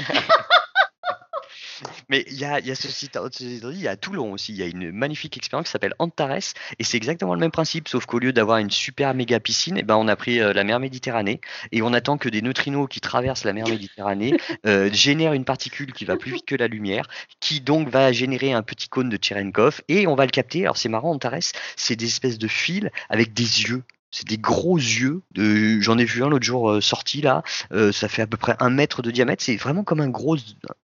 Mais 2.09 2.25
il 2.27 2.37
y 2.37 2.45
a, 2.45 2.59
y 2.59 2.71
a 2.71 2.73
y 2.73 3.87
a 3.87 3.97
Toulon 3.97 4.33
aussi, 4.33 4.53
il 4.53 4.57
y 4.57 4.63
a 4.63 4.67
une 4.67 4.91
magnifique 4.91 5.37
expérience 5.37 5.67
qui 5.67 5.71
s'appelle 5.71 5.93
Antares, 5.99 6.53
et 6.79 6.83
c'est 6.83 6.97
exactement 6.97 7.33
le 7.33 7.39
même 7.39 7.51
principe, 7.51 7.87
sauf 7.87 8.05
qu'au 8.05 8.19
lieu 8.19 8.33
d'avoir 8.33 8.57
une 8.57 8.71
super 8.71 9.13
méga 9.13 9.39
piscine, 9.39 9.77
eh 9.77 9.83
ben 9.83 9.95
on 9.95 10.07
a 10.07 10.15
pris 10.15 10.39
euh, 10.39 10.53
la 10.53 10.63
mer 10.63 10.79
Méditerranée, 10.79 11.41
et 11.71 11.81
on 11.81 11.93
attend 11.93 12.17
que 12.17 12.29
des 12.29 12.41
neutrinos 12.41 12.87
qui 12.89 13.01
traversent 13.01 13.43
la 13.43 13.53
mer 13.53 13.67
Méditerranée 13.67 14.37
euh, 14.65 14.89
génèrent 14.91 15.33
une 15.33 15.45
particule 15.45 15.93
qui 15.93 16.05
va 16.05 16.17
plus 16.17 16.33
vite 16.33 16.45
que 16.45 16.55
la 16.55 16.67
lumière, 16.67 17.07
qui 17.39 17.61
donc 17.61 17.89
va 17.89 18.11
générer 18.11 18.53
un 18.53 18.63
petit 18.63 18.89
cône 18.89 19.09
de 19.09 19.17
Cherenkov, 19.21 19.81
et 19.87 20.07
on 20.07 20.15
va 20.15 20.25
le 20.25 20.31
capter. 20.31 20.63
Alors 20.63 20.77
c'est 20.77 20.89
marrant, 20.89 21.11
Antares, 21.11 21.53
c'est 21.75 21.95
des 21.95 22.05
espèces 22.05 22.37
de 22.37 22.47
fils 22.47 22.89
avec 23.09 23.33
des 23.33 23.63
yeux 23.63 23.83
c'est 24.17 24.27
des 24.27 24.39
gros 24.39 24.77
yeux. 24.77 25.21
J'en 25.35 25.97
ai 25.99 26.05
vu 26.05 26.23
un 26.23 26.29
l'autre 26.29 26.45
jour 26.45 26.71
euh, 26.71 26.81
sorti 26.81 27.21
là. 27.21 27.43
Euh, 27.71 27.91
ça 27.91 28.07
fait 28.07 28.23
à 28.23 28.27
peu 28.27 28.37
près 28.37 28.55
un 28.59 28.71
mètre 28.71 29.03
de 29.03 29.11
diamètre. 29.11 29.43
C'est 29.43 29.57
vraiment 29.57 29.83
comme 29.83 29.99
un 29.99 30.09
gros 30.09 30.37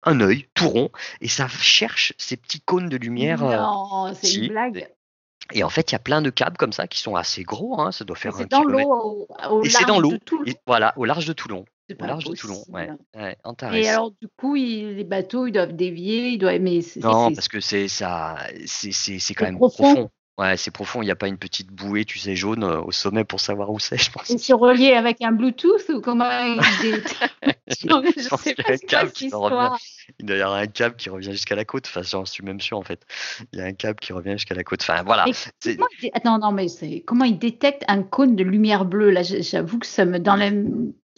un 0.05 0.21
œil 0.21 0.47
tout 0.55 0.69
rond 0.69 0.91
et 1.21 1.29
ça 1.29 1.47
cherche 1.47 2.15
ces 2.17 2.39
petits 2.39 2.63
cônes 2.63 2.89
de 2.89 2.97
lumière. 2.97 3.45
Euh, 3.45 3.57
non, 3.57 4.15
c'est 4.15 4.33
une 4.33 4.49
blague. 4.49 4.89
Et 5.53 5.63
en 5.63 5.69
fait, 5.69 5.91
il 5.91 5.95
y 5.95 5.97
a 5.97 5.99
plein 5.99 6.23
de 6.23 6.31
câbles 6.31 6.57
comme 6.57 6.73
ça 6.73 6.87
qui 6.87 7.01
sont 7.01 7.17
assez 7.17 7.43
gros. 7.43 7.79
Hein, 7.79 7.93
ça 7.93 8.05
doit 8.05 8.17
faire 8.17 8.35
un 8.35 8.39
C'est 8.39 8.51
dans 8.51 8.65
l'eau, 8.65 9.29
au, 9.51 9.63
et 9.63 9.69
c'est 9.69 9.87
dans 9.87 10.01
l'eau. 10.01 10.13
Voilà, 10.67 10.95
au 10.97 11.05
large 11.05 11.27
de 11.27 11.35
Toulon. 11.35 11.67
Au 12.01 12.05
large 12.05 12.25
de 12.25 12.35
Toulon, 12.35 12.63
ouais. 12.69 12.91
et 13.73 13.89
alors, 13.89 14.11
du 14.11 14.29
coup, 14.37 14.55
les 14.55 15.05
bateaux, 15.05 15.47
ils 15.47 15.53
doivent 15.53 15.75
dévier, 15.75 16.29
ils 16.29 16.39
doivent. 16.39 16.61
Mais 16.61 16.81
non, 17.03 17.33
parce 17.33 17.49
que 17.49 17.61
c'est 17.61 17.89
ça, 17.89 18.37
c'est 18.67 19.35
quand 19.35 19.47
même 19.47 19.57
profond. 19.57 20.11
Ouais, 20.39 20.57
c'est 20.57 20.71
profond. 20.71 21.03
Il 21.03 21.07
n'y 21.07 21.11
a 21.11 21.17
pas 21.17 21.27
une 21.27 21.37
petite 21.37 21.73
bouée, 21.73 22.05
tu 22.05 22.21
sais, 22.21 22.37
jaune 22.37 22.63
euh, 22.63 22.81
au 22.81 22.93
sommet 22.93 23.25
pour 23.25 23.41
savoir 23.41 23.71
où 23.71 23.81
c'est, 23.81 23.99
je 23.99 24.13
pense. 24.13 24.31
Et 24.31 24.39
c'est 24.39 24.53
relié 24.53 24.93
avec 24.93 25.21
un 25.21 25.33
Bluetooth 25.33 25.89
ou 25.89 26.01
comment 26.01 26.31
il 26.31 26.61
Je 27.69 28.37
sais 28.37 28.55
pas. 28.55 28.73
Il 30.21 30.31
y 30.31 30.33
avoir 30.33 30.55
un 30.55 30.67
câble 30.67 30.97
qui 30.97 31.11
revient 31.11 31.33
jusqu'à 31.33 31.57
la 31.57 31.65
côte. 31.65 31.87
Enfin, 31.87 32.03
j'en 32.03 32.25
suis 32.25 32.45
même 32.45 32.61
sûr 32.61 32.79
en 32.79 32.83
fait. 32.83 33.05
Il 33.53 33.59
y 33.59 33.63
a 33.63 33.65
un 33.65 33.73
câble 33.73 33.99
qui 33.99 34.13
revient 34.13 34.33
jusqu'à 34.33 34.55
la 34.55 34.65
côte. 34.65 34.81
Enfin, 34.83 35.03
voilà. 35.03 35.27
Attends, 36.13 36.39
non, 36.39 36.53
mais 36.53 36.69
comment 37.05 37.25
il 37.25 37.39
détecte 37.39 37.85
un 37.89 38.03
cône 38.05 38.37
de 38.37 38.45
lumière 38.45 38.85
bleue? 38.85 39.11
Là, 39.11 39.23
j'avoue 39.23 39.81
que 39.81 39.87
ça 39.87 40.05
me 40.05 40.19
dans 40.19 40.37
la 40.37 40.51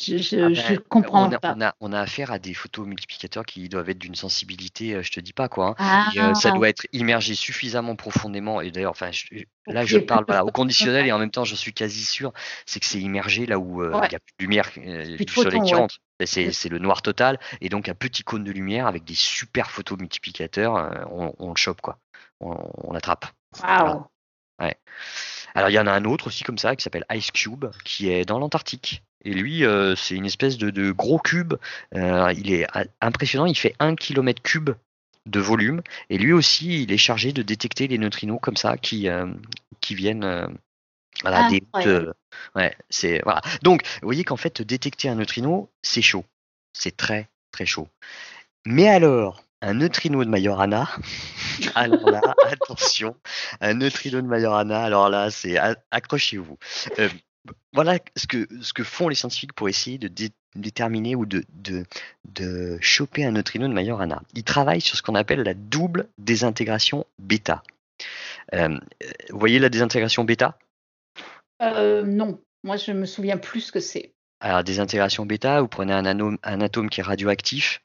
je, 0.00 0.16
je, 0.16 0.36
ah 0.36 0.48
ben, 0.48 0.80
comprends 0.88 1.28
on 1.28 1.32
a, 1.32 1.38
pas. 1.38 1.74
On 1.80 1.92
a, 1.92 2.00
affaire 2.00 2.32
à 2.32 2.38
des 2.38 2.54
photos 2.54 2.86
multiplicateurs 2.86 3.44
qui 3.44 3.68
doivent 3.68 3.90
être 3.90 3.98
d'une 3.98 4.14
sensibilité, 4.14 4.94
euh, 4.94 5.02
je 5.02 5.10
te 5.10 5.20
dis 5.20 5.32
pas 5.32 5.48
quoi. 5.48 5.74
Hein. 5.78 6.04
Euh, 6.16 6.34
ça 6.34 6.50
ah. 6.52 6.56
doit 6.56 6.68
être 6.68 6.86
immergé 6.92 7.34
suffisamment 7.34 7.96
profondément. 7.96 8.60
Et 8.60 8.70
d'ailleurs, 8.70 8.92
enfin, 8.92 9.10
là, 9.66 9.84
je 9.84 9.98
parle 9.98 10.24
voilà, 10.26 10.44
au 10.44 10.50
conditionnel 10.50 11.06
et 11.06 11.12
en 11.12 11.18
même 11.20 11.30
temps, 11.30 11.44
je 11.44 11.54
suis 11.54 11.72
quasi 11.72 12.04
sûr, 12.04 12.32
c'est 12.66 12.80
que 12.80 12.86
c'est 12.86 13.00
immergé 13.00 13.46
là 13.46 13.58
où 13.58 13.82
euh, 13.82 13.92
il 14.04 14.08
n'y 14.08 14.16
a 14.16 14.20
plus 14.20 14.34
de 14.38 14.44
lumière 14.44 14.70
du 14.74 15.32
soleil 15.32 15.60
qui 15.62 15.74
rentre. 15.74 15.96
C'est 16.24 16.68
le 16.68 16.78
noir 16.78 17.02
total. 17.02 17.38
Et 17.60 17.68
donc, 17.68 17.88
un 17.88 17.94
petit 17.94 18.22
cône 18.22 18.44
de 18.44 18.52
lumière 18.52 18.86
avec 18.86 19.04
des 19.04 19.14
super 19.14 19.70
photos 19.70 19.98
multiplicateurs, 19.98 21.06
on, 21.10 21.50
le 21.50 21.56
chope 21.56 21.80
quoi. 21.80 21.98
On, 22.40 22.92
l'attrape. 22.92 23.26
Ouais. 24.60 24.76
Alors, 25.54 25.70
il 25.70 25.74
y 25.74 25.78
en 25.78 25.86
a 25.86 25.92
un 25.92 26.04
autre 26.04 26.28
aussi 26.28 26.44
comme 26.44 26.58
ça 26.58 26.76
qui 26.76 26.82
s'appelle 26.82 27.04
Ice 27.12 27.30
Cube, 27.30 27.66
qui 27.84 28.10
est 28.10 28.24
dans 28.24 28.38
l'Antarctique. 28.38 29.02
Et 29.24 29.34
lui, 29.34 29.64
euh, 29.64 29.94
c'est 29.96 30.14
une 30.14 30.26
espèce 30.26 30.56
de, 30.58 30.92
gros 30.92 31.18
cube. 31.18 31.54
Euh, 31.94 32.32
il 32.36 32.52
est 32.52 32.66
impressionnant. 33.00 33.46
Il 33.46 33.56
fait 33.56 33.74
un 33.78 33.94
kilomètre 33.94 34.42
cube 34.42 34.70
de 35.26 35.40
volume. 35.40 35.82
Et 36.08 36.18
lui 36.18 36.32
aussi, 36.32 36.82
il 36.82 36.92
est 36.92 36.98
chargé 36.98 37.32
de 37.32 37.42
détecter 37.42 37.86
les 37.86 37.98
neutrinos 37.98 38.40
comme 38.40 38.56
ça 38.56 38.78
qui, 38.78 39.08
euh, 39.08 39.26
qui 39.80 39.94
viennent. 39.94 40.58
voilà, 41.22 41.48
des, 41.50 41.62
ouais, 42.54 42.74
c'est 42.88 43.20
voilà. 43.24 43.42
Donc, 43.62 43.82
vous 44.00 44.06
voyez 44.06 44.24
qu'en 44.24 44.38
fait, 44.38 44.62
détecter 44.62 45.08
un 45.08 45.16
neutrino, 45.16 45.70
c'est 45.82 46.02
chaud. 46.02 46.24
C'est 46.72 46.96
très 46.96 47.28
très 47.52 47.66
chaud. 47.66 47.88
Mais 48.64 48.88
alors, 48.88 49.42
un 49.62 49.74
neutrino 49.74 50.24
de 50.24 50.30
Majorana, 50.30 50.88
alors 51.74 52.10
là, 52.10 52.20
attention, 52.46 53.16
un 53.60 53.74
neutrino 53.74 54.20
de 54.20 54.26
Majorana, 54.26 54.82
alors 54.82 55.08
là, 55.08 55.30
c'est 55.30 55.58
accrochez-vous 55.90 56.58
voilà 57.72 57.98
ce 58.16 58.26
que, 58.26 58.82
font 58.82 59.08
les 59.08 59.14
scientifiques 59.14 59.52
pour 59.52 59.68
essayer 59.68 59.98
de 59.98 60.10
déterminer 60.54 61.14
ou 61.14 61.26
de, 61.26 61.44
de, 61.50 61.84
de 62.28 62.78
choper 62.80 63.24
un 63.24 63.32
neutrino 63.32 63.68
de 63.68 63.72
Majorana. 63.72 64.22
Ils 64.34 64.44
travaillent 64.44 64.80
sur 64.80 64.96
ce 64.96 65.02
qu'on 65.02 65.14
appelle 65.14 65.42
la 65.42 65.54
double 65.54 66.08
désintégration 66.18 67.06
bêta. 67.18 67.62
Euh, 68.54 68.78
vous 69.30 69.38
voyez 69.38 69.58
la 69.58 69.68
désintégration 69.68 70.24
bêta? 70.24 70.58
Euh, 71.62 72.02
Non, 72.02 72.40
moi 72.64 72.76
je 72.76 72.92
me 72.92 73.06
souviens 73.06 73.38
plus 73.38 73.60
ce 73.62 73.72
que 73.72 73.80
c'est. 73.80 74.12
Alors, 74.40 74.64
désintégration 74.64 75.26
bêta, 75.26 75.60
vous 75.60 75.68
prenez 75.68 75.92
un, 75.92 76.06
atome, 76.06 76.38
un 76.42 76.60
atome 76.62 76.88
qui 76.88 77.00
est 77.00 77.04
radioactif. 77.04 77.82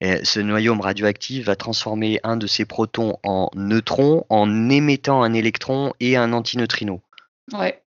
Et 0.00 0.24
ce 0.24 0.40
noyau 0.40 0.76
radioactif 0.80 1.46
va 1.46 1.54
transformer 1.54 2.18
un 2.24 2.36
de 2.36 2.48
ses 2.48 2.64
protons 2.64 3.18
en 3.22 3.50
neutron 3.54 4.26
en 4.28 4.68
émettant 4.68 5.22
un 5.22 5.32
électron 5.32 5.92
et 6.00 6.16
un 6.16 6.32
antineutrino. 6.32 7.00
Ouais. 7.52 7.80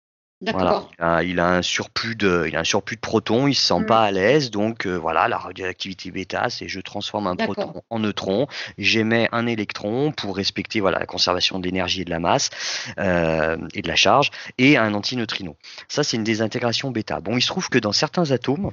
Voilà. 0.50 1.22
Il, 1.22 1.38
a, 1.38 1.48
un 1.48 1.62
surplus 1.62 2.16
de, 2.16 2.46
il 2.48 2.56
a 2.56 2.60
un 2.60 2.64
surplus 2.64 2.96
de 2.96 3.00
protons, 3.00 3.46
il 3.46 3.54
se 3.54 3.66
sent 3.66 3.80
mm. 3.80 3.86
pas 3.86 4.02
à 4.02 4.10
l'aise, 4.10 4.50
donc 4.50 4.86
euh, 4.86 4.96
voilà, 4.96 5.28
la 5.28 5.38
radioactivité 5.38 6.10
bêta, 6.10 6.50
c'est 6.50 6.68
je 6.68 6.80
transforme 6.80 7.28
un 7.28 7.36
proton 7.36 7.82
en 7.90 7.98
neutron, 8.00 8.48
j'émets 8.76 9.28
un 9.30 9.46
électron 9.46 10.10
pour 10.10 10.36
respecter 10.36 10.80
voilà 10.80 10.98
la 10.98 11.06
conservation 11.06 11.60
de 11.60 11.64
l'énergie 11.66 12.02
et 12.02 12.04
de 12.04 12.10
la 12.10 12.18
masse 12.18 12.50
euh, 12.98 13.56
et 13.74 13.82
de 13.82 13.88
la 13.88 13.96
charge, 13.96 14.30
et 14.58 14.76
un 14.76 14.94
antineutrino. 14.94 15.56
Ça, 15.88 16.02
c'est 16.02 16.16
une 16.16 16.24
désintégration 16.24 16.90
bêta. 16.90 17.20
Bon, 17.20 17.36
il 17.36 17.42
se 17.42 17.48
trouve 17.48 17.68
que 17.68 17.78
dans 17.78 17.92
certains 17.92 18.32
atomes, 18.32 18.70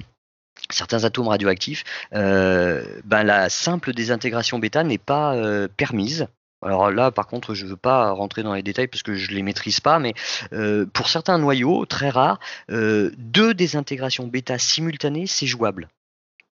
certains 0.70 1.04
atomes 1.04 1.28
radioactifs, 1.28 1.84
euh, 2.14 2.84
ben 3.04 3.22
la 3.22 3.48
simple 3.48 3.92
désintégration 3.92 4.58
bêta 4.58 4.82
n'est 4.82 4.98
pas 4.98 5.36
permise. 5.76 6.26
Alors 6.62 6.90
là, 6.90 7.10
par 7.10 7.26
contre, 7.26 7.54
je 7.54 7.64
ne 7.64 7.70
veux 7.70 7.76
pas 7.76 8.10
rentrer 8.10 8.42
dans 8.42 8.54
les 8.54 8.62
détails 8.62 8.88
parce 8.88 9.02
que 9.02 9.14
je 9.14 9.30
ne 9.30 9.36
les 9.36 9.42
maîtrise 9.42 9.80
pas, 9.80 9.98
mais 9.98 10.14
euh, 10.52 10.84
pour 10.86 11.08
certains 11.08 11.38
noyaux 11.38 11.86
très 11.86 12.10
rares, 12.10 12.38
euh, 12.70 13.10
deux 13.16 13.54
désintégrations 13.54 14.26
bêta 14.26 14.58
simultanées, 14.58 15.26
c'est 15.26 15.46
jouable. 15.46 15.88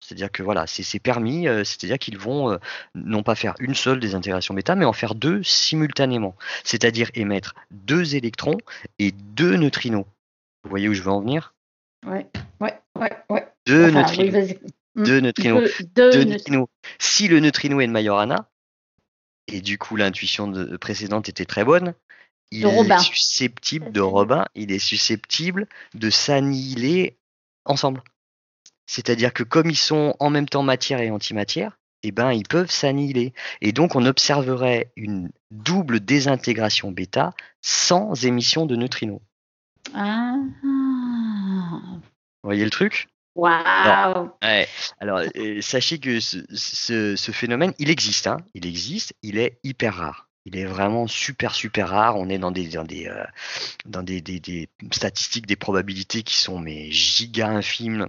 C'est-à-dire 0.00 0.30
que 0.30 0.42
voilà, 0.42 0.66
c'est 0.66 0.98
permis, 0.98 1.48
euh, 1.48 1.64
c'est-à-dire 1.64 1.98
qu'ils 1.98 2.18
vont 2.18 2.58
non 2.94 3.22
pas 3.22 3.34
faire 3.34 3.54
une 3.58 3.74
seule 3.74 3.98
désintégration 3.98 4.52
bêta, 4.52 4.74
mais 4.74 4.84
en 4.84 4.92
faire 4.92 5.14
deux 5.14 5.42
simultanément. 5.42 6.36
C'est-à-dire 6.62 7.10
émettre 7.14 7.54
deux 7.70 8.14
électrons 8.14 8.58
et 8.98 9.12
deux 9.12 9.56
neutrinos. 9.56 10.04
Vous 10.64 10.70
voyez 10.70 10.88
où 10.88 10.94
je 10.94 11.02
veux 11.02 11.10
en 11.10 11.20
venir? 11.20 11.54
Ouais, 12.06 12.26
ouais, 12.60 12.78
ouais, 12.98 13.12
ouais. 13.30 13.48
Deux 13.66 13.90
neutrinos. 13.90 14.54
deux 14.96 15.20
neutrinos. 15.20 15.70
Deux, 15.94 16.24
neutrinos. 16.24 16.68
Si 16.98 17.28
le 17.28 17.40
neutrino 17.40 17.80
est 17.80 17.86
de 17.86 17.92
Majorana, 17.92 18.46
et 19.48 19.60
du 19.60 19.78
coup 19.78 19.96
l'intuition 19.96 20.52
précédente 20.78 21.28
était 21.28 21.44
très 21.44 21.64
bonne, 21.64 21.94
il 22.50 22.66
est 22.66 22.98
susceptible 23.00 23.90
de 23.92 24.00
Robin, 24.00 24.44
il 24.54 24.70
est 24.70 24.78
susceptible 24.78 25.66
de 25.94 26.10
s'annihiler 26.10 27.16
ensemble. 27.64 28.02
C'est-à-dire 28.86 29.32
que 29.32 29.42
comme 29.42 29.70
ils 29.70 29.76
sont 29.76 30.14
en 30.20 30.30
même 30.30 30.48
temps 30.48 30.62
matière 30.62 31.00
et 31.00 31.10
antimatière, 31.10 31.78
eh 32.04 32.12
ben, 32.12 32.32
ils 32.32 32.46
peuvent 32.46 32.70
s'annihiler. 32.70 33.32
Et 33.62 33.72
donc, 33.72 33.96
on 33.96 34.04
observerait 34.04 34.92
une 34.94 35.30
double 35.50 36.00
désintégration 36.00 36.92
bêta 36.92 37.32
sans 37.62 38.26
émission 38.26 38.66
de 38.66 38.76
neutrinos. 38.76 39.22
Ah. 39.94 40.36
Vous 40.62 42.48
voyez 42.48 42.64
le 42.64 42.70
truc? 42.70 43.08
Waouh 43.34 44.30
Alors, 45.00 45.22
euh, 45.36 45.60
sachez 45.60 45.98
que 45.98 46.20
ce, 46.20 47.32
phénomène, 47.32 47.74
il 47.78 47.90
existe. 47.90 48.26
Hein. 48.26 48.38
il 48.54 48.66
existe, 48.66 49.14
il 49.22 49.38
est 49.38 49.58
hyper 49.64 49.96
rare. 49.96 50.28
Il 50.46 50.56
est 50.56 50.66
vraiment 50.66 51.06
super, 51.06 51.54
super 51.54 51.88
rare. 51.88 52.16
On 52.16 52.28
est 52.28 52.38
dans 52.38 52.50
des, 52.50 52.68
dans 52.68 52.84
des, 52.84 53.06
euh, 53.08 53.24
dans 53.86 54.02
des, 54.02 54.20
des, 54.20 54.68
statistiques, 54.92 55.46
des 55.46 55.56
probabilités 55.56 56.22
qui 56.22 56.36
sont 56.36 56.58
mais 56.58 56.90
giga 56.90 57.48
infimes 57.48 58.08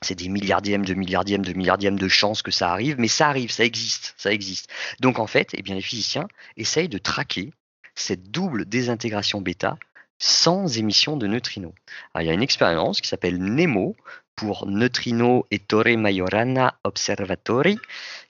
c'est 0.00 0.14
des 0.14 0.28
milliardièmes 0.28 0.84
de 0.84 0.94
milliardièmes 0.94 1.44
de 1.44 1.52
milliardièmes 1.52 1.98
de 1.98 2.08
chances 2.08 2.42
que 2.42 2.50
ça 2.50 2.70
arrive, 2.70 2.96
mais 2.98 3.08
ça 3.08 3.28
arrive, 3.28 3.50
ça 3.50 3.64
existe, 3.64 4.14
ça 4.16 4.32
existe. 4.32 4.70
Donc 5.00 5.18
en 5.18 5.26
fait, 5.26 5.50
eh 5.54 5.62
bien, 5.62 5.74
les 5.74 5.82
physiciens 5.82 6.28
essayent 6.56 6.88
de 6.88 6.98
traquer 6.98 7.52
cette 7.94 8.30
double 8.30 8.64
désintégration 8.64 9.40
bêta 9.40 9.76
sans 10.18 10.78
émission 10.78 11.16
de 11.16 11.26
neutrinos. 11.26 11.72
il 12.18 12.26
y 12.26 12.30
a 12.30 12.32
une 12.32 12.42
expérience 12.42 13.00
qui 13.00 13.08
s'appelle 13.08 13.38
NEMO 13.38 13.96
pour 14.38 14.68
Neutrino 14.68 15.46
e 15.52 15.58
Torre 15.58 15.96
Majorana 15.98 16.74
Observatory, 16.84 17.76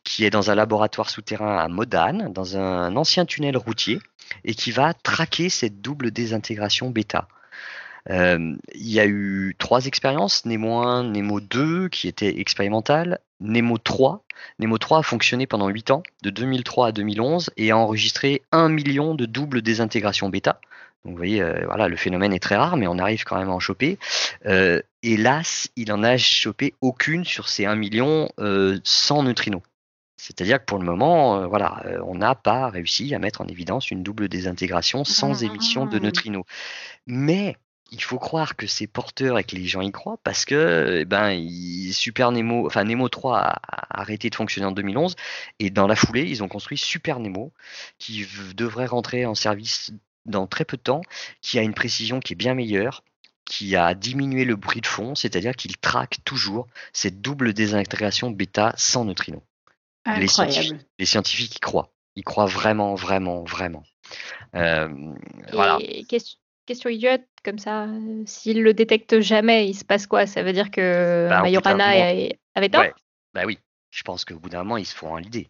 qui 0.05 0.25
est 0.25 0.31
dans 0.31 0.51
un 0.51 0.55
laboratoire 0.55 1.11
souterrain 1.11 1.59
à 1.59 1.69
Modane, 1.69 2.33
dans 2.33 2.57
un 2.57 2.97
ancien 2.97 3.27
tunnel 3.27 3.59
routier, 3.59 4.01
et 4.45 4.55
qui 4.55 4.71
va 4.71 4.95
traquer 4.95 5.51
cette 5.51 5.83
double 5.83 6.11
désintégration 6.11 6.89
bêta. 6.89 7.29
Euh, 8.09 8.57
il 8.75 8.89
y 8.89 9.01
a 9.01 9.07
eu 9.07 9.55
trois 9.59 9.85
expériences, 9.85 10.47
Nemo 10.47 10.79
1, 10.79 11.05
Nemo 11.05 11.41
2 11.41 11.91
qui 11.91 12.09
étaient 12.09 12.41
expérimentales, 12.41 13.19
Nemo 13.41 13.77
3. 13.77 14.25
Nemo 14.61 14.79
3 14.79 15.01
a 15.01 15.03
fonctionné 15.03 15.47
pendant 15.47 15.69
8 15.69 15.91
ans, 15.91 16.03
de 16.23 16.31
2003 16.31 16.89
à 16.89 16.93
2011, 16.93 17.51
et 17.59 17.71
a 17.71 17.77
enregistré 17.77 18.43
1 18.53 18.71
million 18.71 19.15
de 19.15 19.27
doubles 19.27 19.61
désintégrations 19.61 20.31
bêta. 20.31 20.59
Donc 21.05 21.13
vous 21.13 21.17
voyez, 21.17 21.43
euh, 21.43 21.65
voilà, 21.67 21.89
le 21.89 21.97
phénomène 21.97 22.33
est 22.33 22.43
très 22.43 22.57
rare, 22.57 22.77
mais 22.77 22.87
on 22.87 22.99
arrive 22.99 23.25
quand 23.25 23.39
même 23.39 23.49
à 23.49 23.53
en 23.53 23.61
choper. 23.61 23.99
Euh, 24.47 24.83
hélas, 25.03 25.71
il 25.77 25.93
en 25.93 26.03
a 26.03 26.17
chopé 26.17 26.75
aucune 26.81 27.25
sur 27.25 27.49
ces 27.49 27.67
1 27.67 27.77
million 27.77 28.29
sans 28.85 29.23
neutrinos. 29.23 29.63
C'est-à-dire 30.17 30.59
que 30.59 30.65
pour 30.65 30.79
le 30.79 30.85
moment, 30.85 31.47
voilà, 31.47 31.83
on 32.05 32.17
n'a 32.17 32.35
pas 32.35 32.69
réussi 32.69 33.15
à 33.15 33.21
mettre 33.21 33.41
en 33.41 33.47
évidence 33.47 33.91
une 33.91 34.03
double 34.03 34.29
désintégration 34.29 35.05
sans 35.05 35.45
émission 35.45 35.87
de 35.87 35.97
ah. 35.97 36.01
neutrinos. 36.01 36.45
Mais 37.07 37.57
il 37.91 38.03
faut 38.03 38.19
croire 38.19 38.57
que 38.57 38.67
c'est 38.67 38.87
porteur 38.87 39.39
et 39.39 39.45
que 39.45 39.57
les 39.57 39.67
gens 39.67 39.81
y 39.81 39.91
croient 39.91 40.19
parce 40.23 40.45
que 40.45 40.99
eh 41.01 41.05
ben 41.05 41.49
Super 41.93 42.33
Nemo, 42.33 42.67
enfin 42.67 42.85
Nemo 42.85 43.09
3 43.09 43.39
a, 43.39 43.61
arrêté 43.91 44.31
de 44.31 44.35
fonctionner 44.35 44.67
en 44.67 44.73
2011 44.73 45.17
et 45.59 45.71
dans 45.71 45.87
la 45.87 45.97
foulée 45.97 46.25
ils 46.25 46.43
ont 46.43 46.49
construit 46.49 46.77
Super 46.77 47.19
Nemo 47.19 47.53
qui 47.99 48.27
devrait 48.55 48.87
rentrer 48.87 49.25
en 49.27 49.35
service 49.35 49.93
dans 50.29 50.47
très 50.47 50.65
peu 50.65 50.77
de 50.77 50.83
temps, 50.83 51.03
qui 51.41 51.59
a 51.59 51.63
une 51.63 51.75
précision 51.75 52.21
qui 52.21 52.35
est 52.35 52.37
bien 52.37 52.55
meilleure, 52.55 53.03
qui 53.45 53.77
a 53.77 53.95
diminué 53.95 54.45
le 54.45 54.57
bruit 54.57 54.81
de 54.81 54.87
fond, 54.87 55.15
c'est-à-dire 55.15 55.57
qu'il 55.57 55.77
traque 55.79 56.19
toujours 56.25 56.67
cette 56.93 57.21
double 57.21 57.53
désintégration 57.53 58.31
bêta 58.31 58.75
sans 58.77 59.05
neutrinos. 59.05 59.43
Les 60.17 60.29
scientifiques, 60.29 60.87
les 60.99 61.07
scientifiques 61.07 61.57
y 61.57 61.61
croient. 61.61 61.93
Ils 62.17 62.25
croient 62.25 62.47
vraiment, 62.47 62.95
vraiment, 62.95 63.45
vraiment. 63.45 63.83
Euh, 64.55 64.89
voilà 65.53 65.79
question 66.69 66.91
idiote 66.91 67.25
comme 67.45 67.59
ça. 67.59 67.85
Euh, 67.85 68.23
s'il 68.27 68.63
le 68.63 68.75
détecte 68.75 69.21
jamais, 69.21 69.69
il 69.69 69.75
se 69.75 69.85
passe 69.85 70.07
quoi? 70.07 70.27
Ça 70.27 70.43
veut 70.43 70.53
dire 70.53 70.71
que 70.71 71.27
bah, 71.29 71.43
Majorana 71.43 71.89
avait 72.55 72.69
tort? 72.69 72.85
Bah 73.35 73.43
oui, 73.47 73.59
je 73.91 74.03
pense 74.03 74.25
qu'au 74.25 74.39
bout 74.39 74.51
d'un 74.51 74.59
moment, 74.59 74.77
ils 74.77 74.87
se 74.87 74.95
font 74.95 75.17
l'idée. 75.17 75.49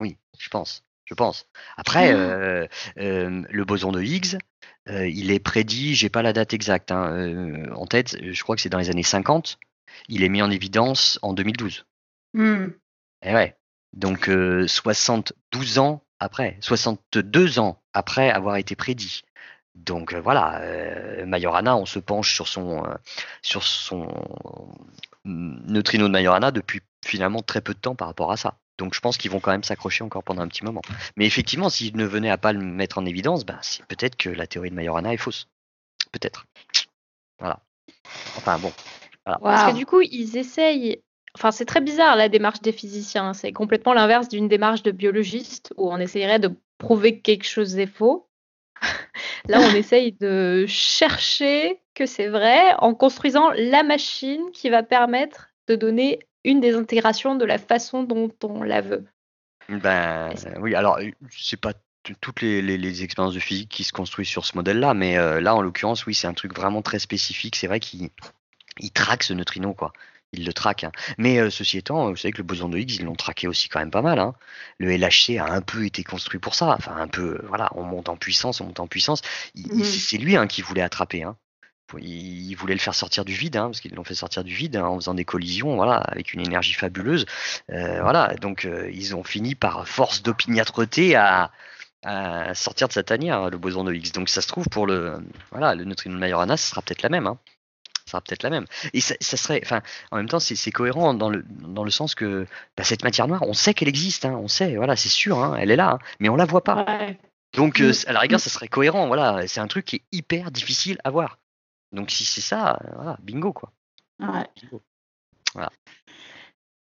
Oui, 0.00 0.16
je 0.38 0.48
pense. 0.48 0.84
Je 1.10 1.14
pense. 1.14 1.46
Après, 1.76 2.14
euh, 2.14 2.66
euh, 2.98 3.42
le 3.50 3.64
boson 3.64 3.92
de 3.92 4.00
Higgs, 4.00 4.38
il 4.86 5.30
est 5.30 5.40
prédit, 5.40 5.94
j'ai 5.94 6.08
pas 6.08 6.22
la 6.22 6.32
date 6.32 6.52
exacte 6.52 6.90
hein, 6.90 7.70
en 7.74 7.86
tête, 7.86 8.16
je 8.20 8.42
crois 8.42 8.56
que 8.56 8.62
c'est 8.62 8.68
dans 8.68 8.78
les 8.78 8.90
années 8.90 9.02
50. 9.02 9.58
Il 10.08 10.24
est 10.24 10.28
mis 10.28 10.42
en 10.42 10.50
évidence 10.50 11.18
en 11.22 11.32
2012. 11.32 11.84
Hmm. 12.34 12.68
Et 13.22 13.34
ouais. 13.34 13.56
Donc 13.92 14.30
72 14.66 15.78
ans 15.78 16.02
après, 16.18 16.58
62 16.60 17.58
ans 17.58 17.80
après 17.92 18.30
avoir 18.30 18.56
été 18.56 18.74
prédit. 18.74 19.22
Donc 19.74 20.12
euh, 20.12 20.20
voilà, 20.20 20.60
euh, 20.60 21.24
Majorana, 21.26 21.76
on 21.76 21.86
se 21.86 21.98
penche 21.98 22.34
sur 22.34 22.48
son, 22.48 22.84
euh, 22.84 22.94
sur 23.42 23.62
son 23.62 24.08
neutrino 25.24 26.06
de 26.06 26.12
Majorana 26.12 26.50
depuis 26.50 26.80
finalement 27.04 27.40
très 27.40 27.60
peu 27.60 27.74
de 27.74 27.78
temps 27.78 27.94
par 27.94 28.08
rapport 28.08 28.32
à 28.32 28.36
ça. 28.36 28.58
Donc 28.80 28.94
je 28.94 29.00
pense 29.00 29.18
qu'ils 29.18 29.30
vont 29.30 29.40
quand 29.40 29.50
même 29.50 29.62
s'accrocher 29.62 30.02
encore 30.02 30.24
pendant 30.24 30.40
un 30.40 30.48
petit 30.48 30.64
moment. 30.64 30.80
Mais 31.16 31.26
effectivement, 31.26 31.68
s'ils 31.68 31.96
ne 31.96 32.06
venaient 32.06 32.30
à 32.30 32.38
pas 32.38 32.52
le 32.52 32.60
mettre 32.60 32.96
en 32.96 33.04
évidence, 33.04 33.44
ben, 33.44 33.58
c'est 33.60 33.84
peut-être 33.84 34.16
que 34.16 34.30
la 34.30 34.46
théorie 34.46 34.70
de 34.70 34.74
Majorana 34.74 35.12
est 35.12 35.18
fausse. 35.18 35.48
Peut-être. 36.12 36.46
Voilà. 37.38 37.60
Enfin 38.36 38.58
bon. 38.58 38.72
Parce 39.24 39.72
que 39.72 39.76
du 39.76 39.84
coup, 39.84 40.00
ils 40.00 40.36
essayent. 40.36 41.02
Enfin, 41.36 41.52
c'est 41.52 41.66
très 41.66 41.82
bizarre 41.82 42.16
la 42.16 42.30
démarche 42.30 42.62
des 42.62 42.72
physiciens. 42.72 43.34
C'est 43.34 43.52
complètement 43.52 43.92
l'inverse 43.92 44.28
d'une 44.28 44.48
démarche 44.48 44.82
de 44.82 44.90
biologiste 44.90 45.72
où 45.76 45.92
on 45.92 45.98
essayerait 45.98 46.40
de 46.40 46.50
prouver 46.78 47.18
que 47.18 47.22
quelque 47.22 47.46
chose 47.46 47.78
est 47.78 47.86
faux. 47.86 48.28
Là, 49.48 49.60
on 49.60 49.74
essaye 49.74 50.12
de 50.12 50.64
chercher 50.66 51.80
que 51.94 52.06
c'est 52.06 52.28
vrai 52.28 52.72
en 52.78 52.94
construisant 52.94 53.50
la 53.50 53.82
machine 53.82 54.50
qui 54.52 54.70
va 54.70 54.82
permettre 54.82 55.50
de 55.68 55.76
donner 55.76 56.18
une 56.44 56.60
des 56.60 56.74
intégrations 56.74 57.34
de 57.34 57.44
la 57.44 57.58
façon 57.58 58.02
dont 58.02 58.30
on 58.42 58.62
la 58.62 58.80
veut. 58.80 59.04
Ben 59.68 60.30
oui, 60.60 60.74
alors 60.74 60.98
c'est 61.30 61.60
pas 61.60 61.74
toutes 62.20 62.40
les, 62.40 63.02
expériences 63.02 63.34
de 63.34 63.40
physique 63.40 63.68
qui 63.68 63.84
se 63.84 63.92
construisent 63.92 64.28
sur 64.28 64.44
ce 64.44 64.56
modèle-là, 64.56 64.94
mais 64.94 65.18
euh, 65.18 65.40
là 65.40 65.54
en 65.54 65.62
l'occurrence, 65.62 66.06
oui, 66.06 66.14
c'est 66.14 66.26
un 66.26 66.34
truc 66.34 66.54
vraiment 66.54 66.82
très 66.82 66.98
spécifique. 66.98 67.56
C'est 67.56 67.66
vrai 67.66 67.78
qu'il 67.78 68.10
traque 68.92 69.22
ce 69.22 69.34
neutrino, 69.34 69.74
quoi 69.74 69.92
il 70.32 70.44
le 70.44 70.52
traque. 70.52 70.84
Hein. 70.84 70.92
Mais 71.18 71.38
euh, 71.38 71.50
ceci 71.50 71.78
étant, 71.78 72.08
vous 72.10 72.16
savez 72.16 72.32
que 72.32 72.38
le 72.38 72.44
boson 72.44 72.68
de 72.68 72.78
Higgs, 72.78 72.96
ils 72.96 73.04
l'ont 73.04 73.14
traqué 73.14 73.48
aussi 73.48 73.68
quand 73.68 73.80
même 73.80 73.90
pas 73.90 74.02
mal. 74.02 74.18
Hein. 74.18 74.34
Le 74.78 74.96
LHC 74.96 75.38
a 75.38 75.52
un 75.52 75.60
peu 75.60 75.84
été 75.84 76.04
construit 76.04 76.38
pour 76.38 76.54
ça. 76.54 76.74
Enfin, 76.78 76.96
un 76.96 77.08
peu, 77.08 77.40
voilà, 77.48 77.70
on 77.74 77.82
monte 77.82 78.08
en 78.08 78.16
puissance, 78.16 78.60
on 78.60 78.66
monte 78.66 78.80
en 78.80 78.86
puissance. 78.86 79.22
Mmh. 79.54 79.82
C'est 79.82 80.18
lui 80.18 80.36
hein, 80.36 80.46
qui 80.46 80.62
voulait 80.62 80.82
attraper. 80.82 81.22
Hein. 81.22 81.36
Il, 81.98 82.54
voulait 82.54 82.74
le 82.74 82.80
faire 82.80 82.94
sortir 82.94 83.24
du 83.24 83.32
vide, 83.32 83.54
parce 83.54 83.80
qu'ils 83.80 83.94
l'ont 83.94 84.04
fait 84.04 84.14
sortir 84.14 84.44
du 84.44 84.54
vide 84.54 84.76
en 84.76 84.96
faisant 84.96 85.14
des 85.14 85.24
collisions, 85.24 85.76
voilà, 85.76 85.96
avec 85.96 86.32
une 86.34 86.40
énergie 86.40 86.74
fabuleuse. 86.74 87.26
Euh, 87.70 88.02
voilà, 88.02 88.34
donc 88.34 88.64
euh, 88.64 88.90
ils 88.92 89.16
ont 89.16 89.24
fini 89.24 89.54
par 89.54 89.88
force 89.88 90.22
d'opiniâtreté 90.22 91.16
à, 91.16 91.50
à 92.04 92.54
sortir 92.54 92.88
de 92.88 92.92
sa 92.92 93.02
tanière, 93.02 93.50
le 93.50 93.58
boson 93.58 93.84
de 93.84 93.92
Higgs. 93.92 94.12
Donc 94.12 94.28
ça 94.28 94.40
se 94.42 94.48
trouve 94.48 94.68
pour 94.68 94.86
le, 94.86 95.18
voilà, 95.50 95.74
le 95.74 95.84
neutrino 95.84 96.14
de 96.14 96.20
Majorana, 96.20 96.56
ce 96.56 96.70
sera 96.70 96.82
peut-être 96.82 97.02
la 97.02 97.08
même 97.08 97.34
sera 98.10 98.20
peut-être 98.20 98.42
la 98.42 98.50
même. 98.50 98.66
Et 98.92 99.00
ça, 99.00 99.14
serait, 99.20 99.60
enfin, 99.64 99.80
en 100.10 100.18
même 100.18 100.28
temps, 100.28 100.40
c'est 100.40 100.70
cohérent 100.70 101.14
dans 101.14 101.30
le, 101.30 101.44
dans 101.48 101.84
le 101.84 101.90
sens 101.90 102.14
que 102.14 102.46
bah, 102.76 102.84
cette 102.84 103.04
matière 103.04 103.28
noire, 103.28 103.42
on 103.42 103.54
sait 103.54 103.72
qu'elle 103.72 103.88
existe, 103.88 104.24
hein, 104.24 104.38
on 104.42 104.48
sait, 104.48 104.76
voilà, 104.76 104.96
c'est 104.96 105.08
sûr, 105.08 105.38
hein, 105.38 105.56
elle 105.58 105.70
est 105.70 105.76
là, 105.76 105.92
hein, 105.92 105.98
mais 106.18 106.28
on 106.28 106.36
la 106.36 106.44
voit 106.44 106.64
pas. 106.64 106.84
Donc, 107.54 107.80
euh, 107.80 107.92
à 108.06 108.12
la 108.12 108.20
rigueur, 108.20 108.40
ça 108.40 108.50
serait 108.50 108.68
cohérent, 108.68 109.06
voilà, 109.06 109.46
c'est 109.46 109.60
un 109.60 109.66
truc 109.66 109.84
qui 109.84 109.96
est 109.96 110.02
hyper 110.12 110.50
difficile 110.50 110.98
à 111.04 111.10
voir. 111.10 111.38
Donc, 111.92 112.10
si 112.10 112.24
c'est 112.24 112.40
ça, 112.40 112.78
voilà, 112.94 113.16
bingo, 113.20 113.52
quoi. 113.52 113.72
Bingo. 114.18 114.82
Voilà. 115.54 115.70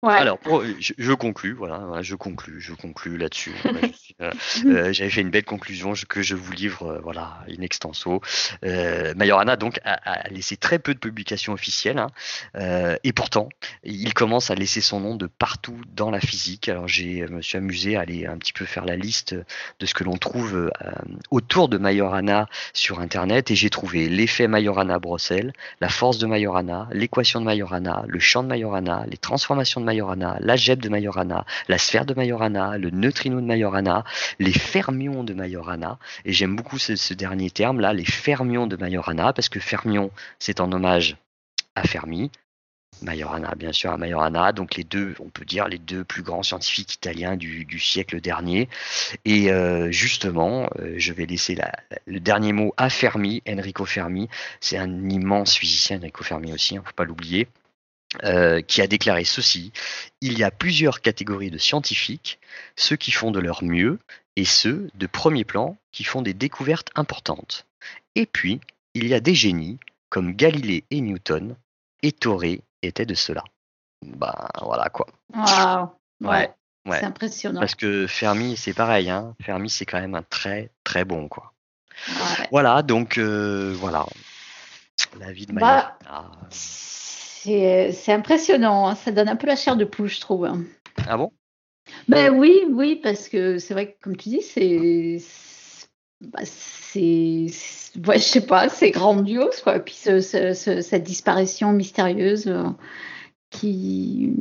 Alors, 0.04 0.40
je, 0.80 1.14
conclus, 1.14 1.54
voilà, 1.54 2.02
je 2.02 2.16
conclus, 2.16 2.60
je 2.60 2.74
conclus 2.74 3.18
là-dessus. 3.18 3.54
Euh, 4.20 4.32
euh, 4.66 4.94
j'avais 4.94 5.12
fait 5.12 5.22
une 5.22 5.30
belle 5.30 5.46
conclusion 5.46 5.94
que 6.10 6.24
je 6.24 6.36
vous 6.36 6.52
livre, 6.54 6.88
euh, 6.88 7.00
voilà, 7.04 7.38
in 7.48 7.62
extenso. 7.62 8.20
Majorana 8.64 9.58
donc 9.58 9.80
a, 9.86 10.28
laissé 10.30 10.58
très 10.58 10.80
peu 10.80 10.96
de 10.96 11.00
publications 11.00 11.54
officielles, 11.54 12.00
hein, 12.00 12.98
et 13.04 13.14
pourtant, 13.14 13.50
il 13.84 14.14
commence 14.16 14.50
à 14.50 14.56
laisser 14.56 14.82
son 14.82 15.00
nom 15.00 15.16
de 15.16 15.28
partout 15.28 15.80
dans 15.94 16.10
la 16.10 16.20
physique. 16.20 16.68
Alors, 16.68 16.88
j'ai 16.88 17.28
me 17.28 17.42
suis 17.42 17.58
amusé 17.58 17.96
à 17.96 18.02
aller 18.02 18.26
un 18.26 18.38
petit 18.38 18.54
peu 18.54 18.66
faire 18.66 18.86
la 18.86 18.96
liste 18.96 19.36
de 19.80 19.86
ce 19.86 19.94
que 19.94 20.04
l'on 20.04 20.18
trouve 20.18 20.72
autour 21.30 21.70
de 21.70 21.78
Majorana 21.78 22.48
sur 22.74 23.02
Internet, 23.02 23.52
et 23.52 23.56
j'ai 23.56 23.70
trouvé 23.70 24.10
l'effet 24.10 24.48
Majorana-Brossel, 24.48 25.54
la 25.80 25.90
force 25.90 26.18
de 26.18 26.26
Majorana, 26.26 26.90
l'équation 26.92 27.40
de 27.40 27.46
Majorana, 27.46 28.04
le 28.08 28.20
champ 28.20 28.42
de 28.42 28.48
Majorana, 28.48 29.06
les 29.08 29.18
transformations 29.18 29.80
de 29.80 29.86
Majorana, 29.86 29.91
l'algèbre 30.40 30.82
de 30.82 30.90
Majorana, 30.90 31.46
la 31.68 31.78
sphère 31.78 32.06
de 32.06 32.14
Majorana, 32.14 32.78
le 32.78 32.90
neutrino 32.90 33.40
de 33.40 33.46
Majorana, 33.46 34.04
les 34.40 34.54
fermions 34.54 35.24
de 35.24 35.34
Majorana. 35.34 36.00
Et 36.26 36.34
j'aime 36.34 36.56
beaucoup 36.56 36.78
ce, 36.78 37.14
dernier 37.14 37.50
terme 37.50 37.80
là, 37.80 37.94
les 37.94 38.06
fermions 38.06 38.68
de 38.68 38.76
Majorana, 38.76 39.34
parce 39.34 39.50
que 39.50 39.60
fermion, 39.60 40.12
c'est 40.40 40.60
en 40.60 40.72
hommage 40.72 41.18
à 41.76 41.84
Fermi. 41.84 42.32
Majorana, 43.02 43.56
bien 43.56 43.72
sûr, 43.72 43.98
Majorana. 43.98 44.52
Donc 44.52 44.76
les 44.76 44.84
deux, 44.84 45.16
on 45.20 45.30
peut 45.30 45.46
dire 45.46 45.68
les 45.68 45.80
deux 45.80 46.04
plus 46.04 46.22
grands 46.24 46.44
scientifiques 46.44 46.94
italiens 46.94 47.36
du, 47.36 47.80
siècle 47.80 48.22
dernier. 48.22 48.70
Et 49.26 49.50
justement, 49.92 50.70
je 50.98 51.14
vais 51.14 51.26
laisser 51.26 51.58
le 52.06 52.20
dernier 52.20 52.54
mot 52.54 52.74
à 52.78 52.90
Fermi, 52.90 53.42
Enrico 53.48 53.86
Fermi. 53.86 54.30
C'est 54.60 54.78
un 54.78 55.10
immense 55.10 55.56
physicien, 55.56 55.98
Enrico 55.98 56.24
Fermi 56.24 56.54
aussi, 56.54 56.74
il 56.74 56.78
hein, 56.78 56.82
ne 56.82 56.88
faut 56.88 56.94
pas 56.94 57.06
l'oublier. 57.06 57.48
Qui 58.68 58.82
a 58.82 58.88
déclaré 58.88 59.24
ceci 59.24 59.72
Il 60.20 60.38
y 60.38 60.44
a 60.44 60.52
plusieurs 60.52 61.02
catégories 61.02 61.52
de 61.52 61.58
scientifiques, 61.58 62.40
ceux 62.76 62.98
qui 62.98 63.12
font 63.12 63.32
de 63.32 63.40
leur 63.40 63.64
mieux 63.64 64.00
et 64.36 64.46
ceux 64.46 64.90
de 64.96 65.08
premier 65.08 65.46
plan 65.46 65.78
qui 65.92 66.04
font 66.04 66.22
des 66.22 66.34
découvertes 66.34 66.90
importantes. 66.96 67.66
Et 68.16 68.26
puis, 68.26 68.60
il 68.94 69.08
y 69.08 69.14
a 69.14 69.20
des 69.20 69.36
génies 69.36 69.80
comme 70.10 70.34
Galilée 70.34 70.84
et 70.92 71.02
Newton, 71.02 71.56
et 72.04 72.12
Torré 72.12 72.62
était 72.82 73.06
de 73.06 73.14
cela. 73.14 73.44
Bah 74.06 74.50
voilà 74.62 74.90
quoi. 74.90 75.08
Waouh. 75.34 75.90
Ouais. 76.22 76.54
C'est 76.90 77.06
impressionnant. 77.06 77.60
Parce 77.60 77.76
que 77.76 78.08
Fermi, 78.08 78.58
c'est 78.58 78.74
pareil. 78.74 79.10
Hein. 79.10 79.36
Fermi, 79.42 79.70
c'est 79.70 79.86
quand 79.86 80.02
même 80.02 80.16
un 80.16 80.24
très 80.24 80.72
très 80.84 81.06
bon 81.06 81.28
quoi. 81.28 81.54
Voilà, 82.52 82.82
donc 82.82 83.18
euh, 83.18 83.74
voilà. 83.78 84.06
La 85.20 85.32
vie 85.32 85.46
de 85.46 85.54
bah, 85.54 85.98
C'est 87.44 88.12
impressionnant. 88.12 88.88
Hein. 88.88 88.96
Ça 88.96 89.12
donne 89.12 89.30
un 89.30 89.36
peu 89.36 89.48
la 89.48 89.56
chair 89.56 89.76
de 89.76 89.86
poule, 89.86 90.10
je 90.10 90.22
trouve. 90.22 90.46
Hein. 90.46 90.64
Ah 91.08 91.18
bon? 91.18 91.32
Ben 92.08 92.34
oui, 92.34 92.64
oui, 92.70 93.00
parce 93.02 93.28
que 93.28 93.58
c'est 93.58 93.74
vrai 93.74 93.94
que 93.94 94.04
comme 94.04 94.16
tu 94.16 94.30
dis, 94.30 94.42
c'est 94.42 95.18
bah, 96.22 96.42
c'est 96.46 97.48
ouais, 98.08 98.18
je 98.18 98.24
sais 98.24 98.46
pas, 98.46 98.70
c'est 98.70 98.92
grandiose 98.92 99.62
quoi. 99.62 99.78
Et 99.78 99.80
puis 99.80 99.96
cette 99.96 101.04
disparition 101.04 101.74
mystérieuse 101.74 102.48
euh, 102.48 102.66
qui, 103.50 104.34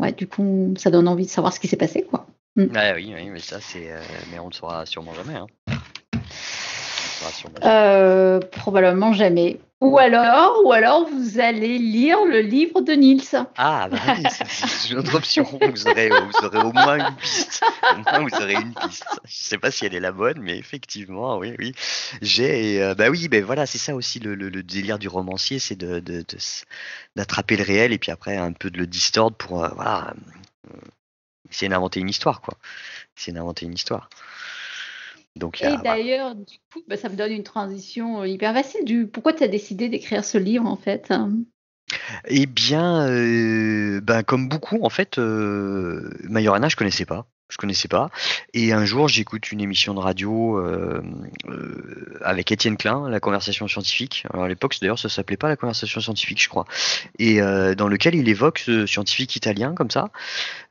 ouais, 0.00 0.12
du 0.12 0.28
coup, 0.28 0.74
ça 0.76 0.90
donne 0.90 1.08
envie 1.08 1.26
de 1.26 1.30
savoir 1.30 1.52
ce 1.52 1.60
qui 1.60 1.66
s'est 1.68 1.76
passé 1.76 2.02
quoi. 2.02 2.26
Mm. 2.56 2.66
oui, 2.94 3.14
oui, 3.16 3.30
mais 3.30 3.40
ça 3.40 3.60
c'est, 3.60 3.90
euh, 3.90 4.00
mais 4.30 4.38
on 4.38 4.48
ne 4.48 4.52
saura 4.52 4.86
sûrement 4.86 5.14
jamais. 5.14 5.34
Hein. 5.34 5.46
Euh, 7.64 8.40
probablement 8.40 9.12
jamais. 9.12 9.58
Ou 9.84 9.98
alors, 9.98 10.64
ou 10.64 10.72
alors 10.72 11.06
vous 11.06 11.38
allez 11.38 11.76
lire 11.76 12.24
le 12.24 12.40
livre 12.40 12.80
de 12.80 12.94
Niels. 12.94 13.46
Ah, 13.58 13.88
bah 13.90 13.98
c'est 14.48 14.88
une 14.90 15.00
autre 15.00 15.14
option. 15.14 15.44
Vous 15.44 15.86
aurez, 15.86 16.10
au 16.10 16.72
moins 16.72 17.06
une 17.06 17.16
piste. 17.16 17.62
Vous 17.92 18.42
aurez 18.42 18.54
une 18.54 18.72
piste. 18.72 19.04
Je 19.26 19.34
sais 19.34 19.58
pas 19.58 19.70
si 19.70 19.84
elle 19.84 19.94
est 19.94 20.00
la 20.00 20.10
bonne, 20.10 20.40
mais 20.40 20.56
effectivement, 20.56 21.36
oui, 21.36 21.54
oui. 21.58 21.74
J'ai, 22.22 22.82
euh, 22.82 22.94
bah 22.94 23.10
oui, 23.10 23.28
ben 23.28 23.44
voilà, 23.44 23.66
c'est 23.66 23.76
ça 23.76 23.94
aussi 23.94 24.20
le, 24.20 24.36
délire 24.62 24.98
du 24.98 25.08
romancier, 25.08 25.58
c'est 25.58 25.76
de, 25.76 26.02
d'attraper 27.14 27.58
le 27.58 27.64
réel 27.64 27.92
et 27.92 27.98
puis 27.98 28.10
après 28.10 28.38
un 28.38 28.52
peu 28.52 28.70
de 28.70 28.78
le 28.78 28.86
distordre 28.86 29.36
pour, 29.36 29.64
euh, 29.64 29.68
voilà, 29.74 30.14
essayer 31.50 31.68
d'inventer 31.68 32.00
une 32.00 32.08
histoire, 32.08 32.40
quoi. 32.40 32.56
Essayer 33.18 33.34
d'inventer 33.34 33.66
une 33.66 33.74
histoire 33.74 34.08
et 35.36 35.76
d'ailleurs, 35.82 36.34
du 36.34 36.58
coup, 36.72 36.80
bah, 36.86 36.96
ça 36.96 37.08
me 37.08 37.16
donne 37.16 37.32
une 37.32 37.42
transition 37.42 38.22
euh, 38.22 38.28
hyper 38.28 38.54
facile. 38.54 38.84
Du... 38.84 39.06
Pourquoi 39.06 39.32
tu 39.32 39.42
as 39.42 39.48
décidé 39.48 39.88
d'écrire 39.88 40.24
ce 40.24 40.38
livre 40.38 40.66
en 40.66 40.76
fait 40.76 41.12
Eh 42.26 42.46
bien, 42.46 43.08
euh, 43.08 44.00
ben, 44.00 44.22
comme 44.22 44.48
beaucoup, 44.48 44.78
en 44.82 44.90
fait, 44.90 45.18
euh, 45.18 46.10
Majorana, 46.24 46.68
je 46.68 46.76
connaissais 46.76 47.04
pas 47.04 47.26
je 47.50 47.58
connaissais 47.58 47.88
pas. 47.88 48.10
Et 48.54 48.72
un 48.72 48.84
jour, 48.84 49.06
j'écoute 49.06 49.52
une 49.52 49.60
émission 49.60 49.92
de 49.92 49.98
radio 49.98 50.58
euh, 50.58 51.02
euh, 51.48 52.18
avec 52.22 52.50
Étienne 52.50 52.76
Klein, 52.76 53.08
la 53.10 53.20
conversation 53.20 53.68
scientifique. 53.68 54.24
Alors 54.32 54.44
à 54.44 54.48
l'époque, 54.48 54.76
d'ailleurs, 54.80 54.98
ça 54.98 55.10
s'appelait 55.10 55.36
pas 55.36 55.48
la 55.48 55.56
conversation 55.56 56.00
scientifique, 56.00 56.42
je 56.42 56.48
crois. 56.48 56.64
Et 57.18 57.42
euh, 57.42 57.74
dans 57.74 57.88
lequel 57.88 58.14
il 58.14 58.28
évoque 58.28 58.60
ce 58.60 58.86
scientifique 58.86 59.36
italien 59.36 59.74
comme 59.74 59.90
ça. 59.90 60.10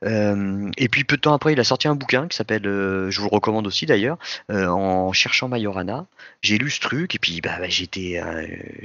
et 0.02 0.88
puis 0.88 1.04
peu 1.04 1.16
de 1.16 1.20
temps 1.20 1.32
après, 1.32 1.52
il 1.52 1.60
a 1.60 1.64
sorti 1.64 1.86
un 1.86 1.94
bouquin 1.94 2.26
qui 2.28 2.36
s'appelle, 2.36 2.64
je 2.64 3.20
vous 3.20 3.28
le 3.28 3.34
recommande 3.34 3.66
aussi 3.66 3.86
d'ailleurs, 3.86 4.18
en 4.50 5.12
cherchant 5.12 5.48
Majorana. 5.48 6.06
J'ai 6.42 6.58
lu 6.58 6.70
ce 6.70 6.80
truc 6.80 7.14
et 7.14 7.18
puis 7.18 7.40
bah, 7.40 7.68
j'étais, 7.68 8.20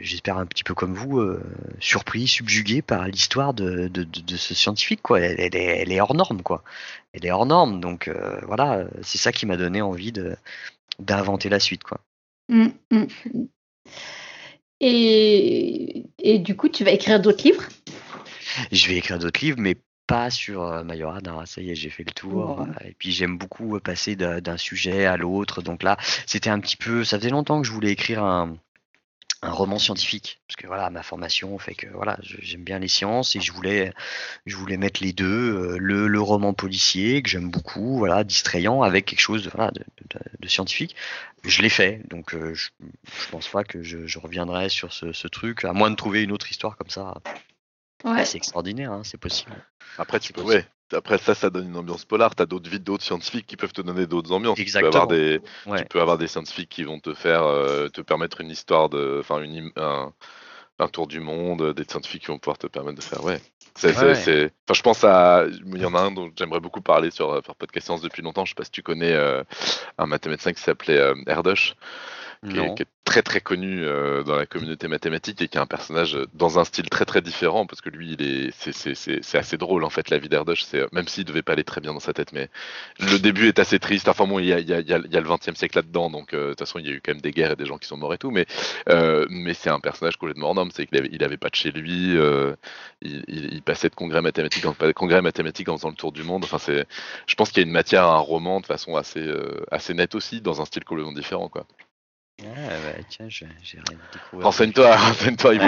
j'espère 0.01 0.37
un 0.37 0.45
petit 0.45 0.63
peu 0.63 0.73
comme 0.73 0.93
vous, 0.93 1.21
surpris, 1.79 2.27
subjugué 2.27 2.81
par 2.81 3.07
l'histoire 3.07 3.53
de, 3.53 3.89
ce 4.37 4.53
scientifique. 4.53 5.01
Quoi. 5.01 5.19
Elle, 5.21 5.39
elle, 5.39 5.55
est, 5.55 5.81
elle 5.81 5.91
est 5.91 5.99
hors 5.99 6.13
norme, 6.13 6.41
quoi 6.41 6.63
elle 7.13 7.25
est 7.25 7.31
hors 7.31 7.45
norme. 7.45 7.79
Donc 7.79 8.07
euh, 8.07 8.39
voilà, 8.45 8.85
c'est 9.01 9.17
ça 9.17 9.31
qui 9.31 9.45
m'a 9.45 9.57
donné 9.57 9.81
envie 9.81 10.11
de 10.11 10.35
d'inventer 10.99 11.49
la 11.49 11.59
suite, 11.59 11.83
quoi. 11.83 12.01
Mmh, 12.49 12.67
mmh. 12.91 13.05
Et, 14.81 16.05
et, 16.19 16.39
du 16.39 16.55
coup, 16.55 16.69
tu 16.69 16.83
vas 16.83 16.91
écrire 16.91 17.21
d'autres 17.21 17.43
livres? 17.43 17.63
Je 18.71 18.87
vais 18.87 18.95
écrire 18.97 19.19
d'autres 19.19 19.43
livres, 19.43 19.59
mais 19.59 19.75
pas 20.07 20.29
sur 20.29 20.63
euh, 20.63 20.83
Majorana. 20.83 21.45
Ça 21.45 21.61
y 21.61 21.69
est, 21.69 21.75
j'ai 21.75 21.89
fait 21.89 22.03
le 22.03 22.11
tour. 22.11 22.65
Et 22.83 22.95
puis 22.97 23.11
j'aime 23.11 23.37
beaucoup 23.37 23.79
passer 23.79 24.15
d'un 24.15 24.57
sujet 24.57 25.05
à 25.05 25.17
l'autre. 25.17 25.61
Donc 25.61 25.83
là, 25.83 25.97
c'était 26.25 26.49
un 26.49 26.59
petit 26.59 26.77
peu. 26.77 27.03
Ça 27.03 27.17
faisait 27.19 27.29
longtemps 27.29 27.61
que 27.61 27.67
je 27.67 27.71
voulais 27.71 27.91
écrire 27.91 28.23
un, 28.23 28.57
un 29.41 29.51
roman 29.51 29.79
scientifique 29.79 30.41
parce 30.47 30.57
que 30.57 30.67
voilà 30.67 30.89
ma 30.89 31.01
formation 31.01 31.57
fait 31.59 31.73
que 31.73 31.87
voilà 31.87 32.17
j'aime 32.21 32.63
bien 32.63 32.79
les 32.79 32.89
sciences 32.89 33.35
et 33.35 33.41
je 33.41 33.53
voulais 33.53 33.93
je 34.45 34.55
voulais 34.55 34.75
mettre 34.75 35.01
les 35.01 35.13
deux 35.13 35.25
euh, 35.25 35.77
le, 35.79 36.07
le, 36.07 36.21
roman 36.21 36.53
policier 36.53 37.21
que 37.21 37.29
j'aime 37.29 37.49
beaucoup 37.49 37.97
voilà 37.99 38.23
distrayant 38.25 38.81
avec 38.81 39.05
quelque 39.05 39.21
chose 39.21 39.43
de, 39.43 39.49
voilà, 39.49 39.71
de, 39.71 39.83
de, 40.39 40.47
scientifique. 40.47 40.95
Je 41.43 41.61
l'ai 41.61 41.69
fait 41.69 42.01
donc 42.09 42.33
euh, 42.33 42.53
je, 42.53 42.69
je, 42.81 43.29
pense 43.29 43.47
pas 43.47 43.63
que 43.63 43.81
je, 43.81 44.07
je 44.07 44.19
reviendrai 44.19 44.67
sur 44.67 44.91
ce, 44.91 45.13
ce, 45.13 45.27
truc 45.27 45.63
à 45.63 45.71
moins 45.71 45.89
de 45.89 45.95
trouver 45.95 46.23
une 46.23 46.31
autre 46.31 46.51
histoire 46.51 46.75
comme 46.75 46.89
ça. 46.89 47.15
Ouais. 48.03 48.25
c'est 48.25 48.37
extraordinaire 48.37 48.91
hein, 48.91 49.01
c'est 49.05 49.19
possible. 49.19 49.53
Après 49.97 50.19
tu 50.19 50.33
peux 50.33 50.41
ouais 50.41 50.65
après 50.93 51.17
ça, 51.17 51.35
ça 51.35 51.49
donne 51.49 51.67
une 51.67 51.77
ambiance 51.77 52.05
polar. 52.05 52.35
Tu 52.35 52.43
as 52.43 52.45
d'autres 52.45 52.69
vies 52.69 52.79
d'autres 52.79 53.03
scientifiques 53.03 53.47
qui 53.47 53.57
peuvent 53.57 53.73
te 53.73 53.81
donner 53.81 54.07
d'autres 54.07 54.31
ambiances. 54.31 54.59
Exactement. 54.59 54.91
Tu 54.91 54.91
peux, 54.91 54.97
avoir 54.97 55.07
des, 55.07 55.41
tu 55.77 55.85
peux 55.85 56.01
avoir 56.01 56.17
des 56.17 56.27
scientifiques 56.27 56.69
qui 56.69 56.83
vont 56.83 56.99
te 56.99 57.13
faire, 57.13 57.43
euh, 57.43 57.89
te 57.89 58.01
permettre 58.01 58.41
une 58.41 58.49
histoire 58.49 58.89
de, 58.89 59.17
enfin, 59.19 59.41
un, 59.75 60.13
un, 60.79 60.87
tour 60.87 61.07
du 61.07 61.19
monde, 61.19 61.73
des 61.73 61.83
scientifiques 61.83 62.21
qui 62.23 62.27
vont 62.27 62.39
pouvoir 62.39 62.57
te 62.57 62.67
permettre 62.67 62.97
de 62.97 63.03
faire, 63.03 63.23
ouais. 63.23 63.41
C'est, 63.75 63.91
Enfin, 63.91 64.73
je 64.73 64.81
pense 64.81 65.03
à, 65.05 65.45
il 65.47 65.81
y 65.81 65.85
en 65.85 65.95
a 65.95 65.99
un 65.99 66.11
dont 66.11 66.29
j'aimerais 66.37 66.59
beaucoup 66.59 66.81
parler 66.81 67.11
sur, 67.11 67.41
sur 67.43 67.55
Podcast 67.55 67.85
Science 67.85 68.01
depuis 68.01 68.21
longtemps. 68.21 68.43
Je 68.43 68.51
sais 68.51 68.55
pas 68.55 68.65
si 68.65 68.71
tu 68.71 68.83
connais 68.83 69.13
euh, 69.13 69.43
un 69.97 70.05
mathématicien 70.05 70.51
qui 70.53 70.61
s'appelait 70.61 70.97
euh, 70.97 71.15
Erdos 71.27 71.75
qui 72.47 72.57
est, 72.57 72.87
très 73.09 73.23
très 73.23 73.41
connu 73.41 73.83
euh, 73.83 74.21
dans 74.21 74.35
la 74.35 74.45
communauté 74.45 74.87
mathématique 74.87 75.41
et 75.41 75.47
qui 75.47 75.57
est 75.57 75.61
un 75.61 75.65
personnage 75.65 76.15
dans 76.35 76.59
un 76.59 76.63
style 76.63 76.89
très 76.91 77.05
très 77.05 77.21
différent 77.21 77.65
parce 77.65 77.81
que 77.81 77.89
lui 77.89 78.13
il 78.13 78.21
est 78.21 78.51
c'est 78.53 79.37
assez 79.37 79.57
drôle 79.57 79.83
en 79.83 79.89
fait 79.89 80.11
la 80.11 80.19
vie 80.19 80.29
d'Erdoche 80.29 80.63
c'est 80.63 80.85
même 80.93 81.07
s'il 81.07 81.25
devait 81.25 81.41
pas 81.41 81.53
aller 81.53 81.63
très 81.63 81.81
bien 81.81 81.91
dans 81.91 81.99
sa 81.99 82.13
tête 82.13 82.33
mais 82.33 82.49
le 82.99 83.17
début 83.19 83.47
est 83.47 83.57
assez 83.57 83.79
triste. 83.79 84.07
Enfin 84.09 84.27
bon 84.27 84.37
il 84.37 84.45
y 84.45 84.53
a, 84.53 84.59
il 84.59 84.69
y 84.69 84.73
a, 84.73 84.79
il 84.79 84.87
y 84.87 84.93
a 84.93 85.21
le 85.21 85.27
20e 85.27 85.55
siècle 85.55 85.79
là-dedans 85.79 86.11
donc 86.11 86.35
euh, 86.35 86.43
de 86.43 86.49
toute 86.49 86.59
façon 86.59 86.77
il 86.77 86.85
y 86.85 86.89
a 86.89 86.93
eu 86.93 87.01
quand 87.03 87.13
même 87.13 87.21
des 87.21 87.31
guerres 87.31 87.51
et 87.51 87.55
des 87.55 87.65
gens 87.65 87.79
qui 87.79 87.87
sont 87.87 87.97
morts 87.97 88.13
et 88.13 88.19
tout 88.19 88.29
mais 88.29 88.45
euh, 88.89 89.25
mais 89.31 89.55
c'est 89.55 89.71
un 89.71 89.79
personnage 89.79 90.17
complètement 90.17 90.51
hors 90.51 90.67
c'est 90.71 90.85
qu'il 90.85 90.97
avait, 90.99 91.09
il 91.11 91.23
avait 91.23 91.37
pas 91.37 91.49
de 91.49 91.55
chez 91.55 91.71
lui 91.71 92.15
il, 93.01 93.23
il, 93.27 93.61
passait 93.63 93.89
de 93.89 93.95
congrès 93.95 94.21
mathématiques 94.21 94.65
en 94.67 94.75
congrès 94.93 95.23
mathématiques 95.23 95.69
en 95.69 95.77
faisant 95.77 95.89
le 95.89 95.95
tour 95.95 96.11
du 96.11 96.21
monde. 96.23 96.43
Enfin 96.43 96.59
c'est 96.59 96.85
je 97.25 97.35
pense 97.35 97.49
qu'il 97.49 97.63
y 97.63 97.65
a 97.65 97.67
une 97.67 97.73
matière 97.73 98.03
à 98.03 98.15
un 98.15 98.19
roman 98.19 98.59
de 98.61 98.67
façon 98.67 98.95
assez 98.95 99.27
assez 99.71 99.95
nette 99.95 100.13
aussi 100.13 100.41
dans 100.41 100.61
un 100.61 100.65
style 100.65 100.83
complètement 100.83 101.13
différent 101.13 101.49
quoi 101.49 101.65
ah 102.45 102.69
bah 102.69 103.03
tiens, 103.09 103.27
j'ai 103.29 103.45
rien 103.45 103.97
découvert. 104.13 104.45
Renseigne-toi, 104.45 104.95
renseigne-toi. 104.95 105.53
Il, 105.55 105.61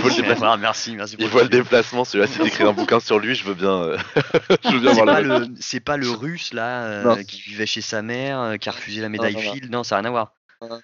faut, 0.00 0.08
le 0.08 0.16
déplacement. 0.16 0.58
Merci, 0.58 0.96
merci. 0.96 1.16
Il 1.18 1.28
voit 1.28 1.42
le 1.42 1.48
déplacement. 1.48 2.04
Celui-là, 2.04 2.26
si 2.26 2.38
t'écris 2.38 2.64
un 2.64 2.72
bouquin 2.72 3.00
sur 3.00 3.18
lui, 3.18 3.34
je 3.34 3.44
veux 3.44 3.54
bien. 3.54 3.82
Euh, 3.82 3.98
je 4.64 4.70
veux 4.70 4.80
bien 4.80 4.92
voir 4.92 5.20
le. 5.22 5.46
C'est 5.60 5.80
pas 5.80 5.96
le 5.96 6.10
russe 6.10 6.52
là 6.52 6.84
euh, 6.84 7.22
qui 7.22 7.40
vivait 7.40 7.66
chez 7.66 7.80
sa 7.80 8.02
mère, 8.02 8.40
euh, 8.40 8.56
qui 8.56 8.68
a 8.68 8.72
refusé 8.72 9.00
la 9.00 9.08
médaille 9.08 9.36
Field. 9.36 9.70
Non, 9.70 9.84
ça 9.84 9.96
n'a 9.96 10.00
rien 10.00 10.08
à 10.08 10.10
voir. 10.10 10.34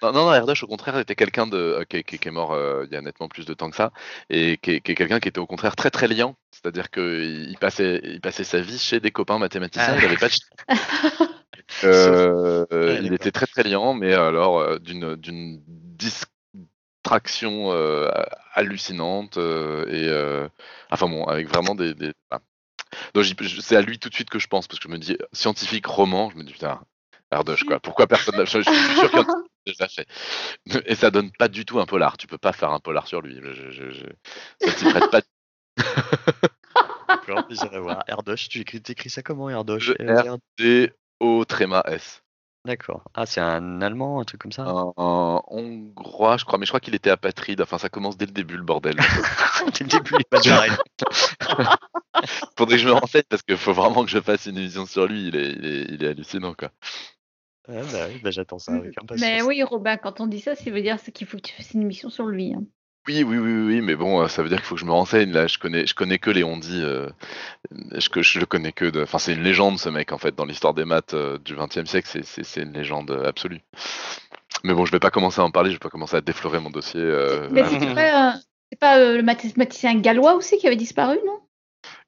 Non, 0.01 0.11
non, 0.11 0.33
Erdoche, 0.33 0.63
au 0.63 0.67
contraire, 0.67 0.97
était 0.97 1.13
quelqu'un 1.13 1.45
de 1.45 1.85
qui, 1.87 2.03
qui, 2.03 2.27
est 2.27 2.31
mort 2.31 2.57
il 2.83 2.91
y 2.91 2.97
a 2.97 3.01
nettement 3.01 3.27
plus 3.27 3.45
de 3.45 3.53
temps 3.53 3.69
que 3.69 3.75
ça, 3.75 3.91
et 4.31 4.57
qui, 4.57 4.71
est 4.71 4.81
quelqu'un 4.81 5.19
qui 5.19 5.27
était 5.27 5.39
au 5.39 5.45
contraire 5.45 5.75
très 5.75 5.91
très 5.91 6.07
liant. 6.07 6.35
C'est-à-dire 6.49 6.89
qu'il 6.89 7.55
passait, 7.59 8.01
il 8.03 8.19
passait 8.19 8.43
sa 8.43 8.59
vie 8.59 8.79
chez 8.79 8.99
des 8.99 9.11
copains 9.11 9.37
mathématiciens. 9.37 9.93
Ah. 9.93 9.97
Il 9.97 10.01
n'avait 10.01 10.17
pas 10.17 10.29
de... 10.29 11.27
Euh, 11.83 12.65
il 13.01 13.13
était 13.13 13.31
très 13.31 13.45
très 13.45 13.63
liant, 13.63 13.93
mais 13.93 14.13
alors 14.13 14.59
euh, 14.59 14.79
d'une 14.79 15.15
d'une 15.15 15.61
distraction 15.67 17.71
euh, 17.71 18.09
hallucinante 18.53 19.37
et 19.37 20.09
enfin 20.89 21.07
bon, 21.07 21.25
avec 21.25 21.47
vraiment 21.47 21.75
des. 21.75 21.93
des... 21.93 22.13
Donc 23.13 23.25
c'est 23.59 23.75
à 23.75 23.81
lui 23.81 23.99
tout 23.99 24.09
de 24.09 24.13
suite 24.13 24.29
que 24.29 24.39
je 24.39 24.47
pense 24.47 24.67
parce 24.67 24.79
que 24.79 24.87
je 24.87 24.93
me 24.93 24.97
dis 24.97 25.17
scientifique 25.33 25.85
roman, 25.85 26.29
je 26.29 26.37
me 26.37 26.43
dis 26.43 26.53
putain. 26.53 26.81
Ardoche, 27.29 27.65
quoi. 27.65 27.81
Pourquoi 27.81 28.07
personne 28.07 28.45
Je, 28.45 28.61
je 28.61 28.71
suis 28.71 28.95
sûr 28.95 29.11
qu'il 29.11 29.25
déjà 29.65 29.89
fait. 29.89 30.07
Et 30.85 30.95
ça 30.95 31.11
donne 31.11 31.29
pas 31.37 31.49
du 31.49 31.65
tout 31.65 31.81
un 31.81 31.85
polar. 31.85 32.15
Tu 32.15 32.25
peux 32.25 32.37
pas 32.37 32.53
faire 32.53 32.71
un 32.71 32.79
polar 32.79 33.05
sur 33.05 33.21
lui. 33.21 33.37
Je, 33.43 33.69
je, 33.69 33.91
je... 33.91 34.05
Ça 34.61 34.71
t'y 34.71 34.85
prête 34.85 35.11
pas. 35.11 35.19
Voir. 37.79 38.05
Erdoche, 38.07 38.47
tu 38.47 38.61
écris, 38.61 38.81
écris 38.87 39.09
ça 39.09 39.21
comment, 39.21 39.49
Erdoche 39.49 39.91
R-D-O 41.19 41.45
tréma 41.45 41.83
S. 41.87 42.23
D'accord. 42.65 43.03
Ah, 43.13 43.25
c'est 43.25 43.39
un 43.39 43.81
Allemand, 43.81 44.19
un 44.19 44.25
truc 44.25 44.41
comme 44.41 44.51
ça? 44.51 44.63
Un, 44.63 44.91
un 44.97 45.41
Hongrois, 45.47 46.35
je 46.35 46.43
crois, 46.43 46.59
mais 46.59 46.65
je 46.65 46.71
crois 46.71 46.81
qu'il 46.81 46.95
était 46.95 47.09
apatride. 47.09 47.61
Enfin, 47.61 47.77
ça 47.77 47.87
commence 47.87 48.17
dès 48.17 48.25
le 48.25 48.33
début, 48.33 48.57
le 48.57 48.63
bordel. 48.63 48.97
Dès 49.73 49.85
le 49.85 49.89
début, 49.89 50.11
il 50.15 50.21
est 50.21 50.29
pas 50.29 50.39
de 50.39 52.27
Faudrait 52.57 52.75
que 52.75 52.81
je 52.81 52.87
me 52.87 52.93
renseigne 52.93 53.23
parce 53.29 53.41
qu'il 53.41 53.57
faut 53.57 53.73
vraiment 53.73 54.03
que 54.03 54.09
je 54.11 54.19
fasse 54.19 54.47
une 54.47 54.57
émission 54.57 54.85
sur 54.85 55.07
lui. 55.07 55.27
Il 55.29 55.35
est, 55.35 55.51
il 55.51 55.65
est, 55.65 55.85
il 55.89 56.03
est 56.03 56.07
hallucinant, 56.07 56.53
quoi. 56.53 56.69
Ah, 57.69 57.81
bah, 57.91 58.07
oui, 58.09 58.19
bah, 58.21 58.31
j'attends 58.31 58.59
ça 58.59 58.73
avec 58.73 58.97
impatience. 59.01 59.29
Mais 59.29 59.41
oui, 59.43 59.63
Robin, 59.63 59.97
quand 59.97 60.19
on 60.19 60.27
dit 60.27 60.41
ça, 60.41 60.55
ça 60.55 60.69
veut 60.69 60.81
dire 60.81 60.97
qu'il 61.01 61.27
faut 61.27 61.37
que 61.37 61.43
tu 61.43 61.53
fasses 61.53 61.71
une 61.73 61.83
émission 61.83 62.09
sur 62.09 62.25
lui. 62.25 62.53
hein. 62.53 62.63
Oui, 63.07 63.23
oui, 63.23 63.37
oui, 63.37 63.53
oui, 63.67 63.81
mais 63.81 63.95
bon, 63.95 64.21
euh, 64.21 64.27
ça 64.27 64.43
veut 64.43 64.49
dire 64.49 64.57
qu'il 64.57 64.65
faut 64.65 64.75
que 64.75 64.81
je 64.81 64.85
me 64.85 64.91
renseigne. 64.91 65.31
Là, 65.31 65.47
je 65.47 65.57
connais, 65.57 65.87
je 65.87 65.95
connais 65.95 66.19
que 66.19 66.29
Léon 66.29 66.57
dit. 66.57 66.81
Euh, 66.83 67.07
je, 67.71 68.39
le 68.39 68.45
connais 68.45 68.73
que 68.73 68.85
de. 68.85 69.03
Enfin, 69.03 69.17
c'est 69.17 69.33
une 69.33 69.43
légende, 69.43 69.79
ce 69.79 69.87
mec, 69.89 70.11
en 70.11 70.17
fait, 70.17 70.35
dans 70.35 70.43
l'histoire 70.45 70.73
des 70.73 70.83
maths 70.83 71.13
euh, 71.13 71.37
du 71.37 71.55
XXe 71.55 71.85
siècle. 71.89 72.09
c'est- 72.23 72.61
une 72.61 72.73
légende 72.73 73.11
absolue. 73.25 73.61
Mais 74.63 74.73
bon, 74.73 74.85
je 74.85 74.91
vais 74.91 74.99
pas 74.99 75.09
commencer 75.11 75.39
à 75.39 75.45
en 75.45 75.51
parler. 75.51 75.69
Je 75.69 75.75
vais 75.75 75.79
pas 75.79 75.89
commencer 75.89 76.17
à 76.17 76.21
déflorer 76.21 76.59
mon 76.59 76.69
dossier. 76.69 76.99
euh, 76.99 77.47
Mais 77.51 77.63
pas, 77.63 78.33
euh, 78.33 78.37
c'est 78.71 78.79
pas 78.79 78.97
euh, 78.97 79.15
le 79.17 79.23
mathématicien 79.23 79.95
gallois 79.99 80.33
aussi 80.33 80.57
qui 80.57 80.67
avait 80.67 80.75
disparu, 80.75 81.17
non? 81.25 81.39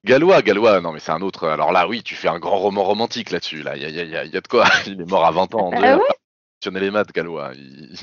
Gallois, 0.04 0.42
Gallois, 0.42 0.80
non 0.80 0.92
mais 0.92 0.98
c'est 1.00 1.12
un 1.12 1.20
autre. 1.22 1.46
Alors 1.48 1.72
là, 1.72 1.86
oui, 1.88 2.02
tu 2.02 2.14
fais 2.14 2.28
un 2.28 2.38
grand 2.38 2.58
roman 2.58 2.84
romantique 2.84 3.30
là-dessus. 3.30 3.62
Là, 3.62 3.76
il 3.76 3.82
y 3.82 3.86
a, 3.86 3.88
y 3.88 4.00
a- 4.00 4.04
y 4.04 4.16
a- 4.16 4.24
y 4.24 4.36
a 4.36 4.40
de 4.40 4.48
quoi. 4.48 4.64
Il 4.86 5.00
est 5.00 5.10
mort 5.10 5.24
à 5.24 5.30
20 5.30 5.54
ans. 5.54 5.68
André, 5.68 5.78
Ah 5.82 5.86
il 5.86 5.92
a 5.92 5.96
ouais 5.96 6.80
les 6.80 6.90
maths, 6.90 7.12
Gallois. 7.12 7.52
Il- 7.54 7.94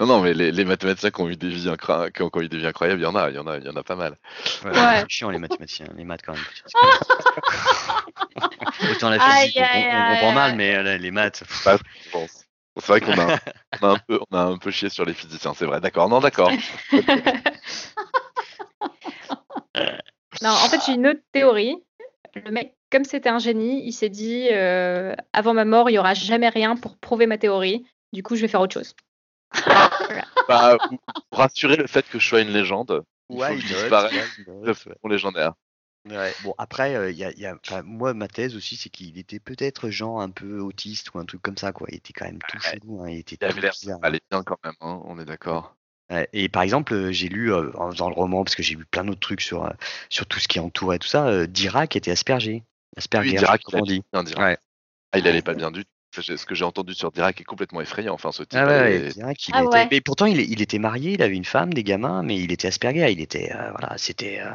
non, 0.00 0.06
non, 0.06 0.20
mais 0.20 0.34
les, 0.34 0.50
les 0.52 0.64
mathématiciens 0.64 1.10
qui 1.10 1.20
ont 1.20 1.28
eu 1.28 1.36
des 1.36 1.48
vies, 1.48 1.68
incra- 1.68 2.10
qui 2.10 2.22
ont, 2.22 2.30
qui 2.30 2.38
ont 2.38 2.42
eu 2.42 2.48
des 2.48 2.58
vies 2.58 2.66
incroyables, 2.66 3.00
il 3.00 3.04
y 3.04 3.06
en 3.06 3.14
a, 3.14 3.28
il 3.30 3.36
y 3.36 3.38
en 3.38 3.46
a, 3.46 3.58
il 3.58 3.64
y 3.64 3.68
en 3.68 3.76
a 3.76 3.82
pas 3.82 3.96
mal. 3.96 4.16
Ouais, 4.64 4.70
Ouais. 4.70 5.00
C'est 5.00 5.10
chiant 5.10 5.30
les 5.30 5.38
mathématiciens, 5.38 5.86
les 5.96 6.04
maths 6.04 6.22
quand 6.24 6.34
même. 6.34 6.42
Autant 8.90 9.10
la 9.10 9.18
physique, 9.20 9.56
on, 9.58 9.62
aïe, 9.62 9.86
on- 9.88 10.00
on 10.00 10.10
comprend 10.12 10.28
aïe, 10.28 10.34
mal, 10.34 10.50
aïe. 10.50 10.56
mais 10.56 10.74
euh, 10.74 10.98
les 10.98 11.10
maths. 11.10 11.44
Bah. 11.64 11.78
C'est 12.76 12.86
vrai 12.88 13.00
qu'on 13.00 13.12
a, 13.20 13.38
on 13.82 13.88
a 13.88 13.92
un 13.92 13.98
peu, 14.08 14.18
on 14.30 14.36
a 14.36 14.40
un 14.42 14.58
peu 14.58 14.70
chié 14.72 14.88
sur 14.88 15.04
les 15.04 15.14
physiciens, 15.14 15.54
c'est 15.54 15.64
vrai. 15.66 15.80
D'accord, 15.80 16.08
non, 16.08 16.18
d'accord. 16.18 16.50
Non, 20.42 20.50
en 20.50 20.68
fait, 20.68 20.80
j'ai 20.86 20.92
une 20.94 21.06
autre 21.06 21.20
théorie. 21.32 21.76
Le 22.34 22.50
mec, 22.50 22.74
comme 22.90 23.04
c'était 23.04 23.28
un 23.28 23.38
génie, 23.38 23.86
il 23.86 23.92
s'est 23.92 24.08
dit 24.08 24.48
euh, 24.50 25.14
avant 25.32 25.54
ma 25.54 25.64
mort, 25.64 25.88
il 25.88 25.92
n'y 25.92 25.98
aura 25.98 26.14
jamais 26.14 26.48
rien 26.48 26.74
pour 26.76 26.96
prouver 26.98 27.26
ma 27.26 27.38
théorie. 27.38 27.84
Du 28.12 28.22
coup, 28.24 28.34
je 28.36 28.40
vais 28.42 28.48
faire 28.48 28.60
autre 28.60 28.74
chose. 28.74 28.94
Bah, 30.48 30.78
pour 31.30 31.38
rassurer 31.38 31.76
le 31.76 31.86
fait 31.86 32.08
que 32.08 32.18
je 32.18 32.28
sois 32.28 32.40
une 32.40 32.50
légende, 32.50 33.02
il 33.30 33.36
faut 33.36 33.40
Ouais, 33.40 33.54
que 33.56 33.60
je 33.62 33.74
disparaisse 33.74 34.30
de 34.46 34.72
façon 34.72 35.08
légendaire. 35.08 35.52
Ouais, 36.06 36.34
Bon, 36.42 36.54
après, 36.58 36.96
euh, 36.96 37.10
y 37.10 37.24
a, 37.24 37.30
y 37.32 37.82
moi, 37.82 38.12
ma 38.12 38.28
thèse 38.28 38.56
aussi, 38.56 38.76
c'est 38.76 38.90
qu'il 38.90 39.16
était 39.18 39.38
peut-être 39.40 39.88
genre 39.88 40.20
un 40.20 40.28
peu 40.28 40.60
autiste 40.60 41.14
ou 41.14 41.18
un 41.18 41.24
truc 41.24 41.40
comme 41.40 41.56
ça, 41.56 41.72
quoi. 41.72 41.86
Il 41.90 41.96
était 41.96 42.12
quand 42.12 42.26
même 42.26 42.40
tout 42.46 42.58
Ouais. 42.58 42.78
chelou, 42.78 43.02
hein, 43.02 43.08
Il 43.08 43.18
était 43.18 43.36
Il 43.40 43.44
avait 43.44 43.60
l'air 43.62 43.72
allez 44.02 44.20
bien 44.30 44.42
quand 44.42 44.58
même, 44.62 44.74
hein, 44.80 45.00
on 45.04 45.18
est 45.18 45.24
d'accord. 45.24 45.74
Ouais, 46.10 46.28
et 46.34 46.50
par 46.50 46.62
exemple, 46.62 46.92
euh, 46.92 47.12
j'ai 47.12 47.28
lu 47.28 47.52
euh, 47.54 47.72
faisant 47.90 48.10
le 48.10 48.14
roman, 48.14 48.44
parce 48.44 48.54
que 48.54 48.62
j'ai 48.62 48.74
lu 48.74 48.84
plein 48.84 49.04
d'autres 49.04 49.20
trucs 49.20 49.40
sur, 49.40 49.64
euh, 49.64 49.70
sur 50.10 50.26
tout 50.26 50.38
ce 50.38 50.48
qui 50.48 50.60
entourait 50.60 50.98
tout 50.98 51.08
ça, 51.08 51.26
euh, 51.28 51.46
Dirac 51.46 51.96
était 51.96 52.10
aspergé. 52.10 52.62
Asperger, 52.98 53.30
Oui, 53.30 53.36
Dirac, 53.38 53.62
il 53.72 53.82
dit. 53.84 54.02
Dirac. 54.24 54.60
Ah, 55.12 55.18
il 55.18 55.26
allait 55.26 55.42
pas 55.42 55.54
bien 55.54 55.70
du 55.70 55.84
tout. 55.84 55.90
Enfin, 56.16 56.36
Ce 56.36 56.46
que 56.46 56.54
j'ai 56.54 56.64
entendu 56.64 56.94
sur 56.94 57.10
Dirac 57.10 57.40
est 57.40 57.44
complètement 57.44 57.80
effrayant. 57.80 58.14
Enfin, 58.14 58.30
ce 58.32 58.42
type. 58.42 58.58
Ah 58.62 58.66
ouais, 58.66 58.72
allait- 58.72 58.98
ouais, 59.04 59.08
Dirac, 59.12 59.48
il 59.48 59.52
Ah 59.54 59.62
était... 59.64 59.68
ouais. 59.74 59.88
Mais 59.90 60.00
pourtant, 60.00 60.26
il, 60.26 60.62
était 60.62 60.78
marié, 60.78 61.12
il 61.14 61.22
avait 61.22 61.36
une 61.36 61.44
femme, 61.44 61.72
des 61.74 61.82
gamins, 61.82 62.22
mais 62.22 62.38
il 62.38 62.52
était 62.52 62.68
Asperger. 62.68 63.10
Il 63.10 63.20
était, 63.20 63.52
euh, 63.52 63.70
voilà, 63.72 63.96
c'était. 63.98 64.40
euh, 64.40 64.50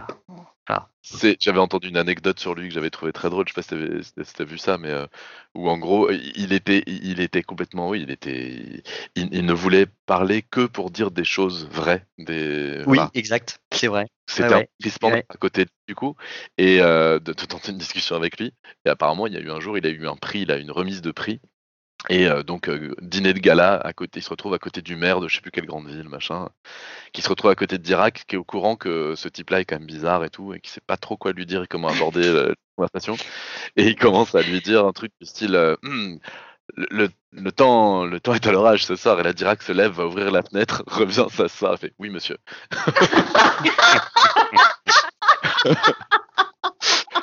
C'est- 1.02 1.38
J'avais 1.42 1.60
entendu 1.60 1.88
une 1.88 1.98
anecdote 1.98 2.40
sur 2.40 2.54
lui 2.56 2.68
que 2.68 2.74
j'avais 2.74 2.90
trouvé 2.90 3.12
très 3.14 3.30
drôle. 3.30 3.46
Je 3.48 3.54
sais 3.54 3.56
pas 3.56 3.62
si 3.64 4.14
t'avais 4.14 4.26
si 4.26 4.52
vu 4.54 4.58
ça, 4.58 4.78
mais 4.78 4.90
euh, 4.90 5.08
où 5.56 5.70
en 5.70 5.78
gros, 5.78 6.12
il 6.12 6.54
était, 6.54 6.84
il 6.88 7.20
était 7.22 7.42
complètement, 7.42 7.90
oui, 7.90 8.02
il 8.02 8.12
était, 8.12 8.84
il, 9.16 9.30
il 9.34 9.46
ne 9.46 9.54
voulait 9.54 9.88
parler 10.06 10.42
que 10.42 10.66
pour 10.68 10.92
dire 10.92 11.10
des 11.10 11.24
choses 11.24 11.68
vraies. 11.70 12.06
Des, 12.18 12.84
Oui, 12.86 12.98
voilà. 12.98 13.12
exact, 13.14 13.60
c'est 13.74 13.88
vrai. 13.88 14.08
C'était 14.28 14.54
ouais. 14.54 14.64
un 14.64 14.66
crispant 14.82 15.10
Ouais. 15.12 15.26
à 15.30 15.38
côté 15.38 15.66
du 15.88 15.96
coup, 15.96 16.16
et 16.58 16.82
euh, 16.82 17.18
de, 17.20 17.34
de 17.34 17.46
tenter 17.46 17.72
une 17.72 17.78
discussion 17.80 18.16
avec 18.16 18.38
lui. 18.40 18.54
Et 18.86 18.90
apparemment, 18.90 19.26
il 19.26 19.34
y 19.34 19.38
a 19.38 19.40
eu 19.40 19.50
un 19.50 19.60
jour, 19.60 19.78
il 19.78 19.86
a 19.88 19.90
eu 19.90 20.08
un 20.08 20.16
prix, 20.18 20.42
il 20.42 20.52
a 20.52 20.60
eu 20.60 20.62
une 20.62 20.72
remise 20.72 21.02
de 21.02 21.12
prix. 21.12 21.40
Et 22.08 22.28
euh, 22.28 22.44
donc, 22.44 22.70
euh, 22.70 22.96
dîner 23.02 23.34
de 23.34 23.40
gala 23.40 23.76
à 23.76 23.92
côté, 23.94 24.20
il 24.20 24.24
se 24.24 24.30
retrouve 24.30 24.54
à 24.54 24.60
côté 24.60 24.82
du 24.82 24.96
maire 24.96 25.20
de 25.20 25.28
je 25.28 25.36
sais 25.36 25.42
plus 25.42 25.52
quelle 25.52 25.66
grande 25.66 25.88
ville, 25.90 26.08
machin, 26.08 26.48
qui 27.14 27.22
se 27.22 27.28
retrouve 27.30 27.52
à 27.52 27.56
côté 27.56 27.78
de 27.78 27.84
Dirac, 27.84 28.24
qui 28.28 28.36
est 28.36 28.40
au 28.40 28.44
courant 28.46 28.76
que 28.78 29.16
ce 29.16 29.28
type-là 29.30 29.60
est 29.62 29.66
quand 29.66 29.78
même 29.78 29.86
bizarre 29.88 30.24
et 30.24 30.30
tout, 30.30 30.54
et 30.54 30.60
qui 30.62 30.70
sait 30.72 30.82
pas 30.86 30.96
trop 30.98 31.18
quoi 31.18 31.34
lui 31.34 31.46
dire 31.46 31.64
et 31.64 31.68
comment 31.68 31.90
aborder 31.90 32.26
euh, 32.26 32.50
la 32.50 32.56
conversation. 32.78 33.18
Et 33.78 33.88
il 33.88 33.96
commence 33.98 34.36
à 34.36 34.42
lui 34.42 34.62
dire 34.62 34.86
un 34.86 34.94
truc 34.94 35.12
du 35.22 35.28
style 35.28 35.56
Hmm, 35.84 36.16
le, 36.76 37.10
le- 37.32 37.52
temps, 37.52 38.06
le 38.06 38.20
temps 38.20 38.34
est 38.34 38.48
à 38.48 38.52
l'orage 38.52 38.86
ce 38.86 38.96
soir, 38.96 39.20
et 39.20 39.24
là 39.24 39.34
Dirac 39.34 39.62
se 39.64 39.72
lève, 39.74 39.92
va 39.94 40.06
ouvrir 40.08 40.32
la 40.32 40.42
fenêtre, 40.44 40.84
revient 40.88 41.26
s'asseoir, 41.32 41.76
et 41.76 41.78
fait 41.78 41.94
Oui, 42.00 42.10
monsieur. 42.10 42.38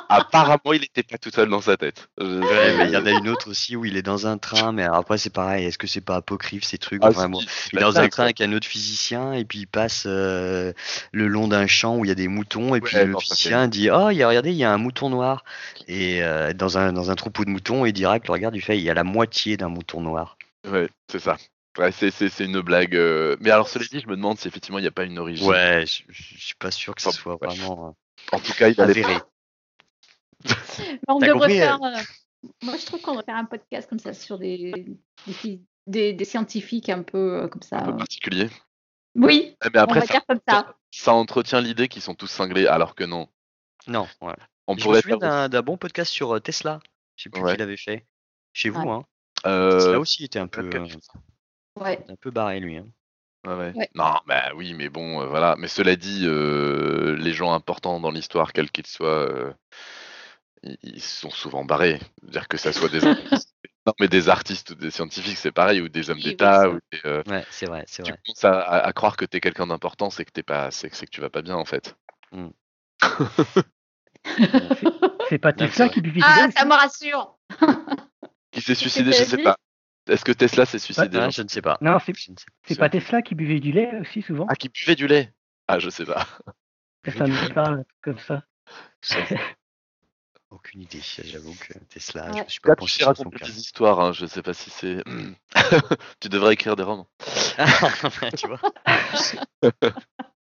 Apparemment, 0.09 0.73
il 0.73 0.83
était 0.83 1.03
pas 1.03 1.17
tout 1.17 1.29
seul 1.31 1.49
dans 1.49 1.61
sa 1.61 1.75
tête. 1.77 2.09
Mais 2.19 2.85
il 2.85 2.91
y 2.91 2.97
en 2.97 3.05
a 3.05 3.11
une 3.11 3.27
autre 3.29 3.49
aussi 3.49 3.75
où 3.75 3.85
il 3.85 3.97
est 3.97 4.01
dans 4.01 4.25
un 4.27 4.37
train, 4.37 4.71
mais 4.71 4.83
après 4.83 5.17
c'est 5.17 5.29
pareil, 5.33 5.65
est-ce 5.65 5.77
que 5.77 5.87
c'est 5.87 6.01
pas 6.01 6.15
apocryphe 6.15 6.63
ces 6.63 6.77
trucs? 6.77 7.01
Ah, 7.03 7.09
Il 7.11 7.77
est 7.77 7.81
la 7.81 7.81
dans 7.81 7.99
un 7.99 8.07
train 8.07 8.23
avec 8.23 8.39
un 8.41 8.53
autre 8.53 8.67
physicien 8.67 9.33
et 9.33 9.43
puis 9.45 9.59
il 9.59 9.67
passe 9.67 10.05
euh, 10.07 10.71
le 11.11 11.27
long 11.27 11.47
d'un 11.47 11.67
champ 11.67 11.97
où 11.97 12.05
il 12.05 12.07
y 12.07 12.11
a 12.11 12.15
des 12.15 12.27
moutons 12.27 12.75
et 12.75 12.81
puis 12.81 12.95
le 12.97 13.17
physicien 13.17 13.67
dit 13.67 13.89
oh 13.91 14.09
il 14.09 14.17
y 14.17 14.23
a, 14.23 14.27
regardez 14.29 14.51
il 14.51 14.57
y 14.57 14.63
a 14.63 14.71
un 14.71 14.77
mouton 14.77 15.09
noir 15.09 15.43
et 15.87 16.23
euh, 16.23 16.53
dans 16.53 16.77
un 16.77 16.93
dans 16.93 17.11
un 17.11 17.15
troupeau 17.15 17.43
de 17.45 17.49
moutons 17.49 17.85
et 17.85 17.91
direct 17.91 18.27
le 18.27 18.33
regarde 18.33 18.55
il 18.55 18.61
fait 18.61 18.77
il 18.77 18.83
y 18.83 18.89
a 18.89 18.93
la 18.93 19.03
moitié 19.03 19.57
d'un 19.57 19.69
mouton 19.69 20.01
noir. 20.01 20.37
Ouais, 20.69 20.89
c'est 21.11 21.19
ça. 21.19 21.37
Ouais, 21.77 21.91
c'est, 21.91 22.09
une 22.39 22.59
blague. 22.61 22.95
euh, 22.95 23.37
Mais 23.39 23.51
alors, 23.51 23.69
cela 23.69 23.85
dit, 23.89 23.99
je 23.99 24.07
me 24.07 24.15
demande 24.15 24.39
si 24.39 24.47
effectivement 24.47 24.79
il 24.79 24.81
n'y 24.81 24.87
a 24.87 24.91
pas 24.91 25.03
une 25.03 25.19
origine. 25.19 25.47
Ouais, 25.47 25.85
je, 25.85 26.01
je 26.09 26.23
suis 26.37 26.55
pas 26.55 26.71
sûr 26.71 26.95
que 26.95 27.01
ce 27.01 27.09
Enfin, 27.09 27.17
soit 27.17 27.33
ouais. 27.39 27.47
vraiment 27.47 27.95
En 28.31 28.39
tout 28.39 28.53
cas, 28.53 28.69
il 28.69 28.79
euh, 28.79 28.83
avéré. 28.83 29.15
On 31.07 31.19
devrait 31.19 31.31
compris, 31.33 31.57
faire. 31.57 31.81
euh, 31.83 31.97
Moi, 32.63 32.75
je 32.77 32.85
trouve 32.85 33.01
qu'on 33.01 33.11
devrait 33.11 33.25
faire 33.25 33.35
un 33.37 33.45
podcast 33.45 33.89
comme 33.89 33.99
ça 33.99 34.13
sur 34.13 34.37
des, 34.37 34.71
des, 35.25 35.33
phys- 35.33 35.61
des- 35.87 36.13
des 36.13 36.25
scientifiques 36.25 36.89
un 36.89 37.03
peu 37.03 37.43
euh, 37.43 37.47
comme 37.47 37.61
ça. 37.61 37.79
un 37.79 37.85
peu 37.91 37.97
particulier. 37.97 38.49
Oui, 39.15 39.55
Eh, 39.65 39.69
Mais 39.73 39.79
après, 39.79 39.97
on 39.97 40.01
va 40.01 40.05
ça, 40.05 40.13
dire 40.13 40.25
comme 40.27 40.39
ça. 40.47 40.75
ça 40.91 41.13
entretient 41.13 41.61
l'idée 41.61 41.87
qu'ils 41.87 42.01
sont 42.03 42.13
tous 42.15 42.27
cinglés, 42.27 42.67
alors 42.67 42.93
que 42.95 43.03
non. 43.03 43.27
Non, 43.87 44.07
ouais. 44.21 44.33
On 44.67 44.73
Je 44.73 44.79
me 44.79 44.83
pourrait 44.83 45.01
souviens 45.01 45.19
faire 45.19 45.49
d'un 45.49 45.61
bon 45.61 45.77
podcast 45.77 46.11
sur 46.11 46.35
euh, 46.35 46.39
Tesla. 46.39 46.79
Je 47.15 47.23
sais 47.23 47.29
plus 47.29 47.41
Ouais. 47.41 47.53
qui 47.53 47.59
l'avait 47.59 47.77
fait. 47.77 48.05
Chez 48.53 48.69
vous, 48.69 48.81
Ouais. 48.81 48.91
hein. 48.91 49.05
euh, 49.45 49.79
Tesla 49.79 49.99
aussi 49.99 50.25
était 50.25 50.39
un 50.39 50.47
peu 50.47 50.69
euh, 50.73 50.85
Ouais. 51.79 52.03
un 52.09 52.15
peu 52.15 52.31
barré 52.31 52.59
lui. 52.59 52.77
Hein. 52.77 52.85
Ouais, 53.45 53.53
ouais. 53.55 53.71
Ouais. 53.75 53.89
Non, 53.95 54.15
bah 54.27 54.51
oui, 54.55 54.73
mais 54.73 54.89
bon, 54.89 55.21
euh, 55.21 55.25
voilà. 55.27 55.55
Mais 55.57 55.67
cela 55.69 55.95
dit, 55.95 56.23
euh, 56.25 57.15
les 57.17 57.33
gens 57.33 57.53
importants 57.53 57.99
dans 57.99 58.11
l'histoire, 58.11 58.51
quels 58.51 58.69
qu'ils 58.71 58.87
soient, 58.87 59.07
euh, 59.31 59.53
ils, 60.63 61.01
sont 61.01 61.29
souvent 61.29 61.63
barrés. 61.65 61.99
C'est-à-dire 62.21 62.47
que 62.47 62.57
ça 62.57 62.73
soit 62.73 62.89
des 62.89 63.05
artistes, 63.05 63.55
non, 63.85 63.93
mais 63.99 64.07
des 64.07 64.29
artistes 64.29 64.71
ou 64.71 64.75
des 64.75 64.91
scientifiques, 64.91 65.37
c'est 65.37 65.51
pareil, 65.51 65.81
ou 65.81 65.89
des 65.89 66.09
hommes 66.09 66.17
Oui, 66.17 66.23
oui, 66.25 66.31
d'État, 66.31 66.61
ça. 66.61 66.69
ou 66.69 66.79
des, 66.91 66.99
euh, 67.05 67.23
Ouais, 67.27 67.45
c'est 67.49 67.65
vrai, 67.67 67.83
c'est 67.87 68.03
tu 68.03 68.11
vrai. 68.11 68.19
commences 68.25 68.43
à, 68.43 68.59
à- 68.59 68.87
à 68.87 68.93
croire 68.93 69.17
que 69.17 69.25
t'es 69.25 69.39
quelqu'un 69.39 69.67
d'important, 69.67 70.09
c'est 70.09 70.25
que 70.25 70.31
t'es 70.31 70.43
pas, 70.43 70.71
c'est, 70.71 70.93
c'est 70.93 71.05
que 71.05 71.11
tu 71.11 71.21
vas 71.21 71.29
pas 71.29 71.41
bien 71.41 71.55
en 71.55 71.65
fait. 71.65 71.95
C'est 75.29 75.37
pas 75.39 75.49
c'est 75.51 75.57
Tesla 75.57 75.89
qui 75.89 76.01
buvait 76.01 76.19
du 76.19 76.25
Ah, 76.25 76.47
ça 76.55 76.65
me 76.65 76.73
rassure. 76.73 77.37
Qui 78.51 78.61
s'est 78.61 78.75
suicidé, 78.75 79.11
je 79.11 79.23
sais 79.23 79.37
pas. 79.37 79.57
Est-ce 80.07 80.23
que 80.23 80.31
Tesla 80.31 80.65
s'est 80.65 80.79
suicidé 80.79 81.17
Ah, 81.17 81.25
non 81.25 81.29
je 81.31 81.41
ne 81.41 81.47
sais 81.47 81.61
pas. 81.61 81.77
Non, 81.81 81.97
c'est 81.99 82.13
c'est 82.65 82.77
pas 82.79 82.89
Tesla 82.89 83.21
qui 83.21 83.35
buvait 83.35 83.59
du 83.59 83.71
lait 83.71 83.91
aussi 83.99 84.21
souvent 84.21 84.45
Ah, 84.49 84.55
qui 84.55 84.69
buvait 84.69 84.95
du 84.95 85.07
lait 85.07 85.33
Ah, 85.67 85.79
je 85.79 85.89
sais 85.89 86.05
pas. 86.05 86.25
Personne 87.03 87.31
ne 87.31 87.53
parle 87.53 87.85
comme 88.01 88.17
ça. 88.19 88.43
Aucune 90.49 90.81
idée, 90.81 91.01
j'avoue 91.25 91.53
que 91.55 91.73
Tesla, 91.89 92.31
Ouais. 92.31 92.37
je 92.37 92.43
me 92.43 92.49
suis 92.49 92.59
pas 92.61 92.69
Là, 92.69 92.75
penché 92.77 92.97
tu 92.99 93.03
sur 93.03 93.17
son 93.17 93.29
cas. 93.29 93.45
des 93.45 93.59
histoires, 93.59 93.99
hein, 93.99 94.13
je 94.13 94.25
sais 94.25 94.41
pas 94.41 94.53
si 94.53 94.69
c'est. 94.69 95.03
tu 96.21 96.29
devrais 96.29 96.53
écrire 96.53 96.75
des 96.77 96.83
romans. 96.83 97.07
tu 98.37 98.47
vois 98.47 98.61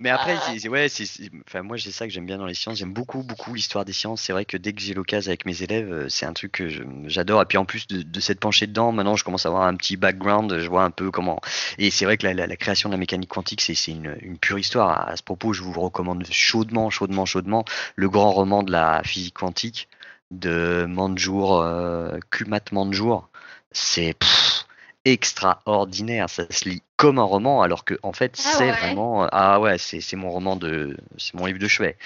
Mais 0.00 0.10
après, 0.10 0.36
c'est- 0.60 0.68
ouais, 0.68 0.88
c'est, 0.88 1.06
enfin, 1.46 1.62
moi, 1.62 1.76
c'est 1.76 1.90
ça 1.90 2.06
que 2.06 2.12
j'aime 2.12 2.24
bien 2.26 2.38
dans 2.38 2.46
les 2.46 2.54
sciences. 2.54 2.78
J'aime 2.78 2.92
beaucoup, 2.92 3.24
beaucoup 3.24 3.52
l'histoire 3.54 3.84
des 3.84 3.92
sciences. 3.92 4.22
C'est 4.22 4.32
vrai 4.32 4.44
que 4.44 4.56
dès 4.56 4.72
que 4.72 4.80
j'ai 4.80 4.94
l'occasion 4.94 5.30
avec 5.30 5.44
mes 5.44 5.62
élèves, 5.64 5.90
euh, 5.92 6.08
c'est 6.08 6.24
un 6.24 6.32
truc 6.32 6.52
que 6.52 6.68
je- 6.68 6.84
j'adore. 7.06 7.42
Et 7.42 7.46
puis 7.46 7.58
en 7.58 7.64
plus 7.64 7.88
de, 7.88 8.02
de 8.02 8.20
s'être 8.20 8.38
penché 8.38 8.68
dedans, 8.68 8.92
maintenant, 8.92 9.16
je 9.16 9.24
commence 9.24 9.44
à 9.44 9.48
avoir 9.48 9.64
un 9.64 9.74
petit 9.74 9.96
background. 9.96 10.56
Je 10.60 10.68
vois 10.68 10.84
un 10.84 10.92
peu 10.92 11.10
comment. 11.10 11.40
Et 11.78 11.90
c'est 11.90 12.04
vrai 12.04 12.16
que 12.16 12.26
la, 12.26 12.34
la- 12.34 12.46
la 12.46 12.56
création 12.56 12.88
de 12.88 12.94
la 12.94 12.98
mécanique 12.98 13.30
quantique, 13.30 13.60
c'est, 13.60 13.74
c'est 13.74 13.90
une, 13.90 14.16
une 14.22 14.38
pure 14.38 14.58
histoire. 14.60 15.08
À 15.08 15.16
ce 15.16 15.22
propos, 15.24 15.52
je 15.52 15.62
vous 15.62 15.72
recommande 15.72 16.24
chaudement, 16.30 16.90
chaudement, 16.90 17.26
chaudement 17.26 17.64
le 17.96 18.08
grand 18.08 18.30
roman 18.30 18.62
de 18.62 18.70
la 18.70 19.02
physique 19.04 19.34
quantique 19.34 19.88
de 20.30 20.86
Manjour, 20.88 21.60
euh, 21.60 22.18
Kumat 22.30 22.60
Manjour. 22.72 23.28
C'est 23.72 24.14
pff, 24.14 24.64
extraordinaire. 25.04 26.28
Ça 26.30 26.44
se 26.50 26.68
lit 26.68 26.82
comme 26.96 27.18
un 27.18 27.24
roman, 27.24 27.62
alors 27.62 27.84
que 27.84 27.94
en 28.02 28.12
fait, 28.12 28.34
Ah 28.44 28.52
c'est 28.56 28.64
ouais. 28.70 28.72
vraiment 28.72 29.26
ah 29.32 29.60
ouais, 29.60 29.78
c'est 29.78 30.16
mon 30.16 30.30
roman 30.30 30.56
de 30.56 30.96
c'est 31.16 31.34
mon 31.34 31.46
livre 31.46 31.58
de 31.58 31.68
chevet. 31.68 31.96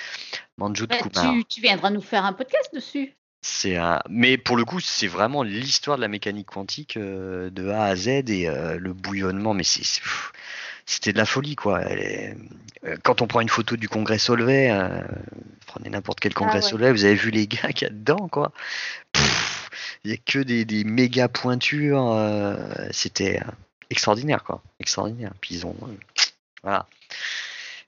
Manjout 0.59 0.87
Bah, 0.87 0.99
Kumar. 0.99 1.33
tu, 1.35 1.45
tu 1.47 1.61
viendras 1.61 1.91
nous 1.91 2.03
faire 2.03 2.25
un 2.25 2.33
podcast 2.33 2.71
dessus. 2.75 3.15
C'est 3.45 3.77
un... 3.77 4.01
Mais 4.09 4.39
pour 4.39 4.57
le 4.57 4.65
coup, 4.65 4.79
c'est 4.79 5.09
vraiment 5.09 5.43
l'histoire 5.43 5.97
de 5.97 6.03
la 6.03 6.07
mécanique 6.09 6.47
quantique 6.47 6.97
euh, 6.97 7.51
de 7.51 7.69
A 7.71 7.85
à 7.87 7.97
Z 7.97 8.07
et 8.29 8.49
euh, 8.49 8.79
le 8.79 8.93
bouillonnement. 8.93 9.53
Mais 9.53 9.65
c'est, 9.65 9.83
c'était 10.87 11.13
de 11.13 11.19
la 11.19 11.25
folie, 11.27 11.57
quoi. 11.57 11.81
Euh, 11.81 12.35
Quand 13.03 13.21
on 13.21 13.27
prend 13.27 13.41
une 13.41 13.49
photo 13.49 13.77
du 13.77 13.89
congrès 13.89 14.19
Solvay, 14.19 14.71
euh, 14.71 15.03
prenez 15.67 15.91
n'importe 15.91 16.21
quel 16.21 16.35
congrès 16.35 16.57
ouais. 16.57 16.63
Solvay, 16.63 16.93
vous 16.93 17.05
avez 17.05 17.17
vu 17.17 17.31
les 17.33 17.47
gars 17.49 17.73
qu'il 17.73 17.89
y 17.89 17.91
a 17.91 17.95
dedans, 17.95 18.29
quoi. 18.29 18.53
Pff, 19.13 19.52
Il 20.05 20.11
y 20.11 20.15
a 20.15 20.17
que 20.17 20.39
des, 20.41 20.65
des 20.65 20.85
méga 20.85 21.29
pointures. 21.29 22.11
euh, 22.13 22.57
c'était 22.91 23.41
euh, 23.41 23.51
extraordinaire, 23.91 24.43
quoi. 24.45 24.63
Extraordinaire. 24.81 25.33
Puis 25.41 25.55
ils 25.57 25.67
ont. 25.67 25.77
euh, 25.83 25.87
voilà. 26.63 26.87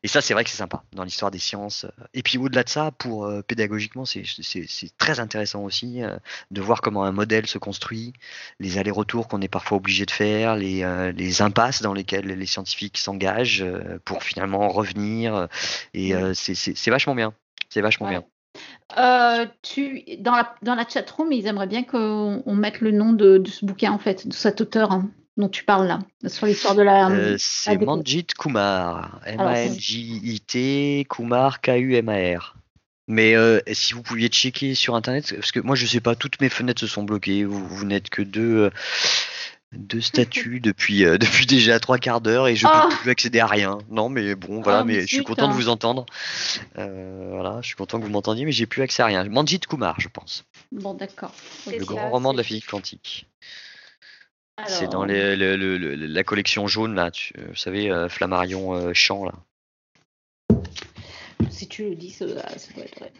Et 0.02 0.08
ça, 0.08 0.20
c'est 0.20 0.34
vrai 0.34 0.44
que 0.44 0.50
c'est 0.50 0.58
sympa 0.58 0.84
dans 0.92 1.02
l'histoire 1.02 1.30
des 1.30 1.38
sciences. 1.38 1.86
Et 2.12 2.22
puis 2.22 2.36
au-delà 2.36 2.62
de 2.62 2.68
ça, 2.68 2.90
pour 2.90 3.24
euh, 3.24 3.40
pédagogiquement, 3.40 4.04
c'est 4.04 4.22
très 4.98 5.18
intéressant 5.18 5.62
aussi 5.62 6.02
euh, 6.02 6.14
de 6.50 6.60
voir 6.60 6.82
comment 6.82 7.04
un 7.04 7.10
modèle 7.12 7.46
se 7.46 7.56
construit, 7.56 8.12
les 8.60 8.76
allers-retours 8.76 9.28
qu'on 9.28 9.40
est 9.40 9.48
parfois 9.48 9.78
obligé 9.78 10.04
de 10.04 10.10
faire, 10.10 10.56
les, 10.56 10.82
euh, 10.82 11.10
les 11.12 11.40
impasses 11.40 11.80
dans 11.80 11.94
lesquelles 11.94 12.26
les 12.26 12.46
scientifiques 12.46 12.98
s'engagent 12.98 13.64
pour 14.04 14.22
finalement 14.22 14.68
revenir. 14.68 15.48
Et 15.94 16.14
euh, 16.14 16.34
c'est- 16.34 16.90
vachement 16.90 17.14
bien. 17.14 17.32
C'est 17.70 17.80
vachement 17.80 18.06
Ouais. 18.06 18.12
bien. 18.18 18.24
Euh, 18.96 19.46
tu, 19.62 20.04
dans 20.18 20.32
la, 20.32 20.54
dans 20.62 20.74
la 20.74 20.86
chatroom, 20.88 21.32
ils 21.32 21.46
aimeraient 21.46 21.66
bien 21.66 21.82
qu'on 21.82 22.42
on 22.46 22.54
mette 22.54 22.80
le 22.80 22.92
nom 22.92 23.12
de, 23.12 23.38
de 23.38 23.50
ce 23.50 23.64
bouquin, 23.64 23.92
en 23.92 23.98
fait, 23.98 24.28
de 24.28 24.32
cet 24.32 24.60
auteur 24.60 24.92
hein, 24.92 25.10
dont 25.36 25.48
tu 25.48 25.64
parles 25.64 25.86
là, 25.86 25.98
sur 26.26 26.46
l'histoire 26.46 26.74
de 26.74 26.82
la. 26.82 27.10
Euh, 27.10 27.36
c'est 27.38 27.76
Manjit 27.78 28.26
Kumar. 28.38 29.20
Alors, 29.24 29.50
M-A-N-J-I-T, 29.50 31.06
Kumar, 31.08 31.60
K-U-M-A-R. 31.60 32.56
Mais 33.06 33.34
euh, 33.34 33.60
si 33.72 33.92
vous 33.92 34.02
pouviez 34.02 34.28
checker 34.28 34.74
sur 34.74 34.94
internet, 34.94 35.34
parce 35.34 35.52
que 35.52 35.60
moi 35.60 35.76
je 35.76 35.84
sais 35.84 36.00
pas, 36.00 36.14
toutes 36.14 36.40
mes 36.40 36.48
fenêtres 36.48 36.80
se 36.80 36.86
sont 36.86 37.02
bloquées. 37.02 37.44
Vous, 37.44 37.66
vous 37.66 37.84
n'êtes 37.84 38.08
que 38.08 38.22
deux, 38.22 38.70
deux 39.76 40.00
statuts 40.00 40.60
depuis, 40.60 41.04
euh, 41.04 41.18
depuis 41.18 41.46
déjà 41.46 41.78
trois 41.80 41.98
quarts 41.98 42.20
d'heure 42.20 42.48
et 42.48 42.56
je 42.56 42.66
Ah. 42.68 42.86
peux 42.90 42.96
plus 42.96 43.10
accéder 43.10 43.40
à 43.40 43.46
rien. 43.46 43.78
Non, 43.90 44.08
mais 44.08 44.34
bon, 44.34 44.60
voilà, 44.62 44.80
Ah, 44.80 44.84
mais 44.84 44.94
mais 44.94 45.00
je 45.02 45.06
suis 45.06 45.24
content 45.24 45.48
de 45.48 45.52
hein. 45.52 45.56
vous 45.56 45.68
entendre. 45.68 46.06
Euh, 46.78 47.28
voilà, 47.32 47.58
je 47.62 47.66
suis 47.66 47.76
content 47.76 47.98
que 48.00 48.04
vous 48.04 48.10
m'entendiez, 48.10 48.44
mais 48.44 48.52
j'ai 48.52 48.66
plus 48.66 48.82
accès 48.82 49.02
à 49.02 49.06
rien. 49.06 49.24
Manjit 49.24 49.60
Kumar, 49.60 50.00
je 50.00 50.08
pense. 50.08 50.44
Bon, 50.72 50.94
d'accord. 50.94 51.32
Le 51.66 51.78
ça, 51.78 51.84
grand 51.84 52.10
roman 52.10 52.32
de 52.32 52.38
la 52.38 52.42
c'est- 52.42 52.48
physique 52.48 52.66
quantique. 52.66 53.26
Alors, 54.56 54.70
C'est 54.70 54.86
dans 54.88 55.04
les- 55.04 55.34
le- 55.34 55.56
le- 55.56 55.76
le- 55.78 55.94
la 55.96 56.22
collection 56.24 56.66
jaune, 56.68 56.94
là, 56.94 57.10
tu- 57.10 57.34
vous 57.48 57.56
savez, 57.56 57.90
euh, 57.90 58.08
Flammarion 58.08 58.74
euh, 58.74 58.92
Champ, 58.94 59.24
là. 59.24 59.32
Si 61.50 61.68
tu 61.68 61.88
le 61.90 61.94
dis, 61.96 62.10
ça, 62.10 62.26
ça 62.58 62.72
doit 62.74 62.84
être 62.84 62.98
vrai. 63.00 63.12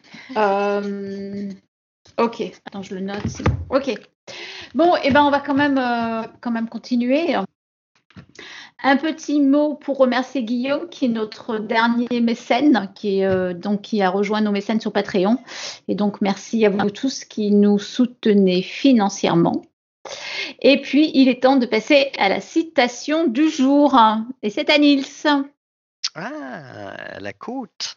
Ok, 2.19 2.43
attends, 2.66 2.82
je 2.82 2.95
le 2.95 3.01
note. 3.01 3.23
c'est 3.27 3.43
bon. 3.43 3.57
Ok. 3.70 3.95
Bon, 4.74 4.97
et 5.03 5.11
ben 5.11 5.23
on 5.24 5.31
va 5.31 5.41
quand 5.41 5.55
même, 5.55 5.78
euh, 5.78 6.23
quand 6.41 6.51
même 6.51 6.69
continuer. 6.69 7.35
Un 8.82 8.97
petit 8.97 9.41
mot 9.41 9.74
pour 9.74 9.99
remercier 9.99 10.43
Guillaume, 10.45 10.89
qui 10.89 11.07
est 11.07 11.09
notre 11.09 11.59
dernier 11.59 12.20
mécène, 12.20 12.91
qui, 12.95 13.20
est, 13.20 13.24
euh, 13.24 13.55
donc, 13.55 13.82
qui 13.82 14.03
a 14.03 14.11
rejoint 14.11 14.41
nos 14.41 14.53
mécènes 14.53 14.81
sur 14.81 14.93
Patreon. 14.93 15.39
Et 15.89 15.95
donc, 15.95 16.20
merci 16.20 16.66
à 16.66 16.70
vous 16.70 16.91
tous 16.91 17.24
qui 17.24 17.51
nous 17.51 17.78
soutenez 17.78 18.62
financièrement. 18.62 19.62
Et 20.61 20.81
puis, 20.82 21.11
il 21.15 21.28
est 21.28 21.43
temps 21.43 21.57
de 21.57 21.66
passer 21.66 22.12
à 22.19 22.28
la 22.28 22.41
citation 22.41 23.27
du 23.27 23.49
jour. 23.49 23.99
Et 24.43 24.51
c'est 24.51 24.70
à 24.70 24.78
Nils. 24.78 25.07
Ah, 26.16 27.19
la 27.19 27.32
côte. 27.32 27.97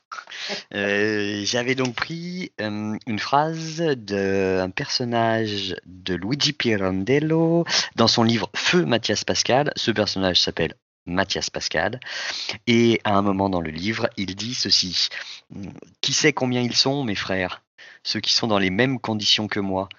Euh, 0.73 1.43
J'avais 1.45 1.75
donc 1.75 1.93
pris 1.93 2.51
euh, 2.59 2.97
une 3.05 3.19
phrase 3.19 3.79
d'un 3.79 4.71
personnage 4.71 5.75
de 5.85 6.15
Luigi 6.15 6.53
Pirandello 6.53 7.65
dans 7.95 8.07
son 8.07 8.23
livre 8.23 8.49
Feu 8.55 8.85
Mathias 8.85 9.23
Pascal. 9.23 9.71
Ce 9.75 9.91
personnage 9.91 10.41
s'appelle 10.41 10.73
Mathias 11.05 11.51
Pascal. 11.51 11.99
Et 12.65 12.99
à 13.03 13.13
un 13.15 13.21
moment 13.21 13.49
dans 13.49 13.61
le 13.61 13.69
livre, 13.69 14.09
il 14.17 14.35
dit 14.35 14.55
ceci. 14.55 15.09
Qui 16.01 16.13
sait 16.13 16.33
combien 16.33 16.61
ils 16.61 16.75
sont, 16.75 17.03
mes 17.03 17.15
frères? 17.15 17.61
Ceux 18.01 18.19
qui 18.19 18.33
sont 18.33 18.47
dans 18.47 18.59
les 18.59 18.71
mêmes 18.71 18.99
conditions 18.99 19.47
que 19.47 19.59
moi. 19.59 19.89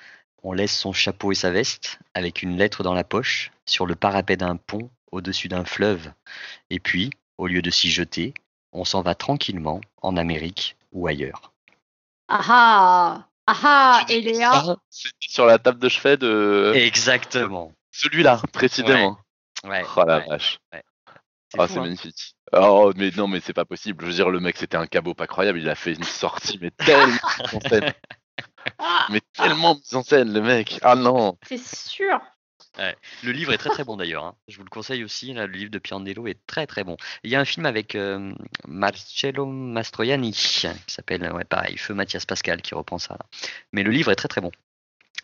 On 0.42 0.52
laisse 0.52 0.76
son 0.76 0.92
chapeau 0.92 1.30
et 1.30 1.36
sa 1.36 1.52
veste, 1.52 2.00
avec 2.14 2.42
une 2.42 2.56
lettre 2.56 2.82
dans 2.82 2.94
la 2.94 3.04
poche, 3.04 3.52
sur 3.64 3.86
le 3.86 3.94
parapet 3.94 4.36
d'un 4.36 4.56
pont, 4.56 4.90
au-dessus 5.12 5.48
d'un 5.48 5.64
fleuve. 5.64 6.10
Et 6.70 6.80
puis, 6.80 7.10
au 7.38 7.46
lieu 7.46 7.62
de 7.62 7.70
s'y 7.70 7.90
jeter, 7.90 8.34
on 8.72 8.84
s'en 8.84 9.02
va 9.02 9.14
tranquillement 9.14 9.80
en 10.02 10.16
Amérique 10.16 10.76
ou 10.92 11.06
ailleurs. 11.06 11.52
Ah 12.28 12.40
ah 12.48 13.28
Ah 13.46 13.56
ah 13.62 14.00
Tu 14.06 14.14
Et 14.14 14.20
dis 14.20 14.32
Léa 14.32 14.52
ça, 14.52 14.76
C'était 14.90 15.16
sur 15.20 15.46
la 15.46 15.58
table 15.58 15.78
de 15.78 15.88
chevet 15.88 16.16
de 16.18 16.72
Exactement. 16.74 17.72
celui-là, 17.92 18.42
précisément. 18.52 19.18
Ouais, 19.64 19.84
Oh 19.96 20.04
la 20.06 20.18
ouais. 20.18 20.26
vache. 20.28 20.58
C'est 21.50 21.58
Ah, 21.58 21.66
fou, 21.66 21.72
c'est 21.72 21.78
hein. 21.78 21.82
magnifique. 21.82 22.34
Oh, 22.52 22.92
mais 22.96 23.10
non, 23.16 23.26
mais 23.26 23.40
c'est 23.40 23.54
pas 23.54 23.64
possible. 23.64 24.04
Je 24.04 24.10
veux 24.10 24.14
dire, 24.16 24.30
le 24.30 24.40
mec, 24.40 24.56
c'était 24.58 24.76
un 24.76 24.86
cabot 24.86 25.14
pas 25.14 25.26
croyable. 25.26 25.58
Il 25.58 25.68
a 25.68 25.74
fait 25.74 25.94
une 25.94 26.04
sortie, 26.04 26.58
mais 26.60 26.70
tellement 26.76 27.06
mise 27.06 27.54
en 27.54 27.60
scène. 27.60 27.92
Mais 29.08 29.20
tellement 29.32 29.74
mise 29.74 29.94
en 29.94 30.02
scène, 30.02 30.32
le 30.32 30.40
mec. 30.42 30.78
Ah 30.82 30.94
non. 30.94 31.38
C'est 31.48 31.58
sûr. 31.58 32.20
Le 33.22 33.32
livre 33.32 33.52
est 33.52 33.58
très 33.58 33.70
très 33.70 33.84
bon 33.84 33.96
d'ailleurs. 33.96 34.24
hein. 34.24 34.34
Je 34.48 34.56
vous 34.56 34.64
le 34.64 34.70
conseille 34.70 35.02
aussi. 35.04 35.32
là, 35.32 35.46
le 35.46 35.52
livre 35.52 35.70
de 35.70 35.78
Pirandello 35.78 36.26
est 36.26 36.38
très 36.46 36.66
très 36.66 36.84
bon. 36.84 36.96
Il 37.24 37.30
y 37.30 37.36
a 37.36 37.40
un 37.40 37.44
film 37.44 37.66
avec 37.66 37.94
euh, 37.94 38.32
Marcello 38.66 39.46
Mastroianni 39.46 40.32
qui 40.32 40.68
s'appelle, 40.86 41.30
ouais, 41.32 41.44
pareil, 41.44 41.76
Feu 41.76 41.94
Mathias 41.94 42.24
Pascal 42.26 42.62
qui 42.62 42.74
reprend 42.74 42.98
ça. 42.98 43.14
là. 43.14 43.26
Mais 43.72 43.82
le 43.82 43.90
livre 43.90 44.10
est 44.12 44.16
très 44.16 44.28
très 44.28 44.40
bon. 44.40 44.52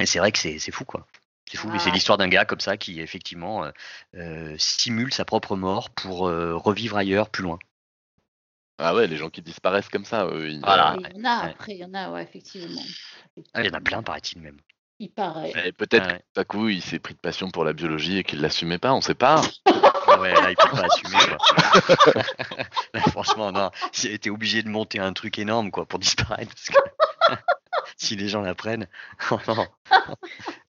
Et 0.01 0.07
c'est 0.07 0.19
vrai 0.19 0.33
que 0.33 0.39
c'est 0.39 0.59
c'est 0.59 0.73
fou 0.73 0.85
quoi. 0.85 1.07
C'est 1.51 1.59
fou. 1.59 1.73
Et 1.75 1.79
c'est 1.79 1.91
Ah. 1.91 1.93
l'histoire 1.95 2.19
d'un 2.19 2.29
gars 2.29 2.45
comme 2.45 2.61
ça 2.61 2.77
qui 2.77 3.01
effectivement 3.01 3.65
euh, 3.65 3.71
euh, 4.17 4.55
simule 4.59 5.13
sa 5.15 5.25
propre 5.25 5.55
mort 5.57 5.91
pour 5.91 6.27
euh, 6.29 6.57
revivre 6.57 6.97
ailleurs, 6.97 7.31
plus 7.31 7.45
loin. 7.45 7.59
Ah 8.79 8.93
ouais, 8.95 9.07
les 9.07 9.17
gens 9.17 9.31
qui 9.31 9.41
disparaissent 9.41 9.89
comme 9.89 10.05
ça, 10.05 10.27
eux, 10.27 10.49
ils- 10.51 10.61
Voilà. 10.61 10.97
Il 10.99 11.17
y 11.17 11.21
en 11.21 11.25
a 11.25 11.45
ouais. 11.45 11.51
après, 11.53 11.73
il 11.75 11.79
y 11.79 11.85
en 11.85 11.95
a, 11.95 12.11
ouais, 12.11 12.25
effectivement. 12.25 12.83
Ah, 13.53 13.61
il 13.63 13.67
y 13.67 13.71
en 13.71 13.75
a 13.75 13.81
plein, 13.81 14.03
paraît-il 14.03 14.41
même. 14.43 14.59
Il 15.01 15.11
paraît. 15.11 15.53
Et 15.67 15.73
peut-être 15.73 16.05
Ah 16.09 16.13
ouais. 16.13 16.19
que 16.19 16.25
tout 16.35 16.41
à 16.41 16.45
coup, 16.45 16.69
il 16.69 16.81
s'est 16.83 16.99
pris 17.01 17.15
de 17.15 17.19
passion 17.19 17.51
pour 17.51 17.65
la 17.65 17.73
biologie 17.73 18.19
et 18.19 18.25
qu'il 18.25 18.41
l'assumait 18.41 18.79
pas, 18.79 18.93
on 18.93 19.01
sait 19.01 19.15
pas. 19.15 19.41
Ouais, 20.19 20.33
là, 20.33 20.51
il 20.51 20.57
peut 20.57 20.69
pas 20.69 20.85
assumer, 20.85 21.19
quoi. 21.27 22.23
Là, 22.95 23.01
franchement, 23.11 23.51
non. 23.51 23.71
Été 24.05 24.31
obligé 24.31 24.63
de 24.63 24.69
monter 24.69 25.01
un 25.01 25.13
truc 25.13 25.39
énorme, 25.41 25.71
quoi, 25.73 25.87
pour 25.87 25.99
disparaître. 25.99 26.53
parce 26.55 26.69
que 26.69 27.41
si 27.97 28.15
les 28.15 28.29
gens 28.29 28.43
l'apprennent, 28.43 28.87
oh. 29.33 29.39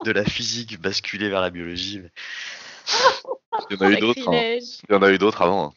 De 0.04 0.12
la 0.12 0.24
physique 0.26 0.80
basculer 0.82 1.30
vers 1.30 1.42
la 1.42 1.52
biologie. 1.52 2.00
mais- 2.02 2.12
Il 3.70 3.78
y 3.78 3.84
en 3.84 3.86
a 3.88 3.92
eu 3.92 3.98
d'autres. 3.98 4.30
hein. 4.30 4.58
Il 4.90 4.94
y 4.94 4.96
en 4.96 5.02
a 5.04 5.12
eu 5.12 5.18
d'autres 5.20 5.42
avant. 5.44 5.76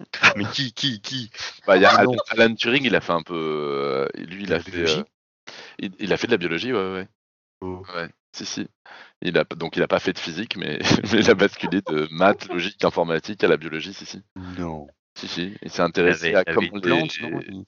hein. 0.00 0.02
Mais 0.36 0.44
qui, 0.46 0.72
qui, 0.72 1.00
qui? 1.02 1.30
Bah, 1.66 1.76
il 1.76 1.82
y 1.82 1.84
a. 1.84 1.90
Alan, 1.90 2.14
Alan 2.30 2.54
Turing, 2.54 2.84
il 2.84 2.94
a 2.96 3.00
fait 3.02 3.12
un 3.12 3.22
peu. 3.22 3.34
euh, 3.34 4.08
lui, 4.16 4.44
il 4.44 4.48
De 4.48 4.54
a 4.54 4.58
la 4.58 4.62
fait. 4.62 4.70
biologie? 4.70 5.00
euh, 5.00 5.04
il, 5.80 5.92
il 5.98 6.12
a 6.12 6.16
fait 6.16 6.26
de 6.28 6.32
la 6.32 6.38
biologie, 6.38 6.72
ouais, 6.72 6.92
ouais. 6.92 7.08
Oh. 7.60 7.82
Ouais, 7.94 8.08
si, 8.32 8.46
si. 8.46 8.68
Il 9.22 9.36
a, 9.38 9.44
donc, 9.44 9.76
il 9.76 9.82
a 9.82 9.88
pas 9.88 10.00
fait 10.00 10.12
de 10.12 10.18
physique, 10.18 10.56
mais, 10.56 10.78
mais 11.12 11.20
il 11.20 11.30
a 11.30 11.34
basculé 11.34 11.82
de 11.82 12.08
maths, 12.10 12.48
logique, 12.48 12.84
informatique 12.84 13.42
à 13.44 13.48
la 13.48 13.56
biologie, 13.56 13.92
si, 13.92 14.06
si. 14.06 14.22
Non. 14.58 14.86
Si, 15.18 15.28
si. 15.28 15.54
Il 15.62 15.70
s'est 15.70 15.82
intéressé 15.82 16.34
avait, 16.34 16.36
à 16.36 16.54
comment 16.54 16.68
les, 16.72 16.80
plante, 16.80 17.20
non 17.20 17.40
Il- 17.46 17.64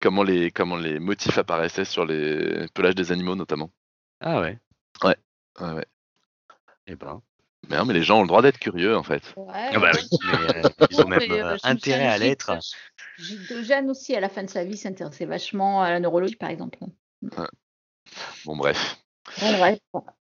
comment, 0.00 0.22
les, 0.22 0.50
comment 0.50 0.76
les 0.76 0.98
motifs 0.98 1.38
apparaissaient 1.38 1.84
sur 1.84 2.04
les 2.04 2.66
pelages 2.74 2.94
des 2.94 3.12
animaux, 3.12 3.36
notamment. 3.36 3.70
Ah 4.20 4.40
ouais. 4.40 4.58
Ouais, 5.04 5.16
ouais. 5.60 5.86
Eh 6.86 6.96
ben. 6.96 7.22
Mais, 7.68 7.76
non, 7.76 7.84
mais 7.84 7.94
les 7.94 8.02
gens 8.02 8.18
ont 8.18 8.22
le 8.22 8.28
droit 8.28 8.42
d'être 8.42 8.58
curieux, 8.58 8.96
en 8.96 9.02
fait. 9.02 9.22
Ouais. 9.36 9.70
Ah 9.72 9.78
bah 9.78 9.90
oui, 9.94 10.18
mais 10.24 10.56
euh, 10.56 10.68
ils 10.90 11.00
ont 11.02 11.06
même 11.06 11.30
euh, 11.30 11.52
euh, 11.52 11.56
intérêt 11.62 12.06
à 12.06 12.18
l'être. 12.18 12.58
Gilles 13.18 13.64
Gênes 13.64 13.90
aussi, 13.90 14.16
à 14.16 14.20
la 14.20 14.30
fin 14.30 14.42
de 14.42 14.50
sa 14.50 14.64
vie, 14.64 14.78
s'intéressait 14.78 15.26
vachement 15.26 15.82
à 15.82 15.90
la 15.90 16.00
neurologie, 16.00 16.36
par 16.36 16.48
exemple. 16.48 16.78
Bon, 18.44 18.56
bref. 18.56 18.99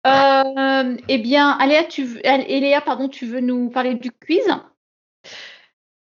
Euh, 0.06 0.96
eh 1.08 1.18
bien, 1.18 1.50
Aléa, 1.50 1.84
tu 1.84 2.04
veux, 2.04 2.26
et 2.26 2.60
Léa, 2.60 2.80
pardon, 2.80 3.08
tu 3.08 3.26
veux 3.26 3.40
nous 3.40 3.70
parler 3.70 3.94
du 3.94 4.10
quiz? 4.10 4.44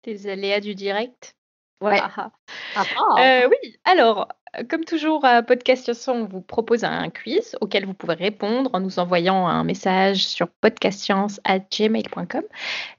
Des 0.05 0.29
aléas 0.29 0.61
du 0.61 0.75
direct. 0.75 1.35
Ouais. 1.81 1.99
Ah, 2.01 2.11
ah. 2.17 2.31
Ah, 2.75 2.85
ah. 2.97 3.15
Euh, 3.19 3.49
oui, 3.49 3.77
alors, 3.85 4.29
euh, 4.59 4.65
comme 4.69 4.85
toujours 4.85 5.25
à 5.25 5.43
Podcast 5.43 5.85
Science, 5.85 6.09
on 6.09 6.25
vous 6.25 6.41
propose 6.41 6.85
un 6.85 7.11
quiz 7.11 7.57
auquel 7.61 7.87
vous 7.87 7.95
pouvez 7.95 8.15
répondre 8.15 8.71
en 8.73 8.81
nous 8.81 8.99
envoyant 8.99 9.47
un 9.47 9.65
message 9.65 10.27
sur 10.27 10.49
podcastscience.gmail.com. 10.49 12.43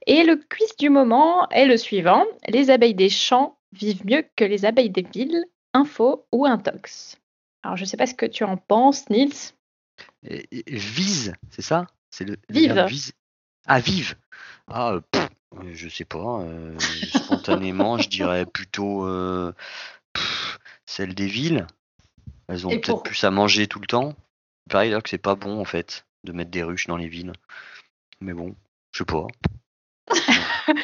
Et 0.06 0.22
le 0.22 0.36
quiz 0.36 0.76
du 0.78 0.90
moment 0.90 1.48
est 1.50 1.66
le 1.66 1.76
suivant. 1.76 2.24
Les 2.48 2.70
abeilles 2.70 2.94
des 2.94 3.08
champs 3.08 3.56
vivent 3.72 4.06
mieux 4.06 4.24
que 4.36 4.44
les 4.44 4.64
abeilles 4.64 4.90
des 4.90 5.02
villes. 5.02 5.44
Info 5.74 6.26
ou 6.32 6.46
intox? 6.46 7.18
Alors, 7.62 7.76
je 7.76 7.82
ne 7.82 7.86
sais 7.86 7.96
pas 7.96 8.06
ce 8.06 8.14
que 8.14 8.26
tu 8.26 8.42
en 8.44 8.56
penses, 8.56 9.10
Nils. 9.10 9.52
Vise, 10.22 11.34
c'est 11.50 11.62
ça? 11.62 11.86
C'est 12.10 12.24
le 12.24 12.36
Vive. 12.48 12.84
vise. 12.86 13.12
Ah, 13.66 13.80
vive. 13.80 14.14
Ah, 14.66 14.92
euh, 14.92 15.00
pff, 15.10 15.28
je 15.72 15.88
sais 15.88 16.04
pas. 16.04 16.40
euh, 16.40 16.78
spontanément, 17.12 17.98
je 17.98 18.08
dirais 18.08 18.46
plutôt 18.46 19.06
euh, 19.06 19.52
pff, 20.12 20.58
celle 20.86 21.14
des 21.14 21.26
villes. 21.26 21.66
Elles 22.48 22.66
ont 22.66 22.70
Et 22.70 22.78
peut-être 22.78 22.86
pour- 22.96 23.02
plus 23.02 23.24
à 23.24 23.30
manger 23.30 23.66
tout 23.66 23.78
le 23.80 23.86
temps. 23.86 24.14
paraît 24.68 24.86
d'ailleurs 24.86 25.02
que 25.02 25.10
c'est 25.10 25.18
pas 25.18 25.34
bon 25.34 25.60
en 25.60 25.64
fait 25.64 26.06
de 26.24 26.32
mettre 26.32 26.50
des 26.50 26.62
ruches 26.62 26.86
dans 26.86 26.96
les 26.96 27.08
villes. 27.08 27.32
Mais 28.20 28.32
bon, 28.32 28.54
je 28.92 28.98
sais 28.98 29.04
pas. 29.04 29.26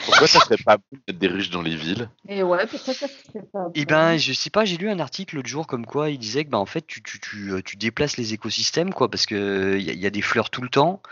Pourquoi 0.06 0.26
ça 0.28 0.40
serait 0.40 0.56
pas 0.64 0.76
bon 0.78 0.82
de 0.92 0.98
mettre 1.08 1.18
des 1.18 1.28
ruches 1.28 1.50
dans 1.50 1.62
les 1.62 1.76
villes? 1.76 2.08
Et 2.28 2.42
ouais, 2.42 2.66
pourquoi 2.66 2.94
ça 2.94 3.08
se 3.08 3.14
fait 3.32 3.42
pas 3.52 3.68
Eh 3.74 3.84
ben, 3.84 4.16
je 4.16 4.32
sais 4.32 4.50
pas, 4.50 4.64
j'ai 4.64 4.76
lu 4.76 4.88
un 4.90 4.98
article 5.00 5.36
l'autre 5.36 5.48
jour 5.48 5.66
comme 5.66 5.86
quoi 5.86 6.10
il 6.10 6.18
disait 6.18 6.44
que 6.44 6.50
bah, 6.50 6.58
en 6.58 6.66
fait 6.66 6.86
tu, 6.86 7.02
tu, 7.02 7.20
tu, 7.20 7.52
euh, 7.52 7.60
tu 7.62 7.76
déplaces 7.76 8.16
les 8.16 8.32
écosystèmes 8.34 8.92
quoi 8.92 9.10
parce 9.10 9.26
que 9.26 9.76
il 9.78 9.82
y, 9.84 9.90
a- 9.90 9.94
y 9.94 10.06
a 10.06 10.10
des 10.10 10.22
fleurs 10.22 10.50
tout 10.50 10.62
le 10.62 10.68
temps 10.68 11.02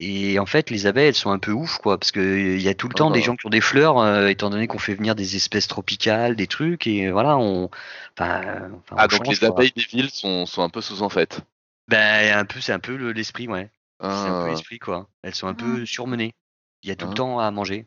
et 0.00 0.38
en 0.38 0.46
fait 0.46 0.68
les 0.70 0.86
abeilles 0.86 1.08
elles 1.08 1.14
sont 1.14 1.30
un 1.30 1.38
peu 1.38 1.52
ouf 1.52 1.78
quoi 1.78 1.98
parce 1.98 2.12
que 2.12 2.20
il 2.54 2.60
y 2.60 2.68
a 2.68 2.74
tout 2.74 2.88
le 2.88 2.94
Ah 2.94 2.98
temps 2.98 3.10
des 3.10 3.20
bah. 3.20 3.26
gens 3.26 3.36
qui 3.36 3.46
ont 3.46 3.50
des 3.50 3.60
fleurs 3.62 3.98
euh, 3.98 4.28
étant 4.28 4.50
donné 4.50 4.66
qu'on 4.66 4.78
fait 4.78 4.94
venir 4.94 5.14
des 5.14 5.36
espèces 5.36 5.68
tropicales, 5.68 6.36
des 6.36 6.46
trucs 6.46 6.86
et 6.86 7.10
voilà 7.10 7.36
on 7.38 7.70
enfin, 8.18 8.42
euh, 8.44 8.68
enfin, 8.78 8.96
Ah, 8.98 9.04
on 9.06 9.08
donc 9.16 9.24
change, 9.26 9.40
les 9.40 9.48
quoi. 9.48 9.56
abeilles 9.56 9.72
des 9.74 9.82
villes 9.84 10.10
sont, 10.10 10.44
sont 10.46 10.62
un 10.62 10.68
peu 10.68 10.80
sous 10.82 11.02
en 11.02 11.08
fait. 11.08 11.40
Ben 11.88 12.36
un 12.36 12.44
peu 12.44 12.60
c'est 12.60 12.72
un 12.72 12.78
peu 12.78 12.96
le- 12.96 13.12
l'esprit 13.12 13.48
ouais. 13.48 13.70
C'est 14.00 14.06
un 14.06 14.42
peu 14.42 14.48
Ah, 14.48 14.50
l'esprit 14.50 14.78
quoi. 14.78 15.08
Elles 15.22 15.34
sont 15.34 15.46
un 15.48 15.54
peu 15.54 15.86
surmenées. 15.86 16.34
Il 16.82 16.88
y 16.90 16.92
a 16.92 16.96
tout 16.96 17.06
le 17.06 17.12
Ah. 17.12 17.14
temps 17.14 17.38
à 17.40 17.50
manger. 17.50 17.86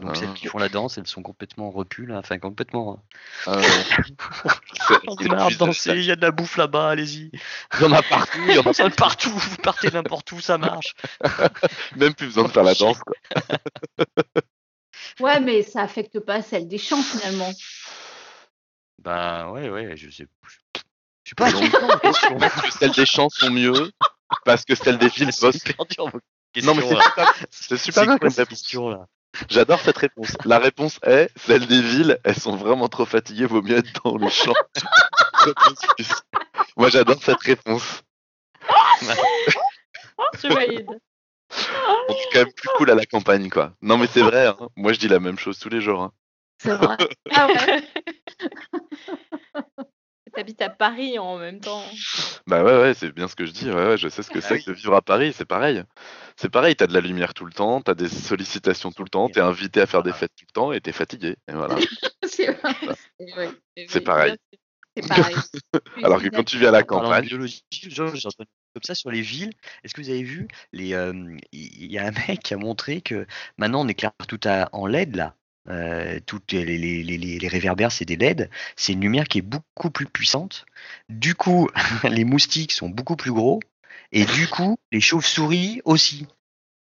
Donc 0.00 0.12
Ah. 0.14 0.18
celles 0.18 0.32
qui 0.32 0.46
font 0.46 0.58
la 0.58 0.70
danse, 0.70 0.96
elles 0.96 1.06
sont 1.06 1.22
complètement 1.22 1.70
repues 1.70 2.06
là, 2.06 2.18
enfin 2.18 2.38
complètement. 2.38 3.02
ah, 3.46 3.58
ouais. 3.58 3.66
On 5.06 5.14
démarre 5.14 5.50
danser, 5.58 5.90
il 5.90 6.04
y 6.04 6.10
a 6.10 6.16
de 6.16 6.22
la 6.22 6.30
bouffe 6.30 6.56
là-bas, 6.56 6.88
allez-y. 6.88 7.30
Il 7.74 7.82
y 7.82 7.84
en 7.84 7.92
a 7.92 8.02
partout, 8.02 8.38
il 8.48 8.54
y 8.54 8.58
en 8.58 8.62
a 8.62 8.72
Ça 8.72 8.88
partout, 8.88 9.30
vous 9.30 9.56
partez 9.56 9.90
n'importe 9.90 10.32
où, 10.32 10.40
ça 10.40 10.56
marche. 10.56 10.94
même 11.96 12.14
plus 12.14 12.26
besoin 12.28 12.44
de 12.44 12.48
faire 12.48 12.64
la 12.64 12.74
danse. 12.74 12.98
Quoi. 13.00 14.06
Ouais, 15.20 15.38
mais 15.40 15.62
ça 15.62 15.82
affecte 15.82 16.18
pas 16.20 16.40
celle 16.40 16.66
des 16.66 16.78
champs 16.78 17.02
finalement. 17.02 17.50
Ben 19.00 19.50
ouais, 19.50 19.68
ouais, 19.68 19.96
je 19.96 20.08
sais. 20.08 20.26
Je 21.24 21.30
sais 21.30 21.34
pas. 21.34 21.50
Parce 22.38 22.60
que 22.62 22.70
celles 22.70 22.92
des 22.92 23.06
champs 23.06 23.28
sont 23.28 23.50
mieux, 23.50 23.92
parce 24.46 24.64
que 24.64 24.74
celles 24.74 24.98
des 24.98 25.08
villes 25.08 25.30
bossent. 25.40 25.62
Non 26.64 26.74
mais 26.74 26.82
c'est 26.82 26.96
super, 26.96 27.34
c'est 27.50 27.76
super 27.76 28.02
C'est 28.02 28.06
bien 28.06 28.18
comme 28.18 28.46
question 28.46 28.88
là? 28.88 29.06
J'adore 29.48 29.80
cette 29.80 29.96
réponse. 29.98 30.36
La 30.44 30.58
réponse 30.58 30.98
est 31.02 31.30
celles 31.36 31.66
des 31.66 31.80
villes, 31.80 32.18
elles 32.24 32.38
sont 32.38 32.56
vraiment 32.56 32.88
trop 32.88 33.04
fatiguées, 33.06 33.46
vaut 33.46 33.62
mieux 33.62 33.78
être 33.78 33.90
dans 34.04 34.16
les 34.16 34.30
champs. 34.30 34.52
Réponse 35.34 35.78
plus. 35.96 36.12
Moi 36.76 36.88
j'adore 36.90 37.22
cette 37.22 37.40
réponse. 37.40 38.02
Je 40.42 40.48
valide. 40.48 40.86
On 42.08 42.12
est 42.12 42.28
quand 42.32 42.38
même 42.40 42.52
plus 42.52 42.68
cool 42.76 42.90
à 42.90 42.94
la 42.94 43.06
campagne 43.06 43.48
quoi. 43.48 43.72
Non 43.82 43.96
mais 43.98 44.06
c'est 44.06 44.20
vrai, 44.22 44.46
hein. 44.46 44.56
moi 44.76 44.92
je 44.92 44.98
dis 44.98 45.08
la 45.08 45.18
même 45.20 45.38
chose 45.38 45.58
tous 45.58 45.68
les 45.70 45.80
jours. 45.80 46.02
hein. 46.02 46.12
C'est 46.58 46.74
vrai. 46.74 46.96
Ah 47.34 47.46
ouais. 47.46 47.82
T'habites 50.40 50.62
à 50.62 50.70
Paris 50.70 51.18
en 51.18 51.36
même 51.36 51.60
temps. 51.60 51.84
Bah 52.46 52.64
ouais 52.64 52.80
ouais, 52.80 52.94
c'est 52.94 53.12
bien 53.12 53.28
ce 53.28 53.36
que 53.36 53.44
je 53.44 53.50
dis. 53.50 53.70
Ouais, 53.70 53.88
ouais, 53.88 53.98
je 53.98 54.08
sais 54.08 54.22
ce 54.22 54.30
que 54.30 54.38
Ah 54.38 54.48
c'est 54.48 54.60
que 54.60 54.70
de 54.70 54.72
vivre 54.72 54.94
à 54.94 55.02
Paris, 55.02 55.34
c'est 55.36 55.44
pareil. 55.44 55.82
C'est 56.34 56.48
pareil, 56.48 56.74
t'as 56.74 56.86
de 56.86 56.94
la 56.94 57.02
lumière 57.02 57.34
tout 57.34 57.44
le 57.44 57.52
temps, 57.52 57.82
t'as 57.82 57.92
des 57.92 58.08
sollicitations 58.08 58.90
tout 58.90 59.02
le 59.04 59.10
temps, 59.10 59.28
t'es 59.28 59.40
invité 59.40 59.82
à 59.82 59.86
faire 59.86 60.02
des 60.02 60.14
fêtes 60.14 60.32
tout 60.38 60.46
le 60.48 60.52
temps 60.54 60.72
et 60.72 60.80
t'es 60.80 60.92
fatigué. 60.92 61.36
Et 61.46 61.52
voilà. 61.52 61.76
c'est 62.22 64.00
pareil. 64.00 64.34
C'est 64.96 65.06
pareil. 65.06 65.36
Alors 66.02 66.22
que 66.22 66.28
quand 66.28 66.44
tu 66.44 66.56
vis 66.56 66.68
à 66.68 66.70
la 66.70 66.84
campagne, 66.84 67.26
biologie, 67.26 67.62
comme 68.72 68.82
ça 68.82 68.94
sur 68.94 69.10
les 69.10 69.20
villes. 69.20 69.52
Est-ce 69.84 69.92
que 69.92 70.00
vous 70.00 70.08
avez 70.08 70.22
vu 70.22 70.48
les 70.72 70.94
euh, 70.94 71.36
Il 71.52 71.92
y 71.92 71.98
a 71.98 72.06
un 72.06 72.12
mec 72.12 72.40
qui 72.40 72.54
a 72.54 72.56
montré 72.56 73.02
que 73.02 73.26
maintenant 73.58 73.84
on 73.84 73.88
éclaire 73.88 74.12
tout 74.26 74.40
à, 74.44 74.70
en 74.72 74.86
LED 74.86 75.16
là. 75.16 75.36
Euh, 75.68 76.18
toutes 76.26 76.52
les, 76.52 76.64
les, 76.64 76.78
les, 77.02 77.18
les- 77.18 77.38
les 77.38 77.48
réverbères, 77.48 77.92
c'est 77.92 78.04
des 78.04 78.16
LED. 78.16 78.50
C'est 78.76 78.92
une 78.94 79.00
lumière 79.02 79.28
qui 79.28 79.38
est 79.38 79.42
beaucoup 79.42 79.90
plus 79.90 80.06
puissante. 80.06 80.64
Du 81.08 81.34
coup, 81.34 81.68
les 82.10 82.24
moustiques 82.24 82.72
sont 82.72 82.88
beaucoup 82.88 83.16
plus 83.16 83.32
gros. 83.32 83.60
Et 84.12 84.24
du 84.24 84.48
coup, 84.48 84.78
les 84.90 85.00
chauves-souris 85.00 85.82
aussi. 85.84 86.26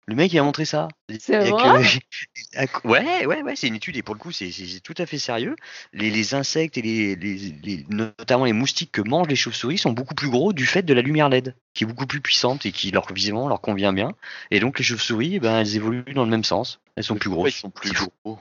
Le 0.07 0.15
mec, 0.15 0.33
il 0.33 0.39
a 0.39 0.43
montré 0.43 0.65
ça. 0.65 0.87
C'est 1.19 1.51
vrai? 1.51 1.83
que- 2.67 2.87
Ouais, 2.87 3.25
ouais, 3.27 3.43
ouais, 3.43 3.55
c'est 3.55 3.67
une 3.67 3.75
étude 3.75 3.95
et 3.97 4.01
pour 4.03 4.15
le 4.15 4.19
coup, 4.19 4.31
c'est- 4.31 4.81
tout 4.83 4.95
à 4.97 5.05
fait 5.05 5.19
sérieux. 5.19 5.55
Les, 5.93 6.09
les 6.09 6.33
insectes 6.33 6.77
et 6.77 6.81
les, 6.81 7.15
les- 7.15 7.35
les- 7.63 7.85
notamment 7.89 8.45
les 8.45 8.53
moustiques 8.53 8.91
que 8.91 9.01
mangent 9.01 9.27
les 9.27 9.35
chauves-souris 9.35 9.77
sont 9.77 9.91
beaucoup 9.91 10.15
plus 10.15 10.29
gros 10.29 10.51
du 10.53 10.65
fait 10.65 10.81
de 10.83 10.93
la 10.93 11.01
lumière 11.03 11.27
LED, 11.29 11.55
qui 11.75 11.83
est 11.83 11.87
beaucoup 11.87 12.07
plus 12.07 12.21
puissante 12.21 12.65
et 12.65 12.71
qui 12.71 12.91
leur 12.91 13.11
visiblement 13.13 13.47
leur 13.49 13.61
convient 13.61 13.93
bien. 13.93 14.15
Et 14.51 14.59
donc 14.59 14.79
les 14.79 14.85
chauves-souris, 14.85 15.35
eh 15.35 15.39
ben, 15.39 15.59
elles 15.59 15.75
évoluent 15.75 16.03
dans 16.15 16.23
le 16.23 16.31
même 16.31 16.43
sens. 16.43 16.79
Elles 16.95 17.03
sont 17.03 17.15
plus 17.15 17.29
grosses. 17.29 17.49
ils 17.55 17.59
sont 17.59 17.69
plus 17.69 17.91
gros? 18.25 18.39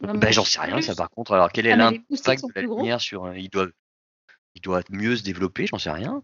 Ben, 0.00 0.30
j'en 0.32 0.44
sais 0.44 0.60
rien, 0.60 0.80
ça 0.82 0.94
par 0.94 1.10
contre. 1.10 1.32
Alors 1.32 1.50
quel 1.50 1.66
est 1.66 1.72
Ah, 1.72 1.76
l'impact 1.76 2.44
de 2.44 2.52
la 2.54 2.62
lumière 2.62 3.00
sur. 3.00 3.24
euh, 3.24 3.38
Ils 3.38 3.48
doivent, 3.50 3.72
ils 4.54 4.60
doivent 4.62 4.84
mieux 4.90 5.16
se 5.16 5.22
développer, 5.22 5.66
j'en 5.66 5.78
sais 5.78 5.90
rien. 5.90 6.22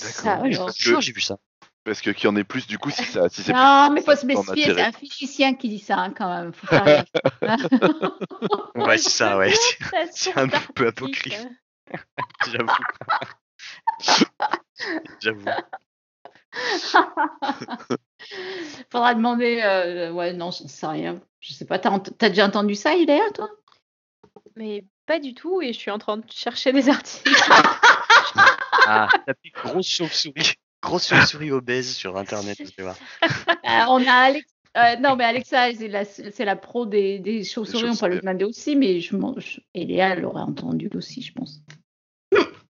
D'accord. 0.00 0.72
Sûr, 0.72 0.96
que- 0.98 1.02
j'ai 1.02 1.12
vu 1.12 1.20
ça. 1.20 1.36
Parce 1.84 2.00
que 2.00 2.10
qu'il 2.10 2.24
y 2.24 2.28
en 2.28 2.36
ait 2.36 2.44
plus 2.44 2.68
du 2.68 2.78
coup 2.78 2.90
si 2.90 3.04
ça 3.04 3.28
si 3.28 3.42
c'est 3.42 3.52
Non, 3.52 3.90
mais 3.92 4.02
faut 4.02 4.14
se 4.14 4.24
méfier, 4.24 4.64
c'est 4.72 4.80
un 4.82 4.92
physicien 4.92 5.54
qui 5.54 5.68
dit 5.68 5.80
ça 5.80 5.98
hein, 5.98 6.12
quand 6.16 6.28
même. 6.32 6.52
Faut 6.52 6.66
faire. 6.68 7.04
Ouais, 8.76 8.98
c'est 8.98 9.10
ça, 9.10 9.36
ouais. 9.36 9.52
C'est 10.12 10.36
un 10.38 10.48
peu 10.48 10.86
apocryphe. 10.88 11.46
J'avoue. 12.50 12.66
J'avoue. 15.20 15.44
Faudra 18.90 19.14
demander. 19.14 19.60
euh, 19.64 20.12
ouais, 20.12 20.32
non, 20.32 20.50
j'en 20.50 20.68
sais 20.68 20.86
rien. 20.86 21.20
Je 21.40 21.52
sais 21.52 21.64
pas. 21.64 21.78
T'as 21.78 21.98
t'as 21.98 22.28
déjà 22.28 22.46
entendu 22.46 22.74
ça, 22.74 22.94
Iléa, 22.94 23.30
toi? 23.34 23.48
Mais 24.56 24.84
pas 25.06 25.18
du 25.18 25.34
tout, 25.34 25.62
et 25.62 25.72
je 25.72 25.78
suis 25.78 25.90
en 25.90 25.98
train 25.98 26.18
de 26.18 26.24
chercher 26.30 26.72
des 26.72 26.88
articles. 26.88 27.34
Ah, 28.84 29.06
tapez 29.26 29.50
grosse 29.54 29.86
chauve-souris. 29.86 30.54
Grosse 30.82 31.06
chauve-souris 31.06 31.52
obèse 31.52 31.94
sur 31.94 32.16
internet, 32.16 32.58
allez 32.58 32.70
voir. 32.80 32.96
Euh, 33.48 33.84
On 33.88 34.04
a 34.04 34.12
Alex. 34.12 34.44
euh, 34.76 34.96
non, 34.96 35.14
mais 35.14 35.22
Alexa, 35.24 35.68
c'est 35.72 36.44
la, 36.44 36.56
pro 36.56 36.84
des, 36.84 37.20
des 37.20 37.44
chauves-souris. 37.44 37.90
On 37.90 37.96
peut 37.96 38.08
le 38.08 38.18
demander 38.20 38.44
aussi, 38.44 38.74
mais 38.74 38.98
je, 39.00 39.14
m'en- 39.14 39.38
je- 39.38 39.60
et 39.74 39.84
Léa, 39.86 40.14
elle 40.14 40.22
l'aurait 40.22 40.42
entendu 40.42 40.90
aussi, 40.96 41.22
je 41.22 41.32
pense. 41.32 41.61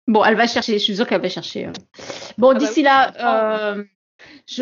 Bon, 0.06 0.24
elle 0.24 0.36
va 0.36 0.46
chercher. 0.46 0.74
Je 0.74 0.78
suis 0.84 0.96
sûre 0.96 1.06
qu'elle 1.06 1.22
va 1.22 1.28
chercher. 1.28 1.66
euh. 1.66 1.72
Bon, 2.38 2.52
bah 2.52 2.58
d'ici 2.58 2.80
oui, 2.80 2.82
là, 2.82 3.06
comprends. 3.12 3.26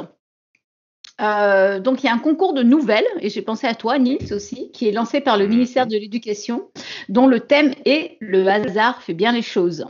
Euh, 1.21 1.81
donc, 1.81 2.03
il 2.03 2.07
y 2.07 2.09
a 2.09 2.15
un 2.15 2.19
concours 2.19 2.55
de 2.55 2.63
nouvelles, 2.63 3.05
et 3.21 3.29
j'ai 3.29 3.43
pensé 3.43 3.67
à 3.67 3.75
toi, 3.75 3.99
Nils 3.99 4.33
aussi, 4.33 4.71
qui 4.73 4.89
est 4.89 4.93
lancé 4.93 5.21
par 5.21 5.37
le 5.37 5.45
Mhm. 5.45 5.51
ministère 5.51 5.87
de 5.87 5.97
l'Éducation, 5.97 6.71
dont 7.11 7.27
le 7.27 7.41
thème 7.41 7.75
est 7.85 8.17
Le 8.21 8.47
hasard 8.49 9.03
fait 9.03 9.13
bien 9.15 9.33
les 9.33 9.43
choses. 9.43 9.85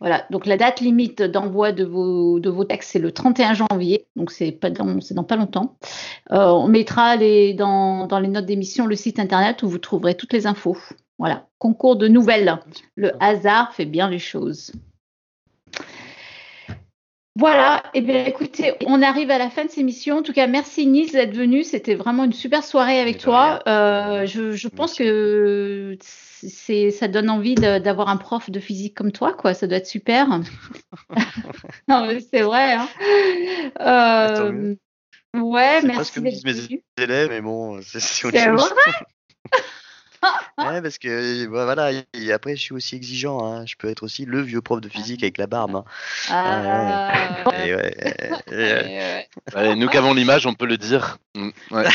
Voilà, 0.00 0.26
donc 0.30 0.46
la 0.46 0.56
date 0.56 0.80
limite 0.80 1.22
d'envoi 1.22 1.70
de 1.70 1.84
vos, 1.84 2.40
de 2.40 2.50
vos 2.50 2.64
textes, 2.64 2.90
c'est 2.90 2.98
le 2.98 3.12
31 3.12 3.54
janvier, 3.54 4.08
donc 4.16 4.32
c'est 4.32 4.58
dans, 4.72 4.98
dans 5.12 5.22
pas 5.22 5.36
longtemps. 5.36 5.76
Euh, 6.32 6.46
on 6.46 6.66
mettra 6.66 7.14
les, 7.14 7.54
dans, 7.54 8.08
dans 8.08 8.18
les 8.18 8.26
notes 8.26 8.46
d'émission 8.46 8.86
le 8.86 8.96
site 8.96 9.20
internet 9.20 9.62
où 9.62 9.68
vous 9.68 9.78
trouverez 9.78 10.16
toutes 10.16 10.32
les 10.32 10.48
infos. 10.48 10.76
Voilà, 11.22 11.46
concours 11.60 11.94
de 11.94 12.08
nouvelles. 12.08 12.58
Le 12.96 13.12
hasard 13.22 13.72
fait 13.74 13.84
bien 13.84 14.10
les 14.10 14.18
choses. 14.18 14.72
Voilà, 17.38 17.84
et 17.94 18.00
bien 18.00 18.24
écoutez, 18.24 18.74
on 18.86 19.00
arrive 19.02 19.30
à 19.30 19.38
la 19.38 19.48
fin 19.48 19.64
de 19.64 19.68
cette 19.70 19.78
émission. 19.78 20.18
En 20.18 20.22
tout 20.22 20.32
cas, 20.32 20.48
merci 20.48 20.84
Nice 20.84 21.12
d'être 21.12 21.36
venu. 21.36 21.62
C'était 21.62 21.94
vraiment 21.94 22.24
une 22.24 22.32
super 22.32 22.64
soirée 22.64 22.98
avec 22.98 23.18
toi. 23.18 23.60
Euh, 23.68 24.26
je, 24.26 24.50
je 24.50 24.66
pense 24.66 24.98
Merci. 24.98 25.04
que 25.04 25.96
c'est, 26.00 26.90
ça 26.90 27.06
donne 27.06 27.30
envie 27.30 27.54
de- 27.54 27.78
d'avoir 27.78 28.08
un 28.08 28.16
prof 28.16 28.50
de 28.50 28.58
physique 28.58 28.96
comme 28.96 29.12
toi, 29.12 29.32
quoi. 29.32 29.54
Ça 29.54 29.68
doit 29.68 29.78
être 29.78 29.86
super. 29.86 30.26
non, 31.88 32.04
mais 32.08 32.18
c'est 32.18 32.42
vrai. 32.42 32.72
Hein. 32.72 32.88
Tant 33.78 33.84
Euh, 33.86 34.74
ouais, 35.36 35.78
C'est 35.82 35.86
pas 35.86 35.92
ce 36.04 36.10
merci 36.10 36.12
que 36.14 36.20
me 36.20 36.30
disent 36.30 36.44
mes 36.44 36.82
élèves, 37.04 37.28
mais 37.28 37.40
bon, 37.40 37.80
c'est 37.80 38.00
c'est 38.00 38.26
autre 38.26 38.36
C'est 38.36 38.44
chose. 38.44 38.60
vrai? 38.60 38.92
Ouais, 40.58 40.80
parce 40.82 40.98
que 40.98 41.46
bah, 41.46 41.64
voilà, 41.64 41.90
et 42.14 42.32
après 42.32 42.54
je 42.56 42.60
suis 42.62 42.74
aussi 42.74 42.94
exigeant, 42.94 43.44
hein. 43.44 43.64
je 43.66 43.74
peux 43.76 43.88
être 43.88 44.02
aussi 44.04 44.24
le 44.24 44.40
vieux 44.42 44.60
prof 44.60 44.80
de 44.80 44.88
physique 44.88 45.22
avec 45.24 45.38
la 45.38 45.46
barbe. 45.48 45.74
hein. 45.76 45.84
Ah, 46.30 47.12
Et 47.64 47.74
ouais, 47.74 47.94
et 47.98 48.30
ouais. 48.50 48.50
ouais. 48.50 49.28
Ouais, 49.56 49.74
nous 49.76 49.88
qui 49.88 49.96
avons 49.96 50.14
l'image, 50.14 50.46
on 50.46 50.54
peut 50.54 50.66
le 50.66 50.76
dire. 50.76 51.18
Mm, 51.34 51.48
ouais. 51.72 51.84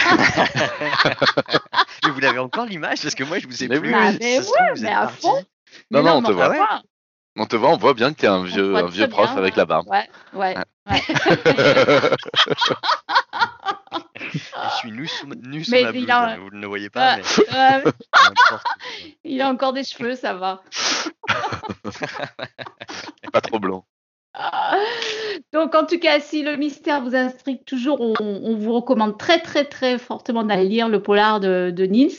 Mais 2.04 2.10
vous 2.12 2.20
l'avez 2.20 2.40
encore 2.40 2.66
l'image? 2.66 3.02
Parce 3.02 3.16
que 3.16 3.24
moi 3.24 3.40
je 3.40 3.48
vous 3.48 3.64
ai 3.64 3.68
Mais 3.68 3.80
plus. 3.80 3.90
oui, 3.90 3.96
Ah, 3.98 4.12
ça 4.12 4.18
mais 4.20 4.40
trouve, 4.42 4.54
vous 4.76 4.82
mais 4.82 4.88
êtes 4.90 4.96
à 4.96 5.08
fond. 5.08 5.34
Non, 5.92 6.02
Mais 6.02 6.02
non, 6.04 6.18
on 6.18 6.24
te 6.24 6.32
voit. 6.32 6.56
On 7.40 7.46
te 7.46 7.56
voit, 7.56 7.70
on 7.70 7.78
voit 7.78 7.94
bien 7.94 8.14
que 8.14 8.20
t'es 8.20 8.28
un 8.28 8.44
vieux, 8.44 8.76
un 8.76 8.88
vieux 8.88 9.08
prof 9.08 9.28
bien, 9.30 9.38
avec 9.38 9.56
la 9.56 9.66
barbe. 9.66 9.88
Ouais, 9.88 10.10
ouais. 10.34 10.56
ouais. 10.90 11.02
Je 14.20 14.76
suis 14.78 14.92
nu 14.92 15.08
sous, 15.08 15.28
nu 15.28 15.64
sous 15.64 15.72
Mais 15.72 15.84
ma 15.84 15.90
a- 16.16 16.38
vous 16.38 16.50
ne 16.52 16.62
le 16.62 16.68
voyez 16.68 16.90
pas, 16.90 17.18
mais 17.18 17.24
il 19.24 19.42
a 19.42 19.50
encore 19.50 19.74
des 19.74 19.84
cheveux, 19.84 20.16
ça 20.16 20.34
va. 20.34 20.62
Pas 23.32 23.42
trop 23.42 23.60
blanc. 23.60 23.86
Donc, 25.54 25.76
en 25.76 25.86
tout 25.86 26.00
cas, 26.00 26.20
si 26.20 26.44
le 26.44 26.56
mystère 26.58 27.04
vous 27.04 27.16
intrigue 27.16 27.64
toujours, 27.66 28.00
on, 28.20 28.56
vous 28.56 28.74
recommande 28.74 29.18
très, 29.18 29.40
très, 29.40 29.66
très 29.66 29.98
fortement 29.98 30.44
d'aller 30.44 30.68
lire 30.68 30.90
le 30.90 31.02
polar 31.02 31.40
de, 31.40 31.86
Niels. 31.86 32.12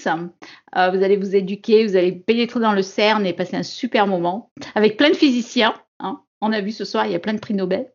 Euh, 0.77 0.91
vous 0.91 1.03
allez 1.03 1.17
vous 1.17 1.37
éduquer, 1.37 1.87
vous 1.87 1.97
allez 1.97 2.13
pénétrer 2.13 2.61
dans 2.61 2.73
le 2.73 2.83
CERN 2.83 3.27
et 3.27 3.33
passer 3.33 3.57
un 3.57 3.63
super 3.63 4.07
moment 4.07 4.51
avec 4.75 4.97
plein 4.97 5.11
de 5.11 5.17
physiciens. 5.17 5.75
hein. 6.01 6.21
On 6.41 6.53
a 6.53 6.61
vu 6.61 6.73
ce 6.73 6.85
soir, 6.85 7.07
il 7.07 7.13
y 7.13 7.17
a 7.17 7.21
plein 7.21 7.35
de 7.35 7.41
prix 7.41 7.55
Nobel. 7.55 7.93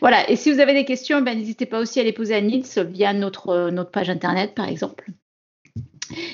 Voilà, 0.00 0.28
et 0.30 0.36
si 0.36 0.52
vous 0.52 0.60
avez 0.60 0.74
des 0.74 0.84
questions, 0.84 1.22
ben, 1.22 1.36
n'hésitez 1.36 1.66
pas 1.66 1.80
aussi 1.80 1.98
à 2.00 2.04
les 2.04 2.12
poser 2.12 2.34
à 2.34 2.40
Nils 2.40 2.66
via 2.90 3.12
notre, 3.12 3.70
notre 3.70 3.90
page 3.90 4.10
internet, 4.10 4.54
par 4.54 4.68
exemple. 4.68 5.10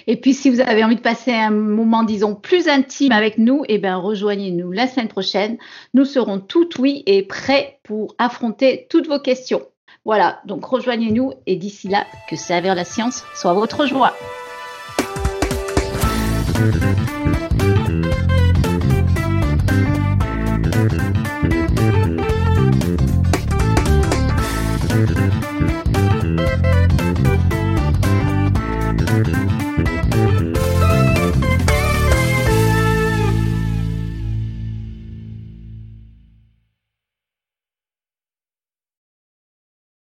Et 0.06 0.16
puis, 0.16 0.34
si 0.34 0.51
vous 0.51 0.60
avez 0.60 0.84
envie 0.84 0.96
de 0.96 1.01
passer 1.01 1.32
un 1.32 1.51
moment, 1.51 2.02
disons, 2.02 2.34
plus 2.34 2.68
intime 2.68 3.12
avec 3.12 3.38
nous, 3.38 3.62
eh 3.68 3.78
ben, 3.78 3.96
rejoignez-nous 3.96 4.72
la 4.72 4.86
semaine 4.86 5.09
prochaine. 5.09 5.59
Nous 5.94 6.05
serons 6.05 6.38
tout 6.38 6.68
oui 6.78 7.02
et 7.06 7.22
prêts 7.22 7.78
pour 7.82 8.14
affronter 8.18 8.86
toutes 8.90 9.09
vos 9.09 9.20
questions. 9.20 9.62
Voilà, 10.05 10.40
donc 10.44 10.64
rejoignez-nous 10.66 11.32
et 11.46 11.56
d'ici 11.56 11.88
là, 11.88 12.05
que 12.28 12.36
servir 12.36 12.74
la 12.74 12.84
science 12.84 13.24
soit 13.34 13.55
votre 13.55 13.86
joie. 13.86 14.14